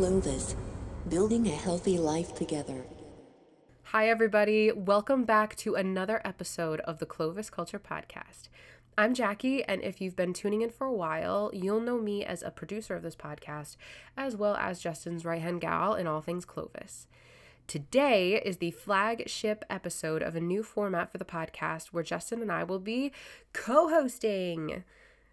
Clovis, 0.00 0.56
building 1.10 1.46
a 1.46 1.50
healthy 1.50 1.98
life 1.98 2.34
together. 2.34 2.86
Hi, 3.82 4.08
everybody. 4.08 4.72
Welcome 4.72 5.24
back 5.24 5.54
to 5.56 5.74
another 5.74 6.22
episode 6.24 6.80
of 6.80 7.00
the 7.00 7.04
Clovis 7.04 7.50
Culture 7.50 7.78
Podcast. 7.78 8.48
I'm 8.96 9.12
Jackie, 9.12 9.62
and 9.62 9.82
if 9.82 10.00
you've 10.00 10.16
been 10.16 10.32
tuning 10.32 10.62
in 10.62 10.70
for 10.70 10.86
a 10.86 10.92
while, 10.94 11.50
you'll 11.52 11.82
know 11.82 11.98
me 11.98 12.24
as 12.24 12.42
a 12.42 12.50
producer 12.50 12.96
of 12.96 13.02
this 13.02 13.14
podcast, 13.14 13.76
as 14.16 14.34
well 14.34 14.56
as 14.56 14.80
Justin's 14.80 15.26
right 15.26 15.42
hand 15.42 15.60
gal 15.60 15.94
in 15.94 16.06
all 16.06 16.22
things 16.22 16.46
Clovis. 16.46 17.06
Today 17.66 18.40
is 18.42 18.56
the 18.56 18.70
flagship 18.70 19.66
episode 19.68 20.22
of 20.22 20.34
a 20.34 20.40
new 20.40 20.62
format 20.62 21.12
for 21.12 21.18
the 21.18 21.26
podcast 21.26 21.88
where 21.88 22.02
Justin 22.02 22.40
and 22.40 22.50
I 22.50 22.64
will 22.64 22.80
be 22.80 23.12
co 23.52 23.90
hosting. 23.90 24.82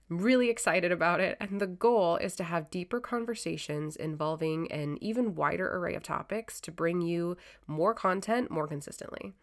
Really 0.10 0.50
excited 0.50 0.94
about 0.94 1.20
it, 1.20 1.36
and 1.42 1.60
the 1.60 1.68
goal 1.68 2.16
is 2.16 2.34
to 2.38 2.46
have 2.46 2.70
deeper 2.70 3.02
conversations 3.02 3.98
involving 3.98 4.72
an 4.72 4.98
even 5.02 5.36
wider 5.36 5.70
array 5.76 5.96
of 5.96 6.04
topics 6.04 6.62
to 6.62 6.72
bring 6.72 7.02
you 7.02 7.36
more 7.68 7.94
content 7.94 8.50
more 8.50 8.70
consistently. 8.70 9.34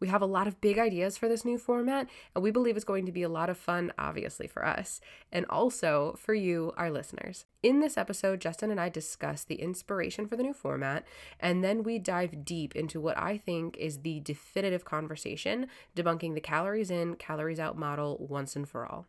We 0.00 0.08
have 0.08 0.22
a 0.22 0.26
lot 0.26 0.46
of 0.46 0.60
big 0.60 0.78
ideas 0.78 1.18
for 1.18 1.28
this 1.28 1.44
new 1.44 1.58
format, 1.58 2.08
and 2.34 2.42
we 2.42 2.50
believe 2.50 2.76
it's 2.76 2.84
going 2.84 3.04
to 3.04 3.12
be 3.12 3.22
a 3.22 3.28
lot 3.28 3.50
of 3.50 3.58
fun, 3.58 3.92
obviously, 3.98 4.46
for 4.46 4.64
us, 4.64 5.02
and 5.30 5.44
also 5.50 6.16
for 6.18 6.32
you, 6.32 6.72
our 6.78 6.90
listeners. 6.90 7.44
In 7.62 7.80
this 7.80 7.98
episode, 7.98 8.40
Justin 8.40 8.70
and 8.70 8.80
I 8.80 8.88
discuss 8.88 9.44
the 9.44 9.56
inspiration 9.56 10.26
for 10.28 10.36
the 10.36 10.42
new 10.42 10.54
format, 10.54 11.06
and 11.40 11.62
then 11.62 11.82
we 11.82 11.98
dive 11.98 12.42
deep 12.44 12.74
into 12.74 13.00
what 13.00 13.18
I 13.18 13.36
think 13.36 13.76
is 13.76 13.98
the 13.98 14.20
definitive 14.20 14.86
conversation, 14.86 15.66
debunking 15.94 16.34
the 16.34 16.40
calories 16.40 16.90
in, 16.90 17.16
calories 17.16 17.60
out 17.60 17.76
model 17.76 18.16
once 18.18 18.56
and 18.56 18.66
for 18.66 18.86
all. 18.86 19.06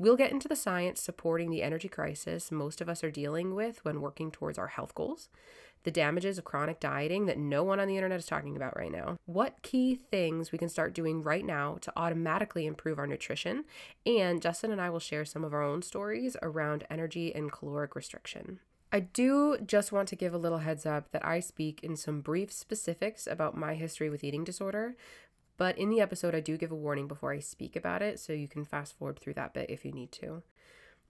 We'll 0.00 0.16
get 0.16 0.32
into 0.32 0.48
the 0.48 0.56
science 0.56 0.98
supporting 0.98 1.50
the 1.50 1.62
energy 1.62 1.86
crisis 1.86 2.50
most 2.50 2.80
of 2.80 2.88
us 2.88 3.04
are 3.04 3.10
dealing 3.10 3.54
with 3.54 3.84
when 3.84 4.00
working 4.00 4.30
towards 4.30 4.56
our 4.56 4.68
health 4.68 4.94
goals 4.94 5.28
the 5.82 5.90
damages 5.90 6.38
of 6.38 6.44
chronic 6.44 6.80
dieting 6.80 7.26
that 7.26 7.38
no 7.38 7.62
one 7.62 7.80
on 7.80 7.88
the 7.88 7.96
internet 7.96 8.18
is 8.18 8.26
talking 8.26 8.56
about 8.56 8.76
right 8.76 8.92
now. 8.92 9.16
What 9.26 9.62
key 9.62 9.94
things 9.94 10.52
we 10.52 10.58
can 10.58 10.68
start 10.68 10.94
doing 10.94 11.22
right 11.22 11.44
now 11.44 11.78
to 11.82 11.92
automatically 11.96 12.66
improve 12.66 12.98
our 12.98 13.06
nutrition. 13.06 13.64
And 14.04 14.42
Justin 14.42 14.72
and 14.72 14.80
I 14.80 14.90
will 14.90 15.00
share 15.00 15.24
some 15.24 15.44
of 15.44 15.54
our 15.54 15.62
own 15.62 15.82
stories 15.82 16.36
around 16.42 16.84
energy 16.90 17.34
and 17.34 17.50
caloric 17.50 17.94
restriction. 17.94 18.60
I 18.92 19.00
do 19.00 19.56
just 19.64 19.92
want 19.92 20.08
to 20.08 20.16
give 20.16 20.34
a 20.34 20.38
little 20.38 20.58
heads 20.58 20.84
up 20.84 21.12
that 21.12 21.24
I 21.24 21.38
speak 21.38 21.80
in 21.82 21.96
some 21.96 22.20
brief 22.20 22.52
specifics 22.52 23.26
about 23.26 23.56
my 23.56 23.74
history 23.74 24.10
with 24.10 24.24
eating 24.24 24.42
disorder, 24.42 24.96
but 25.60 25.76
in 25.76 25.90
the 25.90 26.00
episode, 26.00 26.34
I 26.34 26.40
do 26.40 26.56
give 26.56 26.72
a 26.72 26.74
warning 26.74 27.06
before 27.06 27.34
I 27.34 27.38
speak 27.38 27.76
about 27.76 28.00
it, 28.00 28.18
so 28.18 28.32
you 28.32 28.48
can 28.48 28.64
fast 28.64 28.96
forward 28.96 29.18
through 29.18 29.34
that 29.34 29.52
bit 29.52 29.68
if 29.68 29.84
you 29.84 29.92
need 29.92 30.10
to. 30.12 30.42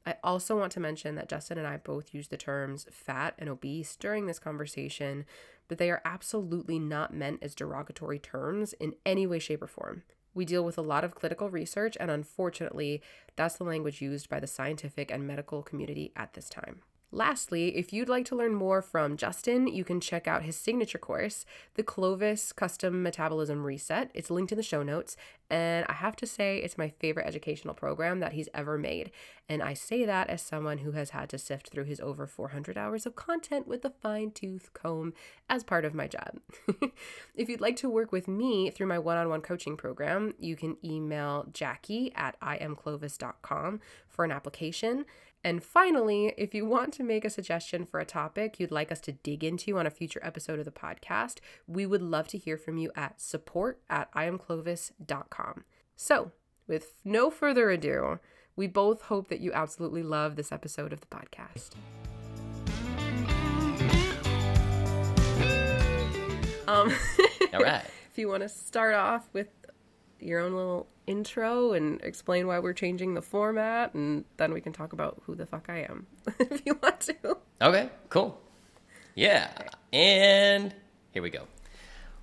I 0.04 0.16
also 0.24 0.58
want 0.58 0.72
to 0.72 0.80
mention 0.80 1.14
that 1.14 1.28
Justin 1.28 1.56
and 1.56 1.68
I 1.68 1.76
both 1.76 2.12
use 2.12 2.26
the 2.26 2.36
terms 2.36 2.84
fat 2.90 3.34
and 3.38 3.48
obese 3.48 3.94
during 3.94 4.26
this 4.26 4.40
conversation, 4.40 5.24
but 5.68 5.78
they 5.78 5.88
are 5.88 6.02
absolutely 6.04 6.80
not 6.80 7.14
meant 7.14 7.44
as 7.44 7.54
derogatory 7.54 8.18
terms 8.18 8.72
in 8.80 8.96
any 9.06 9.24
way, 9.24 9.38
shape, 9.38 9.62
or 9.62 9.68
form. 9.68 10.02
We 10.34 10.44
deal 10.44 10.64
with 10.64 10.78
a 10.78 10.82
lot 10.82 11.04
of 11.04 11.14
clinical 11.14 11.48
research, 11.48 11.96
and 12.00 12.10
unfortunately, 12.10 13.02
that's 13.36 13.54
the 13.54 13.62
language 13.62 14.02
used 14.02 14.28
by 14.28 14.40
the 14.40 14.48
scientific 14.48 15.12
and 15.12 15.28
medical 15.28 15.62
community 15.62 16.10
at 16.16 16.32
this 16.32 16.48
time. 16.48 16.80
Lastly, 17.12 17.76
if 17.76 17.92
you'd 17.92 18.08
like 18.08 18.24
to 18.26 18.36
learn 18.36 18.54
more 18.54 18.80
from 18.80 19.16
Justin, 19.16 19.66
you 19.66 19.82
can 19.82 20.00
check 20.00 20.28
out 20.28 20.44
his 20.44 20.56
signature 20.56 20.98
course, 20.98 21.44
the 21.74 21.82
Clovis 21.82 22.52
Custom 22.52 23.02
Metabolism 23.02 23.64
Reset. 23.64 24.10
It's 24.14 24.30
linked 24.30 24.52
in 24.52 24.56
the 24.56 24.62
show 24.62 24.84
notes, 24.84 25.16
and 25.50 25.84
I 25.88 25.94
have 25.94 26.14
to 26.16 26.26
say, 26.26 26.58
it's 26.58 26.78
my 26.78 26.88
favorite 26.88 27.26
educational 27.26 27.74
program 27.74 28.20
that 28.20 28.34
he's 28.34 28.48
ever 28.54 28.78
made. 28.78 29.10
And 29.48 29.60
I 29.60 29.74
say 29.74 30.04
that 30.04 30.30
as 30.30 30.40
someone 30.40 30.78
who 30.78 30.92
has 30.92 31.10
had 31.10 31.28
to 31.30 31.38
sift 31.38 31.70
through 31.70 31.84
his 31.84 31.98
over 31.98 32.28
400 32.28 32.78
hours 32.78 33.04
of 33.04 33.16
content 33.16 33.66
with 33.66 33.84
a 33.84 33.90
fine 33.90 34.30
tooth 34.30 34.72
comb 34.72 35.12
as 35.48 35.64
part 35.64 35.84
of 35.84 35.92
my 35.92 36.06
job. 36.06 36.38
if 37.34 37.48
you'd 37.48 37.60
like 37.60 37.74
to 37.76 37.88
work 37.88 38.12
with 38.12 38.28
me 38.28 38.70
through 38.70 38.86
my 38.86 39.00
one 39.00 39.16
on 39.16 39.28
one 39.28 39.40
coaching 39.40 39.76
program, 39.76 40.34
you 40.38 40.54
can 40.54 40.76
email 40.84 41.46
Jackie 41.52 42.12
at 42.14 42.38
iamclovis.com 42.40 43.80
for 44.10 44.24
an 44.24 44.32
application. 44.32 45.04
And 45.42 45.64
finally, 45.64 46.34
if 46.36 46.54
you 46.54 46.66
want 46.66 46.92
to 46.94 47.02
make 47.02 47.24
a 47.24 47.30
suggestion 47.30 47.86
for 47.86 47.98
a 47.98 48.04
topic 48.04 48.60
you'd 48.60 48.70
like 48.70 48.92
us 48.92 49.00
to 49.00 49.12
dig 49.12 49.42
into 49.42 49.78
on 49.78 49.86
a 49.86 49.90
future 49.90 50.20
episode 50.22 50.58
of 50.58 50.66
the 50.66 50.70
podcast, 50.70 51.38
we 51.66 51.86
would 51.86 52.02
love 52.02 52.28
to 52.28 52.38
hear 52.38 52.58
from 52.58 52.76
you 52.76 52.90
at 52.94 53.20
support 53.20 53.80
at 53.88 54.12
iamclovis.com. 54.12 55.64
So, 55.96 56.32
with 56.66 56.92
no 57.04 57.30
further 57.30 57.70
ado, 57.70 58.18
we 58.54 58.66
both 58.66 59.02
hope 59.02 59.28
that 59.28 59.40
you 59.40 59.52
absolutely 59.52 60.02
love 60.02 60.36
this 60.36 60.52
episode 60.52 60.92
of 60.92 61.00
the 61.00 61.06
podcast. 61.06 61.70
Um, 66.68 66.94
All 67.54 67.60
right. 67.60 67.82
if 68.12 68.18
you 68.18 68.28
want 68.28 68.42
to 68.42 68.48
start 68.48 68.94
off 68.94 69.28
with 69.32 69.48
your 70.20 70.40
own 70.40 70.54
little 70.54 70.86
intro 71.06 71.72
and 71.72 72.00
explain 72.02 72.46
why 72.46 72.58
we're 72.58 72.72
changing 72.72 73.14
the 73.14 73.22
format, 73.22 73.94
and 73.94 74.24
then 74.36 74.52
we 74.52 74.60
can 74.60 74.72
talk 74.72 74.92
about 74.92 75.20
who 75.24 75.34
the 75.34 75.46
fuck 75.46 75.66
I 75.68 75.86
am 75.88 76.06
if 76.38 76.62
you 76.64 76.78
want 76.82 77.00
to. 77.00 77.36
Okay, 77.60 77.90
cool. 78.08 78.40
Yeah, 79.14 79.50
and 79.92 80.74
here 81.12 81.22
we 81.22 81.30
go. 81.30 81.46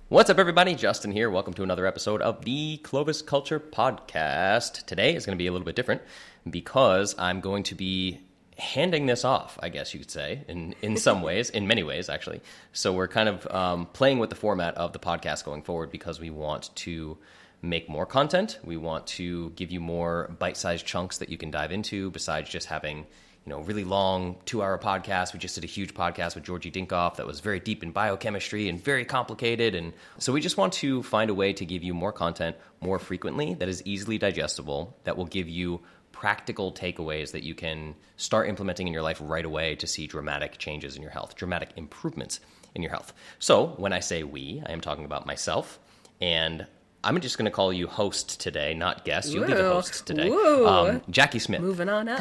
What's 0.08 0.30
up, 0.30 0.38
everybody? 0.38 0.74
Justin 0.74 1.12
here. 1.12 1.28
Welcome 1.28 1.52
to 1.54 1.62
another 1.62 1.84
episode 1.84 2.22
of 2.22 2.44
the 2.44 2.78
Clovis 2.78 3.20
Culture 3.20 3.60
Podcast. 3.60 4.86
Today 4.86 5.14
is 5.14 5.26
going 5.26 5.36
to 5.36 5.42
be 5.42 5.46
a 5.48 5.52
little 5.52 5.66
bit 5.66 5.76
different 5.76 6.00
because 6.48 7.14
I'm 7.18 7.40
going 7.40 7.62
to 7.64 7.74
be 7.74 8.20
handing 8.58 9.06
this 9.06 9.24
off, 9.24 9.58
I 9.62 9.68
guess 9.68 9.92
you 9.92 10.00
could 10.00 10.10
say, 10.10 10.44
in, 10.48 10.74
in 10.82 10.96
some 10.96 11.20
ways, 11.28 11.50
in 11.50 11.66
many 11.66 11.82
ways, 11.82 12.08
actually. 12.08 12.40
So 12.72 12.92
we're 12.92 13.08
kind 13.08 13.28
of 13.28 13.46
um, 13.48 13.86
playing 13.86 14.18
with 14.18 14.30
the 14.30 14.36
format 14.36 14.74
of 14.76 14.92
the 14.92 14.98
podcast 14.98 15.44
going 15.44 15.62
forward 15.62 15.90
because 15.90 16.18
we 16.18 16.30
want 16.30 16.74
to 16.76 17.18
make 17.62 17.88
more 17.88 18.06
content. 18.06 18.58
We 18.64 18.76
want 18.76 19.06
to 19.08 19.50
give 19.50 19.70
you 19.70 19.80
more 19.80 20.34
bite-sized 20.38 20.86
chunks 20.86 21.18
that 21.18 21.28
you 21.28 21.36
can 21.36 21.50
dive 21.50 21.72
into 21.72 22.10
besides 22.10 22.48
just 22.48 22.66
having, 22.66 22.98
you 22.98 23.50
know, 23.50 23.60
really 23.60 23.84
long 23.84 24.36
2-hour 24.46 24.78
podcasts. 24.78 25.32
We 25.32 25.40
just 25.40 25.54
did 25.54 25.64
a 25.64 25.68
huge 25.68 25.94
podcast 25.94 26.34
with 26.34 26.44
Georgi 26.44 26.70
Dinkov 26.70 27.16
that 27.16 27.26
was 27.26 27.40
very 27.40 27.58
deep 27.58 27.82
in 27.82 27.90
biochemistry 27.90 28.68
and 28.68 28.82
very 28.82 29.04
complicated 29.04 29.74
and 29.74 29.92
so 30.18 30.32
we 30.32 30.40
just 30.40 30.56
want 30.56 30.72
to 30.74 31.02
find 31.02 31.30
a 31.30 31.34
way 31.34 31.52
to 31.52 31.64
give 31.64 31.82
you 31.82 31.94
more 31.94 32.12
content 32.12 32.56
more 32.80 32.98
frequently 32.98 33.54
that 33.54 33.68
is 33.68 33.82
easily 33.84 34.18
digestible 34.18 34.96
that 35.04 35.16
will 35.16 35.26
give 35.26 35.48
you 35.48 35.80
practical 36.18 36.72
takeaways 36.72 37.30
that 37.30 37.44
you 37.44 37.54
can 37.54 37.94
start 38.16 38.48
implementing 38.48 38.88
in 38.88 38.92
your 38.92 39.02
life 39.02 39.18
right 39.22 39.44
away 39.44 39.76
to 39.76 39.86
see 39.86 40.08
dramatic 40.08 40.58
changes 40.58 40.96
in 40.96 41.02
your 41.02 41.12
health, 41.12 41.36
dramatic 41.36 41.70
improvements 41.76 42.40
in 42.74 42.82
your 42.82 42.90
health. 42.90 43.12
So, 43.38 43.68
when 43.76 43.92
I 43.92 44.00
say 44.00 44.24
we, 44.24 44.60
I 44.66 44.72
am 44.72 44.80
talking 44.80 45.04
about 45.04 45.26
myself 45.26 45.78
and 46.20 46.66
I'm 47.08 47.18
just 47.22 47.38
going 47.38 47.46
to 47.46 47.50
call 47.50 47.72
you 47.72 47.86
host 47.86 48.38
today, 48.38 48.74
not 48.74 49.02
guest. 49.02 49.32
You'll 49.32 49.46
be 49.46 49.54
the 49.54 49.62
host 49.62 50.06
today. 50.06 50.28
Um, 50.28 51.00
Jackie 51.08 51.38
Smith. 51.38 51.62
Moving 51.62 51.88
on 51.88 52.06
up. 52.06 52.20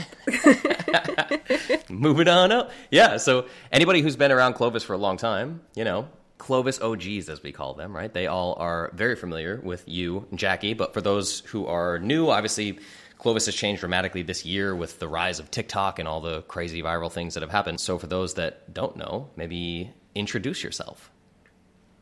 Moving 1.90 2.30
on 2.30 2.54
up. 2.54 2.72
Yeah. 2.90 3.18
So 3.18 3.48
anybody 3.70 4.00
who's 4.00 4.16
been 4.16 4.32
around 4.32 4.54
Clovis 4.54 4.84
for 4.84 4.94
a 4.94 4.98
long 4.98 5.18
time, 5.18 5.60
you 5.76 5.84
know, 5.84 6.08
Clovis 6.38 6.80
OGs, 6.80 7.28
as 7.28 7.44
we 7.44 7.52
call 7.52 7.74
them, 7.74 7.94
right? 7.94 8.14
They 8.14 8.28
all 8.28 8.56
are 8.60 8.90
very 8.94 9.18
familiar 9.18 9.60
with 9.62 9.84
you, 9.90 10.26
Jackie. 10.34 10.74
But 10.74 10.94
for 10.94 11.02
those 11.02 11.42
who 11.42 11.68
are 11.68 12.00
new, 12.00 12.30
obviously, 12.30 12.80
Clovis 13.18 13.48
has 13.48 13.56
changed 13.56 13.82
dramatically 13.82 14.22
this 14.22 14.46
year 14.46 14.74
with 14.74 15.00
the 15.00 15.10
rise 15.10 15.42
of 15.42 15.52
TikTok 15.52 16.00
and 16.00 16.08
all 16.08 16.22
the 16.22 16.44
crazy 16.44 16.82
viral 16.82 17.12
things 17.12 17.34
that 17.34 17.44
have 17.44 17.52
happened. 17.52 17.82
So 17.82 18.00
for 18.00 18.08
those 18.08 18.36
that 18.36 18.74
don't 18.74 18.96
know, 18.96 19.32
maybe 19.36 19.92
introduce 20.16 20.64
yourself. 20.64 21.12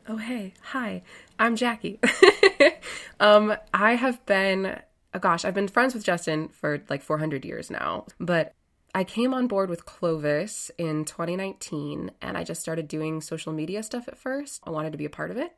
Oh, 0.08 0.18
hey. 0.18 0.54
Hi. 0.70 1.02
I'm 1.36 1.56
Jackie. 1.56 1.98
um, 3.20 3.56
I 3.72 3.94
have 3.94 4.24
been, 4.26 4.80
oh 5.14 5.18
gosh, 5.18 5.44
I've 5.44 5.54
been 5.54 5.68
friends 5.68 5.94
with 5.94 6.04
Justin 6.04 6.48
for 6.48 6.82
like 6.88 7.02
400 7.02 7.44
years 7.44 7.70
now, 7.70 8.06
but 8.18 8.52
I 8.94 9.04
came 9.04 9.34
on 9.34 9.46
board 9.46 9.68
with 9.68 9.84
Clovis 9.84 10.70
in 10.78 11.04
2019 11.04 12.12
and 12.22 12.38
I 12.38 12.44
just 12.44 12.62
started 12.62 12.88
doing 12.88 13.20
social 13.20 13.52
media 13.52 13.82
stuff 13.82 14.08
at 14.08 14.16
first. 14.16 14.62
I 14.64 14.70
wanted 14.70 14.92
to 14.92 14.98
be 14.98 15.04
a 15.04 15.10
part 15.10 15.30
of 15.30 15.36
it. 15.36 15.54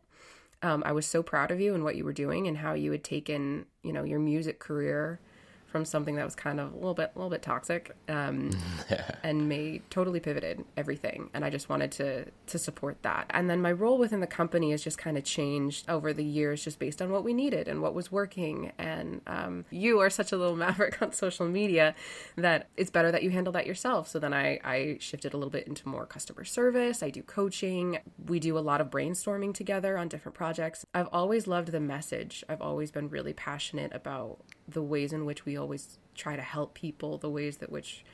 Um, 0.61 0.83
I 0.85 0.91
was 0.91 1.06
so 1.06 1.23
proud 1.23 1.53
of 1.53 1.61
you 1.61 1.75
and 1.75 1.85
what 1.85 1.95
you 1.95 2.05
were 2.05 2.12
doing 2.12 2.49
and 2.49 2.59
how 2.59 2.75
you 2.75 2.91
had 2.91 3.05
taken, 3.05 3.67
you 3.85 3.93
know, 3.93 4.03
your 4.03 4.19
music 4.19 4.59
career 4.59 5.21
from 5.69 5.85
something 5.85 6.17
that 6.17 6.25
was 6.25 6.35
kind 6.35 6.59
of 6.59 6.73
a 6.73 6.76
little 6.76 6.94
bit 6.94 7.12
a 7.15 7.19
little 7.19 7.31
bit 7.31 7.43
toxic 7.43 7.94
um, 8.09 8.50
and 9.23 9.49
made 9.49 9.82
totally 9.91 10.19
pivoted 10.19 10.65
everything. 10.76 11.31
And 11.35 11.44
i 11.44 11.50
just 11.50 11.69
wanted 11.69 11.93
to 11.93 12.25
to 12.47 12.59
support 12.59 13.03
that. 13.03 13.26
And 13.31 13.49
then 13.49 13.61
my 13.61 13.73
role 13.73 13.99
within 13.99 14.20
the 14.20 14.26
company 14.26 14.70
has 14.70 14.82
just 14.82 14.99
kind 14.99 15.19
of 15.19 15.25
changed 15.25 15.88
over 15.88 16.12
the 16.12 16.25
years 16.25 16.65
just 16.65 16.79
based 16.79 17.03
on 17.03 17.11
what 17.11 17.23
we 17.23 17.35
needed 17.35 17.69
and 17.69 17.82
what 17.82 17.94
was 17.94 18.11
working. 18.11 18.73
And 18.79 19.20
um, 19.26 19.67
you 19.70 20.00
are 20.00 20.11
such 20.11 20.32
a 20.32 20.37
little 20.37 20.56
maverick 20.67 21.00
on 21.03 21.12
social 21.12 21.47
media 21.47 21.94
that 22.37 22.69
it's 22.76 22.91
better 22.91 23.12
that 23.12 23.23
you 23.23 23.31
handle 23.31 23.53
that 23.53 23.67
yourself. 23.67 24.09
So 24.09 24.19
then 24.19 24.32
i 24.32 24.59
i 24.65 24.97
shifted 25.00 25.35
a 25.35 25.37
little 25.37 25.50
bit 25.50 25.67
into 25.67 25.87
more 25.87 26.06
customer 26.06 26.44
service. 26.44 27.03
I 27.03 27.11
do 27.11 27.23
coaching. 27.23 27.99
We 28.26 28.41
do 28.41 28.56
a 28.56 28.61
lot 28.61 28.81
of 28.81 28.88
brainstorming 28.88 29.53
together 29.53 29.99
on 29.99 30.09
different 30.09 30.35
projects. 30.35 30.87
I've 30.94 31.09
always 31.12 31.47
loved 31.47 31.69
the 31.69 31.81
message. 31.81 32.43
I've 32.49 32.62
always 32.62 32.91
been 32.91 33.11
really 33.11 33.35
passionate 33.35 33.93
about 33.94 34.38
the 34.69 34.82
ways 34.82 35.12
in 35.12 35.25
which 35.25 35.44
we 35.44 35.56
always 35.56 35.99
try 36.15 36.37
to 36.37 36.43
help 36.43 36.75
people, 36.75 37.19
the 37.19 37.31
ways 37.31 37.56
that 37.59 37.73
which 37.73 38.05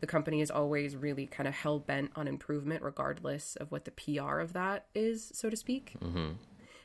the 0.00 0.06
company 0.06 0.40
is 0.40 0.50
always 0.50 0.96
really 0.96 1.26
kind 1.26 1.48
of 1.48 1.54
hell 1.54 1.78
bent 1.78 2.10
on 2.16 2.28
improvement, 2.28 2.82
regardless 2.82 3.56
of 3.56 3.70
what 3.70 3.84
the 3.84 3.92
PR 3.92 4.40
of 4.40 4.52
that 4.52 4.86
is, 4.94 5.30
so 5.32 5.48
to 5.48 5.56
speak. 5.56 5.94
Mm-hmm. 6.02 6.32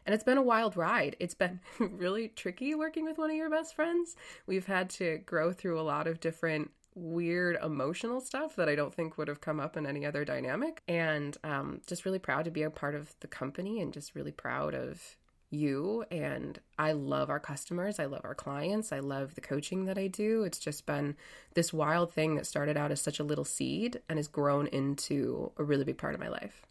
And 0.06 0.13
it's 0.13 0.24
been 0.24 0.38
a 0.38 0.44
wild 0.44 0.77
ride. 0.77 1.18
It's 1.19 1.33
been 1.33 1.59
really 1.79 2.29
tricky 2.29 2.75
working 2.75 3.03
with 3.03 3.18
one 3.18 3.29
of 3.29 3.35
your 3.35 3.50
best 3.50 3.75
friends. 3.75 4.15
We've 4.45 4.68
had 4.68 4.89
to 4.91 5.18
grow 5.25 5.51
through 5.51 5.79
a 5.79 5.81
lot 5.81 6.07
of 6.07 6.19
different 6.19 6.71
weird 6.95 7.57
emotional 7.62 8.21
stuff 8.21 8.56
that 8.56 8.69
I 8.69 8.75
don't 8.75 8.94
think 8.94 9.18
would 9.18 9.27
have 9.27 9.41
come 9.41 9.59
up 9.59 9.75
in 9.77 9.85
any 9.85 10.06
other 10.06 10.24
dynamic. 10.24 10.81
And 10.88 11.38
um, 11.44 11.81
just 11.88 12.06
really 12.06 12.19
proud 12.19 12.45
to 12.45 12.51
be 12.51 12.63
a 12.63 12.69
part 12.69 12.95
of 12.95 13.15
the 13.19 13.27
company 13.27 13.81
and 13.81 13.91
just 13.91 14.15
really 14.15 14.31
proud 14.31 14.74
of 14.74 15.18
you. 15.49 16.05
And 16.11 16.59
I 16.77 16.91
love 16.91 17.29
our 17.29 17.39
customers. 17.39 17.99
I 17.99 18.05
love 18.05 18.21
our 18.23 18.35
clients. 18.35 18.91
I 18.91 18.99
love 18.99 19.35
the 19.35 19.41
coaching 19.41 19.85
that 19.85 19.97
I 19.97 20.07
do. 20.07 20.44
It's 20.44 20.59
just 20.59 20.85
been 20.85 21.15
this 21.53 21.71
wild 21.71 22.13
thing 22.13 22.35
that 22.35 22.45
started 22.45 22.77
out 22.77 22.91
as 22.91 23.01
such 23.01 23.19
a 23.19 23.23
little 23.23 23.45
seed 23.45 24.01
and 24.09 24.17
has 24.17 24.27
grown 24.27 24.67
into 24.67 25.51
a 25.57 25.63
really 25.63 25.83
big 25.83 25.97
part 25.97 26.13
of 26.13 26.19
my 26.19 26.29
life. 26.29 26.61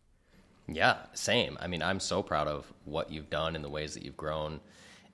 Yeah, 0.69 0.97
same. 1.15 1.57
I 1.61 1.69
mean, 1.69 1.83
I'm 1.83 2.01
so 2.01 2.23
proud 2.23 2.49
of 2.49 2.73
what 2.85 3.11
you've 3.11 3.31
done 3.31 3.55
and 3.55 3.65
the 3.65 3.69
ways 3.69 3.95
that 3.95 4.05
you've 4.05 4.17
grown 4.17 4.61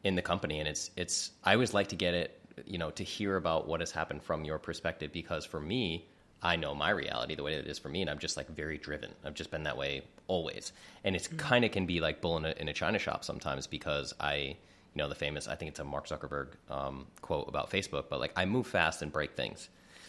in 0.03 0.15
the 0.15 0.23
company. 0.23 0.61
And 0.61 0.69
it's, 0.69 0.91
it's, 0.97 1.33
I 1.45 1.53
always 1.53 1.75
like 1.75 1.89
to 1.89 1.97
get 1.97 2.15
it 2.15 2.39
you 2.67 2.79
know, 2.79 2.91
to 2.91 3.05
hear 3.05 3.37
about 3.37 3.67
what 3.67 3.81
has 3.81 3.91
happened 3.91 4.23
from 4.23 4.45
your 4.45 4.59
perspective, 4.59 5.13
because 5.13 5.45
for 5.45 5.61
me, 5.61 6.09
I 6.43 6.57
know 6.57 6.75
my 6.75 6.91
reality 6.91 7.37
the 7.37 7.43
way 7.43 7.55
that 7.55 7.67
it 7.67 7.71
is 7.71 7.79
for 7.79 7.89
me, 7.89 8.01
and 8.01 8.11
I'm 8.11 8.19
just 8.19 8.37
like 8.37 8.49
very 8.49 8.77
driven. 8.77 9.11
I've 9.25 9.35
just 9.35 9.51
been 9.51 9.63
that 9.65 9.77
way 9.77 10.03
always, 10.27 10.73
and 11.05 11.15
it's 11.15 11.29
mm-hmm. 11.29 11.37
kind 11.37 11.65
of 11.65 11.71
can 11.71 11.87
be 11.87 12.01
like 12.01 12.21
bull 12.21 12.37
in 12.37 12.45
a, 12.45 12.55
in 12.59 12.69
a 12.69 12.73
china 12.73 12.99
shop 12.99 13.25
sometimes 13.25 13.67
because 13.67 14.13
I, 14.19 14.35
you 14.35 14.57
know, 14.97 15.09
the 15.09 15.15
famous 15.15 15.47
I 15.47 15.55
think 15.55 15.71
it's 15.71 15.81
a 15.81 15.85
Mark 15.85 16.09
Zuckerberg 16.09 16.49
um, 16.69 17.07
quote 17.21 17.49
about 17.49 17.71
Facebook, 17.71 18.07
but 18.11 18.19
like 18.19 18.33
I 18.37 18.45
move 18.45 18.67
fast 18.67 19.03
and 19.03 19.13
break 19.13 19.37
things. 19.37 19.69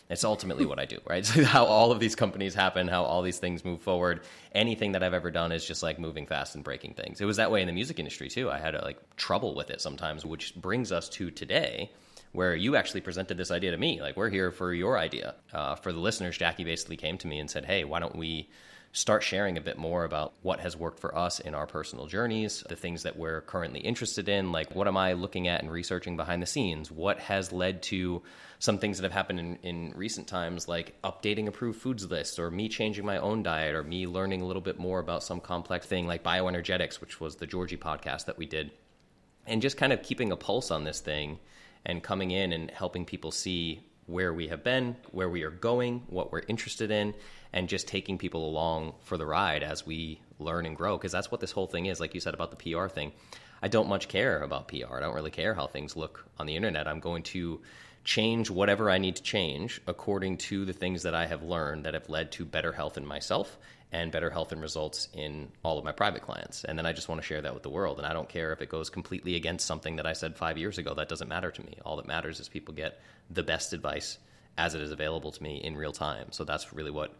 It's 0.09 0.25
ultimately 0.25 0.65
what 0.65 0.79
I 0.79 0.85
do, 0.85 0.99
right? 1.07 1.25
So 1.33 1.43
how 1.43 1.65
all 1.65 1.91
of 1.91 1.99
these 1.99 2.15
companies 2.15 2.53
happen, 2.53 2.87
how 2.87 3.03
all 3.03 3.21
these 3.21 3.39
things 3.39 3.63
move 3.63 3.81
forward. 3.81 4.21
Anything 4.53 4.91
that 4.93 5.03
I've 5.03 5.13
ever 5.13 5.31
done 5.31 5.51
is 5.51 5.65
just 5.65 5.81
like 5.81 5.97
moving 5.97 6.25
fast 6.25 6.55
and 6.55 6.63
breaking 6.63 6.95
things. 6.95 7.21
It 7.21 7.25
was 7.25 7.37
that 7.37 7.51
way 7.51 7.61
in 7.61 7.67
the 7.67 7.73
music 7.73 7.99
industry 7.99 8.27
too. 8.27 8.49
I 8.49 8.59
had 8.59 8.73
like 8.81 8.97
trouble 9.15 9.55
with 9.55 9.69
it 9.69 9.81
sometimes, 9.81 10.25
which 10.25 10.55
brings 10.55 10.91
us 10.91 11.09
to 11.09 11.31
today 11.31 11.91
where 12.33 12.55
you 12.55 12.75
actually 12.75 13.01
presented 13.01 13.37
this 13.37 13.51
idea 13.51 13.71
to 13.71 13.77
me. 13.77 14.01
Like, 14.01 14.17
we're 14.17 14.29
here 14.29 14.51
for 14.51 14.73
your 14.73 14.97
idea. 14.97 15.35
Uh, 15.53 15.75
for 15.75 15.93
the 15.93 15.99
listeners, 15.99 16.37
Jackie 16.37 16.63
basically 16.63 16.97
came 16.97 17.17
to 17.19 17.27
me 17.27 17.39
and 17.39 17.49
said, 17.49 17.65
hey, 17.65 17.83
why 17.83 17.99
don't 17.99 18.15
we 18.15 18.49
start 18.95 19.23
sharing 19.23 19.57
a 19.57 19.61
bit 19.61 19.75
more 19.75 20.03
about 20.03 20.33
what 20.43 20.59
has 20.59 20.77
worked 20.77 20.99
for 20.99 21.17
us 21.17 21.39
in 21.39 21.55
our 21.55 21.65
personal 21.65 22.05
journeys, 22.05 22.63
the 22.69 22.75
things 22.75 23.03
that 23.03 23.17
we're 23.17 23.41
currently 23.41 23.79
interested 23.79 24.29
in, 24.29 24.51
like 24.51 24.75
what 24.75 24.87
am 24.87 24.95
I 24.95 25.13
looking 25.13 25.47
at 25.47 25.63
and 25.63 25.71
researching 25.71 26.15
behind 26.15 26.43
the 26.43 26.47
scenes? 26.47 26.91
What 26.91 27.19
has 27.19 27.51
led 27.51 27.81
to 27.83 28.21
some 28.59 28.77
things 28.77 28.97
that 28.97 29.03
have 29.03 29.11
happened 29.11 29.39
in, 29.39 29.55
in 29.63 29.93
recent 29.95 30.27
times, 30.27 30.67
like 30.67 30.95
updating 31.01 31.47
approved 31.47 31.81
foods 31.81 32.09
lists, 32.09 32.37
or 32.37 32.51
me 32.51 32.69
changing 32.69 33.03
my 33.03 33.17
own 33.17 33.41
diet, 33.41 33.73
or 33.73 33.83
me 33.83 34.05
learning 34.05 34.41
a 34.41 34.45
little 34.45 34.61
bit 34.61 34.77
more 34.77 34.99
about 34.99 35.23
some 35.23 35.39
complex 35.39 35.87
thing 35.87 36.05
like 36.05 36.23
bioenergetics, 36.23 37.01
which 37.01 37.19
was 37.19 37.37
the 37.37 37.47
Georgi 37.47 37.77
podcast 37.77 38.25
that 38.25 38.37
we 38.37 38.45
did. 38.45 38.71
And 39.47 39.61
just 39.61 39.75
kind 39.75 39.91
of 39.91 40.03
keeping 40.03 40.31
a 40.31 40.37
pulse 40.37 40.69
on 40.69 40.83
this 40.83 41.01
thing 41.01 41.39
and 41.85 42.01
coming 42.01 42.31
in 42.31 42.53
and 42.53 42.71
helping 42.71 43.05
people 43.05 43.31
see 43.31 43.81
where 44.05 44.33
we 44.33 44.47
have 44.49 44.63
been, 44.63 44.95
where 45.11 45.29
we 45.29 45.43
are 45.43 45.51
going, 45.51 46.03
what 46.07 46.31
we're 46.31 46.43
interested 46.47 46.91
in, 46.91 47.13
and 47.53 47.69
just 47.69 47.87
taking 47.87 48.17
people 48.17 48.47
along 48.47 48.93
for 49.01 49.17
the 49.17 49.25
ride 49.25 49.63
as 49.63 49.85
we 49.85 50.19
learn 50.39 50.65
and 50.65 50.75
grow. 50.75 50.97
Because 50.97 51.11
that's 51.11 51.31
what 51.31 51.41
this 51.41 51.51
whole 51.51 51.67
thing 51.67 51.85
is. 51.85 51.99
Like 51.99 52.13
you 52.13 52.19
said 52.19 52.33
about 52.33 52.51
the 52.51 52.73
PR 52.73 52.87
thing, 52.87 53.11
I 53.61 53.67
don't 53.67 53.87
much 53.87 54.07
care 54.07 54.41
about 54.41 54.67
PR. 54.67 54.97
I 54.97 54.99
don't 54.99 55.15
really 55.15 55.31
care 55.31 55.53
how 55.53 55.67
things 55.67 55.95
look 55.95 56.25
on 56.37 56.45
the 56.45 56.55
internet. 56.55 56.87
I'm 56.87 56.99
going 56.99 57.23
to 57.23 57.61
change 58.03 58.49
whatever 58.49 58.89
I 58.89 58.97
need 58.97 59.15
to 59.15 59.23
change 59.23 59.81
according 59.87 60.37
to 60.37 60.65
the 60.65 60.73
things 60.73 61.03
that 61.03 61.15
I 61.15 61.25
have 61.25 61.43
learned 61.43 61.85
that 61.85 61.93
have 61.93 62.09
led 62.09 62.31
to 62.33 62.45
better 62.45 62.73
health 62.73 62.97
in 62.97 63.05
myself 63.05 63.57
and 63.93 64.11
better 64.11 64.31
health 64.31 64.51
and 64.51 64.61
results 64.61 65.07
in 65.13 65.47
all 65.63 65.77
of 65.77 65.85
my 65.85 65.91
private 65.91 66.23
clients. 66.23 66.63
And 66.63 66.77
then 66.77 66.85
I 66.85 66.93
just 66.93 67.07
want 67.07 67.21
to 67.21 67.25
share 67.25 67.41
that 67.43 67.53
with 67.53 67.61
the 67.61 67.69
world. 67.69 67.99
And 67.99 68.07
I 68.07 68.11
don't 68.11 68.27
care 68.27 68.51
if 68.51 68.61
it 68.61 68.67
goes 68.67 68.89
completely 68.89 69.35
against 69.35 69.67
something 69.67 69.95
that 69.97 70.07
I 70.07 70.13
said 70.13 70.35
five 70.35 70.57
years 70.57 70.79
ago. 70.79 70.95
That 70.95 71.07
doesn't 71.07 71.27
matter 71.27 71.51
to 71.51 71.61
me. 71.61 71.77
All 71.85 71.95
that 71.97 72.07
matters 72.07 72.39
is 72.39 72.49
people 72.49 72.73
get 72.73 72.99
the 73.29 73.43
best 73.43 73.71
advice 73.71 74.17
as 74.57 74.73
it 74.73 74.81
is 74.81 74.91
available 74.91 75.31
to 75.31 75.41
me 75.43 75.63
in 75.63 75.77
real 75.77 75.91
time. 75.91 76.31
So 76.31 76.43
that's 76.43 76.73
really 76.73 76.89
what 76.89 77.13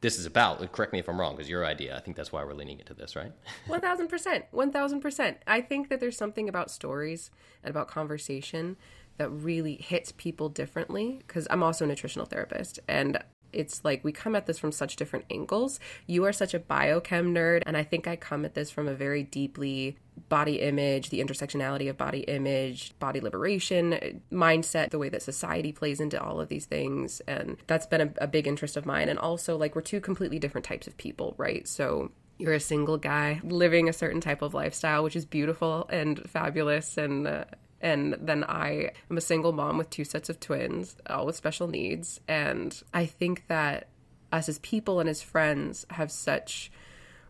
this 0.00 0.18
is 0.18 0.24
about. 0.24 0.72
Correct 0.72 0.92
me 0.92 0.98
if 0.98 1.08
I'm 1.08 1.20
wrong, 1.20 1.36
because 1.36 1.48
your 1.48 1.64
idea. 1.64 1.96
I 1.96 2.00
think 2.00 2.16
that's 2.16 2.32
why 2.32 2.42
we're 2.44 2.54
leaning 2.54 2.78
into 2.78 2.94
this, 2.94 3.16
right? 3.16 3.32
One 3.66 3.80
thousand 3.80 4.08
percent. 4.08 4.46
One 4.50 4.70
thousand 4.70 5.00
percent. 5.00 5.38
I 5.46 5.60
think 5.60 5.88
that 5.88 6.00
there's 6.00 6.16
something 6.16 6.48
about 6.48 6.70
stories 6.70 7.30
and 7.62 7.70
about 7.70 7.88
conversation 7.88 8.76
that 9.16 9.30
really 9.30 9.76
hits 9.76 10.12
people 10.12 10.48
differently. 10.48 11.22
Because 11.26 11.46
I'm 11.50 11.62
also 11.62 11.84
a 11.84 11.88
nutritional 11.88 12.26
therapist, 12.26 12.80
and 12.86 13.18
it's 13.54 13.84
like 13.84 14.04
we 14.04 14.12
come 14.12 14.34
at 14.34 14.46
this 14.46 14.58
from 14.58 14.72
such 14.72 14.96
different 14.96 15.24
angles. 15.30 15.80
You 16.06 16.24
are 16.24 16.32
such 16.32 16.54
a 16.54 16.60
biochem 16.60 17.32
nerd, 17.32 17.62
and 17.66 17.76
I 17.76 17.82
think 17.82 18.06
I 18.06 18.16
come 18.16 18.44
at 18.44 18.54
this 18.54 18.70
from 18.70 18.88
a 18.88 18.94
very 18.94 19.22
deeply 19.22 19.96
body 20.28 20.60
image, 20.60 21.10
the 21.10 21.20
intersectionality 21.20 21.90
of 21.90 21.96
body 21.96 22.20
image, 22.20 22.98
body 22.98 23.20
liberation, 23.20 24.22
mindset, 24.32 24.90
the 24.90 24.98
way 24.98 25.08
that 25.08 25.22
society 25.22 25.72
plays 25.72 26.00
into 26.00 26.20
all 26.22 26.40
of 26.40 26.48
these 26.48 26.66
things. 26.66 27.20
And 27.26 27.56
that's 27.66 27.86
been 27.86 28.00
a, 28.00 28.10
a 28.18 28.26
big 28.26 28.46
interest 28.46 28.76
of 28.76 28.86
mine. 28.86 29.08
And 29.08 29.18
also, 29.18 29.56
like, 29.56 29.74
we're 29.74 29.82
two 29.82 30.00
completely 30.00 30.38
different 30.38 30.64
types 30.64 30.86
of 30.86 30.96
people, 30.96 31.34
right? 31.36 31.66
So, 31.66 32.12
you're 32.38 32.54
a 32.54 32.60
single 32.60 32.98
guy 32.98 33.40
living 33.44 33.88
a 33.88 33.92
certain 33.92 34.20
type 34.20 34.42
of 34.42 34.54
lifestyle, 34.54 35.04
which 35.04 35.16
is 35.16 35.24
beautiful 35.24 35.86
and 35.90 36.20
fabulous 36.28 36.98
and 36.98 37.26
uh, 37.26 37.44
and 37.84 38.16
then 38.18 38.44
I 38.44 38.92
am 39.10 39.18
a 39.18 39.20
single 39.20 39.52
mom 39.52 39.76
with 39.76 39.90
two 39.90 40.04
sets 40.04 40.30
of 40.30 40.40
twins, 40.40 40.96
all 41.06 41.26
with 41.26 41.36
special 41.36 41.68
needs. 41.68 42.18
And 42.26 42.82
I 42.94 43.04
think 43.04 43.46
that 43.48 43.88
us 44.32 44.48
as 44.48 44.58
people 44.60 45.00
and 45.00 45.08
as 45.08 45.20
friends 45.20 45.84
have 45.90 46.10
such 46.10 46.72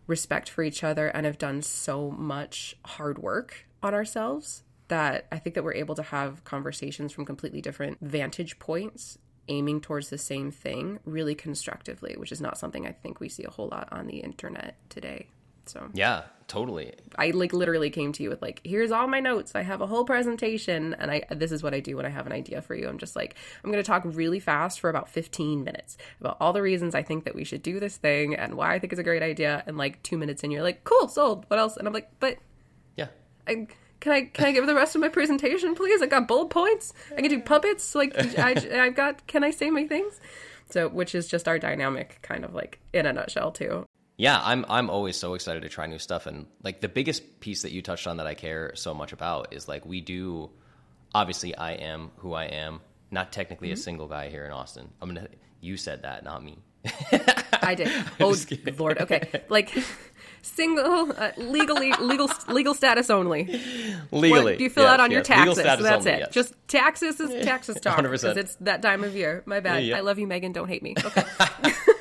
respect 0.07 0.49
for 0.49 0.63
each 0.63 0.81
other 0.81 1.07
and 1.07 1.25
have 1.25 1.37
done 1.37 1.61
so 1.61 2.09
much 2.09 2.77
hard 2.85 3.17
work 3.17 3.67
on 3.83 3.93
ourselves 3.93 4.63
that 4.87 5.27
I 5.29 5.39
think 5.39 5.55
that 5.55 5.63
we're 5.65 5.73
able 5.73 5.95
to 5.95 6.03
have 6.03 6.45
conversations 6.45 7.11
from 7.11 7.25
completely 7.25 7.59
different 7.59 7.97
vantage 7.99 8.57
points 8.57 9.17
aiming 9.49 9.81
towards 9.81 10.09
the 10.09 10.17
same 10.17 10.51
thing 10.51 10.99
really 11.03 11.35
constructively, 11.35 12.15
which 12.17 12.31
is 12.31 12.39
not 12.39 12.57
something 12.57 12.87
I 12.87 12.93
think 12.93 13.19
we 13.19 13.27
see 13.27 13.43
a 13.43 13.51
whole 13.51 13.67
lot 13.67 13.89
on 13.91 14.07
the 14.07 14.19
internet 14.19 14.77
today. 14.89 15.27
So 15.65 15.89
yeah, 15.93 16.23
totally. 16.47 16.93
I 17.17 17.31
like 17.31 17.53
literally 17.53 17.89
came 17.89 18.11
to 18.13 18.23
you 18.23 18.29
with 18.29 18.41
like, 18.41 18.61
here's 18.63 18.91
all 18.91 19.07
my 19.07 19.19
notes. 19.19 19.53
I 19.55 19.63
have 19.63 19.81
a 19.81 19.87
whole 19.87 20.05
presentation, 20.05 20.93
and 20.99 21.11
I 21.11 21.23
this 21.31 21.51
is 21.51 21.63
what 21.63 21.73
I 21.73 21.79
do 21.79 21.97
when 21.97 22.05
I 22.05 22.09
have 22.09 22.25
an 22.25 22.31
idea 22.31 22.61
for 22.61 22.75
you. 22.75 22.87
I'm 22.87 22.97
just 22.97 23.15
like, 23.15 23.35
I'm 23.63 23.71
going 23.71 23.83
to 23.83 23.87
talk 23.87 24.03
really 24.05 24.39
fast 24.39 24.79
for 24.79 24.89
about 24.89 25.09
15 25.09 25.63
minutes 25.63 25.97
about 26.19 26.37
all 26.39 26.53
the 26.53 26.61
reasons 26.61 26.95
I 26.95 27.03
think 27.03 27.25
that 27.25 27.35
we 27.35 27.43
should 27.43 27.63
do 27.63 27.79
this 27.79 27.97
thing 27.97 28.35
and 28.35 28.55
why 28.55 28.73
I 28.73 28.79
think 28.79 28.93
it's 28.93 28.99
a 28.99 29.03
great 29.03 29.23
idea. 29.23 29.63
And 29.67 29.77
like 29.77 30.01
two 30.03 30.17
minutes 30.17 30.43
in, 30.43 30.51
you're 30.51 30.63
like, 30.63 30.83
cool, 30.83 31.07
sold. 31.07 31.45
What 31.47 31.59
else? 31.59 31.77
And 31.77 31.87
I'm 31.87 31.93
like, 31.93 32.09
but 32.19 32.37
yeah, 32.95 33.07
I 33.47 33.67
can 33.99 34.11
I 34.11 34.21
can 34.25 34.45
I 34.45 34.51
give 34.51 34.67
the 34.67 34.75
rest 34.75 34.95
of 34.95 35.01
my 35.01 35.09
presentation, 35.09 35.75
please? 35.75 36.01
I 36.01 36.05
got 36.05 36.27
bullet 36.27 36.49
points. 36.49 36.93
I 37.11 37.21
can 37.21 37.29
do 37.29 37.39
puppets. 37.41 37.95
Like 37.95 38.15
I 38.37 38.55
I've 38.73 38.95
got. 38.95 39.25
Can 39.27 39.43
I 39.43 39.51
say 39.51 39.69
my 39.69 39.87
things? 39.87 40.19
So, 40.69 40.89
which 40.89 41.13
is 41.13 41.27
just 41.27 41.47
our 41.47 41.59
dynamic, 41.59 42.19
kind 42.21 42.43
of 42.43 42.53
like 42.53 42.79
in 42.91 43.05
a 43.05 43.13
nutshell, 43.13 43.51
too. 43.51 43.85
Yeah, 44.17 44.39
I'm 44.41 44.65
I'm 44.69 44.89
always 44.89 45.17
so 45.17 45.33
excited 45.33 45.63
to 45.63 45.69
try 45.69 45.87
new 45.87 45.99
stuff 45.99 46.25
and 46.25 46.47
like 46.63 46.79
the 46.79 46.87
biggest 46.87 47.39
piece 47.41 47.63
that 47.63 47.71
you 47.71 47.81
touched 47.81 48.07
on 48.07 48.17
that 48.17 48.27
I 48.27 48.33
care 48.33 48.71
so 48.75 48.93
much 48.93 49.11
about 49.11 49.53
is 49.53 49.67
like 49.67 49.85
we 49.85 49.99
do 50.01 50.49
obviously 51.13 51.55
I 51.55 51.73
am 51.73 52.11
who 52.17 52.33
I 52.33 52.45
am, 52.45 52.79
not 53.11 53.31
technically 53.31 53.69
mm-hmm. 53.69 53.73
a 53.73 53.77
single 53.77 54.07
guy 54.07 54.29
here 54.29 54.45
in 54.45 54.51
Austin. 54.51 54.89
I'm 55.01 55.13
going 55.13 55.25
to 55.25 55.31
you 55.59 55.77
said 55.77 56.03
that, 56.03 56.23
not 56.23 56.43
me. 56.43 56.59
I 57.61 57.75
did. 57.75 57.91
Oh 58.19 58.35
lord. 58.77 58.99
Okay. 58.99 59.43
Like 59.49 59.75
single 60.41 61.11
uh, 61.11 61.31
legally 61.37 61.91
legal 61.93 62.29
legal 62.47 62.73
status 62.73 63.09
only. 63.09 63.59
Legally. 64.11 64.43
What 64.43 64.57
do 64.59 64.63
you 64.63 64.69
fill 64.69 64.83
yes, 64.83 64.93
out 64.93 64.99
on 65.01 65.11
yes. 65.11 65.15
your 65.15 65.23
taxes? 65.23 65.55
So 65.57 65.63
that's 65.63 66.05
only, 66.05 66.11
it. 66.11 66.19
Yes. 66.19 66.29
Just 66.31 66.53
taxes 66.67 67.19
is 67.19 67.45
taxes 67.45 67.81
talk 67.81 67.97
because 67.97 68.23
it's 68.37 68.55
that 68.57 68.81
time 68.81 69.03
of 69.03 69.13
year. 69.13 69.43
My 69.45 69.59
bad. 69.59 69.83
Yeah. 69.83 69.97
I 69.97 70.01
love 70.01 70.19
you 70.19 70.27
Megan, 70.27 70.53
don't 70.53 70.69
hate 70.69 70.83
me. 70.83 70.95
Okay 71.03 71.23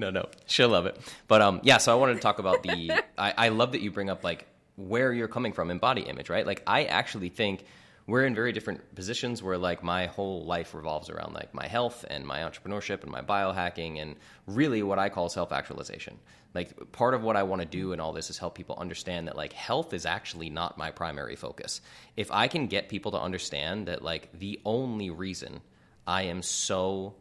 no, 0.00 0.10
no, 0.10 0.28
she'll 0.46 0.70
love 0.70 0.86
it. 0.86 0.98
But 1.28 1.42
um, 1.42 1.60
yeah. 1.62 1.78
So 1.78 1.92
I 1.92 1.94
wanted 1.94 2.14
to 2.14 2.20
talk 2.20 2.38
about 2.38 2.62
the. 2.62 2.92
I, 3.18 3.34
I 3.36 3.48
love 3.50 3.72
that 3.72 3.82
you 3.82 3.90
bring 3.90 4.10
up 4.10 4.24
like 4.24 4.46
where 4.76 5.12
you're 5.12 5.28
coming 5.28 5.52
from 5.52 5.70
in 5.70 5.78
body 5.78 6.02
image, 6.02 6.30
right? 6.30 6.46
Like 6.46 6.62
I 6.66 6.84
actually 6.84 7.28
think 7.28 7.64
we're 8.06 8.24
in 8.24 8.34
very 8.34 8.50
different 8.50 8.94
positions 8.94 9.42
where 9.42 9.58
like 9.58 9.82
my 9.82 10.06
whole 10.06 10.44
life 10.44 10.74
revolves 10.74 11.10
around 11.10 11.34
like 11.34 11.54
my 11.54 11.66
health 11.66 12.04
and 12.08 12.26
my 12.26 12.40
entrepreneurship 12.40 13.02
and 13.02 13.12
my 13.12 13.20
biohacking 13.20 14.00
and 14.00 14.16
really 14.46 14.82
what 14.82 14.98
I 14.98 15.10
call 15.10 15.28
self-actualization. 15.28 16.18
Like 16.54 16.90
part 16.92 17.14
of 17.14 17.22
what 17.22 17.36
I 17.36 17.44
want 17.44 17.62
to 17.62 17.68
do 17.68 17.92
in 17.92 18.00
all 18.00 18.12
this 18.12 18.30
is 18.30 18.38
help 18.38 18.56
people 18.56 18.76
understand 18.80 19.28
that 19.28 19.36
like 19.36 19.52
health 19.52 19.92
is 19.92 20.06
actually 20.06 20.50
not 20.50 20.78
my 20.78 20.90
primary 20.90 21.36
focus. 21.36 21.82
If 22.16 22.32
I 22.32 22.48
can 22.48 22.66
get 22.66 22.88
people 22.88 23.12
to 23.12 23.20
understand 23.20 23.86
that 23.86 24.02
like 24.02 24.32
the 24.32 24.60
only 24.64 25.10
reason 25.10 25.60
I 26.06 26.22
am 26.22 26.42
so 26.42 27.14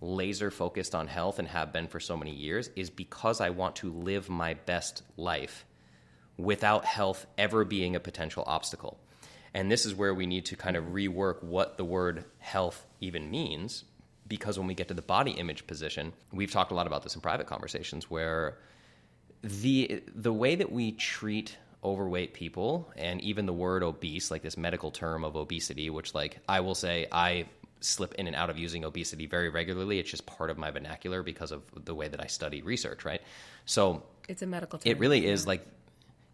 laser 0.00 0.50
focused 0.50 0.94
on 0.94 1.06
health 1.06 1.38
and 1.38 1.48
have 1.48 1.72
been 1.72 1.88
for 1.88 2.00
so 2.00 2.16
many 2.16 2.34
years 2.34 2.70
is 2.76 2.90
because 2.90 3.40
I 3.40 3.50
want 3.50 3.76
to 3.76 3.92
live 3.92 4.28
my 4.28 4.54
best 4.54 5.02
life 5.16 5.66
without 6.36 6.84
health 6.84 7.26
ever 7.36 7.64
being 7.64 7.94
a 7.94 8.00
potential 8.00 8.44
obstacle. 8.46 8.98
And 9.52 9.70
this 9.70 9.84
is 9.84 9.94
where 9.94 10.14
we 10.14 10.26
need 10.26 10.46
to 10.46 10.56
kind 10.56 10.76
of 10.76 10.84
rework 10.84 11.42
what 11.42 11.76
the 11.76 11.84
word 11.84 12.24
health 12.38 12.86
even 13.00 13.30
means 13.30 13.84
because 14.30 14.56
when 14.56 14.68
we 14.68 14.74
get 14.74 14.88
to 14.88 14.94
the 14.94 15.02
body 15.02 15.32
image 15.32 15.66
position, 15.66 16.12
we've 16.32 16.52
talked 16.52 16.70
a 16.70 16.74
lot 16.74 16.86
about 16.86 17.02
this 17.02 17.16
in 17.16 17.20
private 17.20 17.46
conversations 17.46 18.08
where 18.08 18.58
the 19.42 20.02
the 20.14 20.32
way 20.32 20.54
that 20.54 20.70
we 20.70 20.92
treat 20.92 21.56
overweight 21.82 22.34
people 22.34 22.90
and 22.96 23.20
even 23.22 23.46
the 23.46 23.52
word 23.52 23.82
obese 23.82 24.30
like 24.30 24.42
this 24.42 24.56
medical 24.56 24.90
term 24.90 25.24
of 25.24 25.34
obesity 25.34 25.88
which 25.88 26.14
like 26.14 26.38
I 26.46 26.60
will 26.60 26.74
say 26.74 27.06
I 27.10 27.46
slip 27.80 28.14
in 28.14 28.26
and 28.26 28.36
out 28.36 28.50
of 28.50 28.58
using 28.58 28.84
obesity 28.84 29.26
very 29.26 29.48
regularly 29.48 29.98
it's 29.98 30.10
just 30.10 30.26
part 30.26 30.50
of 30.50 30.58
my 30.58 30.70
vernacular 30.70 31.22
because 31.22 31.50
of 31.52 31.62
the 31.84 31.94
way 31.94 32.08
that 32.08 32.20
I 32.22 32.26
study 32.26 32.62
research 32.62 33.04
right 33.04 33.22
so 33.64 34.02
It's 34.28 34.42
a 34.42 34.46
medical 34.46 34.78
term. 34.78 34.90
it 34.90 34.98
really 34.98 35.26
is 35.26 35.46
like 35.46 35.66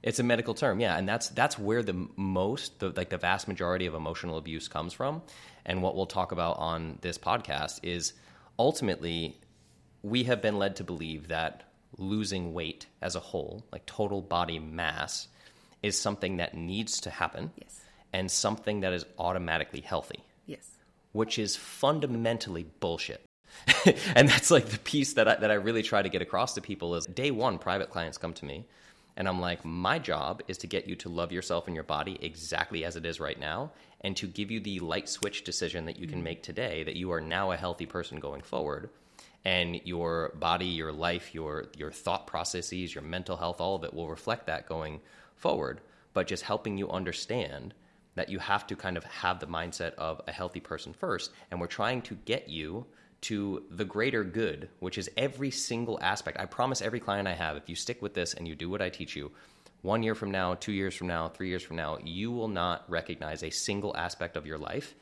it's 0.02 0.20
a 0.20 0.22
medical 0.22 0.54
term, 0.54 0.78
yeah, 0.78 0.96
and 0.96 1.08
that's 1.08 1.30
that's 1.30 1.58
where 1.58 1.82
the 1.82 2.06
most, 2.16 2.78
the, 2.78 2.90
like 2.90 3.08
the 3.08 3.16
vast 3.18 3.48
majority 3.48 3.86
of 3.86 3.94
emotional 3.94 4.36
abuse 4.38 4.68
comes 4.68 4.92
from. 4.92 5.20
And 5.64 5.82
what 5.82 5.96
we'll 5.96 6.06
talk 6.06 6.30
about 6.30 6.58
on 6.58 6.98
this 7.00 7.18
podcast 7.18 7.80
is 7.82 8.12
ultimately 8.56 9.36
we 10.02 10.24
have 10.24 10.40
been 10.42 10.58
led 10.58 10.76
to 10.76 10.84
believe 10.84 11.28
that 11.28 11.64
losing 11.98 12.52
weight 12.54 12.86
as 13.02 13.16
a 13.16 13.20
whole, 13.20 13.64
like 13.72 13.84
total 13.86 14.20
body 14.22 14.60
mass, 14.60 15.26
is 15.82 15.98
something 15.98 16.36
that 16.36 16.54
needs 16.54 17.00
to 17.00 17.10
happen, 17.10 17.50
Yes. 17.60 17.80
and 18.12 18.30
something 18.30 18.80
that 18.80 18.92
is 18.92 19.04
automatically 19.18 19.80
healthy. 19.80 20.20
Which 21.16 21.38
is 21.38 21.56
fundamentally 21.56 22.66
bullshit. 22.80 23.24
and 24.14 24.28
that's 24.28 24.50
like 24.50 24.66
the 24.66 24.78
piece 24.78 25.14
that 25.14 25.26
I, 25.26 25.36
that 25.36 25.50
I 25.50 25.54
really 25.54 25.82
try 25.82 26.02
to 26.02 26.08
get 26.08 26.22
across 26.22 26.54
to 26.54 26.60
people 26.60 26.94
is 26.94 27.06
day 27.06 27.30
one, 27.30 27.58
private 27.58 27.90
clients 27.90 28.18
come 28.18 28.34
to 28.34 28.44
me 28.44 28.66
and 29.16 29.26
I'm 29.26 29.40
like, 29.40 29.64
my 29.64 29.98
job 29.98 30.42
is 30.46 30.58
to 30.58 30.66
get 30.66 30.86
you 30.86 30.94
to 30.96 31.08
love 31.08 31.32
yourself 31.32 31.66
and 31.66 31.74
your 31.74 31.84
body 31.84 32.18
exactly 32.20 32.84
as 32.84 32.96
it 32.96 33.06
is 33.06 33.18
right 33.18 33.40
now 33.40 33.72
and 34.02 34.14
to 34.18 34.26
give 34.26 34.50
you 34.50 34.60
the 34.60 34.78
light 34.80 35.08
switch 35.08 35.42
decision 35.42 35.86
that 35.86 35.98
you 35.98 36.06
can 36.06 36.18
mm-hmm. 36.18 36.24
make 36.24 36.42
today 36.42 36.84
that 36.84 36.96
you 36.96 37.10
are 37.12 37.20
now 37.20 37.50
a 37.50 37.56
healthy 37.56 37.86
person 37.86 38.20
going 38.20 38.42
forward 38.42 38.90
and 39.44 39.80
your 39.84 40.32
body, 40.38 40.66
your 40.66 40.92
life, 40.92 41.34
your 41.34 41.66
your 41.76 41.92
thought 41.92 42.26
processes, 42.26 42.94
your 42.94 43.04
mental 43.04 43.36
health, 43.36 43.60
all 43.60 43.76
of 43.76 43.84
it 43.84 43.94
will 43.94 44.08
reflect 44.08 44.46
that 44.46 44.68
going 44.68 45.00
forward, 45.36 45.80
but 46.12 46.26
just 46.26 46.42
helping 46.42 46.76
you 46.76 46.90
understand 46.90 47.72
that 48.16 48.28
you 48.28 48.38
have 48.38 48.66
to 48.66 48.74
kind 48.74 48.96
of 48.96 49.04
have 49.04 49.38
the 49.38 49.46
mindset 49.46 49.94
of 49.94 50.20
a 50.26 50.32
healthy 50.32 50.60
person 50.60 50.92
first 50.92 51.30
and 51.50 51.60
we're 51.60 51.66
trying 51.66 52.02
to 52.02 52.14
get 52.24 52.48
you 52.48 52.84
to 53.20 53.62
the 53.70 53.84
greater 53.84 54.24
good 54.24 54.68
which 54.80 54.98
is 54.98 55.08
every 55.16 55.50
single 55.50 55.98
aspect 56.02 56.38
i 56.38 56.44
promise 56.44 56.82
every 56.82 57.00
client 57.00 57.28
i 57.28 57.32
have 57.32 57.56
if 57.56 57.68
you 57.68 57.76
stick 57.76 58.02
with 58.02 58.14
this 58.14 58.34
and 58.34 58.46
you 58.46 58.54
do 58.54 58.68
what 58.68 58.82
i 58.82 58.88
teach 58.88 59.14
you 59.14 59.30
one 59.82 60.02
year 60.02 60.14
from 60.14 60.30
now 60.30 60.54
two 60.54 60.72
years 60.72 60.94
from 60.94 61.06
now 61.06 61.28
three 61.28 61.48
years 61.48 61.62
from 61.62 61.76
now 61.76 61.96
you 62.04 62.30
will 62.32 62.48
not 62.48 62.84
recognize 62.90 63.42
a 63.42 63.50
single 63.50 63.96
aspect 63.96 64.36
of 64.36 64.46
your 64.46 64.58
life 64.58 64.94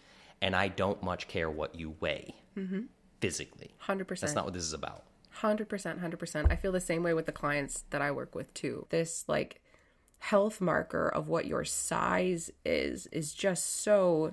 and 0.43 0.55
i 0.55 0.69
don't 0.69 1.03
much 1.03 1.27
care 1.27 1.51
what 1.51 1.75
you 1.75 1.97
weigh 2.01 2.35
mm-hmm. 2.57 2.83
physically 3.21 3.75
100%. 3.87 4.21
that's 4.21 4.35
not 4.35 4.45
what 4.45 4.55
this 4.55 4.65
is 4.65 4.75
about 4.75 5.05
Hundred 5.39 5.69
percent, 5.69 5.99
hundred 5.99 6.19
percent. 6.19 6.47
I 6.51 6.57
feel 6.57 6.71
the 6.71 6.81
same 6.81 7.03
way 7.03 7.13
with 7.13 7.27
the 7.27 7.33
clients 7.33 7.85
that 7.91 8.01
I 8.01 8.13
work 8.13 8.37
with 8.37 8.55
too. 8.55 8.87
This 8.91 9.25
like 9.27 9.61
health 10.19 10.61
marker 10.61 11.09
of 11.09 11.29
what 11.29 11.47
your 11.47 11.65
size 11.65 12.51
is 12.65 13.07
is 13.09 13.33
just 13.33 13.83
so 13.83 14.33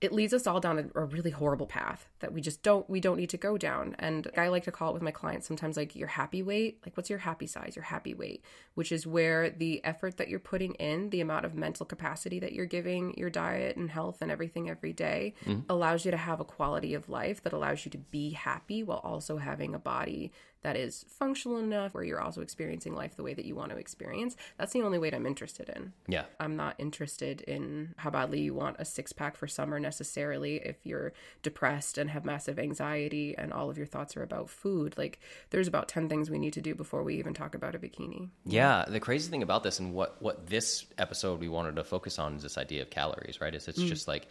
it 0.00 0.12
leads 0.12 0.34
us 0.34 0.46
all 0.46 0.60
down 0.60 0.78
a, 0.78 1.00
a 1.00 1.04
really 1.06 1.30
horrible 1.30 1.66
path 1.66 2.06
that 2.20 2.32
we 2.32 2.42
just 2.42 2.62
don't 2.62 2.88
we 2.88 3.00
don't 3.00 3.16
need 3.16 3.30
to 3.30 3.38
go 3.38 3.56
down. 3.56 3.96
And 3.98 4.30
I 4.36 4.48
like 4.48 4.64
to 4.64 4.72
call 4.72 4.90
it 4.90 4.92
with 4.92 5.02
my 5.02 5.10
clients 5.10 5.46
sometimes 5.46 5.76
like 5.76 5.96
your 5.96 6.08
happy 6.08 6.42
weight, 6.42 6.80
like 6.84 6.96
what's 6.96 7.08
your 7.08 7.20
happy 7.20 7.46
size, 7.46 7.74
your 7.74 7.84
happy 7.84 8.12
weight, 8.12 8.44
which 8.74 8.92
is 8.92 9.06
where 9.06 9.48
the 9.48 9.82
effort 9.84 10.18
that 10.18 10.28
you're 10.28 10.38
putting 10.38 10.74
in, 10.74 11.08
the 11.10 11.22
amount 11.22 11.46
of 11.46 11.54
mental 11.54 11.86
capacity 11.86 12.38
that 12.40 12.52
you're 12.52 12.66
giving 12.66 13.16
your 13.16 13.30
diet 13.30 13.76
and 13.76 13.90
health 13.90 14.18
and 14.20 14.30
everything 14.30 14.68
every 14.68 14.92
day 14.92 15.34
mm-hmm. 15.46 15.60
allows 15.70 16.04
you 16.04 16.10
to 16.10 16.16
have 16.18 16.40
a 16.40 16.44
quality 16.44 16.92
of 16.92 17.08
life 17.08 17.42
that 17.42 17.54
allows 17.54 17.84
you 17.86 17.90
to 17.90 17.98
be 17.98 18.30
happy 18.30 18.82
while 18.82 19.00
also 19.02 19.38
having 19.38 19.74
a 19.74 19.78
body 19.78 20.30
that 20.66 20.74
is 20.74 21.06
functional 21.08 21.58
enough 21.58 21.94
where 21.94 22.02
you're 22.02 22.20
also 22.20 22.40
experiencing 22.40 22.92
life 22.92 23.14
the 23.14 23.22
way 23.22 23.34
that 23.34 23.44
you 23.44 23.54
want 23.54 23.70
to 23.70 23.76
experience. 23.76 24.34
That's 24.58 24.72
the 24.72 24.82
only 24.82 24.98
weight 24.98 25.14
I'm 25.14 25.24
interested 25.24 25.68
in. 25.68 25.92
yeah 26.08 26.24
I'm 26.40 26.56
not 26.56 26.74
interested 26.78 27.40
in 27.42 27.94
how 27.98 28.10
badly 28.10 28.40
you 28.40 28.52
want 28.52 28.74
a 28.80 28.84
six 28.84 29.12
pack 29.12 29.36
for 29.36 29.46
summer 29.46 29.78
necessarily 29.78 30.56
if 30.56 30.74
you're 30.82 31.12
depressed 31.44 31.98
and 31.98 32.10
have 32.10 32.24
massive 32.24 32.58
anxiety 32.58 33.36
and 33.38 33.52
all 33.52 33.70
of 33.70 33.78
your 33.78 33.86
thoughts 33.86 34.16
are 34.16 34.24
about 34.24 34.50
food. 34.50 34.98
Like, 34.98 35.20
there's 35.50 35.68
about 35.68 35.86
10 35.86 36.08
things 36.08 36.30
we 36.30 36.40
need 36.40 36.54
to 36.54 36.60
do 36.60 36.74
before 36.74 37.04
we 37.04 37.14
even 37.14 37.32
talk 37.32 37.54
about 37.54 37.76
a 37.76 37.78
bikini. 37.78 38.30
Yeah, 38.44 38.86
the 38.88 38.98
crazy 38.98 39.30
thing 39.30 39.44
about 39.44 39.62
this 39.62 39.78
and 39.78 39.94
what 39.94 40.20
what 40.20 40.48
this 40.48 40.84
episode 40.98 41.38
we 41.38 41.48
wanted 41.48 41.76
to 41.76 41.84
focus 41.84 42.18
on 42.18 42.34
is 42.34 42.42
this 42.42 42.58
idea 42.58 42.82
of 42.82 42.90
calories, 42.90 43.40
right? 43.40 43.54
Is 43.54 43.68
it's 43.68 43.80
mm. 43.80 43.86
just 43.86 44.08
like 44.08 44.26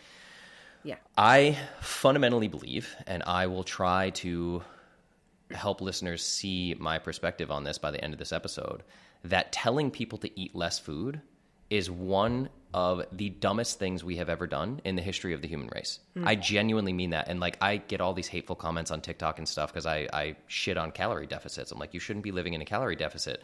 Yeah. 0.84 0.98
I 1.18 1.58
fundamentally 1.80 2.50
believe, 2.50 2.94
and 3.08 3.24
I 3.24 3.48
will 3.48 3.64
try 3.64 4.10
to 4.26 4.64
help 5.52 5.82
listeners 5.82 6.26
see 6.26 6.76
my 6.80 6.98
perspective 7.00 7.52
on 7.52 7.64
this 7.64 7.78
by 7.78 7.92
the 7.92 8.04
end 8.04 8.14
of 8.14 8.20
this 8.20 8.32
episode, 8.32 8.84
that 9.24 9.52
telling 9.52 9.92
people 9.92 10.18
to 10.20 10.40
eat 10.40 10.56
less 10.56 10.80
food 10.80 11.22
is 11.70 11.90
one 11.90 12.50
of 12.74 13.06
the 13.14 13.30
dumbest 13.30 13.80
things 13.80 14.04
we 14.04 14.18
have 14.18 14.30
ever 14.30 14.46
done 14.46 14.82
in 14.84 14.96
the 14.96 15.02
history 15.02 15.34
of 15.34 15.42
the 15.42 15.48
human 15.48 15.70
race. 15.74 16.00
Hmm. 16.14 16.28
I 16.28 16.36
genuinely 16.36 16.94
mean 16.94 17.12
that. 17.12 17.30
And 17.30 17.40
like, 17.40 17.58
I 17.62 17.78
get 17.78 18.02
all 18.02 18.14
these 18.14 18.28
hateful 18.28 18.56
comments 18.56 18.92
on 18.92 19.02
TikTok 19.02 19.38
and 19.38 19.48
stuff 19.48 19.72
because 19.72 19.86
I, 19.86 20.08
I 20.12 20.36
shit 20.48 20.78
on 20.78 20.92
calorie 20.92 21.26
deficits. 21.26 21.72
I'm 21.72 21.80
like, 21.80 21.94
you 21.94 22.00
shouldn't 22.00 22.24
be 22.24 22.32
living 22.32 22.54
in 22.54 22.62
a 22.62 22.66
calorie 22.66 22.98
deficit. 22.98 23.42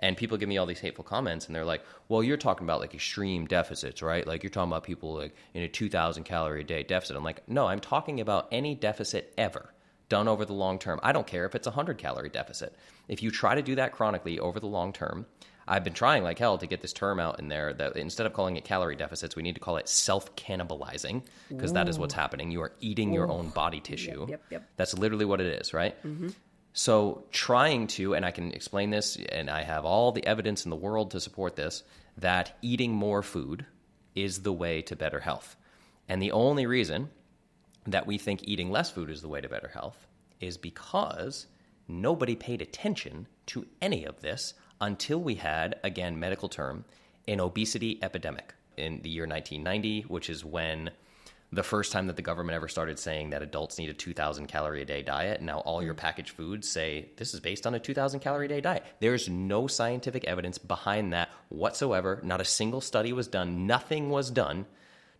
And 0.00 0.16
people 0.16 0.36
give 0.36 0.48
me 0.48 0.58
all 0.58 0.66
these 0.66 0.80
hateful 0.80 1.04
comments 1.04 1.46
and 1.46 1.54
they're 1.54 1.64
like, 1.64 1.82
well, 2.08 2.22
you're 2.22 2.36
talking 2.36 2.66
about 2.66 2.80
like 2.80 2.94
extreme 2.94 3.46
deficits, 3.46 4.02
right? 4.02 4.26
Like, 4.26 4.42
you're 4.42 4.50
talking 4.50 4.70
about 4.70 4.84
people 4.84 5.14
like 5.14 5.34
in 5.54 5.62
a 5.62 5.68
2,000 5.68 6.24
calorie 6.24 6.60
a 6.60 6.64
day 6.64 6.82
deficit. 6.82 7.16
I'm 7.16 7.24
like, 7.24 7.48
no, 7.48 7.66
I'm 7.66 7.80
talking 7.80 8.20
about 8.20 8.48
any 8.52 8.74
deficit 8.74 9.32
ever 9.38 9.73
done 10.14 10.28
over 10.28 10.44
the 10.44 10.52
long 10.52 10.78
term. 10.78 11.00
I 11.02 11.10
don't 11.10 11.26
care 11.26 11.44
if 11.44 11.56
it's 11.56 11.66
a 11.66 11.70
100 11.70 11.98
calorie 11.98 12.28
deficit. 12.28 12.76
If 13.08 13.20
you 13.20 13.32
try 13.32 13.56
to 13.56 13.62
do 13.62 13.74
that 13.74 13.90
chronically 13.90 14.38
over 14.38 14.60
the 14.60 14.68
long 14.68 14.92
term, 14.92 15.26
I've 15.66 15.82
been 15.82 15.92
trying 15.92 16.22
like 16.22 16.38
hell 16.38 16.56
to 16.58 16.68
get 16.68 16.82
this 16.82 16.92
term 16.92 17.18
out 17.18 17.40
in 17.40 17.48
there 17.48 17.74
that 17.74 17.96
instead 17.96 18.24
of 18.24 18.32
calling 18.32 18.54
it 18.56 18.64
calorie 18.64 18.94
deficits, 18.94 19.34
we 19.34 19.42
need 19.42 19.56
to 19.56 19.60
call 19.60 19.76
it 19.76 19.88
self 19.88 20.36
cannibalizing 20.36 21.22
because 21.48 21.72
that 21.72 21.88
is 21.88 21.98
what's 21.98 22.14
happening. 22.14 22.52
You 22.52 22.62
are 22.62 22.70
eating 22.78 23.12
your 23.12 23.28
own 23.28 23.48
body 23.48 23.80
tissue. 23.80 24.26
yep, 24.28 24.44
yep. 24.50 24.70
That's 24.76 24.96
literally 24.96 25.24
what 25.24 25.40
it 25.40 25.48
is, 25.60 25.74
right? 25.74 26.00
Mm-hmm. 26.04 26.28
So, 26.74 27.24
trying 27.32 27.88
to, 27.98 28.14
and 28.14 28.24
I 28.24 28.30
can 28.30 28.52
explain 28.52 28.90
this, 28.90 29.16
and 29.16 29.50
I 29.50 29.62
have 29.62 29.84
all 29.84 30.12
the 30.12 30.24
evidence 30.24 30.64
in 30.64 30.70
the 30.70 30.76
world 30.76 31.10
to 31.12 31.20
support 31.20 31.56
this, 31.56 31.82
that 32.18 32.56
eating 32.62 32.92
more 32.92 33.22
food 33.22 33.66
is 34.14 34.42
the 34.42 34.52
way 34.52 34.82
to 34.82 34.94
better 34.94 35.20
health. 35.20 35.56
And 36.08 36.22
the 36.22 36.32
only 36.32 36.66
reason 36.66 37.10
that 37.86 38.06
we 38.06 38.18
think 38.18 38.40
eating 38.44 38.70
less 38.70 38.90
food 38.90 39.10
is 39.10 39.22
the 39.22 39.28
way 39.28 39.40
to 39.40 39.48
better 39.48 39.68
health 39.68 40.06
is 40.40 40.56
because 40.56 41.46
nobody 41.88 42.34
paid 42.34 42.62
attention 42.62 43.26
to 43.46 43.66
any 43.80 44.04
of 44.04 44.20
this 44.20 44.54
until 44.80 45.20
we 45.20 45.36
had, 45.36 45.78
again, 45.84 46.18
medical 46.18 46.48
term, 46.48 46.84
an 47.28 47.40
obesity 47.40 47.98
epidemic 48.02 48.54
in 48.76 49.00
the 49.02 49.08
year 49.08 49.26
1990, 49.26 50.02
which 50.02 50.28
is 50.28 50.44
when 50.44 50.90
the 51.52 51.62
first 51.62 51.92
time 51.92 52.08
that 52.08 52.16
the 52.16 52.22
government 52.22 52.56
ever 52.56 52.68
started 52.68 52.98
saying 52.98 53.30
that 53.30 53.42
adults 53.42 53.78
need 53.78 53.88
a 53.88 53.94
2,000 53.94 54.46
calorie 54.46 54.82
a 54.82 54.84
day 54.84 55.02
diet. 55.02 55.40
Now, 55.40 55.60
all 55.60 55.82
your 55.82 55.94
mm. 55.94 55.98
packaged 55.98 56.30
foods 56.30 56.68
say 56.68 57.10
this 57.16 57.32
is 57.32 57.40
based 57.40 57.66
on 57.66 57.74
a 57.74 57.78
2,000 57.78 58.20
calorie 58.20 58.46
a 58.46 58.48
day 58.48 58.60
diet. 58.60 58.84
There's 58.98 59.28
no 59.28 59.66
scientific 59.66 60.24
evidence 60.24 60.58
behind 60.58 61.12
that 61.12 61.30
whatsoever. 61.50 62.20
Not 62.24 62.40
a 62.40 62.44
single 62.44 62.80
study 62.80 63.12
was 63.12 63.28
done. 63.28 63.66
Nothing 63.66 64.10
was 64.10 64.30
done 64.30 64.66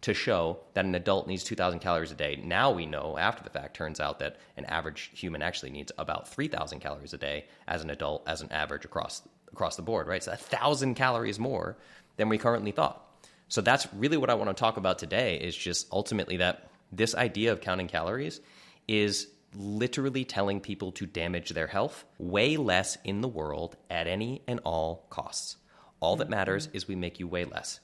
to 0.05 0.13
show 0.13 0.59
that 0.75 0.85
an 0.85 0.95
adult 0.95 1.27
needs 1.27 1.43
2,000 1.45 1.79
calories 1.79 2.13
a 2.13 2.15
day. 2.15 2.39
Now 2.45 2.71
we 2.71 2.85
know, 2.85 3.17
after 3.17 3.43
the 3.43 3.49
fact, 3.49 3.75
turns 3.75 4.01
out 4.01 4.19
that 4.19 4.37
an 4.59 4.67
average 4.67 5.11
human 5.15 5.41
actually 5.41 5.71
needs 5.71 5.93
about 5.97 6.29
3,000 6.29 6.81
calories 6.81 7.15
a 7.15 7.19
day 7.19 7.47
as 7.67 7.83
an 7.83 7.89
adult, 7.89 8.23
as 8.29 8.43
an 8.43 8.53
average 8.53 8.85
across 8.85 9.23
across 9.51 9.77
the 9.77 9.83
board, 9.83 10.07
right? 10.07 10.23
So 10.23 10.33
a 10.33 10.37
thousand 10.37 10.97
calories 10.97 11.39
more 11.39 11.79
than 12.17 12.29
we 12.29 12.37
currently 12.37 12.71
thought. 12.71 13.03
So 13.49 13.63
that's 13.63 13.87
really 13.95 14.19
what 14.19 14.29
I 14.29 14.35
want 14.35 14.51
to 14.51 14.61
talk 14.61 14.77
about 14.77 14.99
today. 14.99 15.39
Is 15.39 15.57
just 15.57 15.87
ultimately 15.91 16.37
that 16.37 16.69
this 16.93 17.15
idea 17.15 17.53
of 17.53 17.63
counting 17.63 17.89
calories 17.89 18.43
is 18.87 19.29
literally 19.55 20.27
telling 20.27 20.61
people 20.61 20.93
to 20.93 21.07
damage 21.07 21.49
their 21.51 21.69
health 21.69 22.05
way 22.19 22.59
less 22.59 22.99
in 23.05 23.23
the 23.23 23.29
world 23.29 23.75
at 23.89 24.07
any 24.07 24.43
and 24.47 24.61
all 24.65 25.07
costs. 25.09 25.57
All 26.01 26.17
that 26.17 26.29
matters 26.29 26.67
mm-hmm. 26.67 26.77
is 26.77 26.89
we 26.89 26.95
make 26.95 27.19
you 27.21 27.27
weigh 27.27 27.47
less. 27.47 27.81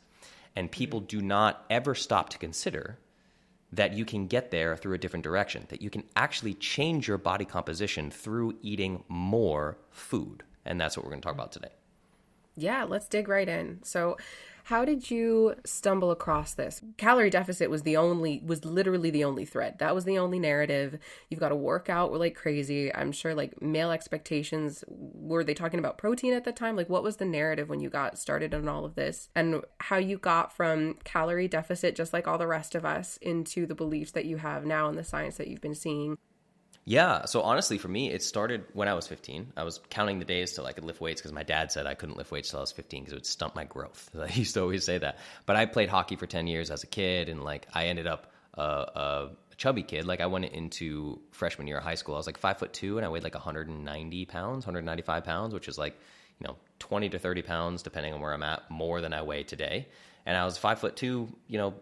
And 0.57 0.67
mm-hmm. 0.67 0.79
people 0.79 1.01
do 1.01 1.21
not 1.21 1.65
ever 1.71 1.95
stop 1.95 2.29
to 2.31 2.39
consider 2.39 2.99
that 3.73 3.93
you 3.93 4.05
can 4.05 4.27
get 4.27 4.51
there 4.51 4.77
through 4.77 4.95
a 4.95 4.99
different 4.99 5.23
direction, 5.23 5.65
that 5.69 5.81
you 5.81 5.91
can 5.91 6.03
actually 6.17 6.55
change 6.55 7.07
your 7.07 7.19
body 7.19 7.45
composition 7.45 8.11
through 8.11 8.57
eating 8.63 9.05
more 9.09 9.79
food. 9.91 10.43
And 10.65 10.81
that's 10.81 10.97
what 10.97 11.05
we're 11.05 11.11
going 11.11 11.23
to 11.23 11.27
talk 11.27 11.33
mm-hmm. 11.33 11.41
about 11.41 11.53
today. 11.53 11.73
Yeah, 12.57 12.85
let's 12.85 13.09
dig 13.09 13.29
right 13.29 13.49
in. 13.49 13.81
So, 13.85 14.17
how 14.71 14.85
did 14.85 15.11
you 15.11 15.57
stumble 15.65 16.13
across 16.13 16.55
this? 16.55 16.81
Calorie 16.97 17.29
deficit 17.29 17.69
was 17.69 17.83
the 17.83 17.97
only 17.97 18.41
was 18.47 18.65
literally 18.65 19.11
the 19.11 19.25
only 19.25 19.45
thread. 19.45 19.81
That 19.81 19.97
was 19.97 20.05
the 20.05 20.17
only 20.17 20.39
narrative. 20.39 20.97
You've 21.29 21.41
got 21.41 21.49
to 21.49 21.57
work 21.57 21.91
out 21.91 22.13
like 22.13 22.37
crazy. 22.37 22.95
I'm 22.95 23.11
sure 23.11 23.35
like 23.35 23.61
male 23.61 23.91
expectations 23.91 24.85
were 24.87 25.43
they 25.43 25.55
talking 25.55 25.81
about 25.81 25.99
protein 25.99 26.35
at 26.35 26.45
the 26.45 26.53
time? 26.53 26.77
Like 26.77 26.89
what 26.89 27.03
was 27.03 27.17
the 27.17 27.25
narrative 27.25 27.69
when 27.69 27.81
you 27.81 27.91
got 27.91 28.17
started 28.17 28.55
on 28.55 28.69
all 28.69 28.85
of 28.85 28.95
this? 28.95 29.29
And 29.35 29.65
how 29.81 29.97
you 29.97 30.19
got 30.19 30.53
from 30.53 30.99
calorie 31.03 31.49
deficit 31.49 31.97
just 31.97 32.13
like 32.13 32.29
all 32.29 32.39
the 32.39 32.47
rest 32.47 32.77
of 32.77 32.85
us 32.85 33.17
into 33.17 33.67
the 33.67 33.75
beliefs 33.75 34.13
that 34.13 34.25
you 34.25 34.37
have 34.37 34.65
now 34.65 34.89
and 34.89 34.97
the 34.97 35.03
science 35.03 35.37
that 35.39 35.49
you've 35.49 35.61
been 35.61 35.75
seeing? 35.75 36.17
Yeah. 36.91 37.27
So 37.27 37.43
honestly, 37.43 37.79
for 37.79 37.87
me, 37.87 38.11
it 38.11 38.21
started 38.21 38.65
when 38.73 38.89
I 38.89 38.95
was 38.95 39.07
15. 39.07 39.53
I 39.57 39.63
was 39.63 39.79
counting 39.91 40.19
the 40.19 40.25
days 40.25 40.55
till 40.55 40.67
I 40.67 40.73
could 40.73 40.83
lift 40.83 41.01
weights 41.01 41.21
because 41.21 41.33
my 41.33 41.45
dad 41.45 41.71
said 41.71 41.87
I 41.87 41.95
couldn't 41.95 42.17
lift 42.17 42.33
weights 42.33 42.51
till 42.51 42.59
I 42.59 42.63
was 42.63 42.73
15 42.73 43.03
because 43.05 43.13
it 43.13 43.17
would 43.17 43.27
stunt 43.27 43.55
my 43.55 43.63
growth. 43.63 44.11
I 44.21 44.27
used 44.33 44.55
to 44.55 44.63
always 44.63 44.83
say 44.83 44.99
that. 44.99 45.21
But 45.47 45.55
I 45.55 45.67
played 45.67 45.89
hockey 45.89 46.17
for 46.17 46.27
10 46.27 46.49
years 46.49 46.69
as 46.69 46.83
a 46.83 46.89
kid, 46.89 47.29
and 47.29 47.45
like 47.45 47.69
I 47.73 47.87
ended 47.87 48.09
up 48.09 48.33
a, 48.55 48.63
a 48.63 49.31
chubby 49.57 49.85
kid. 49.85 50.05
Like 50.05 50.21
I 50.21 50.27
went 50.27 50.47
into 50.47 51.21
freshman 51.31 51.69
year 51.69 51.79
of 51.79 51.85
high 51.85 51.95
school. 51.95 52.17
I 52.17 52.19
was 52.19 52.27
like 52.27 52.39
five 52.39 52.59
foot 52.59 52.73
two, 52.73 52.97
and 52.97 53.07
I 53.07 53.09
weighed 53.09 53.23
like 53.23 53.35
190 53.35 54.25
pounds, 54.25 54.67
195 54.67 55.23
pounds, 55.23 55.55
which 55.55 55.69
is 55.69 55.79
like 55.79 55.97
you 56.41 56.49
know 56.49 56.57
20 56.81 57.11
to 57.11 57.21
30 57.21 57.43
pounds 57.43 57.85
depending 57.85 58.15
on 58.15 58.21
where 58.21 58.33
I'm 58.33 58.43
at, 58.43 58.69
more 58.69 59.01
than 59.01 59.15
I 59.15 59.23
weigh 59.23 59.45
today. 59.45 59.87
And 60.27 60.37
I 60.37 60.45
was 60.45 60.59
five 60.59 60.81
foot 60.81 60.97
two, 60.97 61.29
you 61.47 61.59
know, 61.59 61.75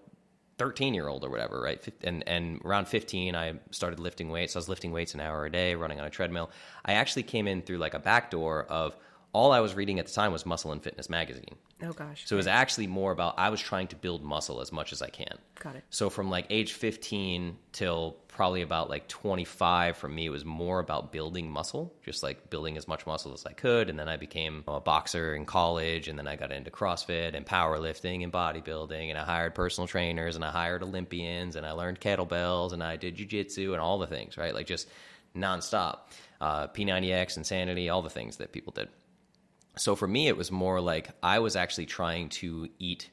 13 0.58 0.92
year 0.92 1.08
old 1.08 1.24
or 1.24 1.30
whatever, 1.30 1.60
right? 1.60 1.82
And 2.02 2.26
and 2.28 2.60
around 2.64 2.88
15, 2.88 3.34
I 3.34 3.54
started 3.70 4.00
lifting 4.00 4.28
weights. 4.28 4.56
I 4.56 4.58
was 4.58 4.68
lifting 4.68 4.92
weights 4.92 5.14
an 5.14 5.20
hour 5.20 5.46
a 5.46 5.50
day, 5.50 5.74
running 5.74 6.00
on 6.00 6.06
a 6.06 6.10
treadmill. 6.10 6.50
I 6.84 6.94
actually 6.94 7.22
came 7.22 7.46
in 7.46 7.62
through 7.62 7.78
like 7.78 7.94
a 7.94 7.98
back 7.98 8.30
door 8.30 8.64
of 8.64 8.96
all 9.32 9.52
I 9.52 9.60
was 9.60 9.74
reading 9.74 9.98
at 9.98 10.06
the 10.06 10.12
time 10.12 10.32
was 10.32 10.46
Muscle 10.46 10.72
and 10.72 10.82
Fitness 10.82 11.10
magazine. 11.10 11.56
Oh 11.82 11.92
gosh. 11.92 12.26
So 12.26 12.34
it 12.34 12.38
was 12.38 12.46
actually 12.46 12.86
more 12.86 13.12
about 13.12 13.38
I 13.38 13.50
was 13.50 13.60
trying 13.60 13.86
to 13.88 13.96
build 13.96 14.22
muscle 14.22 14.60
as 14.60 14.72
much 14.72 14.92
as 14.92 15.02
I 15.02 15.10
can. 15.10 15.38
Got 15.60 15.76
it. 15.76 15.84
So 15.90 16.10
from 16.10 16.30
like 16.30 16.46
age 16.50 16.72
15 16.72 17.56
till 17.72 18.16
probably 18.26 18.62
about 18.62 18.88
like 18.88 19.06
25 19.08 19.96
for 19.96 20.08
me 20.08 20.26
it 20.26 20.30
was 20.30 20.44
more 20.44 20.80
about 20.80 21.12
building 21.12 21.50
muscle, 21.50 21.94
just 22.02 22.22
like 22.22 22.50
building 22.50 22.76
as 22.76 22.88
much 22.88 23.06
muscle 23.06 23.32
as 23.32 23.44
I 23.46 23.52
could 23.52 23.90
and 23.90 23.98
then 23.98 24.08
I 24.08 24.16
became 24.16 24.64
a 24.66 24.80
boxer 24.80 25.34
in 25.34 25.44
college 25.44 26.08
and 26.08 26.18
then 26.18 26.26
I 26.26 26.34
got 26.34 26.50
into 26.50 26.70
CrossFit 26.70 27.34
and 27.34 27.44
powerlifting 27.46 28.24
and 28.24 28.32
bodybuilding 28.32 29.10
and 29.10 29.18
I 29.18 29.24
hired 29.24 29.54
personal 29.54 29.86
trainers 29.86 30.36
and 30.36 30.44
I 30.44 30.50
hired 30.50 30.82
Olympians 30.82 31.54
and 31.54 31.66
I 31.66 31.72
learned 31.72 32.00
kettlebells 32.00 32.72
and 32.72 32.82
I 32.82 32.96
did 32.96 33.16
jiu-jitsu 33.16 33.72
and 33.72 33.80
all 33.80 33.98
the 33.98 34.06
things, 34.06 34.36
right? 34.36 34.54
Like 34.54 34.66
just 34.66 34.88
nonstop. 35.36 35.98
Uh, 36.40 36.68
P90X, 36.68 37.36
Insanity, 37.36 37.88
all 37.88 38.00
the 38.00 38.08
things 38.08 38.36
that 38.36 38.52
people 38.52 38.72
did 38.72 38.88
so 39.78 39.96
for 39.96 40.08
me, 40.08 40.28
it 40.28 40.36
was 40.36 40.50
more 40.50 40.80
like 40.80 41.10
I 41.22 41.38
was 41.38 41.56
actually 41.56 41.86
trying 41.86 42.28
to 42.30 42.68
eat 42.78 43.10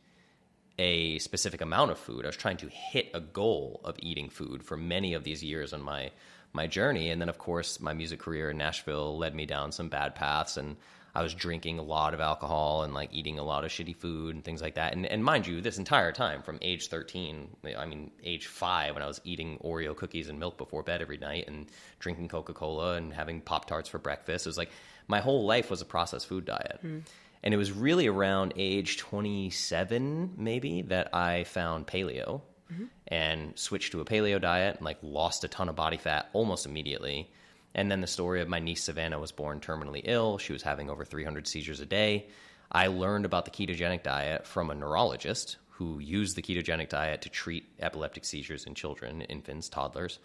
a 0.77 1.19
specific 1.19 1.61
amount 1.61 1.91
of 1.91 1.97
food. 1.97 2.25
I 2.25 2.27
was 2.27 2.37
trying 2.37 2.57
to 2.57 2.67
hit 2.67 3.09
a 3.13 3.21
goal 3.21 3.79
of 3.83 3.95
eating 3.99 4.29
food 4.29 4.63
for 4.63 4.75
many 4.75 5.13
of 5.13 5.23
these 5.23 5.43
years 5.43 5.73
on 5.73 5.81
my 5.81 6.11
my 6.55 6.67
journey. 6.67 7.09
And 7.09 7.21
then, 7.21 7.29
of 7.29 7.37
course, 7.37 7.79
my 7.79 7.93
music 7.93 8.19
career 8.19 8.49
in 8.49 8.57
Nashville 8.57 9.17
led 9.17 9.35
me 9.35 9.45
down 9.45 9.71
some 9.71 9.89
bad 9.89 10.15
paths, 10.15 10.57
and 10.57 10.77
I 11.13 11.21
was 11.21 11.33
drinking 11.33 11.79
a 11.79 11.83
lot 11.83 12.13
of 12.13 12.19
alcohol 12.19 12.83
and 12.83 12.93
like 12.93 13.13
eating 13.13 13.39
a 13.39 13.43
lot 13.43 13.63
of 13.63 13.71
shitty 13.71 13.95
food 13.95 14.35
and 14.35 14.43
things 14.43 14.61
like 14.61 14.75
that. 14.75 14.93
And, 14.93 15.05
and 15.05 15.23
mind 15.23 15.47
you, 15.47 15.61
this 15.61 15.77
entire 15.77 16.11
time 16.11 16.41
from 16.41 16.59
age 16.61 16.89
13, 16.89 17.55
I 17.77 17.85
mean, 17.85 18.11
age 18.23 18.47
five, 18.47 18.95
when 18.95 19.03
I 19.03 19.07
was 19.07 19.21
eating 19.23 19.57
Oreo 19.63 19.95
cookies 19.95 20.27
and 20.27 20.39
milk 20.39 20.57
before 20.57 20.83
bed 20.83 21.01
every 21.01 21.17
night 21.17 21.45
and 21.47 21.67
drinking 21.99 22.27
Coca 22.27 22.53
Cola 22.53 22.95
and 22.95 23.13
having 23.13 23.39
Pop 23.39 23.65
Tarts 23.65 23.87
for 23.87 23.97
breakfast, 23.97 24.45
it 24.45 24.49
was 24.49 24.57
like 24.57 24.71
my 25.07 25.19
whole 25.19 25.45
life 25.45 25.69
was 25.69 25.81
a 25.81 25.85
processed 25.85 26.27
food 26.27 26.45
diet. 26.45 26.79
Mm. 26.83 27.03
And 27.43 27.53
it 27.53 27.57
was 27.57 27.71
really 27.71 28.07
around 28.07 28.53
age 28.55 28.97
27, 28.97 30.33
maybe, 30.35 30.81
that 30.83 31.13
I 31.13 31.43
found 31.43 31.85
paleo 31.85 32.41
mm-hmm. 32.73 32.85
and 33.07 33.57
switched 33.57 33.91
to 33.91 34.01
a 34.01 34.05
paleo 34.05 34.41
diet 34.41 34.77
and 34.77 34.85
like 34.85 34.97
lost 35.03 35.43
a 35.43 35.47
ton 35.47 35.69
of 35.69 35.75
body 35.75 35.97
fat 35.97 36.29
almost 36.33 36.65
immediately. 36.65 37.31
And 37.75 37.91
then 37.91 38.01
the 38.01 38.07
story 38.07 38.41
of 38.41 38.47
my 38.47 38.59
niece 38.59 38.83
Savannah 38.83 39.19
was 39.19 39.31
born 39.31 39.59
terminally 39.59 40.01
ill. 40.05 40.37
She 40.37 40.53
was 40.53 40.63
having 40.63 40.89
over 40.89 41.05
300 41.05 41.47
seizures 41.47 41.81
a 41.81 41.85
day. 41.85 42.27
I 42.71 42.87
learned 42.87 43.25
about 43.25 43.45
the 43.45 43.51
ketogenic 43.51 44.01
diet 44.01 44.47
from 44.47 44.69
a 44.69 44.75
neurologist 44.75 45.57
who 45.69 45.99
used 45.99 46.35
the 46.35 46.41
ketogenic 46.41 46.89
diet 46.89 47.21
to 47.21 47.29
treat 47.29 47.65
epileptic 47.79 48.25
seizures 48.25 48.65
in 48.65 48.73
children, 48.73 49.21
infants, 49.23 49.69
toddlers. 49.69 50.19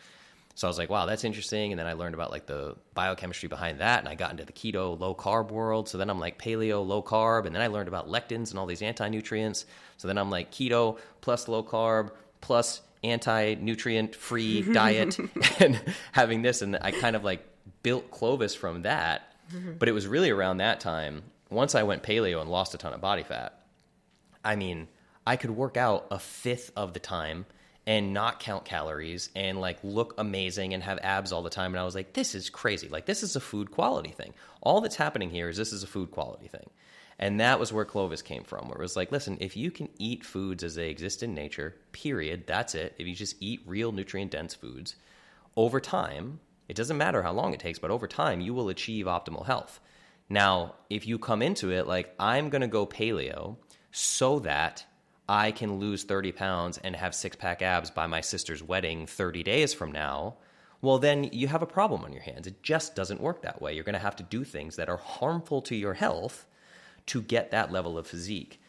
So 0.54 0.66
I 0.66 0.70
was 0.70 0.78
like, 0.78 0.90
wow, 0.90 1.06
that's 1.06 1.24
interesting. 1.24 1.72
And 1.72 1.78
then 1.78 1.86
I 1.86 1.94
learned 1.94 2.14
about 2.14 2.30
like 2.30 2.46
the 2.46 2.76
biochemistry 2.94 3.48
behind 3.48 3.80
that. 3.80 4.00
And 4.00 4.08
I 4.08 4.14
got 4.14 4.30
into 4.30 4.44
the 4.44 4.52
keto 4.52 4.98
low 4.98 5.14
carb 5.14 5.50
world. 5.50 5.88
So 5.88 5.96
then 5.96 6.10
I'm 6.10 6.18
like 6.18 6.38
paleo 6.38 6.86
low 6.86 7.02
carb. 7.02 7.46
And 7.46 7.54
then 7.54 7.62
I 7.62 7.68
learned 7.68 7.88
about 7.88 8.08
lectins 8.08 8.50
and 8.50 8.58
all 8.58 8.66
these 8.66 8.82
anti 8.82 9.08
nutrients. 9.08 9.64
So 9.96 10.08
then 10.08 10.18
I'm 10.18 10.30
like 10.30 10.50
keto 10.50 10.98
plus 11.20 11.48
low 11.48 11.62
carb 11.62 12.10
plus 12.40 12.82
anti 13.02 13.54
nutrient 13.54 14.14
free 14.14 14.62
diet 14.72 15.18
and 15.60 15.80
having 16.12 16.42
this. 16.42 16.62
And 16.62 16.76
I 16.80 16.90
kind 16.90 17.16
of 17.16 17.24
like 17.24 17.46
built 17.82 18.10
Clovis 18.10 18.54
from 18.54 18.82
that. 18.82 19.32
Mm-hmm. 19.54 19.72
But 19.78 19.88
it 19.88 19.92
was 19.92 20.06
really 20.06 20.30
around 20.30 20.58
that 20.58 20.80
time, 20.80 21.22
once 21.48 21.74
I 21.74 21.82
went 21.82 22.02
paleo 22.02 22.40
and 22.40 22.50
lost 22.50 22.74
a 22.74 22.78
ton 22.78 22.92
of 22.92 23.00
body 23.00 23.22
fat, 23.22 23.60
I 24.44 24.56
mean, 24.56 24.88
I 25.26 25.36
could 25.36 25.50
work 25.50 25.76
out 25.76 26.06
a 26.10 26.18
fifth 26.18 26.70
of 26.76 26.92
the 26.92 27.00
time 27.00 27.46
and 27.86 28.12
not 28.12 28.40
count 28.40 28.64
calories 28.64 29.30
and 29.34 29.60
like 29.60 29.78
look 29.82 30.14
amazing 30.18 30.74
and 30.74 30.82
have 30.82 30.98
abs 31.02 31.32
all 31.32 31.42
the 31.42 31.50
time. 31.50 31.72
And 31.72 31.80
I 31.80 31.84
was 31.84 31.94
like, 31.94 32.12
this 32.12 32.34
is 32.34 32.50
crazy. 32.50 32.88
Like, 32.88 33.06
this 33.06 33.22
is 33.22 33.36
a 33.36 33.40
food 33.40 33.70
quality 33.70 34.10
thing. 34.10 34.34
All 34.60 34.80
that's 34.80 34.96
happening 34.96 35.30
here 35.30 35.48
is 35.48 35.56
this 35.56 35.72
is 35.72 35.82
a 35.82 35.88
food 35.88 36.10
quality 36.10 36.48
thing. 36.48 36.68
And 37.18 37.40
that 37.40 37.60
was 37.60 37.72
where 37.72 37.84
Clovis 37.84 38.22
came 38.22 38.44
from, 38.44 38.68
where 38.68 38.78
it 38.78 38.82
was 38.82 38.96
like, 38.96 39.12
listen, 39.12 39.36
if 39.40 39.54
you 39.54 39.70
can 39.70 39.90
eat 39.98 40.24
foods 40.24 40.64
as 40.64 40.74
they 40.74 40.88
exist 40.88 41.22
in 41.22 41.34
nature, 41.34 41.76
period, 41.92 42.44
that's 42.46 42.74
it. 42.74 42.94
If 42.98 43.06
you 43.06 43.14
just 43.14 43.36
eat 43.40 43.60
real 43.66 43.92
nutrient 43.92 44.30
dense 44.30 44.54
foods, 44.54 44.96
over 45.54 45.80
time, 45.80 46.40
it 46.68 46.76
doesn't 46.76 46.96
matter 46.96 47.22
how 47.22 47.32
long 47.32 47.52
it 47.52 47.60
takes, 47.60 47.78
but 47.78 47.90
over 47.90 48.06
time, 48.06 48.40
you 48.40 48.54
will 48.54 48.70
achieve 48.70 49.04
optimal 49.04 49.44
health. 49.44 49.80
Now, 50.30 50.76
if 50.88 51.06
you 51.06 51.18
come 51.18 51.42
into 51.42 51.70
it 51.70 51.86
like, 51.86 52.14
I'm 52.18 52.48
going 52.48 52.62
to 52.62 52.68
go 52.68 52.86
paleo 52.86 53.56
so 53.90 54.38
that 54.38 54.86
I 55.30 55.52
can 55.52 55.78
lose 55.78 56.02
30 56.02 56.32
pounds 56.32 56.78
and 56.78 56.96
have 56.96 57.14
six 57.14 57.36
pack 57.36 57.62
abs 57.62 57.88
by 57.88 58.08
my 58.08 58.20
sister's 58.20 58.64
wedding 58.64 59.06
30 59.06 59.44
days 59.44 59.72
from 59.72 59.92
now, 59.92 60.34
well, 60.82 60.98
then 60.98 61.22
you 61.22 61.46
have 61.46 61.62
a 61.62 61.66
problem 61.66 62.02
on 62.02 62.12
your 62.12 62.22
hands. 62.22 62.48
It 62.48 62.64
just 62.64 62.96
doesn't 62.96 63.20
work 63.20 63.40
that 63.42 63.62
way. 63.62 63.72
You're 63.72 63.84
going 63.84 63.92
to 63.92 64.00
have 64.00 64.16
to 64.16 64.24
do 64.24 64.42
things 64.42 64.74
that 64.74 64.88
are 64.88 64.96
harmful 64.96 65.62
to 65.62 65.76
your 65.76 65.94
health 65.94 66.46
to 67.06 67.22
get 67.22 67.52
that 67.52 67.70
level 67.70 67.96
of 67.96 68.08
physique. 68.08 68.60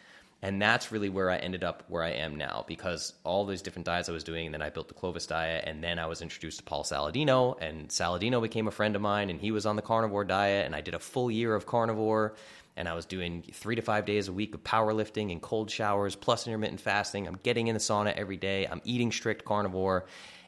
And 0.43 0.61
that's 0.61 0.91
really 0.91 1.09
where 1.09 1.31
I 1.31 1.37
ended 1.37 1.63
up 1.63 1.83
where 1.87 2.03
I 2.03 2.09
am 2.09 2.35
now 2.35 2.63
because 2.67 3.13
all 3.23 3.43
those 3.43 3.63
different 3.63 3.87
diets 3.87 4.07
I 4.07 4.11
was 4.11 4.23
doing, 4.23 4.45
and 4.45 4.53
then 4.53 4.61
I 4.61 4.69
built 4.69 4.87
the 4.87 4.93
Clovis 4.93 5.25
diet, 5.25 5.63
and 5.65 5.83
then 5.83 5.97
I 5.97 6.05
was 6.05 6.21
introduced 6.21 6.59
to 6.59 6.63
Paul 6.63 6.83
Saladino, 6.83 7.57
and 7.59 7.89
Saladino 7.89 8.39
became 8.39 8.67
a 8.67 8.71
friend 8.71 8.95
of 8.95 9.01
mine, 9.01 9.31
and 9.31 9.39
he 9.39 9.51
was 9.51 9.65
on 9.65 9.75
the 9.75 9.81
carnivore 9.81 10.25
diet, 10.25 10.67
and 10.67 10.75
I 10.75 10.81
did 10.81 10.93
a 10.93 10.99
full 10.99 11.31
year 11.31 11.55
of 11.55 11.65
carnivore, 11.65 12.35
and 12.77 12.87
I 12.87 12.93
was 12.93 13.05
doing 13.05 13.43
three 13.53 13.75
to 13.75 13.81
five 13.81 14.05
days 14.05 14.27
a 14.27 14.33
week 14.33 14.55
of 14.55 14.63
powerlifting 14.63 15.31
and 15.31 15.41
cold 15.41 15.69
showers 15.69 16.15
plus 16.15 16.47
intermittent 16.47 16.79
fasting. 16.79 17.27
I'm 17.27 17.39
getting 17.43 17.67
in 17.67 17.73
the 17.73 17.79
sauna 17.79 18.13
every 18.13 18.37
day. 18.37 18.65
I'm 18.65 18.81
eating 18.83 19.11
strict 19.11 19.45
carnivore, 19.45 20.05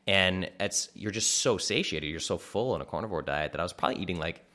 and 0.08 0.50
it's 0.60 0.90
you're 0.94 1.12
just 1.12 1.38
so 1.38 1.58
satiated. 1.58 2.10
You're 2.10 2.20
so 2.20 2.38
full 2.38 2.74
on 2.74 2.82
a 2.82 2.86
carnivore 2.86 3.22
diet 3.22 3.52
that 3.52 3.60
I 3.60 3.64
was 3.64 3.74
probably 3.74 4.02
eating 4.02 4.18
like, 4.18 4.46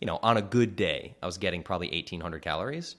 you 0.00 0.06
know, 0.06 0.18
on 0.22 0.36
a 0.36 0.42
good 0.42 0.76
day, 0.76 1.14
I 1.22 1.26
was 1.26 1.38
getting 1.38 1.62
probably 1.62 1.88
1,800 1.88 2.42
calories 2.42 2.96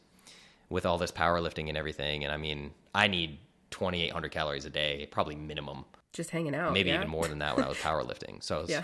with 0.70 0.86
all 0.86 0.98
this 0.98 1.12
powerlifting 1.12 1.68
and 1.70 1.78
everything. 1.78 2.24
And 2.24 2.34
I 2.34 2.38
mean, 2.38 2.72
I 2.96 3.08
need 3.08 3.40
2,800 3.72 4.32
calories 4.32 4.66
a 4.66 4.70
day, 4.70 5.08
probably 5.12 5.36
minimum. 5.36 5.86
Just 6.14 6.30
hanging 6.30 6.56
out, 6.56 6.74
maybe 6.74 6.90
yeah. 6.90 6.96
even 6.98 7.10
more 7.10 7.28
than 7.28 7.40
that 7.40 7.56
when 7.56 7.66
I 7.66 7.70
was 7.70 7.78
powerlifting. 7.78 8.42
So 8.42 8.62
was, 8.62 8.70
yeah, 8.70 8.84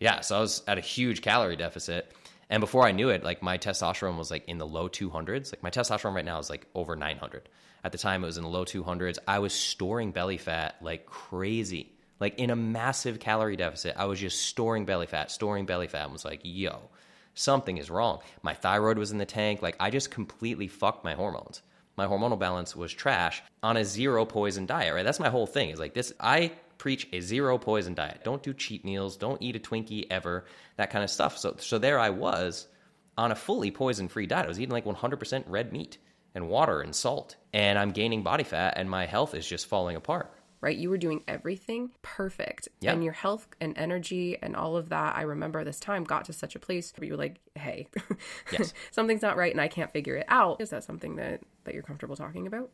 yeah. 0.00 0.20
So 0.20 0.36
I 0.36 0.40
was 0.40 0.62
at 0.66 0.76
a 0.76 0.80
huge 0.80 1.22
calorie 1.22 1.56
deficit 1.56 2.12
and 2.50 2.60
before 2.60 2.86
I 2.86 2.92
knew 2.92 3.08
it, 3.08 3.24
like 3.24 3.42
my 3.42 3.58
testosterone 3.58 4.18
was 4.18 4.30
like 4.30 4.46
in 4.48 4.58
the 4.58 4.66
low 4.66 4.88
200s. 4.88 5.52
Like 5.52 5.62
my 5.62 5.70
testosterone 5.70 6.14
right 6.14 6.24
now 6.24 6.38
is 6.38 6.50
like 6.50 6.66
over 6.74 6.96
900. 6.96 7.48
At 7.82 7.92
the 7.92 7.98
time, 7.98 8.22
it 8.22 8.26
was 8.26 8.38
in 8.38 8.44
the 8.44 8.48
low 8.48 8.64
200s. 8.64 9.18
I 9.28 9.38
was 9.38 9.52
storing 9.52 10.12
belly 10.12 10.38
fat 10.38 10.76
like 10.80 11.06
crazy, 11.06 11.92
like 12.20 12.38
in 12.38 12.50
a 12.50 12.56
massive 12.56 13.20
calorie 13.20 13.56
deficit. 13.56 13.94
I 13.96 14.06
was 14.06 14.20
just 14.20 14.42
storing 14.42 14.84
belly 14.84 15.06
fat, 15.06 15.30
storing 15.30 15.66
belly 15.66 15.86
fat, 15.86 16.04
and 16.04 16.12
was 16.12 16.24
like, 16.24 16.40
yo, 16.42 16.90
something 17.34 17.76
is 17.76 17.90
wrong. 17.90 18.20
My 18.42 18.54
thyroid 18.54 18.98
was 18.98 19.12
in 19.12 19.18
the 19.18 19.26
tank. 19.26 19.60
Like 19.60 19.76
I 19.80 19.90
just 19.90 20.10
completely 20.10 20.68
fucked 20.68 21.04
my 21.04 21.14
hormones. 21.14 21.62
My 21.96 22.06
hormonal 22.06 22.38
balance 22.38 22.74
was 22.74 22.92
trash 22.92 23.42
on 23.62 23.76
a 23.76 23.84
zero 23.84 24.24
poison 24.24 24.66
diet, 24.66 24.94
right? 24.94 25.04
That's 25.04 25.20
my 25.20 25.28
whole 25.28 25.46
thing. 25.46 25.70
Is 25.70 25.78
like 25.78 25.94
this. 25.94 26.12
I 26.18 26.52
preach 26.78 27.08
a 27.12 27.20
zero 27.20 27.58
poison 27.58 27.94
diet. 27.94 28.20
Don't 28.24 28.42
do 28.42 28.52
cheat 28.52 28.84
meals. 28.84 29.16
Don't 29.16 29.40
eat 29.42 29.56
a 29.56 29.58
Twinkie 29.58 30.06
ever. 30.10 30.44
That 30.76 30.90
kind 30.90 31.04
of 31.04 31.10
stuff. 31.10 31.38
So, 31.38 31.56
so 31.58 31.78
there 31.78 31.98
I 31.98 32.10
was 32.10 32.68
on 33.16 33.32
a 33.32 33.34
fully 33.34 33.70
poison 33.70 34.08
free 34.08 34.26
diet. 34.26 34.46
I 34.46 34.48
was 34.48 34.60
eating 34.60 34.72
like 34.72 34.84
100% 34.84 35.44
red 35.46 35.72
meat 35.72 35.98
and 36.34 36.48
water 36.48 36.80
and 36.80 36.94
salt, 36.94 37.36
and 37.52 37.78
I'm 37.78 37.92
gaining 37.92 38.22
body 38.22 38.44
fat, 38.44 38.74
and 38.76 38.90
my 38.90 39.06
health 39.06 39.34
is 39.34 39.46
just 39.46 39.66
falling 39.66 39.96
apart. 39.96 40.32
Right? 40.60 40.76
You 40.76 40.88
were 40.88 40.98
doing 40.98 41.22
everything 41.28 41.90
perfect. 42.00 42.68
Yeah. 42.80 42.92
And 42.92 43.04
your 43.04 43.12
health 43.12 43.46
and 43.60 43.76
energy 43.76 44.38
and 44.40 44.56
all 44.56 44.76
of 44.76 44.88
that, 44.88 45.14
I 45.14 45.22
remember 45.22 45.62
this 45.62 45.78
time 45.78 46.04
got 46.04 46.24
to 46.24 46.32
such 46.32 46.56
a 46.56 46.58
place 46.58 46.90
where 46.96 47.04
you 47.04 47.12
were 47.12 47.18
like, 47.18 47.38
hey, 47.54 47.86
yes. 48.50 48.72
something's 48.90 49.20
not 49.20 49.36
right 49.36 49.52
and 49.52 49.60
I 49.60 49.68
can't 49.68 49.92
figure 49.92 50.16
it 50.16 50.24
out. 50.28 50.62
Is 50.62 50.70
that 50.70 50.82
something 50.82 51.16
that, 51.16 51.42
that 51.64 51.74
you're 51.74 51.82
comfortable 51.82 52.16
talking 52.16 52.46
about? 52.46 52.70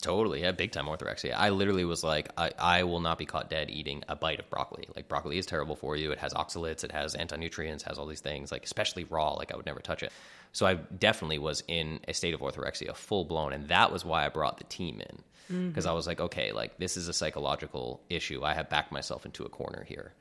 Totally, 0.00 0.42
yeah, 0.42 0.52
big 0.52 0.72
time 0.72 0.86
orthorexia. 0.86 1.34
I 1.34 1.48
literally 1.50 1.84
was 1.84 2.04
like, 2.04 2.28
I, 2.36 2.52
I 2.58 2.82
will 2.84 3.00
not 3.00 3.16
be 3.16 3.24
caught 3.24 3.48
dead 3.48 3.70
eating 3.70 4.02
a 4.08 4.14
bite 4.14 4.38
of 4.38 4.50
broccoli. 4.50 4.86
Like 4.94 5.08
broccoli 5.08 5.38
is 5.38 5.46
terrible 5.46 5.76
for 5.76 5.96
you. 5.96 6.12
It 6.12 6.18
has 6.18 6.34
oxalates, 6.34 6.84
it 6.84 6.92
has 6.92 7.14
anti 7.14 7.36
nutrients, 7.36 7.84
has 7.84 7.98
all 7.98 8.06
these 8.06 8.20
things. 8.20 8.52
Like 8.52 8.64
especially 8.64 9.04
raw, 9.04 9.32
like 9.32 9.52
I 9.52 9.56
would 9.56 9.66
never 9.66 9.80
touch 9.80 10.02
it. 10.02 10.12
So 10.52 10.66
I 10.66 10.74
definitely 10.74 11.38
was 11.38 11.64
in 11.66 12.00
a 12.06 12.12
state 12.12 12.34
of 12.34 12.40
orthorexia, 12.40 12.94
full 12.94 13.24
blown, 13.24 13.52
and 13.52 13.68
that 13.68 13.90
was 13.90 14.04
why 14.04 14.26
I 14.26 14.28
brought 14.28 14.58
the 14.58 14.64
team 14.64 15.00
in 15.00 15.22
because 15.48 15.84
mm-hmm. 15.84 15.90
I 15.90 15.94
was 15.94 16.06
like, 16.06 16.20
okay, 16.20 16.52
like 16.52 16.78
this 16.78 16.96
is 16.96 17.08
a 17.08 17.12
psychological 17.12 18.00
issue. 18.08 18.42
I 18.42 18.54
have 18.54 18.70
backed 18.70 18.92
myself 18.92 19.26
into 19.26 19.44
a 19.44 19.48
corner 19.48 19.84
here, 19.86 20.12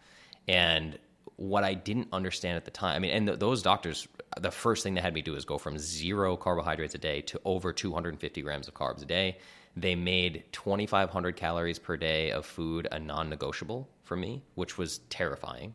and 0.48 0.98
what 1.36 1.64
I 1.64 1.74
didn't 1.74 2.10
understand 2.12 2.58
at 2.58 2.66
the 2.66 2.72
time, 2.72 2.96
I 2.96 3.00
mean, 3.00 3.12
and 3.12 3.28
th- 3.28 3.40
those 3.40 3.62
doctors, 3.62 4.08
the 4.40 4.52
first 4.52 4.84
thing 4.84 4.94
they 4.94 5.02
had 5.02 5.14
me 5.14 5.22
do 5.22 5.36
is 5.36 5.46
go 5.46 5.58
from 5.58 5.78
zero 5.78 6.38
carbohydrates 6.38 6.96
a 6.96 7.00
day 7.00 7.22
to 7.22 7.42
over 7.46 7.74
250 7.74 8.42
grams 8.42 8.68
of 8.68 8.74
carbs 8.74 9.02
a 9.02 9.06
day. 9.06 9.38
They 9.76 9.96
made 9.96 10.44
2,500 10.52 11.36
calories 11.36 11.80
per 11.80 11.98
day 11.98 12.32
of 12.32 12.46
food 12.46 12.88
a 12.92 13.00
non 13.00 13.30
negotiable 13.30 13.90
for 14.04 14.16
me, 14.16 14.44
which 14.56 14.78
was 14.78 15.00
terrifying. 15.10 15.74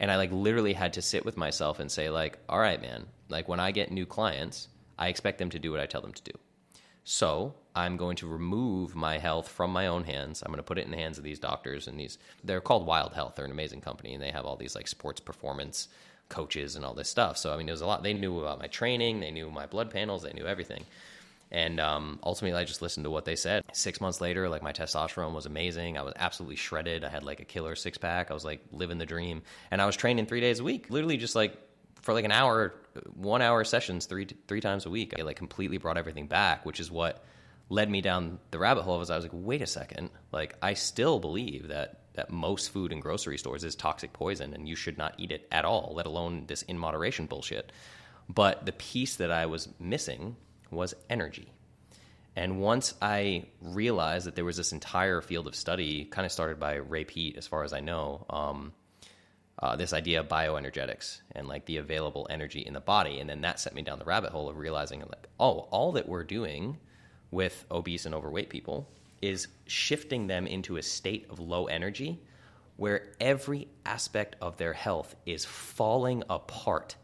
And 0.00 0.10
I 0.10 0.16
like 0.16 0.30
literally 0.32 0.74
had 0.74 0.92
to 0.94 1.02
sit 1.02 1.24
with 1.24 1.36
myself 1.36 1.80
and 1.80 1.90
say, 1.90 2.10
like, 2.10 2.38
all 2.48 2.60
right, 2.60 2.80
man, 2.80 3.06
like 3.28 3.48
when 3.48 3.60
I 3.60 3.70
get 3.70 3.90
new 3.90 4.06
clients, 4.06 4.68
I 4.98 5.08
expect 5.08 5.38
them 5.38 5.50
to 5.50 5.58
do 5.58 5.70
what 5.70 5.80
I 5.80 5.86
tell 5.86 6.00
them 6.00 6.12
to 6.12 6.22
do. 6.22 6.32
So 7.04 7.54
I'm 7.74 7.96
going 7.96 8.16
to 8.16 8.26
remove 8.26 8.94
my 8.94 9.18
health 9.18 9.48
from 9.48 9.72
my 9.72 9.86
own 9.86 10.04
hands. 10.04 10.42
I'm 10.42 10.52
going 10.52 10.58
to 10.58 10.62
put 10.62 10.78
it 10.78 10.84
in 10.84 10.90
the 10.90 10.98
hands 10.98 11.16
of 11.16 11.24
these 11.24 11.38
doctors 11.38 11.88
and 11.88 11.98
these. 11.98 12.18
They're 12.44 12.60
called 12.60 12.86
Wild 12.86 13.14
Health. 13.14 13.34
They're 13.34 13.46
an 13.46 13.50
amazing 13.50 13.80
company, 13.80 14.12
and 14.12 14.22
they 14.22 14.30
have 14.30 14.44
all 14.44 14.56
these 14.56 14.74
like 14.74 14.88
sports 14.88 15.20
performance 15.20 15.88
coaches 16.28 16.76
and 16.76 16.84
all 16.84 16.94
this 16.94 17.08
stuff. 17.08 17.38
So 17.38 17.52
I 17.52 17.56
mean, 17.56 17.66
there's 17.66 17.80
a 17.80 17.86
lot. 17.86 18.02
They 18.02 18.12
knew 18.12 18.40
about 18.40 18.58
my 18.58 18.66
training. 18.66 19.20
They 19.20 19.30
knew 19.30 19.50
my 19.50 19.66
blood 19.66 19.90
panels. 19.90 20.22
They 20.22 20.32
knew 20.32 20.46
everything. 20.46 20.84
And 21.50 21.80
um, 21.80 22.18
ultimately, 22.22 22.60
I 22.60 22.64
just 22.64 22.82
listened 22.82 23.04
to 23.04 23.10
what 23.10 23.24
they 23.24 23.36
said. 23.36 23.64
Six 23.72 24.00
months 24.00 24.20
later, 24.20 24.48
like 24.48 24.62
my 24.62 24.72
testosterone 24.72 25.32
was 25.32 25.46
amazing. 25.46 25.96
I 25.96 26.02
was 26.02 26.12
absolutely 26.16 26.56
shredded. 26.56 27.04
I 27.04 27.08
had 27.08 27.22
like 27.22 27.40
a 27.40 27.44
killer 27.44 27.74
six 27.74 27.96
pack. 27.96 28.30
I 28.30 28.34
was 28.34 28.44
like 28.44 28.60
living 28.70 28.98
the 28.98 29.06
dream. 29.06 29.42
And 29.70 29.80
I 29.80 29.86
was 29.86 29.96
training 29.96 30.26
three 30.26 30.40
days 30.40 30.60
a 30.60 30.64
week, 30.64 30.90
literally 30.90 31.16
just 31.16 31.34
like 31.34 31.56
for 32.02 32.12
like 32.12 32.24
an 32.24 32.32
hour, 32.32 32.74
one 33.14 33.42
hour 33.42 33.64
sessions 33.64 34.06
three 34.06 34.26
three 34.46 34.60
times 34.60 34.86
a 34.86 34.90
week. 34.90 35.14
I 35.18 35.22
like 35.22 35.36
completely 35.36 35.78
brought 35.78 35.96
everything 35.96 36.26
back, 36.26 36.66
which 36.66 36.80
is 36.80 36.90
what 36.90 37.24
led 37.70 37.90
me 37.90 38.00
down 38.00 38.38
the 38.50 38.58
rabbit 38.58 38.82
hole. 38.82 38.98
Was 38.98 39.10
I 39.10 39.16
was 39.16 39.24
like, 39.24 39.32
wait 39.34 39.62
a 39.62 39.66
second, 39.66 40.10
like 40.32 40.54
I 40.62 40.74
still 40.74 41.18
believe 41.18 41.68
that 41.68 42.00
that 42.14 42.30
most 42.30 42.70
food 42.72 42.92
in 42.92 43.00
grocery 43.00 43.38
stores 43.38 43.62
is 43.62 43.76
toxic 43.76 44.12
poison, 44.12 44.52
and 44.52 44.68
you 44.68 44.74
should 44.74 44.98
not 44.98 45.14
eat 45.18 45.30
it 45.30 45.46
at 45.52 45.64
all, 45.64 45.92
let 45.94 46.06
alone 46.06 46.44
this 46.46 46.62
in 46.62 46.76
moderation 46.78 47.26
bullshit. 47.26 47.72
But 48.28 48.66
the 48.66 48.72
piece 48.72 49.16
that 49.16 49.30
I 49.30 49.46
was 49.46 49.68
missing 49.78 50.36
was 50.70 50.94
energy. 51.08 51.52
And 52.36 52.60
once 52.60 52.94
I 53.02 53.46
realized 53.60 54.26
that 54.26 54.36
there 54.36 54.44
was 54.44 54.56
this 54.56 54.72
entire 54.72 55.20
field 55.20 55.48
of 55.48 55.56
study, 55.56 56.04
kind 56.04 56.24
of 56.24 56.30
started 56.30 56.60
by 56.60 56.74
Ray 56.74 57.04
Peat, 57.04 57.36
as 57.36 57.46
far 57.46 57.64
as 57.64 57.72
I 57.72 57.80
know, 57.80 58.26
um, 58.30 58.72
uh, 59.60 59.74
this 59.74 59.92
idea 59.92 60.20
of 60.20 60.28
bioenergetics 60.28 61.20
and 61.32 61.48
like 61.48 61.66
the 61.66 61.78
available 61.78 62.28
energy 62.30 62.60
in 62.60 62.74
the 62.74 62.80
body, 62.80 63.18
and 63.18 63.28
then 63.28 63.40
that 63.40 63.58
sent 63.58 63.74
me 63.74 63.82
down 63.82 63.98
the 63.98 64.04
rabbit 64.04 64.30
hole 64.30 64.48
of 64.48 64.56
realizing 64.56 65.00
like, 65.00 65.28
oh, 65.40 65.66
all 65.70 65.92
that 65.92 66.08
we're 66.08 66.22
doing 66.22 66.78
with 67.32 67.64
obese 67.70 68.06
and 68.06 68.14
overweight 68.14 68.50
people 68.50 68.88
is 69.20 69.48
shifting 69.66 70.28
them 70.28 70.46
into 70.46 70.76
a 70.76 70.82
state 70.82 71.26
of 71.30 71.40
low 71.40 71.66
energy, 71.66 72.20
where 72.76 73.08
every 73.20 73.66
aspect 73.84 74.36
of 74.40 74.56
their 74.58 74.72
health 74.72 75.16
is 75.26 75.44
falling 75.44 76.22
apart 76.30 76.94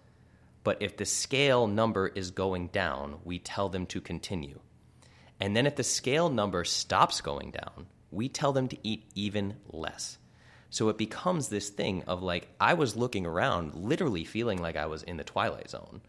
but 0.64 0.78
if 0.80 0.96
the 0.96 1.04
scale 1.04 1.66
number 1.66 2.08
is 2.08 2.30
going 2.30 2.68
down, 2.68 3.18
we 3.22 3.38
tell 3.38 3.68
them 3.68 3.86
to 3.86 4.00
continue. 4.00 4.58
And 5.38 5.54
then 5.54 5.66
if 5.66 5.76
the 5.76 5.84
scale 5.84 6.30
number 6.30 6.64
stops 6.64 7.20
going 7.20 7.50
down, 7.50 7.86
we 8.10 8.28
tell 8.28 8.52
them 8.52 8.68
to 8.68 8.78
eat 8.82 9.04
even 9.14 9.56
less. 9.68 10.18
So 10.70 10.88
it 10.88 10.98
becomes 10.98 11.48
this 11.48 11.68
thing 11.68 12.02
of 12.04 12.22
like, 12.22 12.48
I 12.58 12.74
was 12.74 12.96
looking 12.96 13.26
around, 13.26 13.74
literally 13.74 14.24
feeling 14.24 14.60
like 14.60 14.76
I 14.76 14.86
was 14.86 15.02
in 15.02 15.18
the 15.18 15.24
twilight 15.24 15.70
zone. 15.70 16.00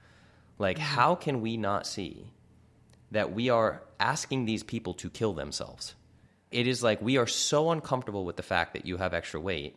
Like, 0.57 0.77
how 0.77 1.15
can 1.15 1.41
we 1.41 1.57
not 1.57 1.85
see 1.85 2.31
that 3.11 3.33
we 3.33 3.49
are 3.49 3.83
asking 3.99 4.45
these 4.45 4.63
people 4.63 4.93
to 4.95 5.09
kill 5.09 5.33
themselves? 5.33 5.95
It 6.49 6.65
is 6.65 6.81
like 6.81 7.01
we 7.01 7.17
are 7.17 7.27
so 7.27 7.71
uncomfortable 7.71 8.23
with 8.23 8.37
the 8.37 8.43
fact 8.43 8.73
that 8.73 8.85
you 8.85 8.97
have 8.97 9.13
extra 9.13 9.39
weight 9.39 9.75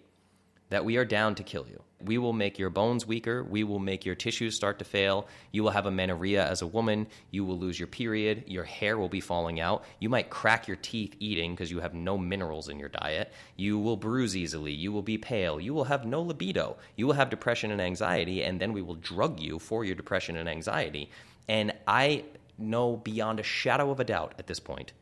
that 0.70 0.84
we 0.84 0.96
are 0.96 1.04
down 1.04 1.34
to 1.34 1.42
kill 1.42 1.66
you. 1.68 1.82
We 2.00 2.18
will 2.18 2.32
make 2.32 2.58
your 2.58 2.70
bones 2.70 3.06
weaker. 3.06 3.42
We 3.42 3.64
will 3.64 3.80
make 3.80 4.04
your 4.06 4.14
tissues 4.14 4.54
start 4.54 4.78
to 4.78 4.84
fail. 4.84 5.26
You 5.50 5.64
will 5.64 5.70
have 5.70 5.86
amenorrhea 5.86 6.46
as 6.46 6.62
a 6.62 6.66
woman. 6.66 7.08
You 7.32 7.44
will 7.44 7.58
lose 7.58 7.78
your 7.78 7.88
period. 7.88 8.44
Your 8.46 8.62
hair 8.64 8.98
will 8.98 9.08
be 9.08 9.20
falling 9.20 9.58
out. 9.58 9.84
You 9.98 10.08
might 10.08 10.30
crack 10.30 10.68
your 10.68 10.76
teeth 10.76 11.16
eating 11.18 11.54
because 11.54 11.70
you 11.70 11.80
have 11.80 11.94
no 11.94 12.16
minerals 12.16 12.68
in 12.68 12.78
your 12.78 12.90
diet. 12.90 13.32
You 13.56 13.78
will 13.78 13.96
bruise 13.96 14.36
easily. 14.36 14.72
You 14.72 14.92
will 14.92 15.02
be 15.02 15.18
pale. 15.18 15.58
You 15.60 15.74
will 15.74 15.84
have 15.84 16.06
no 16.06 16.22
libido. 16.22 16.76
You 16.96 17.06
will 17.06 17.14
have 17.14 17.30
depression 17.30 17.72
and 17.72 17.80
anxiety, 17.80 18.44
and 18.44 18.60
then 18.60 18.72
we 18.72 18.82
will 18.82 18.94
drug 18.96 19.40
you 19.40 19.58
for 19.58 19.84
your 19.84 19.96
depression 19.96 20.36
and 20.36 20.48
anxiety. 20.48 21.10
And 21.48 21.72
I 21.88 22.24
know 22.58 22.96
beyond 22.98 23.40
a 23.40 23.44
shadow 23.44 23.90
of 23.90 24.00
a 24.00 24.04
doubt 24.04 24.34
at 24.38 24.46
this 24.46 24.60
point 24.60 24.92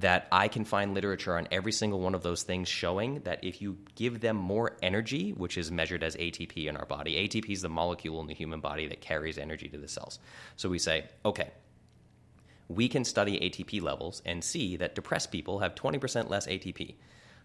that 0.00 0.28
I 0.30 0.48
can 0.48 0.64
find 0.64 0.94
literature 0.94 1.36
on 1.36 1.48
every 1.50 1.72
single 1.72 2.00
one 2.00 2.14
of 2.14 2.22
those 2.22 2.42
things 2.42 2.68
showing 2.68 3.20
that 3.20 3.42
if 3.42 3.60
you 3.60 3.78
give 3.94 4.20
them 4.20 4.36
more 4.36 4.76
energy, 4.82 5.32
which 5.32 5.58
is 5.58 5.70
measured 5.70 6.02
as 6.02 6.14
ATP 6.16 6.66
in 6.66 6.76
our 6.76 6.86
body, 6.86 7.28
ATP 7.28 7.50
is 7.50 7.62
the 7.62 7.68
molecule 7.68 8.20
in 8.20 8.26
the 8.26 8.34
human 8.34 8.60
body 8.60 8.86
that 8.88 9.00
carries 9.00 9.38
energy 9.38 9.68
to 9.68 9.78
the 9.78 9.88
cells. 9.88 10.18
So 10.56 10.68
we 10.68 10.78
say, 10.78 11.06
okay, 11.24 11.50
we 12.68 12.88
can 12.88 13.04
study 13.04 13.38
ATP 13.40 13.82
levels 13.82 14.22
and 14.24 14.44
see 14.44 14.76
that 14.76 14.94
depressed 14.94 15.32
people 15.32 15.60
have 15.60 15.74
20% 15.74 16.28
less 16.28 16.46
ATP. 16.46 16.94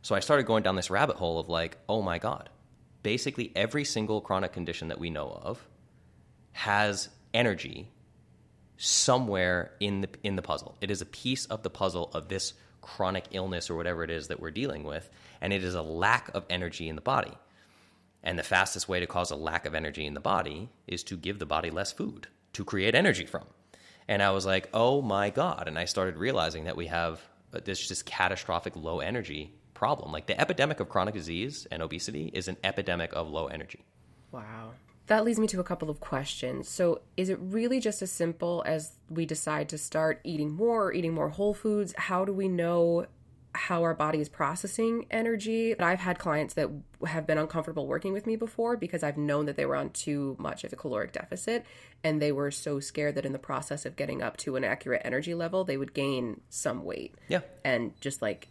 So 0.01 0.15
I 0.15 0.19
started 0.19 0.45
going 0.45 0.63
down 0.63 0.75
this 0.75 0.89
rabbit 0.89 1.15
hole 1.15 1.39
of 1.39 1.49
like, 1.49 1.77
oh 1.87 2.01
my 2.01 2.19
God, 2.19 2.49
basically 3.03 3.51
every 3.55 3.85
single 3.85 4.21
chronic 4.21 4.51
condition 4.51 4.89
that 4.89 4.99
we 4.99 5.09
know 5.09 5.29
of 5.29 5.65
has 6.51 7.09
energy 7.33 7.89
somewhere 8.77 9.71
in 9.79 10.01
the 10.01 10.09
in 10.23 10.35
the 10.35 10.41
puzzle. 10.41 10.75
It 10.81 10.91
is 10.91 11.01
a 11.01 11.05
piece 11.05 11.45
of 11.45 11.63
the 11.63 11.69
puzzle 11.69 12.09
of 12.13 12.27
this 12.27 12.53
chronic 12.81 13.25
illness 13.31 13.69
or 13.69 13.75
whatever 13.75 14.03
it 14.03 14.11
is 14.11 14.27
that 14.27 14.39
we're 14.39 14.51
dealing 14.51 14.83
with, 14.83 15.09
and 15.41 15.53
it 15.53 15.63
is 15.63 15.75
a 15.75 15.81
lack 15.81 16.29
of 16.33 16.45
energy 16.49 16.89
in 16.89 16.95
the 16.95 17.01
body. 17.01 17.33
And 18.23 18.39
the 18.39 18.43
fastest 18.43 18.87
way 18.87 18.99
to 18.99 19.07
cause 19.07 19.31
a 19.31 19.35
lack 19.35 19.65
of 19.65 19.75
energy 19.75 20.05
in 20.05 20.13
the 20.13 20.19
body 20.19 20.69
is 20.87 21.03
to 21.05 21.17
give 21.17 21.39
the 21.39 21.45
body 21.45 21.69
less 21.69 21.91
food 21.91 22.27
to 22.53 22.63
create 22.63 22.95
energy 22.95 23.25
from. 23.25 23.45
And 24.07 24.21
I 24.21 24.31
was 24.31 24.45
like, 24.45 24.69
"Oh 24.73 25.01
my 25.01 25.29
god." 25.29 25.67
And 25.67 25.77
I 25.77 25.85
started 25.85 26.17
realizing 26.17 26.65
that 26.65 26.77
we 26.77 26.87
have 26.87 27.21
this 27.51 27.87
just 27.87 28.05
catastrophic 28.05 28.75
low 28.75 28.99
energy 28.99 29.53
problem. 29.73 30.11
Like 30.11 30.27
the 30.27 30.39
epidemic 30.39 30.79
of 30.79 30.89
chronic 30.89 31.13
disease 31.13 31.67
and 31.71 31.81
obesity 31.81 32.31
is 32.33 32.47
an 32.47 32.57
epidemic 32.63 33.13
of 33.13 33.29
low 33.29 33.47
energy. 33.47 33.83
Wow. 34.31 34.71
That 35.07 35.25
leads 35.25 35.39
me 35.39 35.47
to 35.47 35.59
a 35.59 35.63
couple 35.63 35.89
of 35.89 35.99
questions. 35.99 36.69
So, 36.69 37.01
is 37.17 37.29
it 37.29 37.37
really 37.41 37.79
just 37.79 38.01
as 38.01 38.11
simple 38.11 38.63
as 38.65 38.93
we 39.09 39.25
decide 39.25 39.69
to 39.69 39.77
start 39.77 40.21
eating 40.23 40.51
more 40.51 40.85
or 40.85 40.93
eating 40.93 41.13
more 41.13 41.29
whole 41.29 41.53
foods? 41.53 41.93
How 41.97 42.23
do 42.23 42.31
we 42.31 42.47
know 42.47 43.07
how 43.55 43.83
our 43.83 43.93
body 43.93 44.19
is 44.19 44.29
processing 44.29 45.05
energy? 45.11 45.77
I've 45.77 45.99
had 45.99 46.19
clients 46.19 46.53
that 46.55 46.69
have 47.05 47.27
been 47.27 47.37
uncomfortable 47.37 47.85
working 47.85 48.13
with 48.13 48.25
me 48.25 48.35
before 48.35 48.77
because 48.77 49.03
I've 49.03 49.17
known 49.17 49.45
that 49.45 49.57
they 49.57 49.65
were 49.65 49.75
on 49.75 49.89
too 49.89 50.35
much 50.39 50.63
of 50.63 50.71
a 50.73 50.75
caloric 50.75 51.11
deficit 51.11 51.65
and 52.03 52.21
they 52.21 52.31
were 52.31 52.49
so 52.49 52.79
scared 52.79 53.15
that 53.15 53.25
in 53.25 53.33
the 53.33 53.39
process 53.39 53.85
of 53.85 53.95
getting 53.95 54.21
up 54.21 54.37
to 54.37 54.55
an 54.55 54.63
accurate 54.63 55.01
energy 55.03 55.33
level, 55.33 55.63
they 55.63 55.77
would 55.77 55.93
gain 55.93 56.41
some 56.49 56.83
weight. 56.83 57.15
Yeah. 57.27 57.41
And 57.63 57.99
just 58.01 58.21
like 58.21 58.47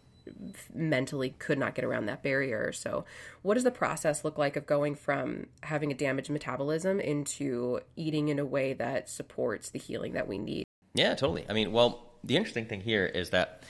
mentally 0.73 1.31
could 1.39 1.57
not 1.57 1.75
get 1.75 1.85
around 1.85 2.05
that 2.05 2.23
barrier. 2.23 2.71
So, 2.71 3.05
what 3.41 3.55
does 3.55 3.63
the 3.63 3.71
process 3.71 4.23
look 4.23 4.37
like 4.37 4.55
of 4.55 4.65
going 4.65 4.95
from 4.95 5.47
having 5.61 5.91
a 5.91 5.95
damaged 5.95 6.29
metabolism 6.29 6.99
into 6.99 7.79
eating 7.95 8.29
in 8.29 8.39
a 8.39 8.45
way 8.45 8.73
that 8.73 9.09
supports 9.09 9.69
the 9.69 9.79
healing 9.79 10.13
that 10.13 10.27
we 10.27 10.37
need? 10.37 10.65
Yeah, 10.93 11.15
totally. 11.15 11.45
I 11.49 11.53
mean, 11.53 11.71
well, 11.71 12.11
the 12.23 12.37
interesting 12.37 12.65
thing 12.65 12.81
here 12.81 13.05
is 13.05 13.31
that 13.31 13.63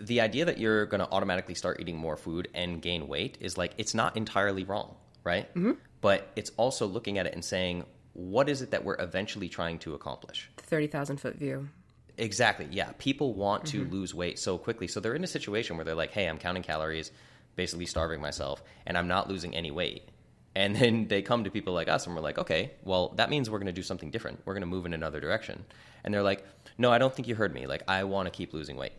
the 0.00 0.20
idea 0.20 0.44
that 0.44 0.58
you're 0.58 0.86
going 0.86 1.00
to 1.00 1.10
automatically 1.10 1.54
start 1.54 1.80
eating 1.80 1.96
more 1.96 2.16
food 2.16 2.48
and 2.54 2.80
gain 2.80 3.08
weight 3.08 3.38
is 3.40 3.58
like 3.58 3.72
it's 3.78 3.94
not 3.94 4.16
entirely 4.16 4.64
wrong, 4.64 4.94
right? 5.24 5.52
Mm-hmm. 5.54 5.72
But 6.00 6.30
it's 6.36 6.52
also 6.56 6.86
looking 6.86 7.18
at 7.18 7.26
it 7.26 7.34
and 7.34 7.44
saying, 7.44 7.84
what 8.12 8.48
is 8.48 8.62
it 8.62 8.70
that 8.70 8.84
we're 8.84 9.00
eventually 9.00 9.48
trying 9.48 9.78
to 9.80 9.94
accomplish? 9.94 10.50
The 10.56 10.62
30,000 10.62 11.18
foot 11.18 11.36
view. 11.36 11.68
Exactly. 12.18 12.68
Yeah. 12.70 12.90
People 12.98 13.32
want 13.32 13.66
to 13.66 13.82
mm-hmm. 13.82 13.92
lose 13.92 14.14
weight 14.14 14.38
so 14.38 14.58
quickly. 14.58 14.88
So 14.88 15.00
they're 15.00 15.14
in 15.14 15.24
a 15.24 15.28
situation 15.28 15.76
where 15.76 15.84
they're 15.84 15.94
like, 15.94 16.10
hey, 16.10 16.28
I'm 16.28 16.38
counting 16.38 16.64
calories, 16.64 17.12
basically 17.56 17.86
starving 17.86 18.20
myself, 18.20 18.62
and 18.86 18.98
I'm 18.98 19.08
not 19.08 19.28
losing 19.28 19.54
any 19.54 19.70
weight. 19.70 20.08
And 20.54 20.74
then 20.74 21.06
they 21.08 21.22
come 21.22 21.44
to 21.44 21.50
people 21.50 21.74
like 21.74 21.88
us 21.88 22.06
and 22.06 22.14
we're 22.14 22.22
like, 22.22 22.38
okay, 22.38 22.72
well, 22.84 23.10
that 23.16 23.30
means 23.30 23.48
we're 23.48 23.58
going 23.58 23.66
to 23.66 23.72
do 23.72 23.82
something 23.82 24.10
different. 24.10 24.40
We're 24.44 24.54
going 24.54 24.62
to 24.62 24.66
move 24.66 24.84
in 24.84 24.94
another 24.94 25.20
direction. 25.20 25.64
And 26.04 26.12
they're 26.12 26.22
like, 26.22 26.44
no, 26.76 26.90
I 26.90 26.98
don't 26.98 27.14
think 27.14 27.28
you 27.28 27.36
heard 27.36 27.54
me. 27.54 27.66
Like, 27.66 27.82
I 27.88 28.04
want 28.04 28.26
to 28.26 28.30
keep 28.30 28.52
losing 28.52 28.76
weight. 28.76 28.92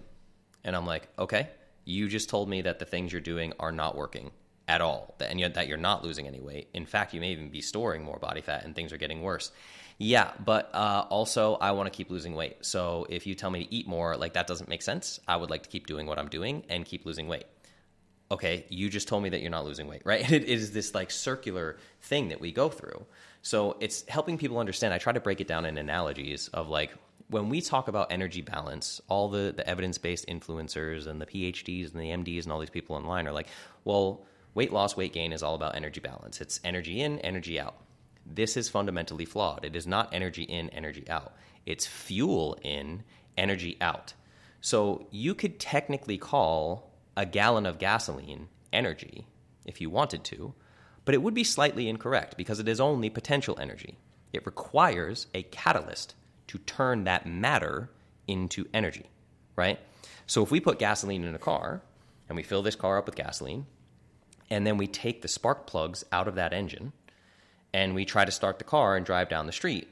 And 0.63 0.75
I'm 0.75 0.85
like, 0.85 1.07
okay, 1.17 1.49
you 1.85 2.07
just 2.07 2.29
told 2.29 2.49
me 2.49 2.61
that 2.61 2.79
the 2.79 2.85
things 2.85 3.11
you're 3.11 3.21
doing 3.21 3.53
are 3.59 3.71
not 3.71 3.95
working 3.95 4.31
at 4.67 4.81
all, 4.81 5.15
and 5.19 5.41
that 5.55 5.67
you're 5.67 5.77
not 5.77 6.03
losing 6.03 6.27
any 6.27 6.39
weight. 6.39 6.69
In 6.75 6.85
fact, 6.85 7.13
you 7.13 7.19
may 7.19 7.31
even 7.31 7.49
be 7.49 7.59
storing 7.59 8.03
more 8.03 8.19
body 8.19 8.41
fat 8.41 8.63
and 8.63 8.75
things 8.75 8.93
are 8.93 8.97
getting 8.97 9.23
worse. 9.23 9.51
Yeah, 10.01 10.31
but 10.43 10.73
uh, 10.73 11.05
also 11.09 11.55
I 11.55 11.71
want 11.71 11.91
to 11.91 11.95
keep 11.95 12.09
losing 12.09 12.33
weight. 12.33 12.57
So 12.61 13.05
if 13.09 13.27
you 13.27 13.35
tell 13.35 13.49
me 13.49 13.65
to 13.65 13.73
eat 13.73 13.85
more, 13.85 14.15
like 14.15 14.33
that 14.33 14.47
doesn't 14.47 14.69
make 14.69 14.81
sense. 14.81 15.19
I 15.27 15.35
would 15.35 15.49
like 15.49 15.63
to 15.63 15.69
keep 15.69 15.87
doing 15.87 16.07
what 16.07 16.17
I'm 16.17 16.29
doing 16.29 16.63
and 16.69 16.85
keep 16.85 17.05
losing 17.05 17.27
weight. 17.27 17.45
Okay, 18.31 18.65
you 18.69 18.89
just 18.89 19.07
told 19.07 19.23
me 19.23 19.29
that 19.29 19.41
you're 19.41 19.51
not 19.51 19.65
losing 19.65 19.87
weight, 19.87 20.03
right? 20.05 20.29
It 20.31 20.45
is 20.45 20.71
this 20.71 20.95
like 20.95 21.11
circular 21.11 21.77
thing 22.01 22.29
that 22.29 22.39
we 22.39 22.51
go 22.51 22.69
through. 22.69 23.05
So 23.41 23.75
it's 23.79 24.05
helping 24.07 24.37
people 24.37 24.57
understand. 24.57 24.93
I 24.93 24.99
try 24.99 25.13
to 25.13 25.19
break 25.19 25.41
it 25.41 25.47
down 25.47 25.65
in 25.65 25.77
analogies 25.77 26.47
of 26.49 26.69
like 26.69 26.91
when 27.29 27.49
we 27.49 27.59
talk 27.59 27.89
about 27.89 28.11
energy 28.11 28.41
balance, 28.41 29.01
all 29.09 29.27
the, 29.29 29.53
the 29.55 29.67
evidence 29.69 29.97
based 29.97 30.27
influencers 30.27 31.07
and 31.07 31.21
the 31.21 31.25
PhDs 31.25 31.93
and 31.93 32.01
the 32.01 32.09
MDs 32.09 32.43
and 32.43 32.51
all 32.53 32.59
these 32.59 32.69
people 32.69 32.95
online 32.95 33.27
are 33.27 33.33
like, 33.33 33.47
well, 33.83 34.25
Weight 34.55 34.73
loss, 34.73 34.97
weight 34.97 35.13
gain 35.13 35.31
is 35.31 35.43
all 35.43 35.55
about 35.55 35.75
energy 35.75 35.99
balance. 35.99 36.41
It's 36.41 36.59
energy 36.63 37.01
in, 37.01 37.19
energy 37.19 37.59
out. 37.59 37.75
This 38.29 38.55
is 38.55 38.69
fundamentally 38.69 39.25
flawed. 39.25 39.65
It 39.65 39.75
is 39.75 39.87
not 39.87 40.13
energy 40.13 40.43
in, 40.43 40.69
energy 40.69 41.03
out. 41.09 41.33
It's 41.65 41.87
fuel 41.87 42.57
in, 42.61 43.03
energy 43.37 43.77
out. 43.81 44.13
So 44.61 45.07
you 45.11 45.33
could 45.33 45.59
technically 45.59 46.17
call 46.17 46.91
a 47.17 47.25
gallon 47.25 47.65
of 47.65 47.79
gasoline 47.79 48.47
energy 48.71 49.25
if 49.65 49.81
you 49.81 49.89
wanted 49.89 50.23
to, 50.25 50.53
but 51.05 51.15
it 51.15 51.21
would 51.21 51.33
be 51.33 51.43
slightly 51.43 51.89
incorrect 51.89 52.37
because 52.37 52.59
it 52.59 52.67
is 52.67 52.79
only 52.79 53.09
potential 53.09 53.57
energy. 53.59 53.97
It 54.31 54.45
requires 54.45 55.27
a 55.33 55.43
catalyst 55.43 56.15
to 56.47 56.59
turn 56.59 57.05
that 57.05 57.25
matter 57.25 57.89
into 58.27 58.65
energy, 58.73 59.09
right? 59.55 59.79
So 60.27 60.43
if 60.43 60.51
we 60.51 60.59
put 60.59 60.77
gasoline 60.77 61.23
in 61.23 61.33
a 61.33 61.39
car 61.39 61.81
and 62.27 62.35
we 62.35 62.43
fill 62.43 62.61
this 62.61 62.75
car 62.75 62.97
up 62.97 63.05
with 63.05 63.15
gasoline, 63.15 63.65
and 64.49 64.65
then 64.65 64.77
we 64.77 64.87
take 64.87 65.21
the 65.21 65.27
spark 65.27 65.67
plugs 65.67 66.03
out 66.11 66.27
of 66.27 66.35
that 66.35 66.53
engine 66.53 66.91
and 67.73 67.95
we 67.95 68.05
try 68.05 68.25
to 68.25 68.31
start 68.31 68.57
the 68.57 68.63
car 68.63 68.95
and 68.95 69.05
drive 69.05 69.29
down 69.29 69.45
the 69.45 69.51
street, 69.51 69.87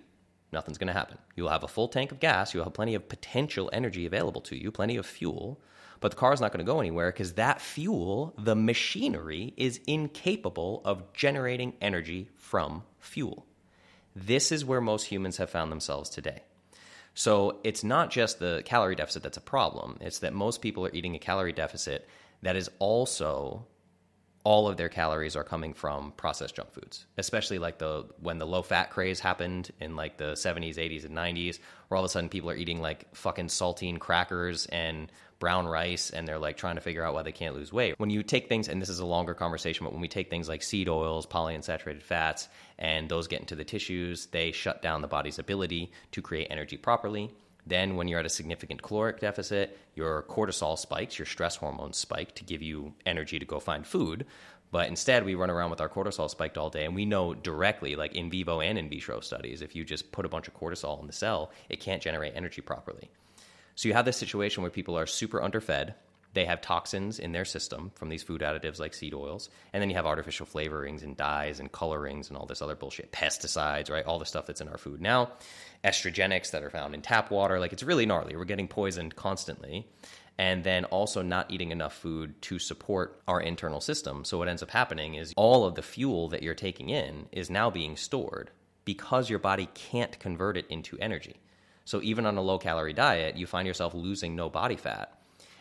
nothing's 0.52 0.78
going 0.78 0.88
to 0.88 0.94
happen. 0.94 1.18
You'll 1.36 1.50
have 1.50 1.64
a 1.64 1.68
full 1.68 1.88
tank 1.88 2.12
of 2.12 2.20
gas, 2.20 2.54
you'll 2.54 2.64
have 2.64 2.74
plenty 2.74 2.96
of 2.96 3.10
potential 3.10 3.70
energy 3.74 4.06
available 4.06 4.42
to 4.42 4.56
you, 4.56 4.72
plenty 4.72 4.98
of 4.98 5.06
fuel, 5.06 5.60
but 6.00 6.12
the 6.12 6.18
car's 6.18 6.42
not 6.42 6.52
going 6.52 6.66
to 6.66 6.72
go 6.72 6.80
anywhere 6.80 7.12
because 7.12 7.34
that 7.34 7.62
fuel, 7.62 8.34
the 8.38 8.56
machinery, 8.56 9.54
is 9.58 9.80
incapable 9.88 10.82
of 10.86 11.12
generating 11.14 11.74
energy 11.82 12.30
from 12.38 12.84
fuel. 13.00 13.46
This 14.16 14.52
is 14.52 14.66
where 14.66 14.82
most 14.82 15.06
humans 15.06 15.38
have 15.38 15.50
found 15.50 15.72
themselves 15.72 16.10
today. 16.10 16.42
So 17.14 17.60
it's 17.64 17.84
not 17.84 18.12
just 18.12 18.40
the 18.40 18.62
calorie 18.66 18.96
deficit 18.96 19.24
that's 19.24 19.38
a 19.38 19.42
problem, 19.42 19.98
it's 20.02 20.20
that 20.20 20.34
most 20.34 20.62
people 20.62 20.86
are 20.86 20.94
eating 20.94 21.16
a 21.16 21.20
calorie 21.20 21.52
deficit 21.52 22.08
that 22.44 22.56
is 22.56 22.70
also 22.78 23.66
all 24.48 24.70
of 24.70 24.78
their 24.78 24.88
calories 24.88 25.36
are 25.36 25.44
coming 25.44 25.74
from 25.74 26.14
processed 26.16 26.56
junk 26.56 26.72
foods 26.72 27.06
especially 27.18 27.60
like 27.60 27.80
the 27.80 28.06
when 28.22 28.38
the 28.38 28.48
low 28.48 28.62
fat 28.62 28.90
craze 28.90 29.20
happened 29.20 29.70
in 29.82 29.98
like 29.98 30.16
the 30.16 30.32
70s 30.32 30.76
80s 30.76 31.04
and 31.04 31.14
90s 31.14 31.60
where 31.90 31.98
all 31.98 32.06
of 32.06 32.08
a 32.08 32.10
sudden 32.10 32.30
people 32.30 32.50
are 32.50 32.56
eating 32.56 32.82
like 32.82 33.14
fucking 33.14 33.48
saltine 33.48 34.00
crackers 34.00 34.66
and 34.68 35.12
brown 35.40 35.68
rice 35.68 36.12
and 36.12 36.26
they're 36.26 36.40
like 36.40 36.56
trying 36.56 36.76
to 36.76 36.82
figure 36.82 37.04
out 37.04 37.14
why 37.14 37.24
they 37.24 37.32
can't 37.34 37.56
lose 37.56 37.74
weight. 37.74 38.00
When 38.00 38.10
you 38.10 38.24
take 38.24 38.48
things 38.48 38.70
and 38.70 38.82
this 38.82 38.88
is 38.88 39.00
a 39.00 39.06
longer 39.06 39.34
conversation 39.34 39.84
but 39.84 39.92
when 39.92 40.02
we 40.02 40.08
take 40.08 40.30
things 40.30 40.48
like 40.48 40.64
seed 40.64 40.88
oils 40.88 41.28
polyunsaturated 41.28 42.02
fats 42.02 42.48
and 42.80 43.10
those 43.10 43.28
get 43.28 43.42
into 43.42 43.58
the 43.58 43.66
tissues 43.66 44.28
they 44.28 44.54
shut 44.54 44.82
down 44.82 45.02
the 45.02 45.10
body's 45.10 45.40
ability 45.40 45.92
to 46.12 46.22
create 46.22 46.48
energy 46.50 46.78
properly 46.78 47.32
then, 47.70 47.96
when 47.96 48.08
you're 48.08 48.20
at 48.20 48.26
a 48.26 48.30
significant 48.30 48.82
caloric 48.82 49.20
deficit, 49.20 49.78
your 49.96 50.24
cortisol 50.24 50.78
spikes, 50.78 51.18
your 51.20 51.26
stress 51.26 51.56
hormones 51.56 51.98
spike 51.98 52.34
to 52.36 52.44
give 52.44 52.62
you 52.62 52.94
energy 53.06 53.40
to 53.40 53.46
go 53.46 53.60
find 53.60 53.86
food. 53.86 54.26
But 54.72 54.88
instead, 54.88 55.24
we 55.24 55.36
run 55.36 55.50
around 55.50 55.70
with 55.70 55.80
our 55.80 55.90
cortisol 55.90 56.30
spiked 56.30 56.58
all 56.58 56.70
day, 56.70 56.86
and 56.86 56.94
we 56.94 57.06
know 57.06 57.34
directly, 57.34 57.96
like 57.96 58.16
in 58.16 58.30
vivo 58.30 58.60
and 58.60 58.78
in 58.78 58.90
vitro 58.90 59.22
studies, 59.22 59.62
if 59.62 59.76
you 59.76 59.86
just 59.86 60.12
put 60.12 60.26
a 60.26 60.30
bunch 60.30 60.48
of 60.48 60.56
cortisol 60.56 61.00
in 61.00 61.08
the 61.08 61.14
cell, 61.14 61.52
it 61.70 61.80
can't 61.80 62.02
generate 62.02 62.36
energy 62.36 62.62
properly. 62.62 63.10
So 63.76 63.88
you 63.88 63.94
have 63.94 64.06
this 64.06 64.18
situation 64.18 64.64
where 64.64 64.72
people 64.72 64.98
are 64.98 65.06
super 65.06 65.42
underfed, 65.42 65.94
they 66.38 66.46
have 66.46 66.62
toxins 66.62 67.18
in 67.18 67.32
their 67.32 67.46
system 67.46 67.92
from 67.96 68.10
these 68.10 68.22
food 68.22 68.42
additives 68.42 68.80
like 68.80 68.94
seed 68.94 69.14
oils. 69.14 69.50
And 69.74 69.82
then 69.82 69.90
you 69.90 69.96
have 69.96 70.06
artificial 70.06 70.46
flavorings 70.46 71.02
and 71.02 71.18
dyes 71.18 71.60
and 71.60 71.72
colorings 71.72 72.30
and 72.30 72.38
all 72.38 72.46
this 72.46 72.62
other 72.62 72.76
bullshit, 72.76 73.12
pesticides, 73.12 73.90
right? 73.90 74.06
All 74.06 74.20
the 74.20 74.26
stuff 74.26 74.46
that's 74.46 74.62
in 74.62 74.68
our 74.68 74.78
food 74.78 75.02
now, 75.02 75.32
estrogenics 75.84 76.52
that 76.52 76.64
are 76.64 76.70
found 76.70 76.94
in 76.94 77.02
tap 77.02 77.32
water. 77.32 77.60
Like 77.60 77.74
it's 77.74 77.82
really 77.82 78.06
gnarly. 78.06 78.36
We're 78.36 78.46
getting 78.46 78.68
poisoned 78.68 79.16
constantly. 79.16 79.88
And 80.38 80.64
then 80.64 80.86
also 80.86 81.24
not 81.24 81.50
eating 81.50 81.72
enough 81.72 81.96
food 81.96 82.40
to 82.44 82.60
support 82.60 83.20
our 83.28 83.42
internal 83.42 83.82
system. 83.82 84.24
So 84.24 84.38
what 84.38 84.48
ends 84.48 84.62
up 84.62 84.70
happening 84.70 85.16
is 85.16 85.34
all 85.36 85.66
of 85.66 85.74
the 85.74 85.82
fuel 85.82 86.30
that 86.30 86.44
you're 86.44 86.54
taking 86.54 86.90
in 86.90 87.26
is 87.32 87.50
now 87.50 87.72
being 87.72 87.98
stored 87.98 88.52
because 88.86 89.28
your 89.28 89.40
body 89.40 89.68
can't 89.74 90.20
convert 90.20 90.56
it 90.56 90.68
into 90.70 91.00
energy. 91.00 91.38
So 91.86 92.00
even 92.04 92.28
on 92.28 92.38
a 92.38 92.42
low 92.42 92.60
calorie 92.60 92.94
diet, 92.94 93.36
you 93.36 93.48
find 93.48 93.68
yourself 93.68 93.96
losing 93.96 94.36
no 94.36 94.50
body 94.50 94.76
fat 94.76 95.17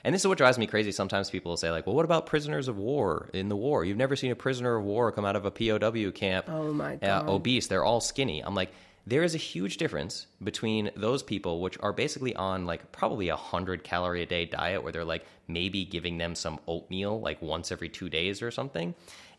and 0.07 0.15
this 0.15 0.23
is 0.23 0.29
what 0.29 0.39
drives 0.39 0.57
me 0.57 0.69
crazy. 0.69 0.93
Sometimes 0.93 1.31
people 1.31 1.51
will 1.51 1.57
say, 1.57 1.73
like, 1.73 1.85
well, 1.85 1.97
what 1.97 2.05
about 2.05 2.27
prisoners 2.27 2.69
of 2.69 2.79
war 2.79 3.29
in 3.33 3.49
the 3.49 3.57
war? 3.57 3.85
You've 3.85 3.97
never 3.97 4.15
seen 4.15 4.31
a 4.31 4.37
prisoner 4.37 4.77
of 4.77 4.85
war 4.85 5.11
come 5.11 5.25
out 5.25 5.35
of 5.35 5.45
a 5.45 5.51
POW 5.51 6.13
camp 6.13 6.47
Oh 6.49 6.73
my 6.73 6.95
uh, 6.95 6.99
god. 6.99 7.29
obese. 7.29 7.67
They're 7.67 7.83
all 7.83 8.01
skinny. 8.01 8.41
I'm 8.41 8.55
like, 8.55 8.71
there 9.05 9.25
is 9.25 9.35
a 9.35 9.39
huge 9.39 9.79
difference 9.79 10.29
between 10.45 10.93
those 10.95 11.25
people, 11.25 11.61
which 11.61 11.77
are 11.81 11.93
basically 11.93 12.37
on 12.37 12.67
like 12.67 12.93
probably 12.93 13.31
a 13.31 13.37
hundred 13.37 13.83
calorie 13.83 14.23
a 14.23 14.27
day 14.27 14.45
diet, 14.45 14.85
where 14.85 14.93
they're 14.93 15.05
like 15.05 15.27
maybe 15.49 15.85
giving 15.85 16.19
them 16.19 16.37
some 16.37 16.61
oatmeal 16.69 17.21
like 17.21 17.43
once 17.43 17.73
every 17.73 17.89
two 17.89 18.09
days 18.09 18.43
or 18.43 18.53
something, 18.53 18.95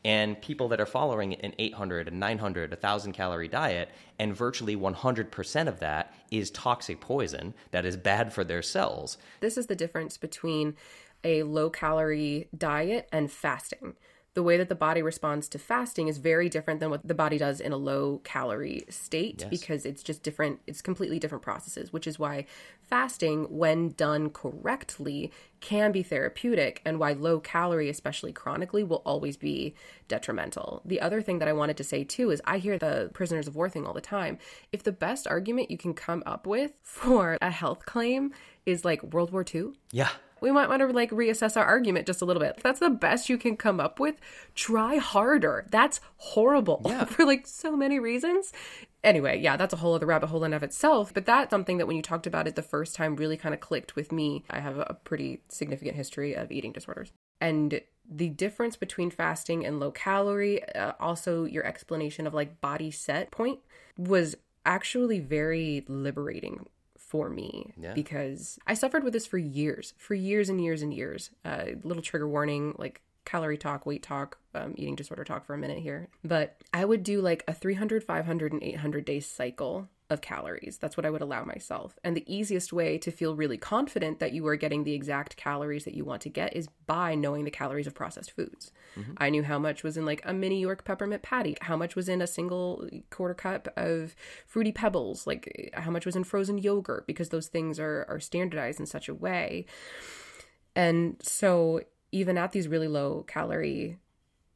and 0.07 0.41
people 0.41 0.69
that 0.69 0.79
are 0.79 0.85
following 0.85 1.33
an 1.35 1.53
800, 1.59 2.07
a 2.07 2.11
900, 2.11 2.71
a 2.71 2.75
1,000 2.77 3.11
calorie 3.11 3.49
diet, 3.49 3.89
and 4.17 4.33
virtually 4.33 4.73
100% 4.73 5.67
of 5.67 5.81
that 5.81 6.13
is 6.31 6.49
toxic 6.49 7.01
poison 7.01 7.53
that 7.71 7.85
is 7.85 7.97
bad 7.97 8.31
for 8.31 8.45
their 8.45 8.61
cells. 8.61 9.17
This 9.41 9.57
is 9.57 9.67
the 9.67 9.75
difference 9.75 10.17
between 10.17 10.77
a 11.25 11.43
low 11.43 11.69
calorie 11.69 12.47
diet 12.57 13.09
and 13.11 13.29
fasting. 13.29 13.95
The 14.37 14.43
way 14.43 14.57
that 14.57 14.69
the 14.69 14.75
body 14.75 15.01
responds 15.01 15.47
to 15.49 15.57
fasting 15.57 16.07
is 16.07 16.19
very 16.19 16.47
different 16.47 16.79
than 16.79 16.91
what 16.91 17.01
the 17.07 17.15
body 17.15 17.39
does 17.39 17.59
in 17.59 17.71
a 17.71 17.77
low 17.77 18.21
calorie 18.23 18.85
state 18.87 19.39
Yes. 19.41 19.49
because 19.49 19.83
it's 19.83 20.03
just 20.03 20.21
different, 20.21 20.59
it's 20.67 20.79
completely 20.79 21.17
different 21.17 21.41
processes, 21.43 21.91
which 21.91 22.05
is 22.05 22.19
why 22.19 22.45
fasting, 22.79 23.45
when 23.49 23.89
done 23.93 24.29
correctly, 24.29 25.31
can 25.59 25.91
be 25.91 26.03
therapeutic 26.03 26.83
and 26.85 26.99
why 26.99 27.13
low 27.13 27.39
calorie, 27.39 27.89
especially 27.89 28.31
chronically, 28.31 28.83
will 28.83 29.01
always 29.07 29.37
be 29.37 29.73
detrimental. 30.07 30.83
The 30.85 31.01
other 31.01 31.19
thing 31.23 31.39
that 31.39 31.47
I 31.47 31.53
wanted 31.53 31.77
to 31.77 31.83
say 31.83 32.03
too 32.03 32.29
is 32.29 32.39
I 32.45 32.59
hear 32.59 32.77
the 32.77 33.09
prisoners 33.15 33.47
of 33.47 33.55
war 33.55 33.69
thing 33.69 33.87
all 33.87 33.93
the 33.93 34.01
time. 34.01 34.37
If 34.71 34.83
the 34.83 34.91
best 34.91 35.25
argument 35.25 35.71
you 35.71 35.79
can 35.79 35.95
come 35.95 36.21
up 36.27 36.45
with 36.45 36.73
for 36.83 37.39
a 37.41 37.49
health 37.49 37.87
claim 37.87 38.33
is 38.67 38.85
like 38.85 39.01
World 39.01 39.31
War 39.31 39.43
II, 39.51 39.71
Yeah. 39.91 40.09
We 40.41 40.51
might 40.51 40.69
want 40.69 40.81
to 40.81 40.87
like 40.87 41.11
reassess 41.11 41.57
our 41.57 41.65
argument 41.65 42.07
just 42.07 42.21
a 42.21 42.25
little 42.25 42.41
bit. 42.41 42.55
If 42.57 42.63
that's 42.63 42.79
the 42.79 42.89
best 42.89 43.29
you 43.29 43.37
can 43.37 43.57
come 43.57 43.79
up 43.79 43.99
with, 43.99 44.15
try 44.55 44.97
harder. 44.97 45.65
That's 45.69 45.99
horrible 46.17 46.81
Yeah. 46.85 47.05
for 47.05 47.25
like 47.25 47.47
so 47.47 47.75
many 47.75 47.99
reasons. 47.99 48.53
Anyway, 49.03 49.39
yeah, 49.39 49.55
that's 49.55 49.73
a 49.73 49.77
whole 49.77 49.93
other 49.93 50.05
rabbit 50.05 50.27
hole 50.27 50.43
in 50.43 50.53
of 50.53 50.63
itself. 50.63 51.13
But 51.13 51.25
that's 51.25 51.49
something 51.49 51.77
that 51.77 51.87
when 51.87 51.95
you 51.95 52.01
talked 52.01 52.27
about 52.27 52.47
it 52.47 52.55
the 52.55 52.61
first 52.61 52.95
time 52.95 53.15
really 53.15 53.37
kind 53.37 53.53
of 53.53 53.61
clicked 53.61 53.95
with 53.95 54.11
me. 54.11 54.43
I 54.49 54.59
have 54.59 54.77
a 54.77 54.97
pretty 55.03 55.41
significant 55.49 55.95
history 55.95 56.33
of 56.33 56.51
eating 56.51 56.71
disorders. 56.71 57.11
And 57.39 57.81
the 58.09 58.29
difference 58.29 58.75
between 58.75 59.11
fasting 59.11 59.65
and 59.65 59.79
low 59.79 59.91
calorie, 59.91 60.63
uh, 60.73 60.93
also 60.99 61.45
your 61.45 61.65
explanation 61.65 62.25
of 62.25 62.33
like 62.33 62.61
body 62.61 62.89
set 62.91 63.31
point 63.31 63.59
was 63.97 64.35
actually 64.65 65.19
very 65.19 65.85
liberating 65.87 66.65
for 67.07 67.29
me 67.29 67.73
Yeah. 67.79 67.93
because 67.93 68.59
I 68.67 68.73
suffered 68.73 69.03
with 69.03 69.13
this 69.13 69.25
for 69.25 69.37
years, 69.37 69.93
for 69.97 70.13
years 70.13 70.49
and 70.49 70.61
years 70.61 70.81
and 70.81 70.93
years. 70.93 71.31
Uh, 71.45 71.65
little 71.83 72.03
trigger 72.03 72.27
warning, 72.27 72.75
like 72.77 73.01
calorie 73.25 73.57
talk, 73.57 73.85
weight 73.85 74.03
talk, 74.03 74.37
um, 74.53 74.73
eating 74.77 74.95
disorder 74.95 75.23
talk 75.23 75.45
for 75.45 75.53
a 75.53 75.57
minute 75.57 75.79
here. 75.79 76.09
But 76.23 76.61
I 76.73 76.83
would 76.85 77.03
do 77.03 77.21
like 77.21 77.43
a 77.47 77.53
300, 77.53 78.03
500, 78.03 78.51
and 78.53 78.61
800 78.63 79.05
day 79.05 79.19
cycle 79.21 79.87
of 80.09 80.21
calories. 80.21 80.77
That's 80.77 80.95
what 80.95 81.05
I 81.05 81.09
would 81.09 81.21
allow 81.21 81.43
myself. 81.43 81.97
And 82.03 82.15
the 82.15 82.33
easiest 82.33 82.71
way 82.71 82.97
to 82.99 83.11
feel 83.11 83.35
really 83.35 83.57
confident 83.57 84.19
that 84.19 84.31
you 84.31 84.47
are 84.47 84.55
getting 84.55 84.83
the 84.83 84.93
exact 84.93 85.35
calories 85.35 85.83
that 85.85 85.95
you 85.95 86.05
want 86.05 86.21
to 86.21 86.29
get 86.29 86.55
is 86.55 86.67
by 86.85 87.13
knowing 87.13 87.43
the 87.43 87.51
calories 87.51 87.87
of 87.87 87.93
processed 87.93 88.31
foods. 88.31 88.71
Mm-hmm. 88.97 89.13
I 89.17 89.29
knew 89.29 89.43
how 89.43 89.59
much 89.59 89.83
was 89.83 89.97
in 89.97 90.05
like 90.05 90.21
a 90.23 90.33
mini 90.33 90.61
York 90.61 90.85
peppermint 90.85 91.23
patty, 91.23 91.57
how 91.61 91.75
much 91.75 91.95
was 91.95 92.07
in 92.07 92.21
a 92.21 92.27
single 92.27 92.87
quarter 93.09 93.33
cup 93.33 93.67
of 93.75 94.15
fruity 94.45 94.71
pebbles, 94.71 95.27
like 95.27 95.71
how 95.73 95.91
much 95.91 96.05
was 96.05 96.15
in 96.15 96.23
frozen 96.23 96.57
yogurt, 96.57 97.05
because 97.05 97.29
those 97.29 97.47
things 97.47 97.79
are, 97.79 98.05
are 98.07 98.19
standardized 98.19 98.79
in 98.79 98.85
such 98.85 99.09
a 99.09 99.13
way. 99.13 99.65
And 100.75 101.17
so, 101.21 101.81
even 102.11 102.37
at 102.37 102.53
these 102.53 102.67
really 102.67 102.87
low 102.87 103.23
calorie 103.27 103.97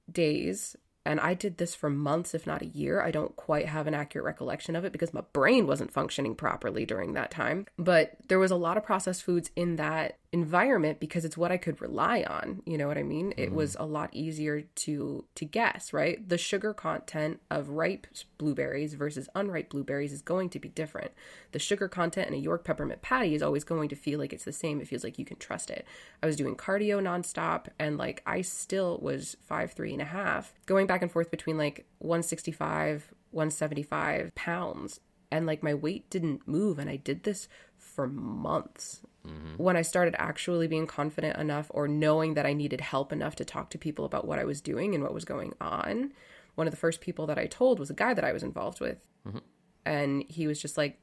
days, 0.10 0.78
and 1.06 1.20
I 1.20 1.34
did 1.34 1.58
this 1.58 1.74
for 1.74 1.90
months, 1.90 2.34
if 2.34 2.46
not 2.46 2.62
a 2.62 2.68
year. 2.68 3.02
I 3.02 3.12
don't 3.12 3.36
quite 3.36 3.66
have 3.68 3.88
an 3.88 3.94
accurate 3.94 4.26
recollection 4.26 4.76
of 4.76 4.86
it 4.86 4.92
because 4.92 5.14
my 5.14 5.24
brain 5.34 5.66
wasn't 5.66 5.92
functioning 5.92 6.36
properly 6.36 6.86
during 6.86 7.14
that 7.14 7.32
time. 7.32 7.66
But 7.78 8.14
there 8.28 8.40
was 8.40 8.52
a 8.52 8.56
lot 8.56 8.78
of 8.78 8.84
processed 8.84 9.24
foods 9.24 9.50
in 9.56 9.78
that 9.78 10.18
environment 10.34 11.00
because 11.00 11.26
it's 11.26 11.36
what 11.36 11.52
I 11.52 11.58
could 11.58 11.82
rely 11.82 12.24
on. 12.24 12.62
You 12.66 12.78
know 12.78 12.88
what 12.88 12.98
I 12.98 13.04
mean? 13.04 13.34
It 13.36 13.52
was 13.52 13.74
mm-hmm. 13.74 13.84
a 13.84 13.88
lot 13.88 14.10
easier 14.14 14.62
to 14.62 15.26
to 15.36 15.46
guess, 15.46 15.92
right? 15.92 16.28
The 16.28 16.38
sugar 16.38 16.74
content 16.74 17.42
of 17.50 17.70
ripe 17.70 18.08
blueberries 18.38 18.94
versus 18.94 19.28
unripe 19.36 19.70
blueberries 19.70 20.14
is 20.14 20.22
going 20.22 20.50
to 20.52 20.60
be 20.60 20.70
different. 20.70 21.12
The 21.52 21.60
sugar 21.60 21.90
content 21.90 22.30
in 22.30 22.34
a 22.34 22.38
York 22.38 22.64
peppermint 22.64 23.02
patty 23.02 23.36
is 23.36 23.44
always 23.44 23.66
going 23.66 23.90
to 23.90 23.96
feel 23.96 24.20
like 24.20 24.32
it's 24.32 24.46
the 24.46 24.54
same. 24.54 24.80
It 24.80 24.88
feels 24.88 25.04
like 25.04 25.20
you 25.20 25.26
can 25.26 25.38
trust 25.38 25.70
it. 25.70 25.86
I 26.24 26.28
was 26.28 26.38
doing 26.38 26.56
cardio 26.56 27.02
nonstop 27.02 27.68
and 27.78 27.98
like 27.98 28.24
I 28.26 28.42
still 28.42 29.00
was 29.02 29.36
five, 29.42 29.74
three 29.74 29.92
and 29.92 30.02
a 30.02 30.06
half, 30.06 30.54
going 30.66 30.88
back 30.88 31.02
and 31.02 31.12
forth 31.12 31.30
between 31.30 31.58
like 31.58 31.86
165, 32.00 33.14
175 33.32 34.34
pounds. 34.36 35.02
And 35.34 35.46
like 35.46 35.64
my 35.64 35.74
weight 35.74 36.10
didn't 36.10 36.46
move. 36.46 36.78
And 36.78 36.90
I 36.90 36.98
did 36.98 37.24
this 37.24 37.48
for 37.78 38.06
months. 38.06 39.02
Mm-hmm. 39.28 39.64
when 39.64 39.78
I 39.78 39.84
started 39.84 40.16
actually 40.18 40.68
being 40.68 40.88
confident 40.88 41.38
enough 41.38 41.68
or 41.70 41.88
knowing 41.88 42.34
that 42.34 42.48
I 42.48 42.54
needed 42.54 42.82
help 42.82 43.14
enough 43.14 43.36
to 43.36 43.46
talk 43.46 43.70
to 43.70 43.78
people 43.78 44.04
about 44.04 44.26
what 44.26 44.40
I 44.40 44.46
was 44.46 44.62
doing 44.62 44.96
and 44.96 45.04
what 45.04 45.14
was 45.14 45.26
going 45.26 45.54
on, 45.62 46.12
one 46.56 46.66
of 46.66 46.72
the 46.72 46.78
first 46.78 47.02
people 47.02 47.28
that 47.28 47.38
I 47.38 47.46
told 47.46 47.78
was 47.78 47.92
a 47.92 47.94
guy 47.94 48.16
that 48.16 48.24
I 48.24 48.34
was 48.34 48.42
involved 48.42 48.80
with. 48.80 49.06
Mm-hmm. 49.28 49.38
And 49.86 50.24
he 50.28 50.48
was 50.48 50.60
just 50.60 50.76
like, 50.76 51.00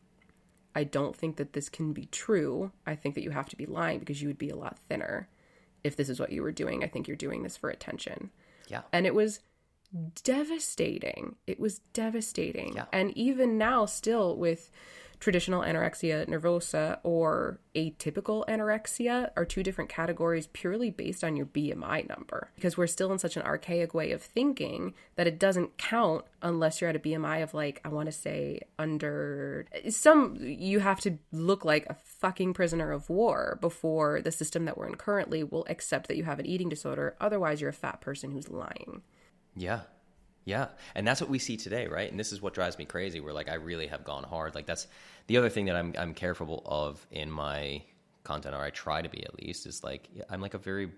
I 0.75 0.83
don't 0.83 1.15
think 1.15 1.37
that 1.37 1.53
this 1.53 1.69
can 1.69 1.93
be 1.93 2.07
true. 2.07 2.73
I 2.87 2.97
think 2.97 3.15
that 3.15 3.23
you 3.23 3.31
have 3.31 3.49
to 3.51 3.57
be 3.57 3.67
lying 3.67 4.01
because 4.01 4.21
you 4.21 4.29
would 4.29 4.39
be 4.39 4.51
a 4.51 4.57
lot 4.57 4.79
thinner 4.79 5.29
if 5.85 5.97
this 5.97 6.09
is 6.09 6.19
what 6.19 6.33
you 6.33 6.43
were 6.43 6.53
doing. 6.53 6.83
I 6.83 6.89
think 6.89 7.07
you're 7.07 7.17
doing 7.17 7.43
this 7.43 7.57
for 7.57 7.71
attention. 7.71 8.31
Yeah. 8.69 8.83
And 8.93 9.07
it 9.07 9.15
was 9.15 9.41
devastating. 10.23 11.37
It 11.47 11.59
was 11.59 11.79
devastating. 11.93 12.75
Yeah. 12.75 12.87
And 12.93 13.17
even 13.17 13.59
now, 13.59 13.87
still 13.87 14.37
with 14.37 14.71
traditional 15.21 15.63
anorexia 15.63 16.27
nervosa 16.29 16.99
or 17.03 17.59
atypical 17.75 18.47
anorexia 18.47 19.31
are 19.37 19.45
two 19.45 19.63
different 19.63 19.91
categories 19.91 20.49
purely 20.53 20.91
based 20.91 21.25
on 21.25 21.37
your 21.37 21.47
BMI 21.47 22.09
number. 22.09 22.51
Because 22.55 22.77
we're 22.77 22.87
still 22.87 23.13
in 23.13 23.19
such 23.19 23.37
an 23.37 23.43
archaic 23.43 23.95
way 23.95 24.13
of 24.13 24.23
thinking 24.23 24.95
that 25.17 25.27
it 25.27 25.39
doesn't 25.39 25.77
count 25.79 26.25
unless 26.43 26.81
you're 26.81 26.91
at 26.91 26.97
a 26.97 27.01
BMI 27.01 27.43
of 27.43 27.55
like, 27.55 27.81
I 27.85 27.89
want 27.89 28.07
to 28.07 28.13
say 28.13 28.61
under 28.79 29.67
some, 29.89 30.37
you 30.41 30.81
have 30.81 31.01
to 31.01 31.19
look 31.33 31.65
like 31.65 31.87
a 31.87 31.95
fucking 31.95 32.55
prisoner 32.55 32.93
of 32.93 33.11
war 33.11 33.59
before 33.61 34.21
the 34.23 34.33
system 34.33 34.65
that 34.67 34.79
we're 34.79 34.89
in 34.89 34.95
currently 34.95 35.43
will 35.43 35.67
accept 35.69 36.09
that 36.09 36.17
you 36.17 36.25
have 36.25 36.39
an 36.39 36.47
eating 36.47 36.69
disorder. 36.69 37.17
Otherwise, 37.21 37.61
you're 37.61 37.71
a 37.71 37.75
fat 37.75 38.01
person 38.01 38.31
who's 38.31 38.49
lying. 38.49 39.03
Yeah. 39.57 39.81
Yeah. 40.49 40.69
And 40.95 41.07
that's 41.07 41.21
what 41.21 41.29
we 41.29 41.39
see 41.39 41.59
today, 41.59 41.89
right? 41.89 42.11
And 42.11 42.19
this 42.19 42.33
is 42.33 42.41
what 42.41 42.55
drives 42.55 42.79
me 42.79 42.87
crazy. 42.87 43.21
Where 43.21 43.35
like 43.35 43.51
I 43.51 43.57
really 43.57 43.87
have 43.89 44.03
gone 44.03 44.25
hard. 44.25 44.55
Like 44.55 44.65
that's 44.65 44.87
the 45.27 45.37
other 45.37 45.51
thing 45.51 45.67
that 45.67 45.77
I'm 45.77 45.93
I'm 45.99 46.15
careful 46.15 46.63
of 46.65 47.07
in 47.11 47.31
my 47.31 47.83
content, 48.25 48.55
or 48.55 48.63
I 48.63 48.71
try 48.71 49.03
to 49.03 49.11
be 49.11 49.23
at 49.25 49.39
least, 49.39 49.67
is 49.67 49.85
like 49.85 50.09
I'm 50.31 50.41
like 50.41 50.55
a 50.55 50.59
very 50.59 50.91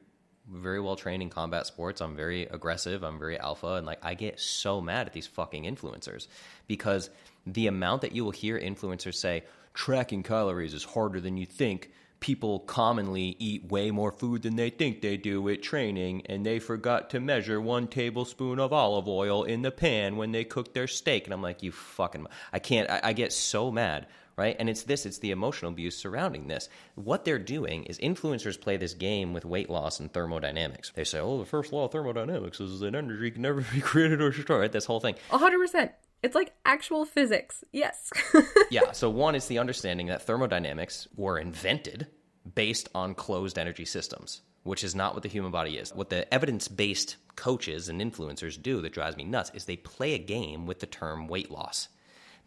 very 0.49 0.79
well 0.79 0.95
trained 0.95 1.21
in 1.21 1.31
combat 1.31 1.67
sports. 1.67 2.01
I'm 2.01 2.15
very 2.15 2.45
aggressive. 2.45 3.03
I'm 3.03 3.19
very 3.19 3.41
alpha, 3.41 3.75
and 3.75 3.87
like 3.87 3.99
I 4.05 4.15
get 4.15 4.39
so 4.39 4.81
mad 4.81 5.09
at 5.09 5.13
these 5.13 5.27
fucking 5.27 5.65
influencers 5.65 6.29
because 6.69 7.11
the 7.45 7.67
amount 7.67 8.03
that 8.03 8.13
you 8.13 8.25
will 8.25 8.31
hear 8.31 8.57
influencers 8.57 9.17
say 9.17 9.43
tracking 9.75 10.23
calories 10.23 10.75
is 10.75 10.85
harder 10.85 11.21
than 11.21 11.37
you 11.37 11.45
think. 11.45 11.91
People 12.21 12.61
commonly 12.61 13.35
eat 13.39 13.71
way 13.71 13.91
more 13.91 14.13
food 14.13 14.43
than 14.43 14.57
they 14.57 14.71
think 14.71 15.01
they 15.01 15.17
do 15.17 15.49
at 15.49 15.63
training, 15.63 16.23
and 16.27 16.45
they 16.45 16.59
forgot 16.59 17.11
to 17.11 17.21
measure 17.21 17.61
one 17.61 17.89
tablespoon 17.89 18.59
of 18.59 18.73
olive 18.73 19.09
oil 19.09 19.45
in 19.45 19.63
the 19.63 19.71
pan 19.71 20.17
when 20.17 20.33
they 20.33 20.45
cook 20.45 20.75
their 20.75 20.87
steak. 20.87 21.25
And 21.25 21.33
I'm 21.33 21.43
like, 21.43 21.63
you 21.63 21.73
fucking, 21.73 22.27
I 22.53 22.59
can't, 22.59 22.91
I, 22.91 23.01
I 23.03 23.13
get 23.13 23.33
so 23.33 23.71
mad 23.71 24.07
right? 24.41 24.57
And 24.59 24.71
it's 24.71 24.85
this, 24.85 25.05
it's 25.05 25.19
the 25.19 25.33
emotional 25.33 25.71
abuse 25.71 25.99
surrounding 25.99 26.49
this. 26.49 26.71
What 26.95 27.27
they're 27.27 27.39
doing 27.39 27.85
is 27.85 27.99
influencers 27.99 28.59
play 28.59 28.79
this 28.79 28.95
game 28.95 29.35
with 29.35 29.45
weight 29.45 29.69
loss 29.69 30.01
and 30.01 30.11
thermodynamics. 30.11 30.93
They 30.95 31.05
say, 31.05 31.21
oh, 31.21 31.41
the 31.41 31.45
first 31.45 31.75
law 31.75 31.85
of 31.85 31.93
thermodynamics 31.93 32.59
is 32.59 32.81
that 32.81 32.95
energy 32.95 33.31
can 33.33 33.43
never 33.43 33.61
be 33.75 33.83
created 33.83 34.23
or 34.23 34.31
destroyed, 34.31 34.61
right? 34.61 34.73
This 34.73 34.87
whole 34.87 34.99
thing. 34.99 35.17
100%. 35.29 35.91
It's 36.23 36.35
like 36.35 36.53
actual 36.65 37.05
physics. 37.05 37.65
Yes. 37.73 38.11
yeah, 38.71 38.93
so 38.93 39.09
one 39.09 39.35
is 39.35 39.47
the 39.47 39.59
understanding 39.59 40.09
that 40.09 40.23
thermodynamics 40.23 41.09
were 41.17 41.39
invented 41.39 42.09
based 42.55 42.89
on 42.95 43.15
closed 43.15 43.59
energy 43.59 43.85
systems, 43.85 44.43
which 44.63 44.85
is 44.85 44.95
not 44.95 45.15
what 45.15 45.23
the 45.23 45.29
human 45.29 45.51
body 45.51 45.79
is. 45.79 45.95
What 45.95 46.11
the 46.11 46.33
evidence 46.33 46.69
based 46.69 47.17
coaches 47.37 47.89
and 47.89 48.01
influencers 48.01 48.61
do 48.61 48.83
that 48.83 48.93
drives 48.93 49.17
me 49.17 49.25
nuts 49.25 49.51
is 49.55 49.65
they 49.65 49.77
play 49.77 50.15
a 50.15 50.19
game 50.19 50.67
with 50.67 50.81
the 50.81 50.87
term 50.87 51.27
weight 51.27 51.51
loss. 51.51 51.89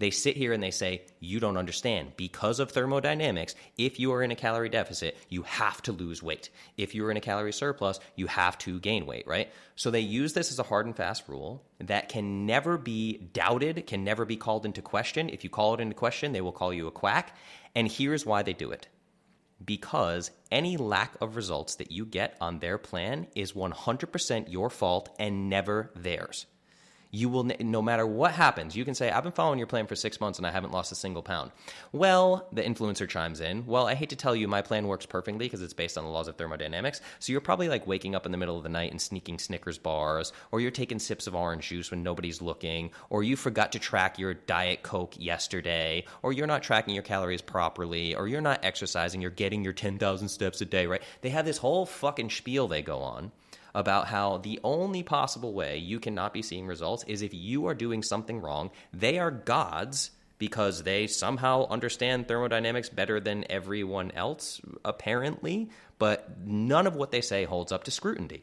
They 0.03 0.11
sit 0.11 0.35
here 0.35 0.51
and 0.51 0.61
they 0.61 0.71
say, 0.71 1.03
You 1.21 1.39
don't 1.39 1.55
understand. 1.55 2.17
Because 2.17 2.59
of 2.59 2.71
thermodynamics, 2.71 3.55
if 3.77 4.01
you 4.01 4.11
are 4.11 4.21
in 4.21 4.31
a 4.31 4.35
calorie 4.35 4.67
deficit, 4.67 5.15
you 5.29 5.43
have 5.43 5.81
to 5.83 5.93
lose 5.93 6.21
weight. 6.21 6.49
If 6.75 6.93
you're 6.93 7.09
in 7.09 7.15
a 7.15 7.21
calorie 7.21 7.53
surplus, 7.53 8.01
you 8.17 8.27
have 8.27 8.57
to 8.57 8.81
gain 8.81 9.05
weight, 9.05 9.25
right? 9.27 9.49
So 9.77 9.91
they 9.91 10.01
use 10.01 10.33
this 10.33 10.51
as 10.51 10.59
a 10.59 10.63
hard 10.63 10.87
and 10.87 10.93
fast 10.93 11.29
rule 11.29 11.63
that 11.79 12.09
can 12.09 12.45
never 12.45 12.77
be 12.77 13.17
doubted, 13.17 13.87
can 13.87 14.03
never 14.03 14.25
be 14.25 14.35
called 14.35 14.65
into 14.65 14.81
question. 14.81 15.29
If 15.29 15.45
you 15.45 15.49
call 15.49 15.73
it 15.73 15.79
into 15.79 15.95
question, 15.95 16.33
they 16.33 16.41
will 16.41 16.51
call 16.51 16.73
you 16.73 16.87
a 16.87 16.91
quack. 16.91 17.33
And 17.73 17.89
here's 17.89 18.25
why 18.25 18.43
they 18.43 18.51
do 18.51 18.71
it 18.71 18.89
because 19.63 20.31
any 20.51 20.75
lack 20.75 21.15
of 21.21 21.37
results 21.37 21.75
that 21.75 21.93
you 21.93 22.05
get 22.05 22.35
on 22.41 22.59
their 22.59 22.77
plan 22.77 23.27
is 23.37 23.53
100% 23.53 24.51
your 24.51 24.69
fault 24.69 25.15
and 25.17 25.49
never 25.49 25.91
theirs 25.95 26.45
you 27.13 27.29
will 27.29 27.43
no 27.59 27.81
matter 27.81 28.05
what 28.07 28.31
happens 28.31 28.75
you 28.75 28.83
can 28.83 28.95
say 28.95 29.11
i've 29.11 29.23
been 29.23 29.31
following 29.31 29.59
your 29.59 29.67
plan 29.67 29.85
for 29.85 29.95
six 29.95 30.19
months 30.19 30.39
and 30.39 30.47
i 30.47 30.51
haven't 30.51 30.73
lost 30.73 30.91
a 30.91 30.95
single 30.95 31.21
pound. 31.21 31.51
Well 31.91 32.47
the 32.51 32.63
influencer 32.63 33.07
chimes 33.07 33.39
in 33.39 33.65
well 33.65 33.87
i 33.87 33.93
hate 33.93 34.09
to 34.09 34.15
tell 34.15 34.35
you 34.35 34.47
my 34.47 34.61
plan 34.61 34.87
works 34.87 35.05
perfectly 35.05 35.45
because 35.45 35.61
it's 35.61 35.73
based 35.73 35.97
on 35.97 36.03
the 36.03 36.09
laws 36.09 36.27
of 36.27 36.35
thermodynamics 36.35 37.01
so 37.19 37.31
you're 37.31 37.41
probably 37.41 37.69
like 37.69 37.85
waking 37.85 38.15
up 38.15 38.25
in 38.25 38.31
the 38.31 38.37
middle 38.37 38.57
of 38.57 38.63
the 38.63 38.69
night 38.69 38.89
and 38.91 38.99
sneaking 38.99 39.37
snickers 39.37 39.77
bars 39.77 40.33
or 40.51 40.59
you're 40.59 40.71
taking 40.71 40.97
sips 40.97 41.27
of 41.27 41.35
orange 41.35 41.69
juice 41.69 41.91
when 41.91 42.01
nobody's 42.01 42.41
looking 42.41 42.89
or 43.11 43.21
you 43.21 43.35
forgot 43.35 43.71
to 43.71 43.79
track 43.79 44.17
your 44.17 44.33
diet 44.33 44.81
coke 44.81 45.13
yesterday 45.17 46.03
or 46.23 46.33
you're 46.33 46.47
not 46.47 46.63
tracking 46.63 46.95
your 46.95 47.03
calories 47.03 47.41
properly 47.41 48.15
or 48.15 48.27
you're 48.27 48.41
not 48.41 48.65
exercising 48.65 49.21
you're 49.21 49.29
getting 49.29 49.63
your 49.63 49.73
10000 49.73 50.27
steps 50.27 50.61
a 50.61 50.65
day 50.65 50.87
right? 50.87 51.03
They 51.21 51.29
have 51.29 51.45
this 51.45 51.57
whole 51.57 51.85
fucking 51.85 52.31
spiel 52.31 52.67
they 52.67 52.81
go 52.81 52.99
on 52.99 53.31
about 53.75 54.07
how 54.07 54.37
the 54.37 54.59
only 54.63 55.03
possible 55.03 55.53
way 55.53 55.77
you 55.77 55.99
cannot 55.99 56.33
be 56.33 56.41
seeing 56.41 56.67
results 56.67 57.03
is 57.07 57.21
if 57.21 57.33
you 57.33 57.67
are 57.67 57.73
doing 57.73 58.03
something 58.03 58.39
wrong. 58.39 58.71
They 58.93 59.19
are 59.19 59.31
gods 59.31 60.11
because 60.37 60.83
they 60.83 61.07
somehow 61.07 61.67
understand 61.69 62.27
thermodynamics 62.27 62.89
better 62.89 63.19
than 63.19 63.45
everyone 63.49 64.11
else, 64.11 64.61
apparently, 64.83 65.69
but 65.99 66.45
none 66.45 66.85
of 66.85 66.95
what 66.95 67.11
they 67.11 67.21
say 67.21 67.45
holds 67.45 67.71
up 67.71 67.85
to 67.85 67.91
scrutiny. 67.91 68.41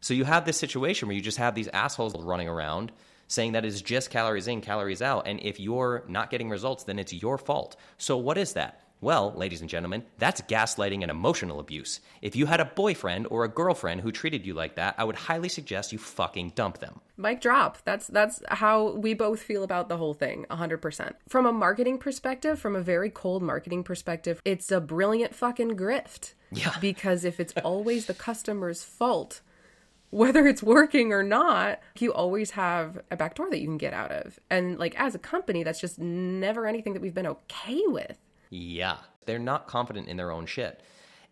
So 0.00 0.14
you 0.14 0.24
have 0.24 0.44
this 0.44 0.56
situation 0.56 1.08
where 1.08 1.16
you 1.16 1.22
just 1.22 1.38
have 1.38 1.54
these 1.54 1.68
assholes 1.68 2.14
running 2.14 2.48
around 2.48 2.92
saying 3.28 3.52
that 3.52 3.64
it's 3.64 3.82
just 3.82 4.10
calories 4.10 4.48
in, 4.48 4.62
calories 4.62 5.02
out, 5.02 5.26
and 5.26 5.38
if 5.40 5.60
you're 5.60 6.02
not 6.08 6.30
getting 6.30 6.48
results, 6.48 6.84
then 6.84 6.98
it's 6.98 7.12
your 7.12 7.36
fault. 7.36 7.76
So 7.98 8.16
what 8.16 8.38
is 8.38 8.54
that? 8.54 8.80
Well, 9.00 9.32
ladies 9.36 9.60
and 9.60 9.70
gentlemen, 9.70 10.04
that's 10.18 10.40
gaslighting 10.40 11.02
and 11.02 11.10
emotional 11.10 11.60
abuse. 11.60 12.00
If 12.20 12.34
you 12.34 12.46
had 12.46 12.58
a 12.58 12.64
boyfriend 12.64 13.28
or 13.30 13.44
a 13.44 13.48
girlfriend 13.48 14.00
who 14.00 14.10
treated 14.10 14.44
you 14.44 14.54
like 14.54 14.74
that, 14.74 14.96
I 14.98 15.04
would 15.04 15.14
highly 15.14 15.48
suggest 15.48 15.92
you 15.92 15.98
fucking 15.98 16.52
dump 16.56 16.78
them. 16.78 17.00
Mic 17.16 17.40
drop. 17.40 17.78
That's 17.84 18.08
that's 18.08 18.42
how 18.48 18.92
we 18.92 19.14
both 19.14 19.40
feel 19.40 19.62
about 19.62 19.88
the 19.88 19.98
whole 19.98 20.14
thing, 20.14 20.46
100%. 20.50 21.14
From 21.28 21.46
a 21.46 21.52
marketing 21.52 21.98
perspective, 21.98 22.58
from 22.58 22.74
a 22.74 22.80
very 22.80 23.08
cold 23.08 23.42
marketing 23.42 23.84
perspective, 23.84 24.42
it's 24.44 24.72
a 24.72 24.80
brilliant 24.80 25.32
fucking 25.32 25.76
grift. 25.76 26.34
Yeah. 26.50 26.74
Because 26.80 27.24
if 27.24 27.38
it's 27.38 27.54
always 27.62 28.06
the 28.06 28.14
customer's 28.14 28.82
fault, 28.82 29.42
whether 30.10 30.46
it's 30.48 30.62
working 30.62 31.12
or 31.12 31.22
not, 31.22 31.78
you 31.98 32.12
always 32.12 32.52
have 32.52 32.98
a 33.12 33.16
backdoor 33.16 33.50
that 33.50 33.60
you 33.60 33.66
can 33.66 33.78
get 33.78 33.92
out 33.92 34.10
of. 34.10 34.40
And 34.50 34.76
like 34.78 34.98
as 34.98 35.14
a 35.14 35.18
company, 35.20 35.62
that's 35.62 35.80
just 35.80 36.00
never 36.00 36.66
anything 36.66 36.94
that 36.94 37.02
we've 37.02 37.14
been 37.14 37.26
okay 37.26 37.82
with. 37.86 38.16
Yeah. 38.50 38.96
They're 39.26 39.38
not 39.38 39.66
confident 39.66 40.08
in 40.08 40.16
their 40.16 40.30
own 40.30 40.46
shit. 40.46 40.82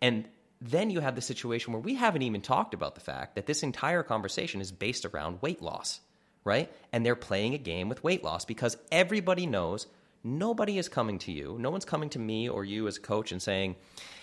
And 0.01 0.27
then 0.61 0.91
you 0.91 1.01
have 1.01 1.15
the 1.15 1.21
situation 1.21 1.73
where 1.73 1.83
we 1.83 1.95
haven't 1.95 2.23
even 2.23 2.41
talked 2.41 2.75
about 2.75 2.95
the 2.95 3.01
fact 3.01 3.35
that 3.35 3.47
this 3.47 3.63
entire 3.63 4.03
conversation 4.03 4.61
is 4.61 4.73
based 4.73 5.05
around 5.05 5.43
weight 5.43 5.63
loss, 5.63 6.01
right? 6.45 6.73
And 6.93 7.05
they're 7.05 7.15
playing 7.15 7.55
a 7.55 7.59
game 7.59 7.89
with 7.89 8.05
weight 8.05 8.25
loss 8.25 8.45
because 8.45 8.77
everybody 8.91 9.47
knows 9.47 9.87
nobody 10.25 10.79
is 10.79 10.89
coming 10.89 11.19
to 11.21 11.33
you. 11.33 11.57
No 11.59 11.71
one's 11.71 11.85
coming 11.85 12.11
to 12.11 12.19
me 12.19 12.49
or 12.49 12.65
you 12.65 12.87
as 12.89 12.97
a 12.97 13.01
coach 13.01 13.33
and 13.33 13.41
saying, 13.41 13.77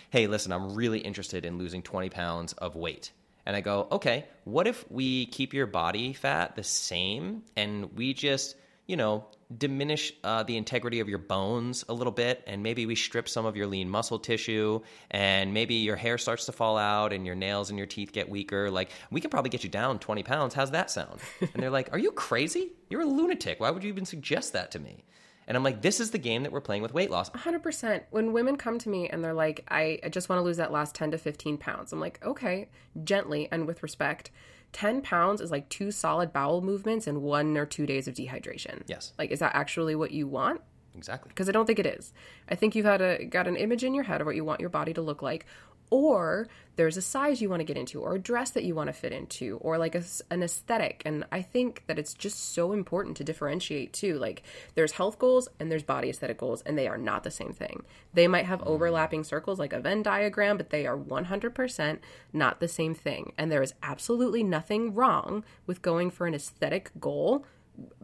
hey, 0.10 0.28
listen, 0.28 0.52
I'm 0.52 0.76
really 0.76 1.00
interested 1.00 1.46
in 1.46 1.58
losing 1.58 1.82
20 1.82 2.10
pounds 2.10 2.54
of 2.54 2.76
weight. 2.76 3.12
And 3.46 3.56
I 3.56 3.62
go, 3.62 3.88
okay, 3.92 4.26
what 4.44 4.68
if 4.68 4.90
we 4.90 5.26
keep 5.26 5.54
your 5.54 5.68
body 5.68 6.14
fat 6.14 6.56
the 6.56 6.64
same 6.64 7.44
and 7.56 7.96
we 7.96 8.14
just, 8.14 8.56
you 8.88 8.96
know, 8.96 9.26
diminish 9.58 10.14
uh, 10.24 10.44
the 10.44 10.58
integrity 10.58 11.00
of 11.00 11.10
your 11.10 11.20
bones 11.20 11.84
a 11.90 11.94
little 11.94 12.12
bit, 12.12 12.44
and 12.48 12.64
maybe 12.64 12.86
we 12.86 12.96
strip 12.96 13.28
some 13.30 13.46
of 13.46 13.56
your 13.56 13.68
lean 13.68 13.90
muscle 13.90 14.20
tissue, 14.20 14.82
and 15.12 15.54
maybe 15.54 15.76
your 15.76 15.96
hair 15.96 16.18
starts 16.18 16.46
to 16.46 16.52
fall 16.52 16.78
out, 16.78 17.14
and 17.14 17.26
your 17.26 17.36
nails 17.36 17.70
and 17.70 17.78
your 17.78 17.88
teeth 17.88 18.12
get 18.12 18.30
weaker. 18.30 18.70
Like, 18.70 18.92
we 19.12 19.22
can 19.22 19.30
probably 19.30 19.50
get 19.50 19.64
you 19.64 19.70
down 19.70 20.00
20 20.00 20.24
pounds. 20.24 20.54
How's 20.54 20.72
that 20.72 20.92
sound? 20.92 21.20
and 21.42 21.62
they're 21.62 21.70
like, 21.70 21.92
Are 21.92 22.00
you 22.00 22.12
crazy? 22.12 22.74
You're 22.90 23.02
a 23.02 23.06
lunatic. 23.06 23.60
Why 23.60 23.72
would 23.72 23.84
you 23.84 23.90
even 23.90 24.06
suggest 24.06 24.54
that 24.54 24.72
to 24.72 24.80
me? 24.80 25.04
And 25.48 25.58
I'm 25.58 25.64
like, 25.64 25.82
this 25.82 26.00
is 26.00 26.12
the 26.12 26.18
game 26.18 26.44
that 26.44 26.52
we're 26.52 26.62
playing 26.62 26.82
with 26.82 26.94
weight 26.94 27.12
loss. 27.12 27.30
100%. 27.32 28.04
When 28.12 28.34
women 28.34 28.56
come 28.56 28.80
to 28.80 28.90
me 28.90 29.10
and 29.10 29.24
they're 29.24 29.34
like, 29.34 29.66
I, 29.70 30.00
I 30.04 30.10
just 30.10 30.30
want 30.30 30.40
to 30.40 30.44
lose 30.44 30.58
that 30.58 30.72
last 30.72 30.96
10 30.96 31.12
to 31.12 31.18
15 31.18 31.58
pounds, 31.58 31.92
I'm 31.92 32.00
like, 32.00 32.24
okay, 32.26 32.70
gently 33.04 33.50
and 33.52 33.68
with 33.68 33.84
respect. 33.84 34.32
10 34.74 35.02
pounds 35.02 35.40
is 35.40 35.52
like 35.52 35.70
two 35.70 35.92
solid 35.92 36.34
bowel 36.34 36.62
movements 36.62 37.08
and 37.08 37.22
one 37.22 37.56
or 37.58 37.66
two 37.66 37.86
days 37.86 38.08
of 38.08 38.16
dehydration. 38.16 38.82
Yes. 38.88 39.14
Like, 39.18 39.32
is 39.32 39.40
that 39.40 39.56
actually 39.56 39.96
what 39.96 40.12
you 40.12 40.28
want? 40.28 40.62
Exactly. 40.96 41.30
Because 41.30 41.50
I 41.50 41.52
don't 41.52 41.66
think 41.66 41.80
it 41.80 41.86
is. 41.86 42.14
I 42.50 42.56
think 42.56 42.76
you've 42.76 42.86
had 42.86 43.02
a 43.02 43.26
got 43.26 43.48
an 43.48 43.56
image 43.56 43.84
in 43.84 43.94
your 43.94 44.04
head 44.04 44.22
of 44.22 44.28
what 44.28 44.36
you 44.36 44.44
want 44.44 44.60
your 44.60 44.70
body 44.70 44.94
to 44.94 45.02
look 45.02 45.22
like, 45.22 45.46
or 45.94 46.48
there's 46.76 46.98
a 46.98 47.04
size 47.04 47.40
you 47.40 47.52
want 47.52 47.60
to 47.60 47.66
get 47.66 47.78
into 47.78 48.02
or 48.02 48.16
a 48.16 48.20
dress 48.20 48.50
that 48.50 48.64
you 48.64 48.74
want 48.74 48.88
to 48.88 48.94
fit 48.94 49.12
into 49.12 49.58
or 49.58 49.78
like 49.78 49.94
a, 49.94 50.04
an 50.32 50.42
aesthetic. 50.42 51.04
And 51.06 51.24
i 51.32 51.44
think 51.44 51.84
that 51.86 52.00
it's 52.00 52.16
just 52.16 52.56
so 52.56 52.72
important 52.72 53.16
to 53.18 53.24
differentiate 53.24 53.94
too. 53.94 54.18
Like 54.18 54.42
there's 54.74 54.94
health 54.94 55.20
goals 55.20 55.48
and 55.60 55.72
there's 55.72 55.84
body 55.84 56.10
aesthetic 56.10 56.40
goals 56.40 56.64
and 56.64 56.76
they 56.76 56.88
are 56.88 56.98
not 56.98 57.24
the 57.24 57.30
same 57.30 57.54
thing. 57.54 57.84
They 58.12 58.28
might 58.28 58.48
have 58.48 58.62
mm. 58.62 58.66
overlapping 58.66 59.24
circles 59.24 59.60
like 59.60 59.72
a 59.72 59.80
venn 59.80 60.02
diagram 60.02 60.58
but 60.58 60.72
they 60.72 60.88
are 60.88 60.98
100% 60.98 62.00
not 62.34 62.60
the 62.60 62.68
same 62.68 62.96
thing. 62.96 63.34
And 63.38 63.52
there 63.52 63.62
is 63.62 63.76
absolutely 63.84 64.44
nothing 64.44 64.96
wrong 64.96 65.44
with 65.68 65.84
going 65.84 66.10
for 66.10 66.26
an 66.26 66.34
aesthetic 66.34 66.90
goal 67.00 67.46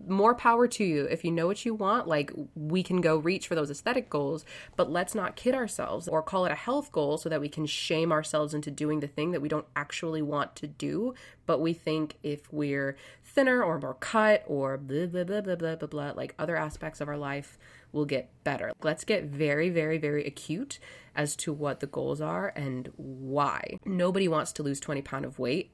more 0.10 0.36
power 0.36 0.68
to 0.68 0.84
you. 0.84 1.06
If 1.06 1.24
you 1.24 1.32
know 1.32 1.48
what 1.48 1.66
you 1.66 1.74
want 1.74 2.08
like 2.08 2.32
we 2.56 2.84
can 2.84 3.02
go 3.02 3.18
reach 3.18 3.48
for 3.48 3.56
those 3.56 3.72
aesthetic 3.72 4.10
goals 4.10 4.46
but 4.76 4.92
let's 4.92 5.16
not 5.16 5.36
kid 5.36 5.56
ourselves 5.56 6.08
or 6.08 6.22
call 6.22 6.46
it 6.46 6.52
a 6.52 6.56
health 6.56 6.92
goal 6.92 7.18
so 7.18 7.30
that 7.30 7.42
we 7.42 7.50
can 7.50 7.66
shame 7.66 8.12
ourselves 8.12 8.54
into 8.54 8.72
doing 8.72 9.00
the 9.00 9.08
thing 9.08 9.32
that 9.32 9.42
we 9.42 9.50
don't 9.50 9.68
actually 9.76 10.22
want 10.22 10.56
to 10.58 10.68
do. 10.68 11.14
But 11.46 11.62
we 11.62 11.74
think 11.74 12.18
if 12.24 12.52
we're 12.52 12.96
thinner 13.24 13.64
or 13.64 13.80
more 13.80 13.96
cut 13.96 14.44
or 14.48 14.78
blah 14.78 15.06
blah 15.06 15.24
blah 15.24 15.42
blah 15.42 15.56
blah 15.56 15.76
blah, 15.76 15.88
blah 15.88 16.12
like 16.16 16.36
other 16.38 16.56
aspects 16.56 17.02
of 17.02 17.08
our 17.08 17.18
life 17.18 17.58
will 17.92 18.06
get 18.06 18.30
better. 18.44 18.72
Let's 18.84 19.04
get 19.04 19.26
very 19.26 19.70
very 19.70 19.98
very 19.98 20.26
acute 20.26 20.80
as 21.16 21.36
to 21.38 21.52
what 21.52 21.80
the 21.80 21.88
goals 21.88 22.22
are 22.22 22.54
and 22.56 22.92
why. 22.96 23.78
Nobody 23.86 24.28
wants 24.28 24.52
to 24.54 24.64
lose 24.64 24.80
20 24.80 25.02
pound 25.02 25.26
of 25.26 25.40
weight 25.40 25.72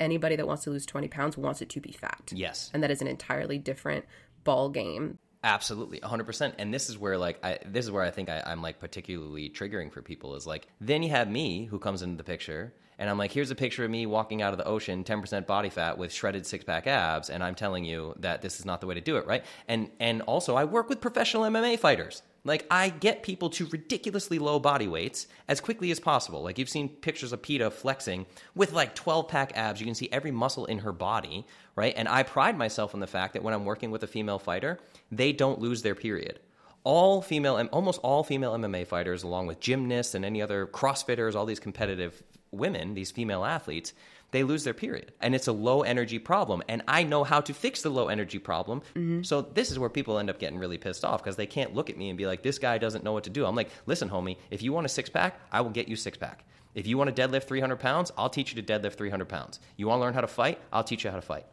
anybody 0.00 0.36
that 0.36 0.46
wants 0.46 0.64
to 0.64 0.70
lose 0.70 0.86
20 0.86 1.08
pounds 1.08 1.36
wants 1.36 1.62
it 1.62 1.68
to 1.70 1.80
be 1.80 1.92
fat. 1.92 2.32
Yes. 2.34 2.70
And 2.72 2.82
that 2.82 2.90
is 2.90 3.00
an 3.00 3.08
entirely 3.08 3.58
different 3.58 4.04
ball 4.44 4.68
game. 4.68 5.18
Absolutely, 5.44 6.00
100%. 6.00 6.54
And 6.58 6.74
this 6.74 6.88
is 6.90 6.98
where, 6.98 7.16
like, 7.16 7.38
I, 7.44 7.58
this 7.64 7.84
is 7.84 7.90
where 7.90 8.02
I 8.02 8.10
think 8.10 8.28
I, 8.28 8.42
I'm 8.44 8.60
like 8.60 8.80
particularly 8.80 9.48
triggering 9.48 9.92
for 9.92 10.02
people 10.02 10.34
is 10.34 10.46
like, 10.46 10.66
then 10.80 11.02
you 11.02 11.10
have 11.10 11.28
me 11.28 11.64
who 11.66 11.78
comes 11.78 12.02
into 12.02 12.16
the 12.16 12.24
picture, 12.24 12.74
and 12.98 13.08
I'm 13.08 13.16
like, 13.16 13.30
here's 13.30 13.52
a 13.52 13.54
picture 13.54 13.84
of 13.84 13.90
me 13.90 14.06
walking 14.06 14.42
out 14.42 14.52
of 14.52 14.58
the 14.58 14.66
ocean, 14.66 15.04
10% 15.04 15.46
body 15.46 15.70
fat 15.70 15.96
with 15.96 16.12
shredded 16.12 16.44
six 16.44 16.64
pack 16.64 16.88
abs, 16.88 17.30
and 17.30 17.44
I'm 17.44 17.54
telling 17.54 17.84
you 17.84 18.14
that 18.18 18.42
this 18.42 18.58
is 18.58 18.66
not 18.66 18.80
the 18.80 18.88
way 18.88 18.94
to 18.94 19.00
do 19.00 19.16
it, 19.16 19.26
right? 19.26 19.44
And 19.68 19.90
and 20.00 20.22
also, 20.22 20.56
I 20.56 20.64
work 20.64 20.88
with 20.88 21.00
professional 21.00 21.44
MMA 21.44 21.78
fighters. 21.78 22.22
Like 22.44 22.66
I 22.70 22.88
get 22.88 23.22
people 23.22 23.50
to 23.50 23.66
ridiculously 23.66 24.38
low 24.38 24.58
body 24.58 24.88
weights 24.88 25.26
as 25.48 25.60
quickly 25.60 25.90
as 25.90 26.00
possible. 26.00 26.42
Like 26.42 26.58
you've 26.58 26.68
seen 26.68 26.88
pictures 26.88 27.32
of 27.32 27.42
Peta 27.42 27.70
flexing 27.70 28.26
with 28.54 28.72
like 28.72 28.94
12 28.94 29.28
pack 29.28 29.52
abs. 29.56 29.80
You 29.80 29.86
can 29.86 29.94
see 29.94 30.08
every 30.10 30.30
muscle 30.30 30.66
in 30.66 30.78
her 30.78 30.92
body, 30.92 31.46
right? 31.76 31.94
And 31.96 32.08
I 32.08 32.22
pride 32.22 32.56
myself 32.56 32.94
on 32.94 33.00
the 33.00 33.06
fact 33.06 33.34
that 33.34 33.42
when 33.42 33.54
I'm 33.54 33.64
working 33.64 33.90
with 33.90 34.02
a 34.02 34.06
female 34.06 34.38
fighter, 34.38 34.78
they 35.10 35.32
don't 35.32 35.60
lose 35.60 35.82
their 35.82 35.94
period. 35.94 36.40
All 36.84 37.20
female, 37.20 37.56
and 37.56 37.68
almost 37.70 38.00
all 38.02 38.22
female 38.22 38.54
MMA 38.54 38.86
fighters, 38.86 39.22
along 39.22 39.46
with 39.46 39.60
gymnasts 39.60 40.14
and 40.14 40.24
any 40.24 40.40
other 40.40 40.66
CrossFitters, 40.66 41.34
all 41.34 41.44
these 41.44 41.60
competitive 41.60 42.22
women, 42.50 42.94
these 42.94 43.10
female 43.10 43.44
athletes, 43.44 43.92
they 44.30 44.42
lose 44.42 44.64
their 44.64 44.74
period. 44.74 45.12
And 45.20 45.34
it's 45.34 45.48
a 45.48 45.52
low 45.52 45.82
energy 45.82 46.18
problem. 46.18 46.62
And 46.68 46.82
I 46.86 47.02
know 47.02 47.24
how 47.24 47.40
to 47.40 47.54
fix 47.54 47.82
the 47.82 47.90
low 47.90 48.08
energy 48.08 48.38
problem. 48.38 48.82
Mm-hmm. 48.94 49.22
So 49.22 49.42
this 49.42 49.70
is 49.70 49.78
where 49.78 49.88
people 49.88 50.18
end 50.18 50.30
up 50.30 50.38
getting 50.38 50.58
really 50.58 50.78
pissed 50.78 51.04
off 51.04 51.22
because 51.22 51.36
they 51.36 51.46
can't 51.46 51.74
look 51.74 51.88
at 51.90 51.96
me 51.96 52.08
and 52.08 52.18
be 52.18 52.26
like, 52.26 52.42
this 52.42 52.58
guy 52.58 52.78
doesn't 52.78 53.04
know 53.04 53.12
what 53.12 53.24
to 53.24 53.30
do. 53.30 53.46
I'm 53.46 53.56
like, 53.56 53.70
listen, 53.86 54.10
homie, 54.10 54.36
if 54.50 54.62
you 54.62 54.72
want 54.72 54.86
a 54.86 54.88
six 54.88 55.08
pack, 55.08 55.40
I 55.50 55.60
will 55.60 55.70
get 55.70 55.88
you 55.88 55.96
six 55.96 56.18
pack. 56.18 56.44
If 56.74 56.86
you 56.86 56.98
want 56.98 57.14
to 57.14 57.28
deadlift 57.28 57.44
300 57.44 57.76
pounds, 57.76 58.12
I'll 58.16 58.28
teach 58.28 58.54
you 58.54 58.62
to 58.62 58.78
deadlift 58.78 58.94
300 58.94 59.28
pounds. 59.28 59.60
You 59.76 59.88
want 59.88 59.98
to 59.98 60.02
learn 60.02 60.14
how 60.14 60.20
to 60.20 60.28
fight? 60.28 60.60
I'll 60.72 60.84
teach 60.84 61.04
you 61.04 61.10
how 61.10 61.16
to 61.16 61.22
fight. 61.22 61.46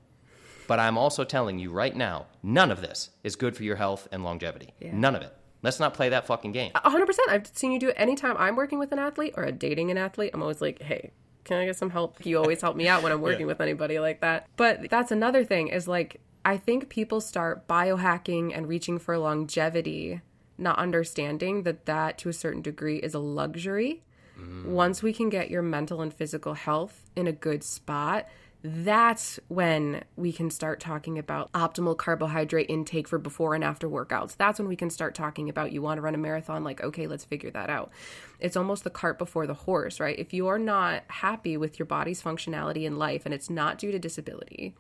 But 0.67 0.80
I'm 0.80 0.97
also 0.97 1.23
telling 1.23 1.59
you 1.59 1.71
right 1.71 1.95
now, 1.95 2.26
none 2.43 2.71
of 2.71 2.82
this 2.82 3.11
is 3.23 3.36
good 3.36 3.55
for 3.55 3.63
your 3.63 3.76
health 3.76 4.07
and 4.11 4.23
longevity. 4.23 4.73
Yeah. 4.80 4.91
None 4.93 5.15
of 5.15 5.21
it. 5.21 5.34
Let's 5.61 5.80
not 5.80 5.93
play 5.93 6.09
that 6.09 6.28
fucking 6.28 6.51
game. 6.51 6.71
100%. 6.73 7.17
I've 7.30 7.47
seen 7.47 7.71
you 7.71 7.80
do 7.80 7.89
it 7.89 7.95
anytime 7.97 8.36
I'm 8.38 8.55
working 8.55 8.78
with 8.78 8.91
an 8.91 8.99
athlete 8.99 9.34
or 9.36 9.49
dating 9.51 9.89
an 9.89 9.97
athlete. 9.97 10.32
I'm 10.34 10.41
always 10.41 10.61
like, 10.61 10.82
hey, 10.82 11.11
can 11.46 11.58
I 11.58 11.66
get 11.66 11.78
some 11.78 11.91
help? 11.91 12.26
You 12.26 12.38
always 12.38 12.60
help 12.60 12.76
me 12.76 12.88
out 12.88 13.04
when 13.04 13.12
I'm 13.12 13.22
working 13.30 13.41
yeah. 13.41 13.46
with 13.48 13.62
anybody 13.62 14.00
like 14.00 14.22
that. 14.22 14.48
But 14.58 14.89
that's 14.89 15.12
another 15.12 15.46
thing 15.46 15.70
is 15.70 15.88
like, 15.88 16.20
I 16.43 16.58
think 16.58 16.89
people 16.89 17.22
start 17.22 17.68
biohacking 17.68 18.56
and 18.56 18.68
reaching 18.68 19.00
for 19.00 19.18
longevity, 19.18 20.22
not 20.58 20.78
understanding 20.78 21.64
that 21.64 21.86
that 21.86 22.18
to 22.20 22.30
a 22.30 22.34
certain 22.34 22.62
degree 22.62 22.98
is 22.98 23.14
a 23.14 23.20
luxury. 23.20 24.04
Mm. 24.39 24.66
Once 24.66 25.02
we 25.02 25.14
can 25.14 25.30
get 25.30 25.50
your 25.50 25.62
mental 25.62 26.02
and 26.02 26.14
physical 26.14 26.56
health 26.56 27.10
in 27.16 27.28
a 27.28 27.32
good 27.32 27.64
spot, 27.64 28.28
that's 28.68 29.39
when 29.47 30.03
we 30.16 30.32
can 30.32 30.49
start 30.49 30.80
talking 30.80 31.20
about 31.20 31.51
optimal 31.51 31.95
carbohydrate 31.95 32.68
intake 32.68 33.07
for 33.07 33.20
before 33.20 33.53
and 33.53 33.63
after 33.63 33.88
workouts. 33.88 34.36
That's 34.36 34.57
when 34.57 34.68
we 34.68 34.76
can 34.76 34.89
start 34.89 35.13
talking 35.13 35.49
about 35.49 35.72
you 35.72 35.84
want 35.84 35.99
to 35.99 36.01
run 36.01 36.16
a 36.16 36.18
marathon, 36.18 36.63
like, 36.63 36.82
okay, 36.82 37.05
let's 37.05 37.24
figure 37.26 37.51
that 37.51 37.70
out. 37.70 37.91
It's 38.39 38.57
almost 38.57 38.84
the 38.84 38.89
cart 38.89 39.20
before 39.20 39.45
the 39.45 39.53
horse, 39.53 39.99
right? 39.99 40.18
If 40.18 40.34
you're 40.34 40.57
not 40.57 41.03
happy 41.07 41.57
with 41.57 41.78
your 41.78 41.86
body's 41.86 42.24
functionality 42.24 42.86
in 42.86 42.97
life 42.97 43.22
and 43.26 43.36
it's 43.36 43.51
not 43.51 43.78
due 43.78 43.91
to 43.91 43.99
disability, 43.99 44.74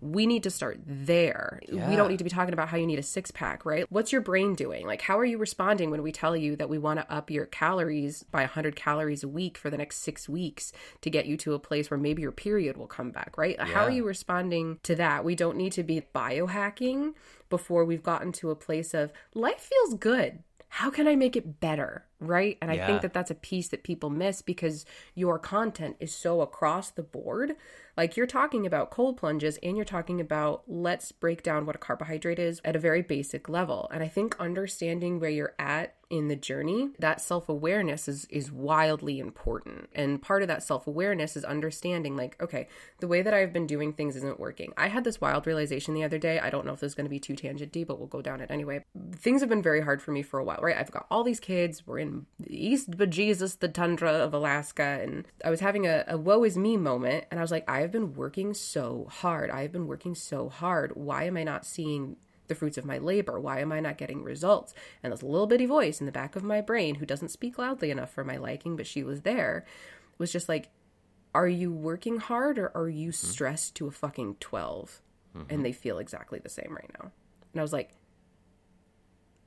we 0.00 0.26
need 0.26 0.42
to 0.44 0.50
start 0.50 0.78
there. 0.86 1.60
Yeah. 1.68 1.88
We 1.88 1.96
don't 1.96 2.08
need 2.08 2.18
to 2.18 2.24
be 2.24 2.30
talking 2.30 2.52
about 2.52 2.68
how 2.68 2.76
you 2.76 2.86
need 2.86 2.98
a 2.98 3.02
six 3.02 3.30
pack, 3.30 3.64
right? 3.64 3.84
What's 3.90 4.12
your 4.12 4.20
brain 4.20 4.54
doing? 4.54 4.86
Like, 4.86 5.02
how 5.02 5.18
are 5.18 5.24
you 5.24 5.38
responding 5.38 5.90
when 5.90 6.02
we 6.02 6.12
tell 6.12 6.36
you 6.36 6.56
that 6.56 6.68
we 6.68 6.78
want 6.78 7.00
to 7.00 7.12
up 7.12 7.30
your 7.30 7.46
calories 7.46 8.22
by 8.22 8.40
100 8.42 8.76
calories 8.76 9.22
a 9.22 9.28
week 9.28 9.58
for 9.58 9.70
the 9.70 9.78
next 9.78 9.98
six 9.98 10.28
weeks 10.28 10.72
to 11.00 11.10
get 11.10 11.26
you 11.26 11.36
to 11.38 11.54
a 11.54 11.58
place 11.58 11.90
where 11.90 11.98
maybe 11.98 12.22
your 12.22 12.32
period 12.32 12.76
will 12.76 12.86
come 12.86 13.10
back, 13.10 13.36
right? 13.36 13.56
Yeah. 13.58 13.64
How 13.66 13.84
are 13.84 13.90
you 13.90 14.04
responding 14.04 14.78
to 14.84 14.94
that? 14.96 15.24
We 15.24 15.34
don't 15.34 15.56
need 15.56 15.72
to 15.72 15.82
be 15.82 16.02
biohacking 16.14 17.14
before 17.50 17.84
we've 17.84 18.02
gotten 18.02 18.32
to 18.32 18.50
a 18.50 18.56
place 18.56 18.94
of 18.94 19.12
life 19.34 19.60
feels 19.60 19.94
good. 19.94 20.42
How 20.68 20.90
can 20.90 21.08
I 21.08 21.16
make 21.16 21.34
it 21.34 21.60
better? 21.60 22.04
Right. 22.20 22.58
And 22.60 22.74
yeah. 22.74 22.82
I 22.82 22.86
think 22.86 23.02
that 23.02 23.12
that's 23.12 23.30
a 23.30 23.34
piece 23.34 23.68
that 23.68 23.84
people 23.84 24.10
miss 24.10 24.42
because 24.42 24.84
your 25.14 25.38
content 25.38 25.96
is 26.00 26.12
so 26.12 26.40
across 26.40 26.90
the 26.90 27.02
board 27.02 27.56
like 27.98 28.16
you're 28.16 28.28
talking 28.28 28.64
about 28.64 28.92
cold 28.92 29.16
plunges 29.16 29.58
and 29.60 29.76
you're 29.76 29.84
talking 29.84 30.20
about 30.20 30.62
let's 30.68 31.10
break 31.10 31.42
down 31.42 31.66
what 31.66 31.74
a 31.74 31.80
carbohydrate 31.80 32.38
is 32.38 32.60
at 32.64 32.76
a 32.76 32.78
very 32.78 33.02
basic 33.02 33.48
level. 33.48 33.90
And 33.92 34.04
I 34.04 34.06
think 34.06 34.36
understanding 34.38 35.18
where 35.18 35.28
you're 35.28 35.56
at 35.58 35.96
in 36.08 36.28
the 36.28 36.36
journey, 36.36 36.90
that 37.00 37.20
self-awareness 37.20 38.08
is 38.08 38.24
is 38.30 38.52
wildly 38.52 39.18
important. 39.18 39.88
And 39.96 40.22
part 40.22 40.42
of 40.42 40.48
that 40.48 40.62
self-awareness 40.62 41.36
is 41.36 41.44
understanding 41.44 42.16
like, 42.16 42.40
okay, 42.40 42.68
the 43.00 43.08
way 43.08 43.20
that 43.20 43.34
I've 43.34 43.52
been 43.52 43.66
doing 43.66 43.92
things 43.92 44.14
isn't 44.14 44.38
working. 44.38 44.72
I 44.76 44.86
had 44.86 45.02
this 45.02 45.20
wild 45.20 45.48
realization 45.48 45.92
the 45.92 46.04
other 46.04 46.18
day. 46.18 46.38
I 46.38 46.50
don't 46.50 46.64
know 46.64 46.74
if 46.74 46.80
this 46.80 46.92
is 46.92 46.94
going 46.94 47.04
to 47.06 47.10
be 47.10 47.18
too 47.18 47.34
tangenty, 47.34 47.84
but 47.84 47.98
we'll 47.98 48.06
go 48.06 48.22
down 48.22 48.40
it 48.40 48.50
anyway. 48.50 48.84
Things 49.16 49.40
have 49.40 49.50
been 49.50 49.60
very 49.60 49.80
hard 49.80 50.00
for 50.00 50.12
me 50.12 50.22
for 50.22 50.38
a 50.38 50.44
while, 50.44 50.60
right? 50.62 50.76
I've 50.76 50.92
got 50.92 51.06
all 51.10 51.24
these 51.24 51.40
kids. 51.40 51.84
We're 51.84 51.98
in 51.98 52.07
East 52.46 52.90
bejesus, 52.92 53.58
the 53.58 53.68
tundra 53.68 54.12
of 54.12 54.34
Alaska, 54.34 55.00
and 55.02 55.26
I 55.44 55.50
was 55.50 55.60
having 55.60 55.86
a, 55.86 56.04
a 56.08 56.16
woe 56.18 56.44
is 56.44 56.56
me 56.56 56.76
moment, 56.76 57.24
and 57.30 57.38
I 57.38 57.42
was 57.42 57.50
like, 57.50 57.68
I 57.68 57.80
have 57.80 57.92
been 57.92 58.14
working 58.14 58.54
so 58.54 59.06
hard. 59.10 59.50
I 59.50 59.62
have 59.62 59.72
been 59.72 59.86
working 59.86 60.14
so 60.14 60.48
hard. 60.48 60.92
Why 60.94 61.24
am 61.24 61.36
I 61.36 61.44
not 61.44 61.66
seeing 61.66 62.16
the 62.48 62.54
fruits 62.54 62.78
of 62.78 62.84
my 62.84 62.98
labor? 62.98 63.38
Why 63.38 63.60
am 63.60 63.72
I 63.72 63.80
not 63.80 63.98
getting 63.98 64.22
results? 64.22 64.74
And 65.02 65.12
this 65.12 65.22
little 65.22 65.46
bitty 65.46 65.66
voice 65.66 66.00
in 66.00 66.06
the 66.06 66.12
back 66.12 66.36
of 66.36 66.42
my 66.42 66.60
brain, 66.60 66.96
who 66.96 67.06
doesn't 67.06 67.30
speak 67.30 67.58
loudly 67.58 67.90
enough 67.90 68.10
for 68.10 68.24
my 68.24 68.36
liking, 68.36 68.76
but 68.76 68.86
she 68.86 69.02
was 69.02 69.22
there, 69.22 69.64
was 70.18 70.32
just 70.32 70.48
like, 70.48 70.70
Are 71.34 71.48
you 71.48 71.72
working 71.72 72.18
hard 72.18 72.58
or 72.58 72.72
are 72.74 72.88
you 72.88 73.10
mm-hmm. 73.10 73.26
stressed 73.26 73.74
to 73.76 73.86
a 73.86 73.92
fucking 73.92 74.36
12? 74.40 75.02
Mm-hmm. 75.36 75.54
And 75.54 75.64
they 75.64 75.72
feel 75.72 75.98
exactly 75.98 76.38
the 76.38 76.48
same 76.48 76.74
right 76.74 76.90
now. 77.00 77.12
And 77.52 77.60
I 77.60 77.62
was 77.62 77.72
like, 77.72 77.90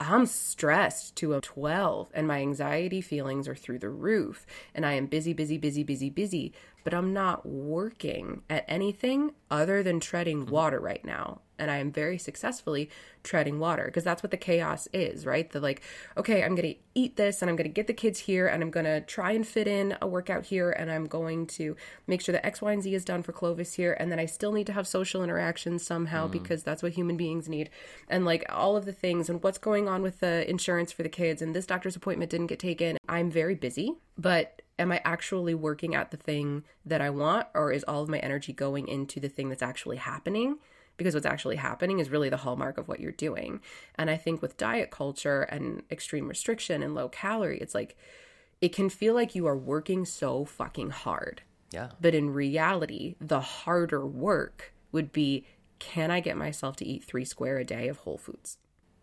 I'm 0.02 0.26
stressed 0.26 1.16
to 1.18 1.36
a 1.36 1.42
12 1.42 2.10
and 2.16 2.28
my 2.28 2.40
anxiety 2.42 3.02
feelings 3.02 3.48
are 3.48 3.54
through 3.54 3.78
the 3.80 3.90
roof 3.90 4.48
and 4.74 4.84
I 4.84 4.94
am 4.94 5.06
busy, 5.06 5.32
busy, 5.32 5.60
busy, 5.60 5.84
busy, 5.84 6.10
busy, 6.10 6.54
but 6.84 6.94
I'm 6.94 7.14
not 7.14 7.46
working 7.46 8.42
at 8.50 8.66
anything 8.68 9.34
other 9.52 9.84
than 9.84 10.00
treading 10.00 10.42
mm-hmm. 10.42 10.52
water 10.52 10.80
right 10.80 11.06
now 11.06 11.42
and 11.62 11.70
I 11.70 11.78
am 11.78 11.92
very 11.92 12.18
successfully 12.18 12.90
treading 13.24 13.60
water 13.60 13.86
because 13.86 14.04
that's 14.04 14.24
what 14.24 14.32
the 14.32 14.38
chaos 14.38 14.88
is, 14.94 15.26
right? 15.28 15.50
The 15.50 15.60
like, 15.60 15.82
okay, 16.18 16.44
I'm 16.44 16.56
going 16.56 16.74
to 16.74 16.80
eat 16.96 17.18
this 17.18 17.42
and 17.42 17.50
I'm 17.50 17.56
going 17.56 17.70
to 17.70 17.74
get 17.74 17.86
the 17.86 17.94
kids 17.94 18.20
here 18.20 18.48
and 18.48 18.64
I'm 18.64 18.72
going 18.72 18.88
to 18.88 19.02
try 19.02 19.32
and 19.32 19.48
fit 19.48 19.68
in 19.68 19.96
a 20.02 20.08
workout 20.08 20.46
here 20.46 20.72
and 20.72 20.92
I'm 20.92 21.06
going 21.06 21.46
to 21.48 21.76
make 22.08 22.22
sure 22.22 22.34
that 22.34 22.46
X, 22.46 22.62
Y, 22.62 22.74
and 22.74 22.82
Z 22.82 22.94
is 22.94 23.06
done 23.06 23.22
for 23.22 23.32
Clovis 23.32 23.76
here. 23.76 23.96
And 24.00 24.12
then 24.12 24.20
I 24.20 24.26
still 24.26 24.52
need 24.52 24.66
to 24.68 24.74
have 24.74 24.88
social 24.88 25.24
interactions 25.24 25.86
somehow 25.86 26.28
mm. 26.28 26.32
because 26.32 26.64
that's 26.64 26.82
what 26.82 26.94
human 26.94 27.16
beings 27.16 27.48
need. 27.48 27.70
And 28.10 28.26
like 28.26 28.44
all 28.50 28.76
of 28.76 28.86
the 28.86 28.94
things 28.94 29.30
and 29.30 29.42
what's 29.44 29.60
going 29.60 29.88
on 29.88 30.02
with 30.02 30.20
the 30.20 30.50
insurance 30.50 30.92
for 30.92 31.04
the 31.04 31.10
kids 31.10 31.44
and 31.44 31.56
this 31.56 31.68
doctor's 31.68 31.96
appointment 31.96 32.32
didn't 32.32 32.48
get 32.48 32.60
taken. 32.60 32.98
I'm 33.08 33.30
very 33.30 33.56
busy, 33.56 33.94
but 34.18 34.64
am 34.80 34.92
I 34.92 35.00
actually 35.06 35.54
working 35.54 35.94
at 35.94 36.10
the 36.10 36.18
thing 36.18 36.64
that 36.86 37.02
I 37.02 37.12
want 37.12 37.48
or 37.54 37.72
is 37.72 37.84
all 37.84 38.02
of 38.02 38.10
my 38.10 38.18
energy 38.20 38.52
going 38.52 38.88
into 38.88 39.20
the 39.20 39.30
thing 39.30 39.50
that's 39.50 39.62
actually 39.62 39.98
happening? 39.98 40.58
Because 40.98 41.14
what's 41.14 41.26
actually 41.26 41.56
happening 41.56 42.00
is 42.00 42.10
really 42.10 42.30
the 42.30 42.38
hallmark 42.38 42.78
of 42.78 42.88
what 42.88 43.00
you're 43.00 43.12
doing. 43.12 43.62
And 43.96 44.10
I 44.10 44.18
think 44.18 44.42
with 44.42 44.58
diet 44.58 44.92
culture 44.92 45.44
and 45.44 45.84
extreme 45.92 46.28
restriction 46.28 46.84
and 46.84 46.94
low 46.94 47.10
calorie, 47.10 47.60
it's 47.60 47.74
like 47.74 47.98
it 48.62 48.74
can 48.74 48.90
feel 48.90 49.14
like 49.14 49.34
you 49.34 49.48
are 49.48 49.58
working 49.58 50.06
so 50.06 50.46
fucking 50.46 50.92
hard. 50.92 51.42
Yeah. 51.72 51.90
But 52.00 52.14
in 52.14 52.30
reality, 52.30 53.16
the 53.20 53.40
harder 53.40 54.06
work 54.06 54.74
would 54.92 55.12
be 55.12 55.46
can 55.80 56.12
I 56.12 56.20
get 56.20 56.38
myself 56.38 56.76
to 56.78 56.86
eat 56.86 57.04
three 57.04 57.26
square 57.26 57.58
a 57.58 57.64
day 57.64 57.88
of 57.88 57.98
whole 58.00 58.20
foods? 58.20 58.60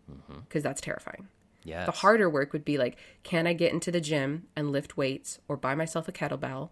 Because 0.07 0.23
mm-hmm. 0.31 0.59
that's 0.61 0.79
terrifying. 0.79 1.27
Yes. 1.65 1.85
The 1.85 1.91
harder 1.91 2.29
work 2.29 2.53
would 2.53 2.63
be 2.63 2.77
like, 2.77 2.97
can 3.23 3.45
I 3.45 3.53
get 3.53 3.73
into 3.73 3.91
the 3.91 3.99
gym 3.99 4.47
and 4.55 4.71
lift 4.71 4.95
weights 4.95 5.39
or 5.49 5.57
buy 5.57 5.75
myself 5.75 6.07
a 6.07 6.13
kettlebell 6.13 6.69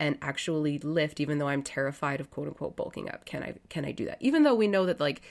and 0.00 0.18
actually 0.22 0.78
lift 0.78 1.20
even 1.20 1.38
though 1.38 1.48
I'm 1.48 1.62
terrified 1.62 2.20
of 2.20 2.30
quote 2.30 2.48
unquote 2.48 2.74
bulking 2.74 3.08
up? 3.08 3.24
Can 3.26 3.42
I 3.42 3.54
can 3.68 3.84
I 3.84 3.92
do 3.92 4.06
that? 4.06 4.18
Even 4.20 4.42
though 4.42 4.54
we 4.54 4.66
know 4.66 4.86
that 4.86 4.98
like 4.98 5.22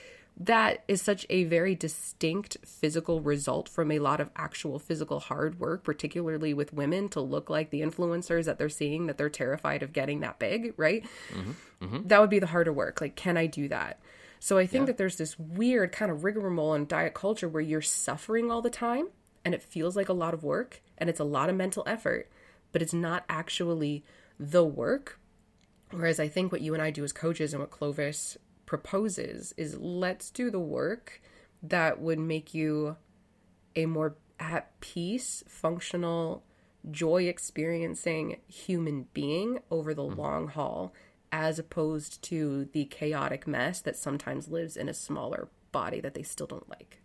that 0.41 0.85
is 0.87 1.01
such 1.01 1.25
a 1.29 1.43
very 1.43 1.75
distinct 1.75 2.55
physical 2.65 3.19
result 3.19 3.67
from 3.67 3.91
a 3.91 3.99
lot 3.99 4.21
of 4.21 4.29
actual 4.37 4.79
physical 4.79 5.19
hard 5.19 5.59
work, 5.59 5.83
particularly 5.83 6.53
with 6.53 6.71
women 6.71 7.09
to 7.09 7.19
look 7.19 7.49
like 7.49 7.71
the 7.71 7.81
influencers 7.81 8.45
that 8.45 8.57
they're 8.57 8.69
seeing 8.69 9.07
that 9.07 9.17
they're 9.17 9.29
terrified 9.29 9.83
of 9.83 9.91
getting 9.91 10.21
that 10.21 10.39
big, 10.39 10.73
right? 10.77 11.03
Mm-hmm. 11.33 11.51
Mm-hmm. 11.83 12.07
That 12.07 12.21
would 12.21 12.29
be 12.29 12.39
the 12.39 12.47
harder 12.47 12.71
work. 12.71 13.01
Like, 13.01 13.17
can 13.17 13.35
I 13.35 13.47
do 13.47 13.67
that? 13.67 13.99
So 14.39 14.57
I 14.57 14.65
think 14.65 14.85
that 14.85 14.97
there's 14.97 15.17
this 15.17 15.37
weird 15.37 15.91
kind 15.91 16.09
of 16.09 16.23
rigmarole 16.23 16.73
in 16.73 16.87
diet 16.87 17.13
culture 17.13 17.49
where 17.49 17.61
you're 17.61 17.81
suffering 17.81 18.49
all 18.49 18.61
the 18.61 18.69
time 18.69 19.09
and 19.43 19.53
it 19.53 19.61
feels 19.61 19.97
like 19.97 20.07
a 20.07 20.13
lot 20.13 20.33
of 20.33 20.43
work 20.43 20.81
and 20.97 21.09
it's 21.09 21.19
a 21.19 21.25
lot 21.25 21.49
of 21.49 21.57
mental 21.57 21.83
effort, 21.85 22.29
but 22.71 22.81
it's 22.81 22.93
not 22.93 23.25
actually 23.27 24.05
the 24.39 24.63
work. 24.63 25.19
Whereas 25.91 26.19
I 26.19 26.27
think 26.27 26.51
what 26.51 26.61
you 26.61 26.73
and 26.73 26.83
I 26.83 26.91
do 26.91 27.03
as 27.03 27.11
coaches 27.11 27.53
and 27.53 27.61
what 27.61 27.71
Clovis 27.71 28.37
proposes 28.65 29.53
is 29.57 29.77
let's 29.79 30.29
do 30.29 30.51
the 30.51 30.59
work 30.59 31.21
that 31.63 31.99
would 31.99 32.19
make 32.19 32.53
you 32.53 32.95
a 33.75 33.85
more 33.85 34.15
at 34.39 34.79
peace, 34.79 35.43
functional, 35.47 36.43
joy 36.89 37.23
experiencing 37.23 38.37
human 38.47 39.07
being 39.13 39.59
over 39.69 39.93
the 39.93 40.03
mm-hmm. 40.03 40.19
long 40.19 40.47
haul, 40.47 40.93
as 41.31 41.59
opposed 41.59 42.21
to 42.23 42.69
the 42.71 42.85
chaotic 42.85 43.45
mess 43.45 43.81
that 43.81 43.97
sometimes 43.97 44.47
lives 44.47 44.77
in 44.77 44.87
a 44.87 44.93
smaller 44.93 45.49
body 45.71 45.99
that 45.99 46.13
they 46.13 46.23
still 46.23 46.47
don't 46.47 46.69
like. 46.69 47.01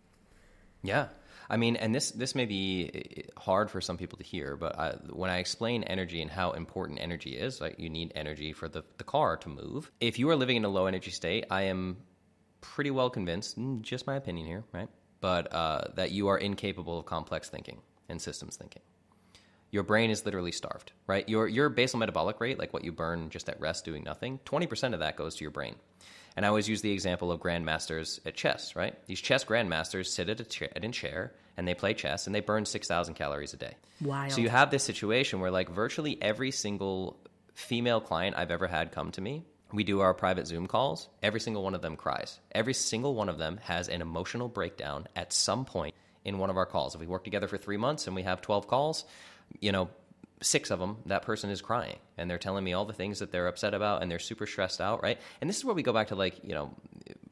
Yeah. 0.83 1.09
I 1.49 1.57
mean, 1.57 1.77
and 1.77 1.95
this 1.95 2.11
this 2.11 2.35
may 2.35 2.47
be 2.47 3.27
uh, 3.37 3.41
hard 3.41 3.71
for 3.71 3.81
some 3.81 3.99
people 3.99 4.19
to 4.19 4.25
hear, 4.25 4.57
but 4.57 4.79
I, 4.79 4.93
when 5.11 5.31
I 5.31 5.39
explain 5.39 5.85
energy 5.85 6.23
and 6.23 6.31
how 6.31 6.53
important 6.53 7.01
energy 7.01 7.37
is, 7.37 7.61
like 7.61 7.79
you 7.79 7.91
need 7.91 8.13
energy 8.15 8.53
for 8.53 8.69
the, 8.69 8.83
the 8.99 9.05
car 9.05 9.37
to 9.39 9.49
move. 9.49 9.91
If 10.01 10.19
you 10.19 10.31
are 10.31 10.37
living 10.37 10.57
in 10.57 10.65
a 10.65 10.69
low 10.69 10.87
energy 10.87 11.11
state, 11.11 11.45
I 11.51 11.63
am 11.63 11.99
pretty 12.61 12.91
well 12.91 13.11
convinced, 13.11 13.59
mm, 13.59 13.83
just 13.83 14.07
my 14.07 14.17
opinion 14.17 14.47
here, 14.47 14.65
right? 14.73 14.89
But 15.21 15.53
uh, 15.53 15.89
that 15.95 16.13
you 16.13 16.29
are 16.29 16.39
incapable 16.39 16.99
of 16.99 17.07
complex 17.07 17.49
thinking 17.49 17.81
and 18.09 18.21
systems 18.21 18.57
thinking. 18.57 18.83
Your 19.71 19.83
brain 19.83 20.11
is 20.11 20.25
literally 20.25 20.53
starved, 20.53 20.93
right? 21.07 21.29
Your 21.29 21.49
your 21.49 21.69
basal 21.69 21.99
metabolic 21.99 22.41
rate, 22.41 22.59
like 22.59 22.73
what 22.73 22.85
you 22.85 22.93
burn 22.93 23.29
just 23.29 23.49
at 23.49 23.61
rest 23.61 23.85
doing 23.85 24.05
nothing, 24.05 24.39
twenty 24.45 24.67
percent 24.67 24.95
of 24.95 25.01
that 25.01 25.17
goes 25.17 25.35
to 25.37 25.45
your 25.45 25.51
brain. 25.51 25.75
And 26.37 26.45
I 26.45 26.49
always 26.49 26.69
use 26.69 26.83
the 26.83 26.91
example 26.91 27.31
of 27.31 27.41
grandmasters 27.41 28.19
at 28.27 28.35
chess, 28.35 28.75
right? 28.75 28.95
These 29.07 29.21
chess 29.21 29.45
grandmasters 29.45 30.07
sit 30.07 30.29
at 30.29 30.41
a, 30.41 30.45
chair, 30.45 30.69
a 30.75 30.89
chair 30.89 31.33
and 31.57 31.67
they 31.69 31.75
play 31.75 31.95
chess 31.95 32.27
and 32.27 32.35
they 32.35 32.41
burn 32.41 32.65
6,000 32.65 33.15
calories 33.15 33.55
a 33.55 33.57
day. 33.57 33.75
Wild. 34.01 34.33
So 34.33 34.41
you 34.41 34.49
have 34.49 34.71
this 34.71 34.83
situation 34.83 35.41
where, 35.41 35.53
like, 35.53 35.71
virtually 35.71 36.21
every 36.21 36.51
single 36.51 37.21
female 37.55 38.01
client 38.01 38.37
I've 38.37 38.51
ever 38.51 38.67
had 38.67 38.91
come 38.91 39.13
to 39.13 39.21
me, 39.21 39.45
we 39.73 39.85
do 39.85 40.01
our 40.01 40.15
private 40.15 40.47
Zoom 40.47 40.67
calls. 40.67 41.09
Every 41.23 41.41
single 41.41 41.63
one 41.63 41.75
of 41.75 41.83
them 41.83 41.97
cries. 41.97 42.39
Every 42.53 42.75
single 42.75 43.15
one 43.15 43.29
of 43.29 43.39
them 43.39 43.59
has 43.63 43.89
an 43.89 44.03
emotional 44.03 44.49
breakdown 44.49 45.07
at 45.17 45.33
some 45.33 45.65
point 45.65 45.95
in 46.25 46.39
one 46.39 46.51
of 46.51 46.57
our 46.57 46.67
calls. 46.67 46.95
If 46.95 47.01
we 47.01 47.07
work 47.07 47.25
together 47.25 47.49
for 47.49 47.59
three 47.59 47.77
months 47.77 48.07
and 48.07 48.17
we 48.17 48.23
have 48.23 48.41
12 48.41 48.67
calls, 48.67 49.05
you 49.61 49.73
know, 49.73 49.91
six 50.41 50.71
of 50.71 50.79
them, 50.79 50.97
that 51.07 51.23
person 51.23 51.51
is 51.51 51.61
crying 51.61 51.97
and 52.19 52.31
they're 52.31 52.39
telling 52.39 52.65
me 52.65 52.73
all 52.73 52.85
the 52.85 52.93
things 52.93 53.19
that 53.21 53.33
they're 53.33 53.47
upset 53.47 53.75
about 53.75 54.03
and 54.03 54.11
they're 54.11 54.19
super 54.19 54.47
stressed 54.47 54.81
out, 54.81 55.03
right? 55.03 55.19
And 55.41 55.49
this 55.49 55.57
is 55.57 55.65
where 55.65 55.75
we 55.75 55.83
go 55.83 55.93
back 55.93 56.09
to 56.09 56.15
like, 56.15 56.43
you 56.43 56.55
know, 56.55 56.75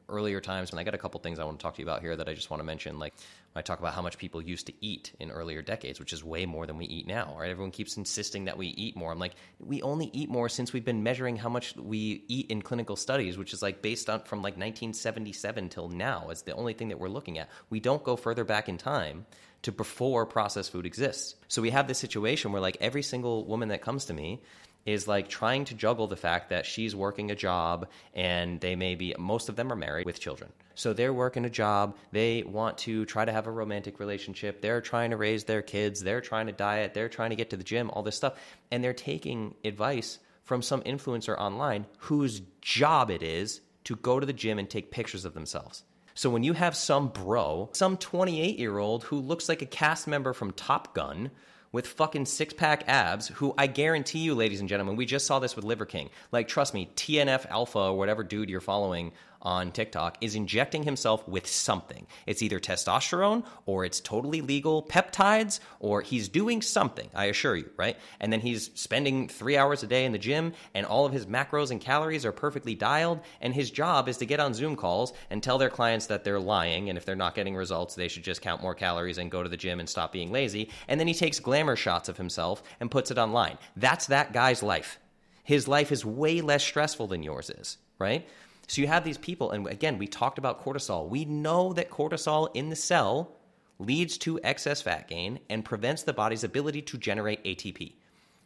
earlier 0.09 0.41
times 0.41 0.71
and 0.71 0.79
I 0.79 0.85
got 0.85 0.95
a 0.95 0.99
couple 0.99 1.19
things 1.21 1.39
I 1.39 1.45
want 1.45 1.59
to 1.59 1.63
talk 1.63 1.75
to 1.75 1.83
you 1.83 1.87
about 1.87 2.03
here 2.03 2.15
that 2.15 2.29
I 2.29 2.35
just 2.35 2.51
want 2.51 2.61
to 2.61 2.65
mention. 2.65 2.99
Like 2.99 3.15
when 3.53 3.61
I 3.61 3.63
talk 3.63 3.79
about 3.79 3.95
how 3.95 4.03
much 4.03 4.19
people 4.19 4.43
used 4.43 4.67
to 4.67 4.73
eat 4.81 5.13
in 5.19 5.31
earlier 5.31 5.63
decades, 5.63 5.99
which 5.99 6.13
is 6.13 6.23
way 6.23 6.47
more 6.47 6.67
than 6.67 6.77
we 6.77 6.85
eat 6.85 7.07
now, 7.07 7.35
right? 7.39 7.51
Everyone 7.51 7.71
keeps 7.71 7.97
insisting 7.97 8.45
that 8.45 8.57
we 8.57 8.69
eat 8.69 8.95
more. 8.95 9.11
I'm 9.11 9.19
like, 9.19 9.35
we 9.59 9.83
only 9.83 10.11
eat 10.13 10.29
more 10.29 10.49
since 10.49 10.73
we've 10.73 10.85
been 10.85 11.03
measuring 11.03 11.37
how 11.37 11.49
much 11.49 11.75
we 11.77 12.25
eat 12.29 12.51
in 12.51 12.63
clinical 12.63 12.97
studies, 12.97 13.39
which 13.39 13.53
is 13.53 13.63
like 13.63 13.83
based 13.83 14.11
on 14.11 14.21
from 14.21 14.41
like 14.41 14.55
1977 14.55 15.71
till 15.71 15.89
now. 15.89 16.29
It's 16.31 16.43
the 16.43 16.55
only 16.55 16.75
thing 16.75 16.89
that 16.89 16.99
we're 16.99 17.09
looking 17.09 17.39
at. 17.39 17.49
We 17.71 17.81
don't 17.81 18.05
go 18.05 18.17
further 18.17 18.45
back 18.45 18.69
in 18.69 18.79
time 18.79 19.27
to 19.63 19.73
before 19.73 20.27
processed 20.27 20.73
food 20.73 20.87
exists. 20.87 21.37
So 21.49 21.63
we 21.63 21.71
have 21.71 21.89
this 21.89 21.99
situation 21.99 22.53
where 22.53 22.63
like 22.63 22.77
every 22.81 23.03
single 23.03 23.45
woman 23.45 23.69
that 23.69 23.83
comes 23.83 24.07
to 24.07 24.15
me 24.15 24.43
is 24.85 25.07
like 25.07 25.29
trying 25.29 25.65
to 25.65 25.75
juggle 25.75 26.09
the 26.09 26.17
fact 26.17 26.51
that 26.51 26.67
she's 26.67 26.95
working 26.95 27.31
a 27.31 27.35
job 27.35 27.89
and 28.15 28.61
they 28.61 28.75
may 28.75 28.95
be 28.95 29.15
most 29.19 29.49
of 29.49 29.57
them 29.57 29.73
are 29.73 29.77
married 29.77 30.07
with 30.07 30.19
children. 30.19 30.53
So 30.75 30.93
they're 30.93 31.13
working 31.13 31.45
a 31.45 31.51
job, 31.51 31.97
they 32.11 32.43
want 32.43 32.79
to 32.79 33.05
try 33.05 33.25
to 33.25 33.33
have 33.33 33.47
a 33.47 33.51
romantic 33.51 34.01
relationship, 34.01 34.61
they're 34.61 34.81
trying 34.81 35.11
to 35.11 35.17
raise 35.17 35.45
their 35.45 35.63
kids, 35.63 36.03
they're 36.03 36.21
trying 36.21 36.47
to 36.47 36.53
diet, 36.53 36.95
they're 36.95 37.09
trying 37.09 37.31
to 37.31 37.37
get 37.37 37.51
to 37.51 37.57
the 37.57 37.65
gym, 37.65 37.91
all 37.91 38.03
this 38.03 38.17
stuff, 38.17 38.35
and 38.71 38.83
they're 38.83 38.93
taking 38.93 39.55
advice 39.65 40.19
from 40.45 40.63
some 40.63 40.81
influencer 40.83 41.39
online 41.39 41.87
whose 41.99 42.43
job 42.61 43.11
it 43.11 43.23
is 43.23 43.61
to 43.85 43.97
go 43.97 44.19
to 44.19 44.27
the 44.27 44.33
gym 44.33 44.59
and 44.59 44.69
take 44.69 44.91
pictures 44.91 45.25
of 45.25 45.35
themselves. 45.35 45.85
So 46.15 46.31
when 46.31 46.43
you 46.43 46.53
have 46.53 46.77
some 46.77 47.09
bro, 47.09 47.71
some 47.73 47.97
28 47.97 48.59
year 48.59 48.79
old 48.79 49.05
who 49.05 49.19
looks 49.19 49.49
like 49.49 49.63
a 49.63 49.67
cast 49.67 50.07
member 50.07 50.33
from 50.33 50.53
Top 50.53 50.95
Gun 50.95 51.31
with 51.73 51.87
fucking 51.87 52.27
six 52.27 52.53
pack 52.53 52.85
abs, 52.87 53.29
who 53.29 53.55
I 53.57 53.67
guarantee 53.67 54.19
you, 54.19 54.35
ladies 54.35 54.61
and 54.61 54.69
gentlemen, 54.69 54.97
we 54.97 55.07
just 55.07 55.27
saw 55.27 55.39
this 55.39 55.57
with 55.57 55.65
Liver 55.65 55.87
King. 55.87 56.11
Like, 56.31 56.47
trust 56.47 56.75
me, 56.75 56.91
TNF 56.97 57.47
Alpha 57.49 57.79
or 57.79 57.97
whatever 57.97 58.23
dude 58.23 58.51
you're 58.51 58.61
following 58.61 59.13
on 59.43 59.73
TikTok 59.73 60.19
is 60.21 60.35
injecting 60.35 60.85
himself 60.85 61.27
with 61.29 61.47
something. 61.47 62.07
It's 62.27 62.43
either 62.43 62.61
testosterone 62.61 63.45
or 63.67 63.85
it's 63.85 64.01
totally 64.01 64.41
legal 64.41 64.83
peptides 64.83 65.61
or 65.81 66.01
he's 66.01 66.29
doing 66.29 66.63
something, 66.63 67.11
I 67.15 67.27
assure 67.27 67.57
you, 67.57 67.71
right? 67.77 67.97
And 68.21 68.33
then 68.33 68.41
he's 68.41 68.71
spending 68.75 69.29
three 69.29 69.57
hours 69.57 69.83
a 69.83 69.87
day 69.87 70.05
in 70.05 70.13
the 70.13 70.19
gym 70.19 70.53
and 70.75 70.87
all 70.87 71.05
of 71.05 71.13
his 71.13 71.27
macros 71.27 71.71
and 71.71 71.81
calories 71.81 72.25
are 72.25 72.33
perfectly 72.33 72.75
dialed. 72.75 73.21
And 73.41 73.53
his 73.53 73.71
job 73.71 74.09
is 74.09 74.17
to 74.19 74.27
get 74.27 74.41
on 74.41 74.55
Zoom 74.55 74.77
calls 74.77 75.13
and 75.31 75.43
tell 75.43 75.59
their 75.59 75.71
clients 75.71 76.07
that 76.07 76.25
they're 76.25 76.41
lying. 76.41 76.89
And 76.89 76.97
if 76.97 77.05
they're 77.05 77.17
not 77.17 77.35
getting 77.35 77.57
results, 77.57 77.95
they 77.95 78.09
should 78.09 78.25
just 78.25 78.43
count 78.43 78.63
more 78.63 78.75
calories 78.75 79.19
and 79.19 79.31
go 79.31 79.43
to 79.43 79.49
the 79.49 79.57
gym 79.57 79.81
and 79.81 79.89
stop 79.89 80.13
being 80.13 80.31
lazy. 80.31 80.71
And 80.89 80.99
then 81.01 81.09
he 81.09 81.15
takes 81.15 81.41
glamour 81.41 81.77
shots 81.77 82.09
of 82.09 82.17
himself 82.17 82.63
and 82.81 82.91
puts 82.91 83.11
it 83.11 83.19
online. 83.19 83.59
That's 83.77 84.07
that 84.07 84.33
guy's 84.33 84.63
life. 84.63 84.99
His 85.45 85.67
life 85.67 85.91
is 85.91 86.05
way 86.05 86.41
less 86.41 86.63
stressful 86.63 87.09
than 87.09 87.23
yours 87.23 87.51
is, 87.51 87.79
right? 87.99 88.27
So 88.73 88.81
you 88.81 88.87
have 88.87 89.05
these 89.05 89.19
people, 89.19 89.51
and 89.51 89.67
again, 89.67 89.99
we 89.99 90.07
talked 90.07 90.39
about 90.39 90.65
cortisol. 90.65 91.07
We 91.07 91.27
know 91.27 91.75
that 91.75 91.91
cortisol 91.91 92.49
in 92.55 92.71
the 92.71 92.75
cell 92.75 93.37
leads 93.79 94.17
to 94.17 94.41
excess 94.43 94.81
fat 94.81 95.09
gain 95.09 95.41
and 95.51 95.63
prevents 95.63 96.05
the 96.05 96.15
body's 96.15 96.43
ability 96.43 96.81
to 96.81 96.97
generate 96.97 97.45
ATP. 97.45 97.93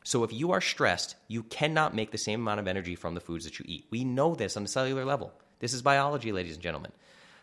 So 0.03 0.25
if 0.25 0.33
you 0.33 0.51
are 0.51 0.61
stressed, 0.61 1.15
you 1.29 1.45
cannot 1.45 1.95
make 1.95 2.11
the 2.11 2.19
same 2.19 2.41
amount 2.41 2.59
of 2.59 2.67
energy 2.67 2.97
from 2.97 3.15
the 3.15 3.21
foods 3.21 3.45
that 3.45 3.61
you 3.61 3.65
eat. 3.69 3.87
We 3.89 4.03
know 4.03 4.35
this 4.35 4.57
on 4.57 4.65
a 4.65 4.67
cellular 4.67 5.05
level. 5.05 5.33
This 5.61 5.73
is 5.73 5.81
biology, 5.81 6.33
ladies 6.33 6.55
and 6.55 6.63
gentlemen. 6.63 6.91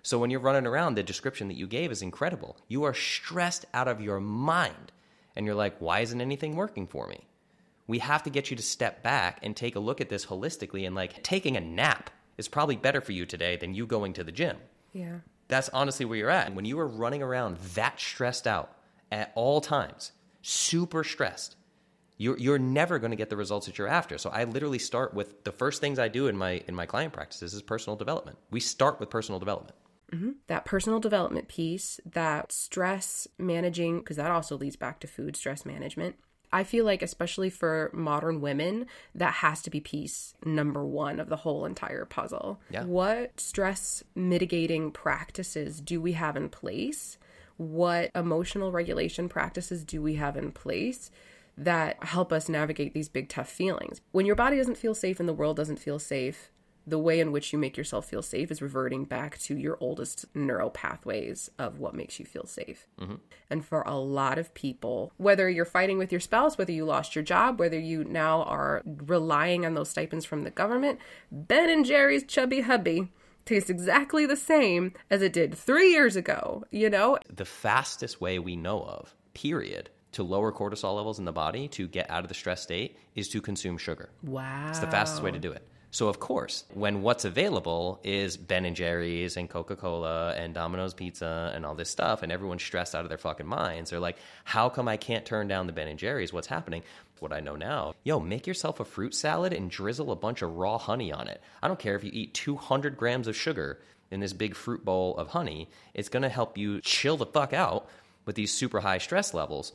So 0.01 0.19
when 0.19 0.29
you're 0.29 0.41
running 0.41 0.67
around, 0.67 0.95
the 0.95 1.03
description 1.03 1.47
that 1.47 1.57
you 1.57 1.67
gave 1.67 1.89
is 1.89 2.01
incredible. 2.01 2.57
You 2.67 2.83
are 2.83 2.93
stressed 2.93 3.65
out 3.73 3.87
of 3.87 4.01
your 4.01 4.19
mind, 4.19 4.91
and 5.37 5.45
you're 5.45 5.55
like, 5.55 5.77
why 5.79 6.01
isn't 6.01 6.19
anything 6.19 6.57
working 6.57 6.87
for 6.87 7.07
me? 7.07 7.29
We 7.87 7.99
have 7.99 8.23
to 8.23 8.29
get 8.29 8.51
you 8.51 8.57
to 8.57 8.63
step 8.63 9.01
back 9.03 9.39
and 9.41 9.55
take 9.55 9.77
a 9.77 9.79
look 9.79 10.01
at 10.01 10.09
this 10.09 10.25
holistically 10.25 10.85
and 10.85 10.93
like 10.93 11.23
taking 11.23 11.55
a 11.55 11.61
nap 11.61 12.09
is 12.37 12.47
probably 12.47 12.75
better 12.75 13.01
for 13.01 13.11
you 13.11 13.25
today 13.25 13.55
than 13.55 13.73
you 13.73 13.85
going 13.85 14.13
to 14.13 14.23
the 14.23 14.31
gym. 14.31 14.57
Yeah. 14.91 15.19
That's 15.47 15.69
honestly 15.69 16.05
where 16.05 16.17
you're 16.17 16.29
at. 16.29 16.47
And 16.47 16.55
when 16.55 16.65
you 16.65 16.79
are 16.79 16.87
running 16.87 17.21
around 17.21 17.57
that 17.75 17.99
stressed 17.99 18.47
out 18.47 18.75
at 19.11 19.31
all 19.35 19.61
times, 19.61 20.11
super 20.41 21.03
stressed, 21.03 21.55
you're, 22.17 22.37
you're 22.37 22.59
never 22.59 22.99
going 22.99 23.11
to 23.11 23.17
get 23.17 23.29
the 23.29 23.37
results 23.37 23.65
that 23.65 23.77
you're 23.77 23.87
after. 23.87 24.17
So 24.17 24.29
I 24.29 24.45
literally 24.45 24.79
start 24.79 25.13
with 25.13 25.43
the 25.43 25.51
first 25.51 25.81
things 25.81 25.99
I 25.99 26.07
do 26.07 26.27
in 26.27 26.37
my 26.37 26.63
in 26.67 26.75
my 26.75 26.85
client 26.85 27.13
practices 27.13 27.53
is 27.53 27.61
personal 27.61 27.97
development. 27.97 28.37
We 28.51 28.59
start 28.59 28.99
with 28.99 29.09
personal 29.09 29.39
development. 29.39 29.75
Mm-hmm. 30.11 30.31
that 30.45 30.63
personal 30.63 30.99
development 30.99 31.47
piece, 31.47 31.99
that 32.05 32.51
stress 32.51 33.27
managing, 33.39 33.97
because 33.97 34.17
that 34.17 34.29
also 34.29 34.55
leads 34.55 34.75
back 34.75 34.99
to 34.99 35.07
food 35.07 35.35
stress 35.35 35.65
management. 35.65 36.17
I 36.53 36.63
feel 36.63 36.85
like, 36.85 37.01
especially 37.01 37.49
for 37.49 37.89
modern 37.93 38.39
women, 38.39 38.85
that 39.15 39.33
has 39.33 39.63
to 39.63 39.71
be 39.71 39.79
piece 39.79 40.35
number 40.45 40.85
one 40.85 41.19
of 41.19 41.27
the 41.27 41.37
whole 41.37 41.65
entire 41.65 42.05
puzzle. 42.05 42.61
Yeah. 42.69 42.83
What 42.83 43.39
stress 43.39 44.03
mitigating 44.13 44.91
practices 44.91 45.81
do 45.81 45.99
we 45.99 46.11
have 46.11 46.37
in 46.37 46.49
place? 46.49 47.17
What 47.57 48.11
emotional 48.13 48.71
regulation 48.71 49.27
practices 49.29 49.83
do 49.83 49.99
we 50.01 50.15
have 50.15 50.37
in 50.37 50.51
place? 50.51 51.09
That 51.57 52.03
help 52.03 52.31
us 52.31 52.47
navigate 52.47 52.93
these 52.93 53.09
big, 53.09 53.29
tough 53.29 53.49
feelings. 53.49 54.01
When 54.11 54.27
your 54.27 54.35
body 54.35 54.57
doesn't 54.57 54.77
feel 54.77 54.93
safe 54.93 55.19
and 55.19 55.27
the 55.27 55.33
world 55.33 55.57
doesn't 55.57 55.79
feel 55.79 55.97
safe, 55.97 56.51
the 56.85 56.99
way 56.99 57.19
in 57.19 57.31
which 57.31 57.53
you 57.53 57.59
make 57.59 57.77
yourself 57.77 58.05
feel 58.05 58.21
safe 58.21 58.51
is 58.51 58.61
reverting 58.61 59.05
back 59.05 59.37
to 59.39 59.57
your 59.57 59.77
oldest 59.79 60.25
neural 60.35 60.69
pathways 60.69 61.49
of 61.57 61.79
what 61.79 61.95
makes 61.95 62.19
you 62.19 62.25
feel 62.25 62.45
safe. 62.45 62.87
Mm-hmm. 62.99 63.15
And 63.49 63.65
for 63.65 63.81
a 63.83 63.95
lot 63.95 64.37
of 64.37 64.53
people, 64.53 65.13
whether 65.17 65.49
you're 65.49 65.65
fighting 65.65 65.97
with 65.97 66.11
your 66.11 66.21
spouse, 66.21 66.57
whether 66.57 66.71
you 66.71 66.85
lost 66.85 67.15
your 67.15 67.23
job, 67.23 67.59
whether 67.59 67.79
you 67.79 68.03
now 68.03 68.43
are 68.43 68.81
relying 68.85 69.65
on 69.65 69.73
those 69.73 69.89
stipends 69.89 70.25
from 70.25 70.43
the 70.43 70.51
government, 70.51 70.99
Ben 71.31 71.69
and 71.69 71.85
Jerry's 71.85 72.23
chubby 72.23 72.61
hubby 72.61 73.09
tastes 73.45 73.69
exactly 73.69 74.25
the 74.25 74.35
same 74.35 74.93
as 75.09 75.21
it 75.21 75.33
did 75.33 75.55
three 75.55 75.91
years 75.91 76.15
ago, 76.15 76.63
you 76.71 76.89
know? 76.89 77.17
The 77.33 77.45
fastest 77.45 78.21
way 78.21 78.39
we 78.39 78.55
know 78.55 78.81
of, 78.81 79.13
period, 79.33 79.89
to 80.13 80.23
lower 80.23 80.51
cortisol 80.51 80.95
levels 80.95 81.19
in 81.19 81.25
the 81.25 81.31
body 81.31 81.67
to 81.69 81.87
get 81.87 82.09
out 82.09 82.23
of 82.23 82.29
the 82.29 82.35
stress 82.35 82.61
state 82.61 82.97
is 83.15 83.29
to 83.29 83.41
consume 83.41 83.77
sugar. 83.77 84.09
Wow. 84.23 84.67
It's 84.69 84.79
the 84.79 84.87
fastest 84.87 85.21
way 85.23 85.31
to 85.31 85.39
do 85.39 85.51
it. 85.51 85.67
So 85.93 86.07
of 86.07 86.19
course, 86.19 86.63
when 86.73 87.03
what's 87.03 87.23
available 87.23 87.99
is 88.03 88.35
Ben 88.35 88.65
and 88.65 88.75
Jerry's 88.75 89.37
and 89.37 89.47
Coca-Cola 89.47 90.33
and 90.33 90.51
Domino's 90.51 90.95
Pizza 90.95 91.51
and 91.53 91.63
all 91.63 91.75
this 91.75 91.91
stuff 91.91 92.23
and 92.23 92.31
everyone's 92.31 92.63
stressed 92.63 92.95
out 92.95 93.03
of 93.03 93.09
their 93.09 93.19
fucking 93.19 93.45
minds, 93.45 93.91
they're 93.91 93.99
like, 93.99 94.17
"How 94.43 94.69
come 94.69 94.87
I 94.87 94.97
can't 94.97 95.23
turn 95.23 95.47
down 95.47 95.67
the 95.67 95.71
Ben 95.71 95.87
and 95.87 95.99
Jerry's? 95.99 96.33
What's 96.33 96.47
happening?" 96.47 96.81
What 97.19 97.31
I 97.31 97.41
know 97.41 97.55
now, 97.55 97.93
yo, 98.03 98.19
make 98.19 98.47
yourself 98.47 98.79
a 98.79 98.85
fruit 98.85 99.13
salad 99.13 99.53
and 99.53 99.69
drizzle 99.69 100.11
a 100.11 100.15
bunch 100.15 100.41
of 100.41 100.57
raw 100.57 100.79
honey 100.79 101.13
on 101.13 101.27
it. 101.27 101.41
I 101.61 101.67
don't 101.67 101.79
care 101.79 101.95
if 101.95 102.03
you 102.03 102.09
eat 102.11 102.33
200 102.33 102.97
grams 102.97 103.27
of 103.27 103.35
sugar 103.35 103.79
in 104.09 104.19
this 104.19 104.33
big 104.33 104.55
fruit 104.55 104.83
bowl 104.83 105.15
of 105.17 105.29
honey. 105.29 105.69
It's 105.93 106.09
to 106.09 106.27
help 106.27 106.57
you 106.57 106.81
chill 106.81 107.17
the 107.17 107.27
fuck 107.27 107.53
out 107.53 107.87
with 108.25 108.35
these 108.35 108.51
super 108.51 108.81
high 108.81 108.97
stress 108.97 109.33
levels. 109.33 109.73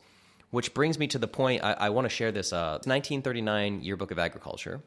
Which 0.51 0.73
brings 0.73 0.99
me 0.99 1.07
to 1.07 1.17
the 1.17 1.29
point 1.29 1.63
I, 1.63 1.73
I 1.73 1.89
want 1.89 2.05
to 2.05 2.09
share 2.09 2.31
this 2.31 2.51
uh, 2.51 2.77
1939 2.83 3.81
Yearbook 3.81 4.11
of 4.11 4.19
Agriculture 4.19 4.81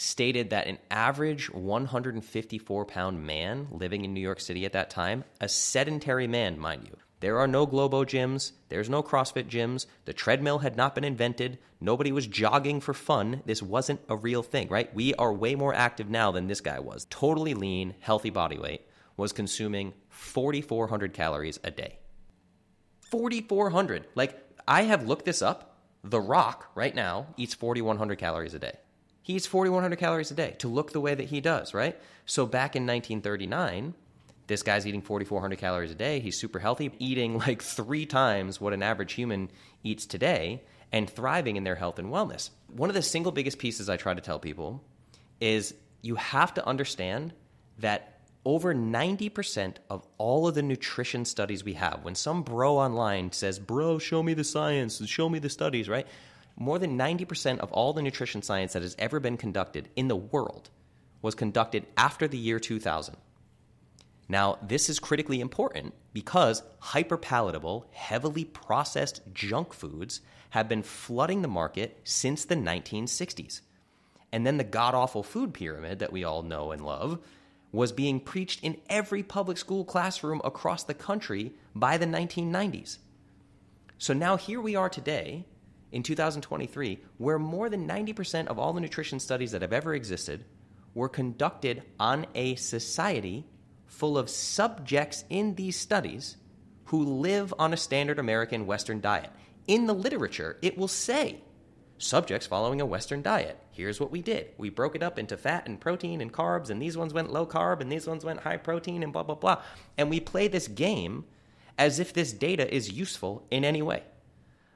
stated 0.00 0.48
that 0.48 0.66
an 0.66 0.78
average 0.90 1.50
154 1.50 2.86
pound 2.86 3.22
man 3.22 3.68
living 3.70 4.02
in 4.02 4.14
New 4.14 4.20
York 4.20 4.40
City 4.40 4.64
at 4.64 4.72
that 4.72 4.88
time, 4.88 5.24
a 5.42 5.48
sedentary 5.48 6.26
man, 6.26 6.58
mind 6.58 6.84
you. 6.86 6.96
There 7.20 7.38
are 7.38 7.46
no 7.46 7.66
Globo 7.66 8.04
gyms, 8.04 8.52
there's 8.70 8.88
no 8.88 9.02
CrossFit 9.02 9.44
gyms, 9.44 9.84
the 10.06 10.14
treadmill 10.14 10.60
had 10.60 10.74
not 10.74 10.94
been 10.94 11.04
invented, 11.04 11.58
nobody 11.82 12.12
was 12.12 12.26
jogging 12.26 12.80
for 12.80 12.94
fun. 12.94 13.42
This 13.44 13.62
wasn't 13.62 14.00
a 14.08 14.16
real 14.16 14.42
thing, 14.42 14.68
right? 14.68 14.92
We 14.94 15.12
are 15.16 15.34
way 15.34 15.54
more 15.54 15.74
active 15.74 16.08
now 16.08 16.30
than 16.30 16.46
this 16.46 16.62
guy 16.62 16.80
was. 16.80 17.06
Totally 17.10 17.52
lean, 17.52 17.94
healthy 18.00 18.30
body 18.30 18.56
weight, 18.56 18.86
was 19.18 19.34
consuming 19.34 19.92
4,400 20.08 21.12
calories 21.12 21.60
a 21.62 21.70
day. 21.70 21.98
4,400. 23.10 24.06
Like, 24.14 24.42
I 24.66 24.84
have 24.84 25.06
looked 25.06 25.26
this 25.26 25.42
up. 25.42 25.76
The 26.02 26.20
Rock, 26.22 26.70
right 26.74 26.94
now, 26.94 27.26
eats 27.36 27.52
4,100 27.52 28.16
calories 28.16 28.54
a 28.54 28.58
day. 28.58 28.78
He 29.22 29.34
eats 29.34 29.46
4,100 29.46 29.98
calories 29.98 30.30
a 30.30 30.34
day 30.34 30.56
to 30.58 30.68
look 30.68 30.92
the 30.92 31.00
way 31.00 31.14
that 31.14 31.26
he 31.26 31.40
does, 31.40 31.74
right? 31.74 32.00
So 32.26 32.46
back 32.46 32.74
in 32.76 32.82
1939, 32.82 33.94
this 34.46 34.62
guy's 34.62 34.86
eating 34.86 35.02
4,400 35.02 35.58
calories 35.58 35.90
a 35.90 35.94
day. 35.94 36.20
He's 36.20 36.38
super 36.38 36.58
healthy, 36.58 36.90
eating 36.98 37.38
like 37.46 37.62
three 37.62 38.06
times 38.06 38.60
what 38.60 38.72
an 38.72 38.82
average 38.82 39.12
human 39.12 39.50
eats 39.84 40.06
today 40.06 40.62
and 40.92 41.08
thriving 41.08 41.56
in 41.56 41.64
their 41.64 41.76
health 41.76 41.98
and 41.98 42.08
wellness. 42.08 42.50
One 42.68 42.90
of 42.90 42.94
the 42.94 43.02
single 43.02 43.32
biggest 43.32 43.58
pieces 43.58 43.88
I 43.88 43.96
try 43.96 44.14
to 44.14 44.20
tell 44.20 44.38
people 44.38 44.82
is 45.40 45.74
you 46.02 46.16
have 46.16 46.54
to 46.54 46.66
understand 46.66 47.32
that 47.78 48.20
over 48.44 48.74
90% 48.74 49.76
of 49.90 50.06
all 50.18 50.48
of 50.48 50.54
the 50.54 50.62
nutrition 50.62 51.24
studies 51.24 51.62
we 51.62 51.74
have, 51.74 52.00
when 52.02 52.14
some 52.14 52.42
bro 52.42 52.76
online 52.76 53.32
says, 53.32 53.58
Bro, 53.58 53.98
show 53.98 54.22
me 54.22 54.34
the 54.34 54.44
science, 54.44 55.04
show 55.06 55.28
me 55.28 55.38
the 55.38 55.50
studies, 55.50 55.88
right? 55.88 56.06
More 56.60 56.78
than 56.78 56.98
90% 56.98 57.58
of 57.60 57.72
all 57.72 57.94
the 57.94 58.02
nutrition 58.02 58.42
science 58.42 58.74
that 58.74 58.82
has 58.82 58.94
ever 58.98 59.18
been 59.18 59.38
conducted 59.38 59.88
in 59.96 60.08
the 60.08 60.16
world 60.16 60.68
was 61.22 61.34
conducted 61.34 61.86
after 61.96 62.28
the 62.28 62.36
year 62.36 62.60
2000. 62.60 63.16
Now, 64.28 64.58
this 64.60 64.90
is 64.90 65.00
critically 65.00 65.40
important 65.40 65.94
because 66.12 66.62
hyperpalatable, 66.82 67.84
heavily 67.92 68.44
processed 68.44 69.22
junk 69.32 69.72
foods 69.72 70.20
have 70.50 70.68
been 70.68 70.82
flooding 70.82 71.40
the 71.40 71.48
market 71.48 71.98
since 72.04 72.44
the 72.44 72.56
1960s. 72.56 73.62
And 74.30 74.46
then 74.46 74.58
the 74.58 74.64
god 74.64 74.94
awful 74.94 75.22
food 75.22 75.54
pyramid 75.54 75.98
that 76.00 76.12
we 76.12 76.24
all 76.24 76.42
know 76.42 76.72
and 76.72 76.84
love 76.84 77.20
was 77.72 77.90
being 77.90 78.20
preached 78.20 78.62
in 78.62 78.76
every 78.90 79.22
public 79.22 79.56
school 79.56 79.86
classroom 79.86 80.42
across 80.44 80.84
the 80.84 80.92
country 80.92 81.54
by 81.74 81.96
the 81.96 82.06
1990s. 82.06 82.98
So 83.96 84.12
now 84.12 84.36
here 84.36 84.60
we 84.60 84.76
are 84.76 84.90
today 84.90 85.46
in 85.92 86.02
2023, 86.02 86.98
where 87.18 87.38
more 87.38 87.68
than 87.68 87.88
90% 87.88 88.46
of 88.46 88.58
all 88.58 88.72
the 88.72 88.80
nutrition 88.80 89.18
studies 89.20 89.52
that 89.52 89.62
have 89.62 89.72
ever 89.72 89.94
existed 89.94 90.44
were 90.94 91.08
conducted 91.08 91.82
on 91.98 92.26
a 92.34 92.54
society 92.56 93.46
full 93.86 94.16
of 94.16 94.30
subjects 94.30 95.24
in 95.28 95.54
these 95.54 95.76
studies 95.76 96.36
who 96.86 97.04
live 97.04 97.54
on 97.58 97.72
a 97.72 97.76
standard 97.76 98.18
American 98.18 98.66
Western 98.66 99.00
diet. 99.00 99.30
In 99.66 99.86
the 99.86 99.94
literature, 99.94 100.58
it 100.62 100.76
will 100.76 100.88
say 100.88 101.40
subjects 101.98 102.46
following 102.46 102.80
a 102.80 102.86
Western 102.86 103.22
diet. 103.22 103.58
Here's 103.70 104.00
what 104.00 104.10
we 104.10 104.22
did 104.22 104.48
we 104.58 104.70
broke 104.70 104.96
it 104.96 105.02
up 105.02 105.18
into 105.18 105.36
fat 105.36 105.66
and 105.66 105.80
protein 105.80 106.20
and 106.20 106.32
carbs, 106.32 106.70
and 106.70 106.80
these 106.80 106.96
ones 106.96 107.14
went 107.14 107.32
low 107.32 107.46
carb, 107.46 107.80
and 107.80 107.90
these 107.90 108.06
ones 108.06 108.24
went 108.24 108.40
high 108.40 108.56
protein, 108.56 109.02
and 109.02 109.12
blah, 109.12 109.22
blah, 109.22 109.34
blah. 109.34 109.62
And 109.96 110.10
we 110.10 110.20
play 110.20 110.48
this 110.48 110.66
game 110.66 111.24
as 111.78 111.98
if 111.98 112.12
this 112.12 112.32
data 112.32 112.72
is 112.74 112.92
useful 112.92 113.46
in 113.50 113.64
any 113.64 113.82
way. 113.82 114.02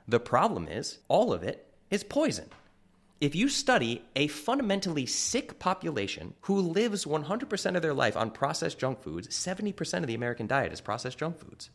The 0.07 0.20
problem 0.20 0.68
is, 0.68 0.98
all 1.09 1.32
of 1.32 1.42
it 1.42 1.66
is 1.90 2.05
poison. 2.05 2.48
If 3.20 3.34
you 3.34 3.48
study 3.48 4.05
a 4.14 4.26
fundamentally 4.26 5.07
sick 5.07 5.59
population 5.59 6.34
who 6.42 6.61
lives 6.61 7.07
100% 7.07 7.76
of 7.76 7.82
their 7.82 7.94
life 7.94 8.16
on 8.16 8.30
processed 8.30 8.78
junk 8.78 9.00
foods, 9.00 9.28
70% 9.28 9.98
of 10.00 10.07
the 10.07 10.14
American 10.14 10.46
diet 10.46 10.72
is 10.72 10.80
processed 10.80 11.18
junk 11.18 11.38
foods. 11.38 11.70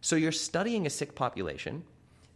So 0.00 0.16
you're 0.16 0.32
studying 0.32 0.84
a 0.84 0.90
sick 0.90 1.14
population, 1.14 1.84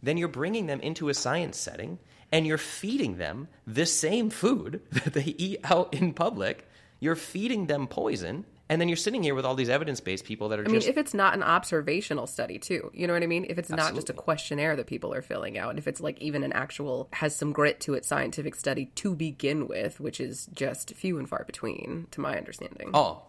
then 0.01 0.17
you're 0.17 0.29
bringing 0.29 0.67
them 0.67 0.79
into 0.79 1.09
a 1.09 1.13
science 1.13 1.57
setting, 1.57 1.99
and 2.31 2.47
you're 2.47 2.57
feeding 2.57 3.17
them 3.17 3.47
the 3.67 3.85
same 3.85 4.29
food 4.29 4.81
that 4.91 5.13
they 5.13 5.35
eat 5.37 5.59
out 5.65 5.93
in 5.93 6.13
public. 6.13 6.67
You're 6.99 7.15
feeding 7.15 7.65
them 7.65 7.87
poison, 7.87 8.45
and 8.69 8.79
then 8.79 8.87
you're 8.87 8.97
sitting 8.97 9.23
here 9.23 9.33
with 9.33 9.45
all 9.45 9.55
these 9.55 9.69
evidence 9.69 9.99
based 9.99 10.25
people 10.25 10.49
that 10.49 10.59
are 10.59 10.65
I 10.65 10.67
mean, 10.67 10.83
if 10.83 10.97
it's 10.97 11.13
not 11.13 11.33
an 11.33 11.41
observational 11.41 12.27
study, 12.27 12.59
too, 12.59 12.91
you 12.93 13.07
know 13.07 13.13
what 13.13 13.23
I 13.23 13.27
mean? 13.27 13.47
If 13.49 13.57
it's 13.57 13.69
not 13.69 13.95
just 13.95 14.09
a 14.09 14.13
questionnaire 14.13 14.75
that 14.75 14.85
people 14.85 15.13
are 15.13 15.23
filling 15.23 15.57
out, 15.57 15.77
if 15.77 15.87
it's 15.87 15.99
like 15.99 16.21
even 16.21 16.43
an 16.43 16.53
actual, 16.53 17.09
has 17.13 17.35
some 17.35 17.51
grit 17.51 17.79
to 17.81 17.95
it 17.95 18.05
scientific 18.05 18.55
study 18.55 18.85
to 18.95 19.15
begin 19.15 19.67
with, 19.67 19.99
which 19.99 20.19
is 20.19 20.47
just 20.53 20.93
few 20.93 21.17
and 21.17 21.27
far 21.27 21.43
between, 21.45 22.07
to 22.11 22.21
my 22.21 22.37
understanding. 22.37 22.91
Oh, 22.93 23.23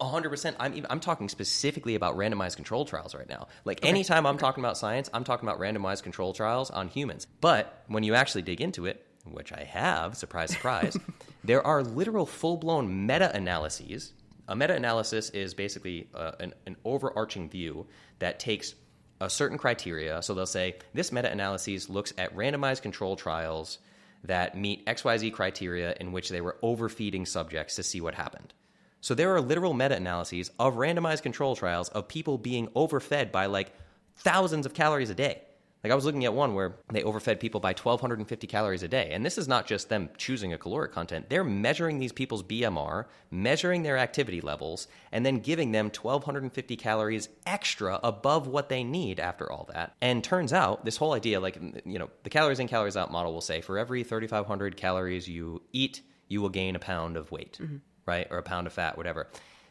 100%. 0.00 0.56
I'm, 0.58 0.72
even, 0.74 0.90
I'm 0.90 1.00
talking 1.00 1.28
specifically 1.28 1.94
about 1.94 2.16
randomized 2.16 2.56
control 2.56 2.84
trials 2.84 3.14
right 3.14 3.28
now. 3.28 3.48
Like, 3.64 3.84
anytime 3.84 4.26
I'm 4.26 4.38
talking 4.38 4.64
about 4.64 4.76
science, 4.76 5.10
I'm 5.12 5.24
talking 5.24 5.48
about 5.48 5.60
randomized 5.60 6.02
control 6.02 6.32
trials 6.32 6.70
on 6.70 6.88
humans. 6.88 7.26
But 7.40 7.84
when 7.86 8.02
you 8.02 8.14
actually 8.14 8.42
dig 8.42 8.60
into 8.60 8.86
it, 8.86 9.06
which 9.24 9.52
I 9.52 9.64
have, 9.64 10.16
surprise, 10.16 10.52
surprise, 10.52 10.96
there 11.44 11.66
are 11.66 11.82
literal 11.82 12.26
full 12.26 12.56
blown 12.56 13.06
meta 13.06 13.34
analyses. 13.34 14.12
A 14.48 14.56
meta 14.56 14.74
analysis 14.74 15.30
is 15.30 15.54
basically 15.54 16.08
uh, 16.14 16.32
an, 16.40 16.54
an 16.66 16.76
overarching 16.84 17.48
view 17.48 17.86
that 18.18 18.38
takes 18.38 18.74
a 19.20 19.28
certain 19.28 19.58
criteria. 19.58 20.22
So 20.22 20.34
they'll 20.34 20.46
say 20.46 20.76
this 20.94 21.10
meta 21.10 21.30
analysis 21.30 21.88
looks 21.88 22.12
at 22.18 22.34
randomized 22.36 22.82
control 22.82 23.16
trials 23.16 23.78
that 24.24 24.56
meet 24.56 24.86
XYZ 24.86 25.32
criteria 25.32 25.94
in 26.00 26.12
which 26.12 26.28
they 26.28 26.40
were 26.40 26.56
overfeeding 26.62 27.26
subjects 27.26 27.76
to 27.76 27.82
see 27.82 28.00
what 28.00 28.14
happened. 28.14 28.52
So 29.00 29.14
there 29.14 29.34
are 29.34 29.40
literal 29.40 29.74
meta 29.74 29.96
analyses 29.96 30.50
of 30.58 30.74
randomized 30.74 31.22
control 31.22 31.54
trials 31.54 31.88
of 31.90 32.08
people 32.08 32.38
being 32.38 32.68
overfed 32.74 33.30
by 33.30 33.46
like 33.46 33.72
thousands 34.16 34.66
of 34.66 34.74
calories 34.74 35.10
a 35.10 35.14
day. 35.14 35.42
Like 35.86 35.92
I 35.92 35.94
was 35.94 36.04
looking 36.04 36.24
at 36.24 36.34
one 36.34 36.54
where 36.54 36.74
they 36.90 37.04
overfed 37.04 37.38
people 37.38 37.60
by 37.60 37.68
1250 37.68 38.48
calories 38.48 38.82
a 38.82 38.88
day. 38.88 39.10
And 39.12 39.24
this 39.24 39.38
is 39.38 39.46
not 39.46 39.68
just 39.68 39.88
them 39.88 40.10
choosing 40.16 40.52
a 40.52 40.58
caloric 40.58 40.90
content. 40.90 41.30
They're 41.30 41.44
measuring 41.44 42.00
these 42.00 42.10
people's 42.10 42.42
BMR, 42.42 43.04
measuring 43.30 43.84
their 43.84 43.96
activity 43.96 44.40
levels, 44.40 44.88
and 45.12 45.24
then 45.24 45.38
giving 45.38 45.70
them 45.70 45.86
1250 45.86 46.74
calories 46.74 47.28
extra 47.46 48.00
above 48.02 48.48
what 48.48 48.68
they 48.68 48.82
need 48.82 49.20
after 49.20 49.48
all 49.52 49.70
that. 49.72 49.94
And 50.00 50.24
turns 50.24 50.52
out 50.52 50.84
this 50.84 50.96
whole 50.96 51.12
idea 51.12 51.38
like 51.38 51.56
you 51.84 52.00
know, 52.00 52.10
the 52.24 52.30
calories 52.30 52.58
in 52.58 52.66
calories 52.66 52.96
out 52.96 53.12
model 53.12 53.32
will 53.32 53.40
say 53.40 53.60
for 53.60 53.78
every 53.78 54.02
3500 54.02 54.76
calories 54.76 55.28
you 55.28 55.62
eat, 55.72 56.02
you 56.26 56.42
will 56.42 56.48
gain 56.48 56.74
a 56.74 56.80
pound 56.80 57.16
of 57.16 57.30
weight, 57.30 57.60
mm-hmm. 57.62 57.76
right? 58.06 58.26
Or 58.32 58.38
a 58.38 58.42
pound 58.42 58.66
of 58.66 58.72
fat, 58.72 58.96
whatever. 58.96 59.28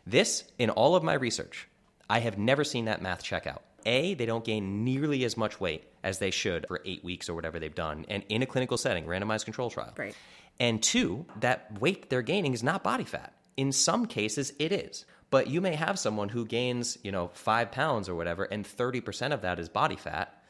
This 0.07 0.45
in 0.57 0.69
all 0.69 0.95
of 0.95 1.03
my 1.03 1.15
research, 1.15 1.67
I 2.09 2.19
have 2.19 2.37
never 2.37 2.63
seen 2.63 2.85
that 2.85 3.01
math 3.01 3.21
check 3.21 3.45
out. 3.47 3.63
A, 3.85 4.13
they 4.13 4.25
don't 4.25 4.43
gain 4.43 4.83
nearly 4.83 5.23
as 5.25 5.37
much 5.37 5.59
weight 5.59 5.83
as 6.03 6.19
they 6.19 6.31
should 6.31 6.65
for 6.67 6.81
eight 6.85 7.03
weeks 7.03 7.29
or 7.29 7.35
whatever 7.35 7.59
they've 7.59 7.73
done, 7.73 8.05
and 8.09 8.23
in 8.29 8.41
a 8.41 8.45
clinical 8.45 8.77
setting, 8.77 9.05
randomized 9.05 9.45
control 9.45 9.69
trial. 9.69 9.93
Right. 9.97 10.15
And 10.59 10.81
two, 10.81 11.25
that 11.41 11.79
weight 11.79 12.09
they're 12.09 12.21
gaining 12.21 12.53
is 12.53 12.63
not 12.63 12.83
body 12.83 13.03
fat. 13.03 13.33
In 13.57 13.71
some 13.71 14.05
cases, 14.05 14.53
it 14.59 14.71
is. 14.71 15.05
But 15.29 15.47
you 15.47 15.59
may 15.59 15.75
have 15.75 15.99
someone 15.99 16.29
who 16.29 16.45
gains, 16.45 16.97
you 17.03 17.11
know, 17.11 17.29
five 17.33 17.71
pounds 17.71 18.07
or 18.07 18.15
whatever, 18.15 18.43
and 18.43 18.63
30% 18.65 19.33
of 19.33 19.41
that 19.41 19.59
is 19.59 19.69
body 19.69 19.95
fat. 19.95 20.41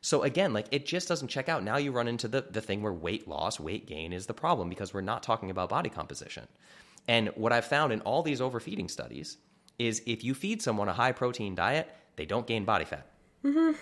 So 0.00 0.22
again, 0.22 0.52
like 0.52 0.66
it 0.70 0.86
just 0.86 1.08
doesn't 1.08 1.28
check 1.28 1.48
out. 1.48 1.62
Now 1.62 1.76
you 1.76 1.92
run 1.92 2.08
into 2.08 2.28
the, 2.28 2.42
the 2.42 2.60
thing 2.60 2.82
where 2.82 2.92
weight 2.92 3.28
loss, 3.28 3.60
weight 3.60 3.86
gain 3.86 4.12
is 4.12 4.26
the 4.26 4.34
problem 4.34 4.68
because 4.68 4.94
we're 4.94 5.02
not 5.02 5.22
talking 5.22 5.50
about 5.50 5.68
body 5.68 5.90
composition. 5.90 6.46
And 7.06 7.28
what 7.34 7.52
I've 7.52 7.66
found 7.66 7.92
in 7.92 8.00
all 8.02 8.22
these 8.22 8.40
overfeeding 8.40 8.88
studies 8.88 9.36
is 9.80 10.02
if 10.06 10.22
you 10.22 10.34
feed 10.34 10.62
someone 10.62 10.88
a 10.88 10.92
high 10.92 11.12
protein 11.12 11.54
diet, 11.54 11.88
they 12.16 12.26
don't 12.26 12.46
gain 12.46 12.64
body 12.64 12.84
fat. 12.84 13.06
Mm-hmm. 13.42 13.72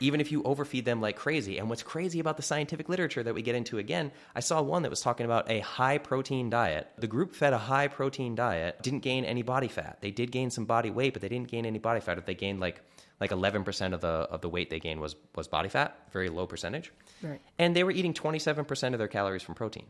even 0.00 0.18
if 0.18 0.32
you 0.32 0.42
overfeed 0.44 0.86
them 0.86 1.02
like 1.02 1.14
crazy. 1.14 1.58
And 1.58 1.68
what's 1.68 1.82
crazy 1.82 2.20
about 2.20 2.38
the 2.38 2.42
scientific 2.42 2.88
literature 2.88 3.22
that 3.22 3.34
we 3.34 3.42
get 3.42 3.54
into 3.54 3.76
again, 3.78 4.12
I 4.34 4.40
saw 4.40 4.62
one 4.62 4.82
that 4.82 4.90
was 4.90 5.02
talking 5.02 5.26
about 5.26 5.50
a 5.50 5.60
high 5.60 5.98
protein 5.98 6.48
diet. 6.48 6.88
The 6.96 7.06
group 7.06 7.34
fed 7.34 7.52
a 7.52 7.58
high 7.58 7.88
protein 7.88 8.34
diet 8.34 8.82
didn't 8.82 9.00
gain 9.00 9.26
any 9.26 9.42
body 9.42 9.68
fat. 9.68 9.98
They 10.00 10.10
did 10.10 10.32
gain 10.32 10.50
some 10.50 10.64
body 10.64 10.90
weight, 10.90 11.12
but 11.12 11.20
they 11.20 11.28
didn't 11.28 11.48
gain 11.48 11.66
any 11.66 11.78
body 11.78 12.00
fat. 12.00 12.16
If 12.16 12.24
they 12.24 12.34
gained 12.34 12.60
like 12.60 12.80
like 13.20 13.30
11% 13.30 13.92
of 13.92 14.00
the 14.00 14.08
of 14.08 14.40
the 14.40 14.48
weight 14.48 14.70
they 14.70 14.80
gained 14.80 15.00
was 15.00 15.16
was 15.34 15.46
body 15.46 15.68
fat, 15.68 15.96
very 16.10 16.30
low 16.30 16.46
percentage. 16.46 16.90
Right. 17.22 17.40
And 17.58 17.76
they 17.76 17.84
were 17.84 17.92
eating 17.92 18.14
27% 18.14 18.92
of 18.94 18.98
their 18.98 19.08
calories 19.08 19.42
from 19.42 19.54
protein. 19.54 19.86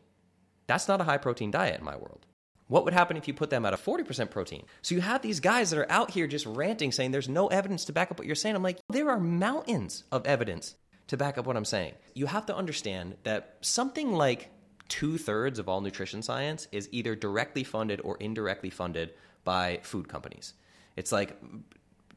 That's 0.66 0.88
not 0.88 1.00
a 1.00 1.04
high 1.04 1.18
protein 1.18 1.50
diet 1.50 1.78
in 1.78 1.84
my 1.84 1.96
world. 1.96 2.26
What 2.68 2.84
would 2.84 2.94
happen 2.94 3.16
if 3.16 3.28
you 3.28 3.34
put 3.34 3.50
them 3.50 3.66
at 3.66 3.74
a 3.74 3.76
40% 3.76 4.30
protein? 4.30 4.64
So 4.82 4.94
you 4.94 5.02
have 5.02 5.22
these 5.22 5.40
guys 5.40 5.70
that 5.70 5.78
are 5.78 5.90
out 5.90 6.10
here 6.10 6.26
just 6.26 6.46
ranting 6.46 6.92
saying 6.92 7.10
there's 7.10 7.28
no 7.28 7.48
evidence 7.48 7.84
to 7.86 7.92
back 7.92 8.10
up 8.10 8.18
what 8.18 8.26
you're 8.26 8.34
saying. 8.34 8.56
I'm 8.56 8.62
like, 8.62 8.78
there 8.88 9.10
are 9.10 9.20
mountains 9.20 10.04
of 10.10 10.26
evidence 10.26 10.74
to 11.08 11.16
back 11.16 11.36
up 11.36 11.46
what 11.46 11.56
I'm 11.56 11.64
saying. 11.64 11.94
You 12.14 12.26
have 12.26 12.46
to 12.46 12.56
understand 12.56 13.16
that 13.24 13.58
something 13.60 14.12
like 14.12 14.50
two 14.88 15.18
thirds 15.18 15.58
of 15.58 15.68
all 15.68 15.80
nutrition 15.80 16.22
science 16.22 16.68
is 16.72 16.88
either 16.92 17.14
directly 17.14 17.64
funded 17.64 18.00
or 18.02 18.16
indirectly 18.18 18.70
funded 18.70 19.12
by 19.44 19.80
food 19.82 20.08
companies. 20.08 20.54
It's 20.96 21.12
like 21.12 21.38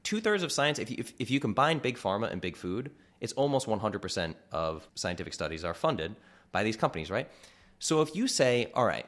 two 0.03 0.21
thirds 0.21 0.43
of 0.43 0.51
science, 0.51 0.79
if 0.79 0.89
you, 0.89 0.97
if, 0.99 1.13
if 1.19 1.29
you 1.29 1.39
combine 1.39 1.79
big 1.79 1.97
pharma 1.97 2.31
and 2.31 2.39
big 2.39 2.55
food, 2.55 2.91
it's 3.19 3.33
almost 3.33 3.67
100% 3.67 4.35
of 4.51 4.87
scientific 4.95 5.33
studies 5.33 5.65
are 5.65 5.73
funded 5.73 6.15
by 6.51 6.63
these 6.63 6.77
companies, 6.77 7.09
right? 7.09 7.29
So 7.79 8.01
if 8.01 8.15
you 8.15 8.27
say, 8.27 8.71
all 8.73 8.85
right, 8.85 9.05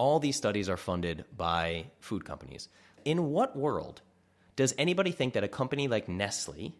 all 0.00 0.18
these 0.18 0.34
studies 0.34 0.70
are 0.70 0.78
funded 0.78 1.26
by 1.36 1.84
food 1.98 2.24
companies, 2.24 2.70
in 3.04 3.22
what 3.32 3.54
world 3.54 4.00
does 4.56 4.74
anybody 4.78 5.12
think 5.12 5.34
that 5.34 5.44
a 5.44 5.48
company 5.48 5.88
like 5.88 6.08
Nestle 6.08 6.74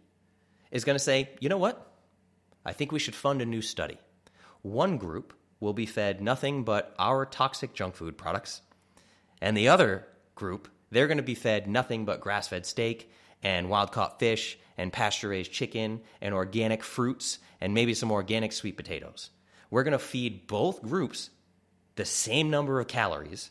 is 0.71 0.85
going 0.85 0.95
to 0.95 1.05
say, 1.05 1.29
you 1.39 1.51
know 1.51 1.59
what? 1.59 1.93
I 2.64 2.73
think 2.73 2.93
we 2.93 2.99
should 2.99 3.14
fund 3.14 3.43
a 3.43 3.45
new 3.45 3.61
study. 3.61 3.99
One 4.62 4.97
group 4.97 5.35
will 5.61 5.75
be 5.75 5.85
fed 5.85 6.23
nothing 6.23 6.64
but 6.64 6.95
our 6.99 7.27
toxic 7.27 7.75
junk 7.75 7.95
food 7.95 8.16
products, 8.16 8.62
and 9.43 9.55
the 9.55 9.68
other 9.68 10.07
group, 10.35 10.68
they're 10.91 11.07
going 11.07 11.18
to 11.18 11.23
be 11.23 11.35
fed 11.35 11.68
nothing 11.68 12.07
but 12.07 12.23
grass 12.23 12.49
fed 12.49 12.64
steak 12.64 13.12
and 13.43 13.68
wild 13.68 13.93
caught 13.93 14.18
fish 14.18 14.59
and 14.79 14.95
pasture 14.95 15.29
raised 15.29 15.53
chicken 15.53 16.01
and 16.23 16.33
organic 16.33 16.83
fruits 16.83 17.39
and 17.61 17.75
maybe 17.75 17.93
some 17.93 18.12
organic 18.12 18.53
sweet 18.53 18.79
potatoes. 18.79 19.29
We're 19.71 19.85
going 19.85 19.93
to 19.93 19.99
feed 19.99 20.47
both 20.47 20.81
groups 20.81 21.29
the 22.01 22.07
same 22.07 22.49
number 22.49 22.81
of 22.81 22.89
calories, 22.89 23.51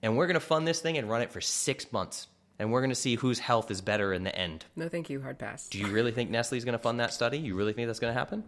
and 0.00 0.16
we're 0.16 0.28
going 0.28 0.34
to 0.34 0.40
fund 0.40 0.64
this 0.66 0.80
thing 0.80 0.96
and 0.96 1.10
run 1.10 1.22
it 1.22 1.32
for 1.32 1.40
six 1.40 1.92
months. 1.92 2.28
And 2.60 2.70
we're 2.70 2.82
going 2.82 2.90
to 2.90 2.94
see 2.94 3.16
whose 3.16 3.40
health 3.40 3.70
is 3.70 3.80
better 3.80 4.12
in 4.12 4.22
the 4.22 4.32
end. 4.36 4.64
No, 4.76 4.88
thank 4.88 5.10
you. 5.10 5.20
Hard 5.20 5.38
pass. 5.38 5.66
Do 5.66 5.78
you 5.78 5.88
really 5.88 6.12
think 6.12 6.30
Nestle's 6.30 6.64
going 6.64 6.74
to 6.74 6.78
fund 6.78 7.00
that 7.00 7.12
study? 7.12 7.38
You 7.38 7.56
really 7.56 7.72
think 7.72 7.88
that's 7.88 7.98
going 7.98 8.12
to 8.14 8.18
happen? 8.18 8.44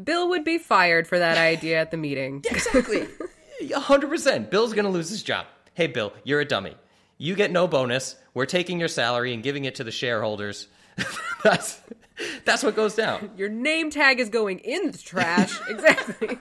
Bill 0.00 0.28
would 0.28 0.44
be 0.44 0.58
fired 0.58 1.08
for 1.08 1.18
that 1.18 1.38
idea 1.38 1.80
at 1.80 1.90
the 1.90 1.96
meeting. 1.96 2.44
Exactly. 2.50 3.08
100%. 3.62 4.50
Bill's 4.50 4.74
going 4.74 4.84
to 4.84 4.90
lose 4.90 5.08
his 5.08 5.22
job. 5.22 5.46
Hey, 5.74 5.86
Bill, 5.86 6.12
you're 6.22 6.40
a 6.40 6.44
dummy. 6.44 6.76
You 7.18 7.34
get 7.34 7.50
no 7.50 7.66
bonus. 7.66 8.14
We're 8.34 8.46
taking 8.46 8.78
your 8.78 8.88
salary 8.88 9.32
and 9.32 9.42
giving 9.42 9.64
it 9.64 9.76
to 9.76 9.84
the 9.84 9.90
shareholders. 9.90 10.68
that's 11.42 11.80
that's 12.44 12.62
what 12.62 12.74
goes 12.74 12.94
down. 12.94 13.30
Your 13.36 13.48
name 13.48 13.90
tag 13.90 14.20
is 14.20 14.28
going 14.28 14.60
in 14.60 14.90
the 14.90 14.98
trash. 14.98 15.58
exactly. 15.68 16.38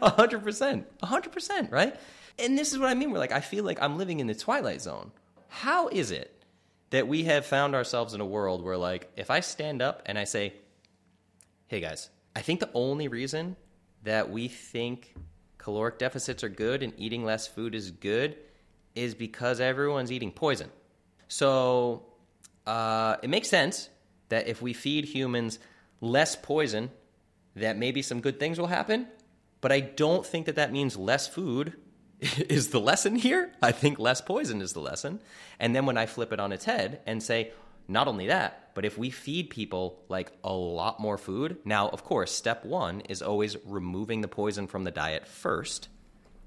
A 0.00 0.10
hundred 0.10 0.42
percent. 0.42 0.86
A 1.02 1.06
hundred 1.06 1.32
percent, 1.32 1.70
right? 1.70 1.98
And 2.38 2.58
this 2.58 2.72
is 2.72 2.78
what 2.78 2.88
I 2.88 2.94
mean. 2.94 3.10
We're 3.10 3.18
like, 3.18 3.32
I 3.32 3.40
feel 3.40 3.64
like 3.64 3.80
I'm 3.80 3.96
living 3.96 4.20
in 4.20 4.26
the 4.26 4.34
twilight 4.34 4.82
zone. 4.82 5.12
How 5.48 5.88
is 5.88 6.10
it 6.10 6.44
that 6.90 7.06
we 7.06 7.24
have 7.24 7.46
found 7.46 7.74
ourselves 7.74 8.14
in 8.14 8.20
a 8.20 8.26
world 8.26 8.64
where, 8.64 8.76
like, 8.76 9.10
if 9.16 9.30
I 9.30 9.40
stand 9.40 9.82
up 9.82 10.02
and 10.06 10.18
I 10.18 10.24
say, 10.24 10.54
"Hey 11.66 11.80
guys, 11.80 12.10
I 12.34 12.40
think 12.40 12.60
the 12.60 12.70
only 12.74 13.08
reason 13.08 13.56
that 14.02 14.30
we 14.30 14.48
think 14.48 15.14
caloric 15.58 15.98
deficits 15.98 16.42
are 16.42 16.48
good 16.48 16.82
and 16.82 16.92
eating 16.96 17.24
less 17.24 17.46
food 17.46 17.74
is 17.74 17.90
good 17.90 18.36
is 18.94 19.14
because 19.14 19.60
everyone's 19.60 20.10
eating 20.10 20.32
poison." 20.32 20.70
So 21.28 22.07
uh, 22.68 23.16
it 23.22 23.30
makes 23.30 23.48
sense 23.48 23.88
that 24.28 24.46
if 24.46 24.60
we 24.60 24.74
feed 24.74 25.06
humans 25.06 25.58
less 26.02 26.36
poison, 26.36 26.90
that 27.56 27.78
maybe 27.78 28.02
some 28.02 28.20
good 28.20 28.38
things 28.38 28.58
will 28.58 28.66
happen. 28.66 29.08
But 29.62 29.72
I 29.72 29.80
don't 29.80 30.24
think 30.24 30.46
that 30.46 30.56
that 30.56 30.70
means 30.70 30.96
less 30.96 31.26
food 31.26 31.72
is 32.20 32.68
the 32.68 32.78
lesson 32.78 33.16
here. 33.16 33.52
I 33.62 33.72
think 33.72 33.98
less 33.98 34.20
poison 34.20 34.60
is 34.60 34.74
the 34.74 34.80
lesson. 34.80 35.20
And 35.58 35.74
then 35.74 35.86
when 35.86 35.96
I 35.96 36.04
flip 36.06 36.30
it 36.32 36.40
on 36.40 36.52
its 36.52 36.66
head 36.66 37.00
and 37.06 37.22
say, 37.22 37.52
not 37.88 38.06
only 38.06 38.26
that, 38.26 38.72
but 38.74 38.84
if 38.84 38.98
we 38.98 39.08
feed 39.08 39.48
people 39.48 40.02
like 40.10 40.30
a 40.44 40.52
lot 40.52 41.00
more 41.00 41.16
food, 41.16 41.56
now, 41.64 41.88
of 41.88 42.04
course, 42.04 42.30
step 42.30 42.66
one 42.66 43.00
is 43.00 43.22
always 43.22 43.56
removing 43.64 44.20
the 44.20 44.28
poison 44.28 44.66
from 44.66 44.84
the 44.84 44.90
diet 44.90 45.26
first, 45.26 45.88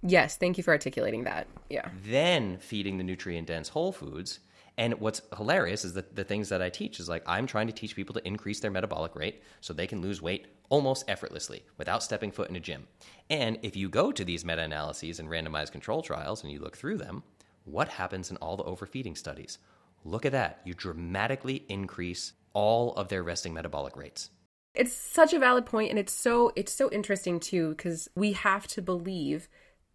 yes, 0.03 0.37
thank 0.37 0.57
you 0.57 0.63
for 0.63 0.71
articulating 0.71 1.23
that. 1.23 1.47
Yeah. 1.67 1.89
then 2.05 2.59
feeding 2.59 2.99
the 2.99 3.03
nutrient 3.03 3.47
dense 3.47 3.69
whole 3.69 3.91
foods. 3.91 4.39
And 4.81 4.99
what's 4.99 5.21
hilarious 5.37 5.85
is 5.85 5.93
that 5.93 6.15
the 6.15 6.23
things 6.23 6.49
that 6.49 6.59
I 6.59 6.71
teach 6.71 6.99
is 6.99 7.07
like 7.07 7.21
I'm 7.27 7.45
trying 7.45 7.67
to 7.67 7.73
teach 7.73 7.95
people 7.95 8.15
to 8.15 8.27
increase 8.27 8.61
their 8.61 8.71
metabolic 8.71 9.15
rate 9.15 9.43
so 9.59 9.73
they 9.73 9.85
can 9.85 10.01
lose 10.01 10.23
weight 10.23 10.47
almost 10.69 11.05
effortlessly 11.07 11.63
without 11.77 12.01
stepping 12.01 12.31
foot 12.31 12.49
in 12.49 12.55
a 12.55 12.59
gym. 12.59 12.87
And 13.29 13.59
if 13.61 13.75
you 13.75 13.89
go 13.89 14.11
to 14.11 14.25
these 14.25 14.43
meta 14.43 14.63
analyses 14.63 15.19
and 15.19 15.29
randomized 15.29 15.71
control 15.71 16.01
trials 16.01 16.41
and 16.41 16.51
you 16.51 16.57
look 16.57 16.75
through 16.75 16.97
them, 16.97 17.21
what 17.63 17.89
happens 17.89 18.31
in 18.31 18.37
all 18.37 18.57
the 18.57 18.63
overfeeding 18.63 19.15
studies? 19.15 19.59
Look 20.03 20.25
at 20.25 20.31
that. 20.31 20.61
You 20.65 20.73
dramatically 20.73 21.63
increase 21.69 22.33
all 22.53 22.95
of 22.95 23.07
their 23.09 23.21
resting 23.21 23.53
metabolic 23.53 23.95
rates. 23.95 24.31
It's 24.73 24.93
such 24.93 25.31
a 25.31 25.37
valid 25.37 25.67
point 25.67 25.91
and 25.91 25.99
it's 25.99 26.11
so 26.11 26.53
it's 26.55 26.73
so 26.73 26.89
interesting 26.89 27.39
too 27.39 27.75
cuz 27.75 28.07
we 28.15 28.31
have 28.31 28.65
to 28.69 28.81
believe 28.81 29.47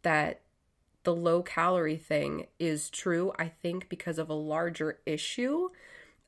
that 0.03 0.43
the 1.07 1.15
low 1.15 1.41
calorie 1.41 1.97
thing 1.97 2.49
is 2.59 2.91
true 2.91 3.33
I 3.39 3.47
think 3.47 3.89
because 3.89 4.19
of 4.19 4.29
a 4.29 4.35
larger 4.35 4.99
issue 5.07 5.69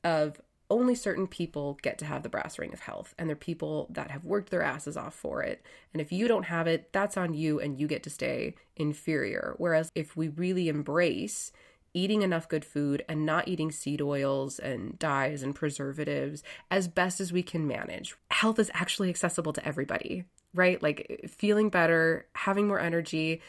of 0.05 0.39
only 0.69 0.95
certain 0.95 1.27
people 1.27 1.77
get 1.81 1.97
to 1.97 2.05
have 2.05 2.23
the 2.23 2.29
brass 2.29 2.57
ring 2.57 2.71
of 2.71 2.79
health 2.79 3.13
and 3.17 3.27
they're 3.27 3.35
people 3.35 3.87
that 3.89 4.09
have 4.09 4.23
worked 4.23 4.51
their 4.51 4.61
asses 4.61 4.95
off 4.95 5.13
for 5.13 5.43
it 5.43 5.61
and 5.91 5.99
if 5.99 6.13
you 6.13 6.29
don't 6.29 6.45
have 6.45 6.65
it 6.65 6.93
that's 6.93 7.17
on 7.17 7.33
you 7.33 7.59
and 7.59 7.77
you 7.77 7.87
get 7.87 8.03
to 8.03 8.09
stay 8.09 8.55
inferior 8.77 9.53
whereas 9.57 9.91
if 9.95 10.15
we 10.15 10.29
really 10.29 10.69
embrace 10.69 11.51
eating 11.93 12.21
enough 12.21 12.47
good 12.47 12.63
food 12.63 13.03
and 13.09 13.25
not 13.25 13.49
eating 13.49 13.71
seed 13.71 14.01
oils 14.01 14.59
and 14.59 14.97
dyes 14.97 15.43
and 15.43 15.55
preservatives 15.55 16.41
as 16.69 16.87
best 16.87 17.19
as 17.19 17.33
we 17.33 17.41
can 17.41 17.65
manage. 17.67 18.15
Health 18.29 18.59
is 18.59 18.69
actually 18.75 19.09
accessible 19.09 19.53
to 19.53 19.67
everybody, 19.67 20.23
right? 20.53 20.81
Like 20.83 21.25
feeling 21.27 21.69
better, 21.69 22.27
having 22.35 22.67
more 22.67 22.79
energy, 22.79 23.41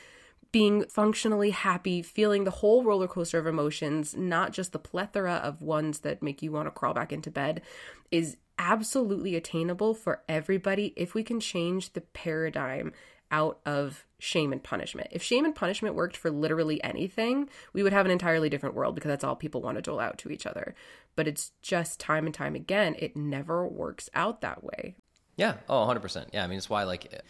being 0.53 0.85
functionally 0.87 1.51
happy, 1.51 2.03
feeling 2.03 2.45
the 2.45 2.51
whole 2.51 2.83
roller 2.83 3.07
coaster 3.07 3.39
of 3.39 3.47
emotions, 3.47 4.17
not 4.17 4.53
just 4.53 4.73
the 4.73 4.79
plethora 4.79 5.35
of 5.35 5.63
ones 5.63 6.01
that 6.01 6.23
make 6.23 6.43
you 6.43 6.53
want 6.53 6.67
to 6.67 6.71
crawl 6.73 6.95
back 6.95 7.13
into 7.13 7.31
bed, 7.31 7.63
is 8.11 8.37
absolutely 8.59 9.37
attainable 9.37 9.95
for 9.95 10.23
everybody 10.29 10.93
if 10.97 11.15
we 11.15 11.23
can 11.23 11.41
change 11.41 11.93
the 11.93 12.01
paradigm 12.01 12.93
out 13.31 13.61
of 13.65 14.05
shame 14.19 14.53
and 14.53 14.63
punishment. 14.63 15.09
If 15.13 15.23
shame 15.23 15.45
and 15.45 15.55
punishment 15.55 15.95
worked 15.95 16.17
for 16.17 16.31
literally 16.31 16.83
anything, 16.83 17.49
we 17.73 17.83
would 17.83 17.93
have 17.93 18.05
an 18.05 18.13
entirely 18.13 18.51
different 18.51 18.75
world 18.75 18.95
because 18.95 19.09
that's 19.09 19.25
all 19.25 19.37
people 19.37 19.63
want 19.63 19.77
to 19.77 19.83
dole 19.83 20.01
out 20.01 20.19
to 20.19 20.31
each 20.31 20.47
other. 20.47 20.75
But 21.15 21.29
it's 21.29 21.53
just 21.63 22.01
time 22.01 22.27
and 22.27 22.35
time 22.35 22.55
again, 22.55 22.97
it 22.99 23.17
never 23.17 23.67
works 23.67 24.11
out 24.15 24.41
that 24.41 24.65
way. 24.65 24.97
Yeah. 25.37 25.55
Oh, 25.69 25.87
100%. 25.87 26.27
Yeah. 26.33 26.45
I 26.45 26.49
mean, 26.49 26.59
it's 26.59 26.69
why, 26.69 26.83
like, 26.83 27.23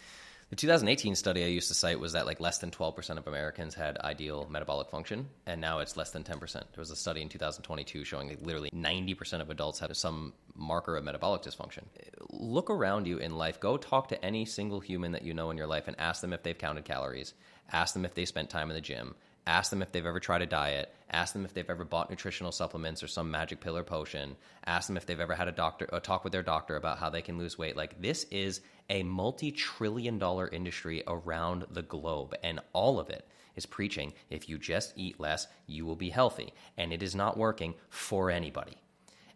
the 0.51 0.57
2018 0.57 1.15
study 1.15 1.45
I 1.45 1.47
used 1.47 1.69
to 1.69 1.73
cite 1.73 1.97
was 1.97 2.11
that, 2.11 2.25
like, 2.25 2.41
less 2.41 2.57
than 2.57 2.71
12% 2.71 3.17
of 3.17 3.25
Americans 3.25 3.73
had 3.73 3.97
ideal 3.99 4.47
metabolic 4.51 4.89
function, 4.89 5.29
and 5.45 5.61
now 5.61 5.79
it's 5.79 5.95
less 5.95 6.11
than 6.11 6.25
10%. 6.25 6.51
There 6.51 6.65
was 6.75 6.91
a 6.91 6.95
study 6.97 7.21
in 7.21 7.29
2022 7.29 8.03
showing 8.03 8.27
that 8.27 8.43
literally 8.43 8.69
90% 8.71 9.39
of 9.39 9.49
adults 9.49 9.79
have 9.79 9.95
some 9.95 10.33
marker 10.53 10.97
of 10.97 11.05
metabolic 11.05 11.41
dysfunction. 11.41 11.83
Look 12.31 12.69
around 12.69 13.07
you 13.07 13.17
in 13.19 13.37
life. 13.37 13.61
Go 13.61 13.77
talk 13.77 14.09
to 14.09 14.25
any 14.25 14.43
single 14.43 14.81
human 14.81 15.13
that 15.13 15.23
you 15.23 15.33
know 15.33 15.51
in 15.51 15.57
your 15.57 15.67
life 15.67 15.87
and 15.87 15.97
ask 15.97 16.19
them 16.19 16.33
if 16.33 16.43
they've 16.43 16.57
counted 16.57 16.83
calories. 16.83 17.33
Ask 17.71 17.93
them 17.93 18.03
if 18.03 18.13
they 18.13 18.25
spent 18.25 18.49
time 18.49 18.69
in 18.69 18.75
the 18.75 18.81
gym. 18.81 19.15
Ask 19.47 19.71
them 19.71 19.81
if 19.81 19.91
they've 19.91 20.05
ever 20.05 20.19
tried 20.19 20.43
a 20.43 20.45
diet. 20.45 20.93
Ask 21.09 21.33
them 21.33 21.45
if 21.45 21.53
they've 21.53 21.69
ever 21.69 21.83
bought 21.83 22.09
nutritional 22.09 22.51
supplements 22.51 23.01
or 23.01 23.07
some 23.07 23.31
magic 23.31 23.59
pill 23.59 23.75
or 23.75 23.83
potion. 23.83 24.35
Ask 24.65 24.87
them 24.87 24.97
if 24.97 25.05
they've 25.05 25.19
ever 25.19 25.33
had 25.33 25.47
a 25.47 25.51
doctor 25.51 25.89
a 25.91 25.99
talk 25.99 26.23
with 26.23 26.31
their 26.31 26.43
doctor 26.43 26.75
about 26.75 26.99
how 26.99 27.09
they 27.09 27.21
can 27.21 27.37
lose 27.37 27.57
weight. 27.57 27.75
Like 27.75 28.01
this 28.01 28.25
is 28.25 28.61
a 28.89 29.03
multi-trillion 29.03 30.19
dollar 30.19 30.47
industry 30.47 31.03
around 31.07 31.65
the 31.71 31.81
globe 31.81 32.35
and 32.43 32.59
all 32.73 32.99
of 32.99 33.09
it 33.09 33.27
is 33.55 33.65
preaching 33.65 34.13
if 34.29 34.47
you 34.47 34.57
just 34.57 34.93
eat 34.95 35.19
less, 35.19 35.47
you 35.67 35.85
will 35.85 35.95
be 35.95 36.09
healthy. 36.09 36.53
And 36.77 36.93
it 36.93 37.03
is 37.03 37.15
not 37.15 37.37
working 37.37 37.73
for 37.89 38.29
anybody. 38.31 38.77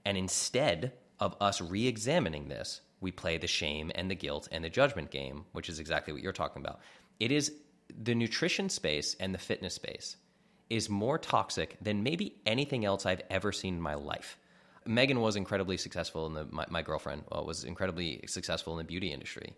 And 0.06 0.18
instead 0.18 0.94
of 1.20 1.36
us 1.42 1.62
re 1.62 1.88
examining 1.88 2.48
this, 2.48 2.82
we 3.02 3.12
play 3.12 3.38
the 3.38 3.48
shame 3.48 3.92
and 3.96 4.10
the 4.10 4.16
guilt 4.16 4.48
and 4.52 4.64
the 4.64 4.70
judgment 4.70 5.12
game, 5.12 5.46
which 5.52 5.70
is 5.70 5.80
exactly 5.80 6.14
what 6.14 6.22
you're 6.22 6.32
talking 6.32 6.62
about. 6.62 6.80
It 7.20 7.32
is 7.32 7.52
the 8.04 8.16
nutrition 8.16 8.70
space 8.70 9.16
and 9.20 9.34
the 9.34 9.40
fitness 9.40 9.76
space 9.76 10.18
is 10.70 10.90
more 10.90 11.18
toxic 11.18 11.78
than 11.82 12.04
maybe 12.04 12.36
anything 12.46 12.86
else 12.86 13.06
I've 13.06 13.22
ever 13.30 13.52
seen 13.52 13.76
in 13.76 13.82
my 13.82 13.94
life. 13.94 14.38
Megan 14.86 15.22
was 15.22 15.36
incredibly 15.36 15.78
successful 15.78 16.28
in 16.28 16.34
the 16.34 16.48
my, 16.52 16.66
my 16.70 16.82
girlfriend 16.82 17.24
uh, 17.36 17.42
was 17.42 17.64
incredibly 17.64 18.24
successful 18.28 18.74
in 18.74 18.78
the 18.78 18.84
beauty 18.84 19.12
industry, 19.12 19.54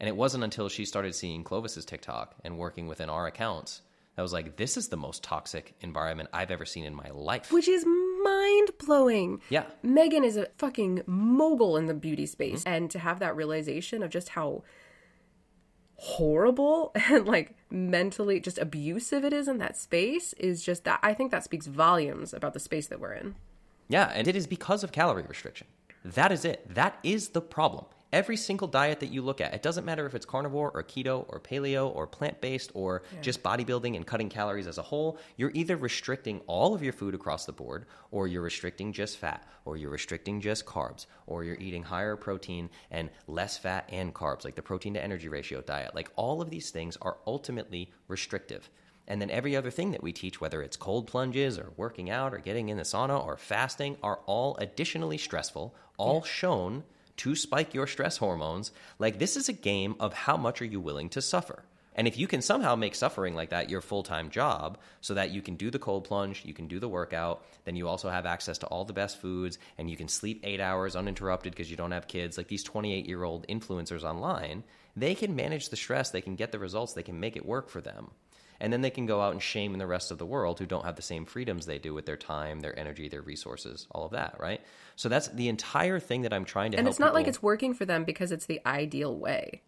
and 0.00 0.08
it 0.08 0.16
wasn't 0.16 0.44
until 0.44 0.68
she 0.68 0.84
started 0.84 1.14
seeing 1.14 1.44
Clovis's 1.44 1.84
TikTok 1.84 2.34
and 2.44 2.58
working 2.58 2.86
within 2.86 3.08
our 3.08 3.26
accounts 3.26 3.82
that 4.16 4.22
was 4.22 4.32
like, 4.32 4.56
this 4.56 4.78
is 4.78 4.88
the 4.88 4.96
most 4.96 5.22
toxic 5.22 5.74
environment 5.82 6.30
I've 6.32 6.50
ever 6.50 6.64
seen 6.64 6.84
in 6.84 6.94
my 6.94 7.10
life. 7.10 7.52
Which 7.52 7.68
is 7.68 7.84
mind 7.86 8.70
blowing. 8.78 9.42
Yeah. 9.50 9.64
Megan 9.82 10.24
is 10.24 10.38
a 10.38 10.48
fucking 10.56 11.02
mogul 11.06 11.76
in 11.76 11.84
the 11.84 11.94
beauty 11.94 12.24
space. 12.24 12.60
Mm-hmm. 12.60 12.68
And 12.68 12.90
to 12.92 12.98
have 12.98 13.18
that 13.18 13.36
realization 13.36 14.02
of 14.02 14.10
just 14.10 14.30
how 14.30 14.62
horrible 15.96 16.92
and 17.10 17.26
like 17.26 17.54
mentally 17.70 18.40
just 18.40 18.58
abusive 18.58 19.24
it 19.24 19.32
is 19.32 19.48
in 19.48 19.58
that 19.58 19.76
space 19.76 20.32
is 20.34 20.64
just 20.64 20.84
that 20.84 21.00
I 21.02 21.14
think 21.14 21.30
that 21.30 21.44
speaks 21.44 21.66
volumes 21.66 22.32
about 22.32 22.52
the 22.54 22.60
space 22.60 22.86
that 22.88 23.00
we're 23.00 23.14
in. 23.14 23.34
Yeah, 23.88 24.10
and 24.14 24.26
it 24.26 24.36
is 24.36 24.46
because 24.46 24.82
of 24.82 24.92
calorie 24.92 25.24
restriction. 25.26 25.66
That 26.04 26.32
is 26.32 26.44
it. 26.44 26.66
That 26.72 26.98
is 27.02 27.30
the 27.30 27.40
problem. 27.40 27.86
Every 28.12 28.36
single 28.36 28.68
diet 28.68 29.00
that 29.00 29.10
you 29.10 29.20
look 29.20 29.40
at, 29.40 29.52
it 29.52 29.62
doesn't 29.62 29.84
matter 29.84 30.06
if 30.06 30.14
it's 30.14 30.24
carnivore 30.24 30.70
or 30.70 30.82
keto 30.84 31.24
or 31.28 31.40
paleo 31.40 31.94
or 31.94 32.06
plant 32.06 32.40
based 32.40 32.70
or 32.74 33.02
just 33.20 33.42
bodybuilding 33.42 33.96
and 33.96 34.06
cutting 34.06 34.28
calories 34.28 34.68
as 34.68 34.78
a 34.78 34.82
whole, 34.82 35.18
you're 35.36 35.50
either 35.54 35.76
restricting 35.76 36.40
all 36.46 36.72
of 36.72 36.82
your 36.82 36.92
food 36.92 37.14
across 37.14 37.46
the 37.46 37.52
board, 37.52 37.86
or 38.12 38.28
you're 38.28 38.42
restricting 38.42 38.92
just 38.92 39.18
fat, 39.18 39.44
or 39.64 39.76
you're 39.76 39.90
restricting 39.90 40.40
just 40.40 40.64
carbs, 40.64 41.06
or 41.26 41.42
you're 41.42 41.56
eating 41.56 41.82
higher 41.82 42.14
protein 42.14 42.70
and 42.92 43.10
less 43.26 43.58
fat 43.58 43.88
and 43.90 44.14
carbs, 44.14 44.44
like 44.44 44.54
the 44.54 44.62
protein 44.62 44.94
to 44.94 45.02
energy 45.02 45.28
ratio 45.28 45.60
diet. 45.60 45.94
Like 45.94 46.10
all 46.14 46.40
of 46.40 46.48
these 46.48 46.70
things 46.70 46.96
are 47.02 47.16
ultimately 47.26 47.90
restrictive. 48.06 48.70
And 49.08 49.20
then 49.20 49.30
every 49.30 49.56
other 49.56 49.70
thing 49.70 49.90
that 49.92 50.02
we 50.02 50.12
teach, 50.12 50.40
whether 50.40 50.62
it's 50.62 50.76
cold 50.76 51.06
plunges 51.06 51.58
or 51.58 51.72
working 51.76 52.08
out 52.08 52.34
or 52.34 52.38
getting 52.38 52.68
in 52.68 52.76
the 52.76 52.82
sauna 52.82 53.24
or 53.24 53.36
fasting, 53.36 53.96
are 54.02 54.20
all 54.26 54.56
additionally 54.58 55.18
stressful, 55.18 55.74
all 55.96 56.22
shown 56.22 56.84
to 57.18 57.34
spike 57.34 57.74
your 57.74 57.86
stress 57.86 58.16
hormones. 58.16 58.72
Like 58.98 59.18
this 59.18 59.36
is 59.36 59.48
a 59.48 59.52
game 59.52 59.96
of 60.00 60.12
how 60.12 60.36
much 60.36 60.60
are 60.62 60.66
you 60.66 60.80
willing 60.80 61.08
to 61.10 61.22
suffer. 61.22 61.64
And 61.96 62.06
if 62.06 62.18
you 62.18 62.26
can 62.26 62.42
somehow 62.42 62.76
make 62.76 62.94
suffering 62.94 63.34
like 63.34 63.50
that 63.50 63.70
your 63.70 63.80
full 63.80 64.02
time 64.02 64.28
job 64.28 64.78
so 65.00 65.14
that 65.14 65.30
you 65.30 65.40
can 65.40 65.56
do 65.56 65.70
the 65.70 65.78
cold 65.78 66.04
plunge, 66.04 66.44
you 66.44 66.52
can 66.52 66.68
do 66.68 66.78
the 66.78 66.88
workout, 66.88 67.42
then 67.64 67.74
you 67.74 67.88
also 67.88 68.10
have 68.10 68.26
access 68.26 68.58
to 68.58 68.66
all 68.66 68.84
the 68.84 68.92
best 68.92 69.18
foods 69.18 69.58
and 69.78 69.90
you 69.90 69.96
can 69.96 70.06
sleep 70.06 70.40
eight 70.44 70.60
hours 70.60 70.94
uninterrupted 70.94 71.52
because 71.52 71.70
you 71.70 71.76
don't 71.76 71.92
have 71.92 72.06
kids, 72.06 72.36
like 72.36 72.48
these 72.48 72.62
28 72.62 73.06
year 73.06 73.24
old 73.24 73.48
influencers 73.48 74.04
online, 74.04 74.62
they 74.94 75.14
can 75.14 75.34
manage 75.34 75.70
the 75.70 75.76
stress, 75.76 76.10
they 76.10 76.20
can 76.20 76.36
get 76.36 76.52
the 76.52 76.58
results, 76.58 76.92
they 76.92 77.02
can 77.02 77.18
make 77.18 77.36
it 77.36 77.46
work 77.46 77.70
for 77.70 77.80
them. 77.80 78.10
And 78.60 78.72
then 78.72 78.80
they 78.80 78.90
can 78.90 79.06
go 79.06 79.20
out 79.20 79.32
and 79.32 79.42
shame 79.42 79.72
in 79.72 79.78
the 79.78 79.86
rest 79.86 80.10
of 80.10 80.18
the 80.18 80.26
world 80.26 80.58
who 80.58 80.66
don't 80.66 80.84
have 80.84 80.96
the 80.96 81.02
same 81.02 81.24
freedoms 81.26 81.66
they 81.66 81.78
do 81.78 81.92
with 81.94 82.06
their 82.06 82.16
time, 82.16 82.60
their 82.60 82.78
energy, 82.78 83.08
their 83.08 83.22
resources, 83.22 83.86
all 83.90 84.04
of 84.04 84.12
that, 84.12 84.36
right? 84.38 84.60
So 84.96 85.08
that's 85.08 85.28
the 85.28 85.48
entire 85.48 86.00
thing 86.00 86.22
that 86.22 86.32
I'm 86.32 86.44
trying 86.44 86.72
to 86.72 86.78
And 86.78 86.88
it's 86.88 86.98
not 86.98 87.14
like 87.14 87.26
it's 87.26 87.42
working 87.42 87.74
for 87.74 87.84
them 87.84 88.04
because 88.04 88.32
it's 88.32 88.46
the 88.46 88.60
ideal 88.66 89.16
way. 89.16 89.62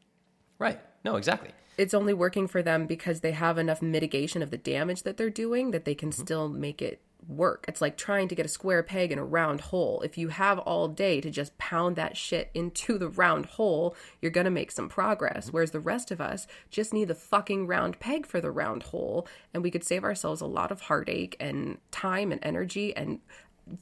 Right. 0.58 0.80
No, 1.04 1.16
exactly. 1.16 1.50
It's 1.76 1.94
only 1.94 2.12
working 2.12 2.48
for 2.48 2.62
them 2.62 2.86
because 2.86 3.20
they 3.20 3.32
have 3.32 3.58
enough 3.58 3.80
mitigation 3.80 4.42
of 4.42 4.50
the 4.50 4.58
damage 4.58 5.04
that 5.04 5.16
they're 5.16 5.30
doing 5.30 5.70
that 5.70 5.84
they 5.84 5.94
can 5.94 6.10
Mm-hmm. 6.10 6.22
still 6.22 6.48
make 6.48 6.82
it 6.82 7.00
work. 7.26 7.64
It's 7.68 7.80
like 7.80 7.96
trying 7.96 8.28
to 8.28 8.34
get 8.34 8.46
a 8.46 8.48
square 8.48 8.82
peg 8.82 9.12
in 9.12 9.18
a 9.18 9.24
round 9.24 9.60
hole. 9.60 10.00
If 10.02 10.16
you 10.16 10.28
have 10.28 10.58
all 10.58 10.88
day 10.88 11.20
to 11.20 11.30
just 11.30 11.56
pound 11.58 11.96
that 11.96 12.16
shit 12.16 12.50
into 12.54 12.98
the 12.98 13.08
round 13.08 13.46
hole, 13.46 13.96
you're 14.20 14.30
going 14.30 14.44
to 14.44 14.50
make 14.50 14.70
some 14.70 14.88
progress. 14.88 15.52
Whereas 15.52 15.72
the 15.72 15.80
rest 15.80 16.10
of 16.10 16.20
us 16.20 16.46
just 16.70 16.92
need 16.92 17.08
the 17.08 17.14
fucking 17.14 17.66
round 17.66 17.98
peg 18.00 18.26
for 18.26 18.40
the 18.40 18.50
round 18.50 18.84
hole. 18.84 19.26
And 19.52 19.62
we 19.62 19.70
could 19.70 19.84
save 19.84 20.04
ourselves 20.04 20.40
a 20.40 20.46
lot 20.46 20.70
of 20.70 20.82
heartache 20.82 21.36
and 21.40 21.78
time 21.90 22.32
and 22.32 22.40
energy 22.44 22.96
and 22.96 23.20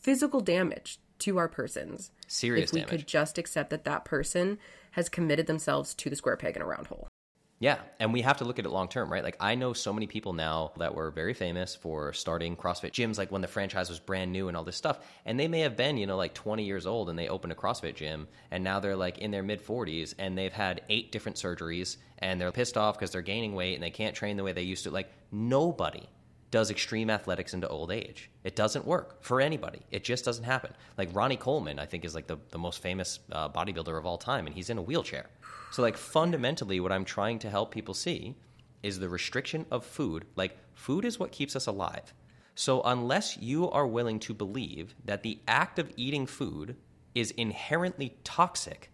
physical 0.00 0.40
damage 0.40 0.98
to 1.20 1.38
our 1.38 1.48
persons. 1.48 2.10
Serious 2.26 2.70
if 2.70 2.74
we 2.74 2.80
damage. 2.80 2.90
could 2.90 3.06
just 3.06 3.38
accept 3.38 3.70
that 3.70 3.84
that 3.84 4.04
person 4.04 4.58
has 4.92 5.08
committed 5.08 5.46
themselves 5.46 5.94
to 5.94 6.10
the 6.10 6.16
square 6.16 6.36
peg 6.36 6.56
in 6.56 6.62
a 6.62 6.66
round 6.66 6.86
hole. 6.88 7.08
Yeah, 7.58 7.78
and 7.98 8.12
we 8.12 8.20
have 8.20 8.36
to 8.38 8.44
look 8.44 8.58
at 8.58 8.66
it 8.66 8.70
long 8.70 8.88
term, 8.88 9.10
right? 9.10 9.24
Like 9.24 9.38
I 9.40 9.54
know 9.54 9.72
so 9.72 9.92
many 9.92 10.06
people 10.06 10.34
now 10.34 10.72
that 10.76 10.94
were 10.94 11.10
very 11.10 11.32
famous 11.32 11.74
for 11.74 12.12
starting 12.12 12.54
CrossFit 12.54 12.92
gyms, 12.92 13.16
like 13.16 13.32
when 13.32 13.40
the 13.40 13.48
franchise 13.48 13.88
was 13.88 13.98
brand 13.98 14.30
new 14.30 14.48
and 14.48 14.56
all 14.56 14.64
this 14.64 14.76
stuff, 14.76 14.98
and 15.24 15.40
they 15.40 15.48
may 15.48 15.60
have 15.60 15.74
been, 15.74 15.96
you 15.96 16.06
know, 16.06 16.18
like 16.18 16.34
20 16.34 16.64
years 16.64 16.86
old 16.86 17.08
and 17.08 17.18
they 17.18 17.28
opened 17.28 17.52
a 17.52 17.56
CrossFit 17.56 17.94
gym, 17.94 18.28
and 18.50 18.62
now 18.62 18.78
they're 18.78 18.94
like 18.96 19.18
in 19.18 19.30
their 19.30 19.42
mid 19.42 19.64
40s 19.64 20.14
and 20.18 20.36
they've 20.36 20.52
had 20.52 20.82
eight 20.90 21.12
different 21.12 21.38
surgeries 21.38 21.96
and 22.18 22.38
they're 22.38 22.52
pissed 22.52 22.76
off 22.76 22.98
because 22.98 23.10
they're 23.10 23.22
gaining 23.22 23.54
weight 23.54 23.74
and 23.74 23.82
they 23.82 23.90
can't 23.90 24.14
train 24.14 24.36
the 24.36 24.44
way 24.44 24.52
they 24.52 24.62
used 24.62 24.84
to. 24.84 24.90
Like 24.90 25.10
nobody 25.32 26.06
does 26.50 26.70
extreme 26.70 27.10
athletics 27.10 27.54
into 27.54 27.68
old 27.68 27.90
age. 27.90 28.30
It 28.44 28.56
doesn't 28.56 28.86
work 28.86 29.22
for 29.22 29.40
anybody. 29.40 29.80
It 29.90 30.04
just 30.04 30.24
doesn't 30.24 30.44
happen. 30.44 30.72
Like 30.96 31.14
Ronnie 31.14 31.36
Coleman, 31.36 31.78
I 31.78 31.86
think, 31.86 32.04
is 32.04 32.14
like 32.14 32.26
the, 32.26 32.38
the 32.50 32.58
most 32.58 32.80
famous 32.80 33.18
uh, 33.32 33.48
bodybuilder 33.48 33.98
of 33.98 34.06
all 34.06 34.18
time, 34.18 34.46
and 34.46 34.54
he's 34.54 34.70
in 34.70 34.78
a 34.78 34.82
wheelchair. 34.82 35.26
So, 35.70 35.82
like, 35.82 35.96
fundamentally, 35.96 36.80
what 36.80 36.92
I'm 36.92 37.04
trying 37.04 37.38
to 37.40 37.50
help 37.50 37.70
people 37.70 37.94
see 37.94 38.36
is 38.82 38.98
the 38.98 39.08
restriction 39.08 39.66
of 39.70 39.84
food. 39.84 40.24
Like, 40.36 40.56
food 40.74 41.04
is 41.04 41.18
what 41.18 41.32
keeps 41.32 41.56
us 41.56 41.66
alive. 41.66 42.14
So, 42.54 42.82
unless 42.82 43.36
you 43.36 43.70
are 43.70 43.86
willing 43.86 44.18
to 44.20 44.32
believe 44.32 44.94
that 45.04 45.22
the 45.22 45.40
act 45.48 45.78
of 45.78 45.92
eating 45.96 46.26
food 46.26 46.76
is 47.14 47.32
inherently 47.32 48.16
toxic, 48.24 48.90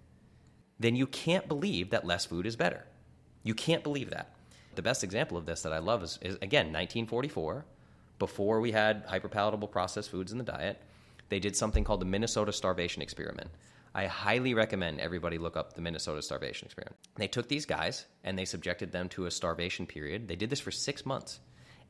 then 0.80 0.96
you 0.96 1.06
can't 1.06 1.46
believe 1.46 1.90
that 1.90 2.06
less 2.06 2.24
food 2.24 2.46
is 2.46 2.56
better. 2.56 2.86
You 3.44 3.54
can't 3.54 3.84
believe 3.84 4.10
that. 4.10 4.34
The 4.74 4.82
best 4.82 5.04
example 5.04 5.36
of 5.36 5.46
this 5.46 5.62
that 5.62 5.72
I 5.72 5.78
love 5.78 6.02
is, 6.02 6.18
is 6.22 6.36
again, 6.36 6.66
1944, 6.66 7.64
before 8.18 8.60
we 8.60 8.72
had 8.72 9.06
hyperpalatable 9.06 9.70
processed 9.70 10.10
foods 10.10 10.32
in 10.32 10.38
the 10.38 10.44
diet, 10.44 10.80
they 11.28 11.40
did 11.40 11.56
something 11.56 11.84
called 11.84 12.00
the 12.00 12.06
Minnesota 12.06 12.52
Starvation 12.52 13.02
Experiment. 13.02 13.50
I 13.94 14.06
highly 14.06 14.54
recommend 14.54 15.00
everybody 15.00 15.38
look 15.38 15.56
up 15.56 15.74
the 15.74 15.82
Minnesota 15.82 16.22
Starvation 16.22 16.66
Experiment. 16.66 16.96
They 17.16 17.28
took 17.28 17.48
these 17.48 17.66
guys 17.66 18.06
and 18.24 18.38
they 18.38 18.44
subjected 18.44 18.92
them 18.92 19.08
to 19.10 19.26
a 19.26 19.30
starvation 19.30 19.86
period. 19.86 20.28
They 20.28 20.36
did 20.36 20.50
this 20.50 20.60
for 20.60 20.70
six 20.70 21.04
months 21.04 21.40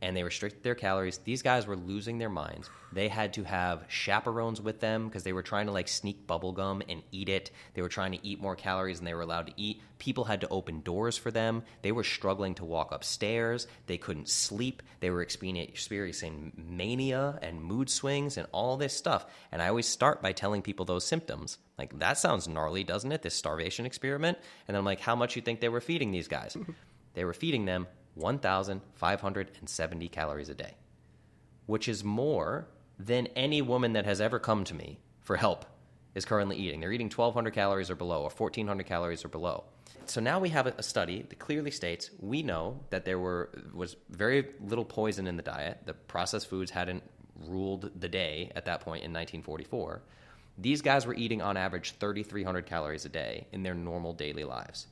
and 0.02 0.16
they 0.16 0.24
restricted 0.24 0.62
their 0.64 0.74
calories. 0.74 1.18
These 1.18 1.42
guys 1.42 1.66
were 1.66 1.76
losing 1.76 2.18
their 2.18 2.28
minds. 2.28 2.68
They 2.92 3.08
had 3.08 3.32
to 3.34 3.44
have 3.44 3.84
chaperones 3.88 4.60
with 4.60 4.80
them 4.80 5.08
because 5.08 5.22
they 5.22 5.32
were 5.32 5.42
trying 5.42 5.66
to 5.66 5.72
like 5.72 5.88
sneak 5.88 6.26
bubble 6.26 6.52
gum 6.52 6.82
and 6.88 7.02
eat 7.12 7.28
it. 7.28 7.52
They 7.74 7.82
were 7.82 7.88
trying 7.88 8.12
to 8.12 8.26
eat 8.26 8.40
more 8.40 8.56
calories 8.56 8.98
than 8.98 9.06
they 9.06 9.14
were 9.14 9.22
allowed 9.22 9.46
to 9.46 9.52
eat. 9.56 9.80
People 9.98 10.24
had 10.24 10.40
to 10.40 10.48
open 10.48 10.82
doors 10.82 11.16
for 11.16 11.30
them. 11.30 11.62
They 11.82 11.92
were 11.92 12.02
struggling 12.02 12.56
to 12.56 12.64
walk 12.64 12.90
upstairs. 12.90 13.68
They 13.86 13.96
couldn't 13.96 14.28
sleep. 14.28 14.82
They 14.98 15.10
were 15.10 15.22
experiencing 15.22 16.52
mania 16.56 17.38
and 17.40 17.62
mood 17.62 17.88
swings 17.88 18.36
and 18.36 18.48
all 18.50 18.76
this 18.76 18.94
stuff. 18.94 19.26
And 19.52 19.62
I 19.62 19.68
always 19.68 19.86
start 19.86 20.20
by 20.20 20.32
telling 20.32 20.62
people 20.62 20.84
those 20.84 21.06
symptoms. 21.06 21.58
Like, 21.78 21.98
that 22.00 22.18
sounds 22.18 22.48
gnarly, 22.48 22.82
doesn't 22.82 23.12
it? 23.12 23.22
This 23.22 23.34
starvation 23.34 23.86
experiment. 23.86 24.38
And 24.66 24.74
then 24.74 24.80
I'm 24.80 24.84
like, 24.84 25.00
how 25.00 25.14
much 25.14 25.36
you 25.36 25.42
think 25.42 25.60
they 25.60 25.68
were 25.68 25.80
feeding 25.80 26.10
these 26.10 26.28
guys? 26.28 26.56
they 27.14 27.24
were 27.24 27.32
feeding 27.32 27.64
them 27.64 27.86
1,570 28.14 30.08
calories 30.08 30.48
a 30.48 30.54
day, 30.54 30.74
which 31.66 31.88
is 31.88 32.04
more 32.04 32.68
than 32.98 33.26
any 33.28 33.62
woman 33.62 33.92
that 33.94 34.04
has 34.04 34.20
ever 34.20 34.38
come 34.38 34.64
to 34.64 34.74
me 34.74 34.98
for 35.20 35.36
help 35.36 35.64
is 36.14 36.24
currently 36.24 36.56
eating. 36.56 36.80
They're 36.80 36.92
eating 36.92 37.10
1,200 37.10 37.52
calories 37.52 37.90
or 37.90 37.96
below, 37.96 38.22
or 38.22 38.30
1,400 38.30 38.84
calories 38.84 39.24
or 39.24 39.28
below. 39.28 39.64
So 40.06 40.20
now 40.20 40.38
we 40.38 40.48
have 40.50 40.66
a 40.66 40.82
study 40.82 41.24
that 41.28 41.38
clearly 41.38 41.70
states 41.70 42.10
we 42.20 42.42
know 42.42 42.80
that 42.90 43.04
there 43.04 43.18
were 43.18 43.50
was 43.72 43.96
very 44.10 44.48
little 44.60 44.84
poison 44.84 45.26
in 45.26 45.36
the 45.36 45.42
diet. 45.42 45.78
The 45.86 45.94
processed 45.94 46.48
foods 46.48 46.70
hadn't 46.70 47.02
ruled 47.46 47.90
the 47.98 48.08
day 48.08 48.50
at 48.54 48.64
that 48.66 48.80
point 48.80 49.04
in 49.04 49.12
1944. 49.12 50.02
These 50.58 50.82
guys 50.82 51.06
were 51.06 51.14
eating 51.14 51.40
on 51.40 51.56
average 51.56 51.94
3,300 51.98 52.66
calories 52.66 53.04
a 53.04 53.08
day 53.08 53.46
in 53.52 53.62
their 53.62 53.74
normal 53.74 54.12
daily 54.12 54.44
lives. 54.44 54.86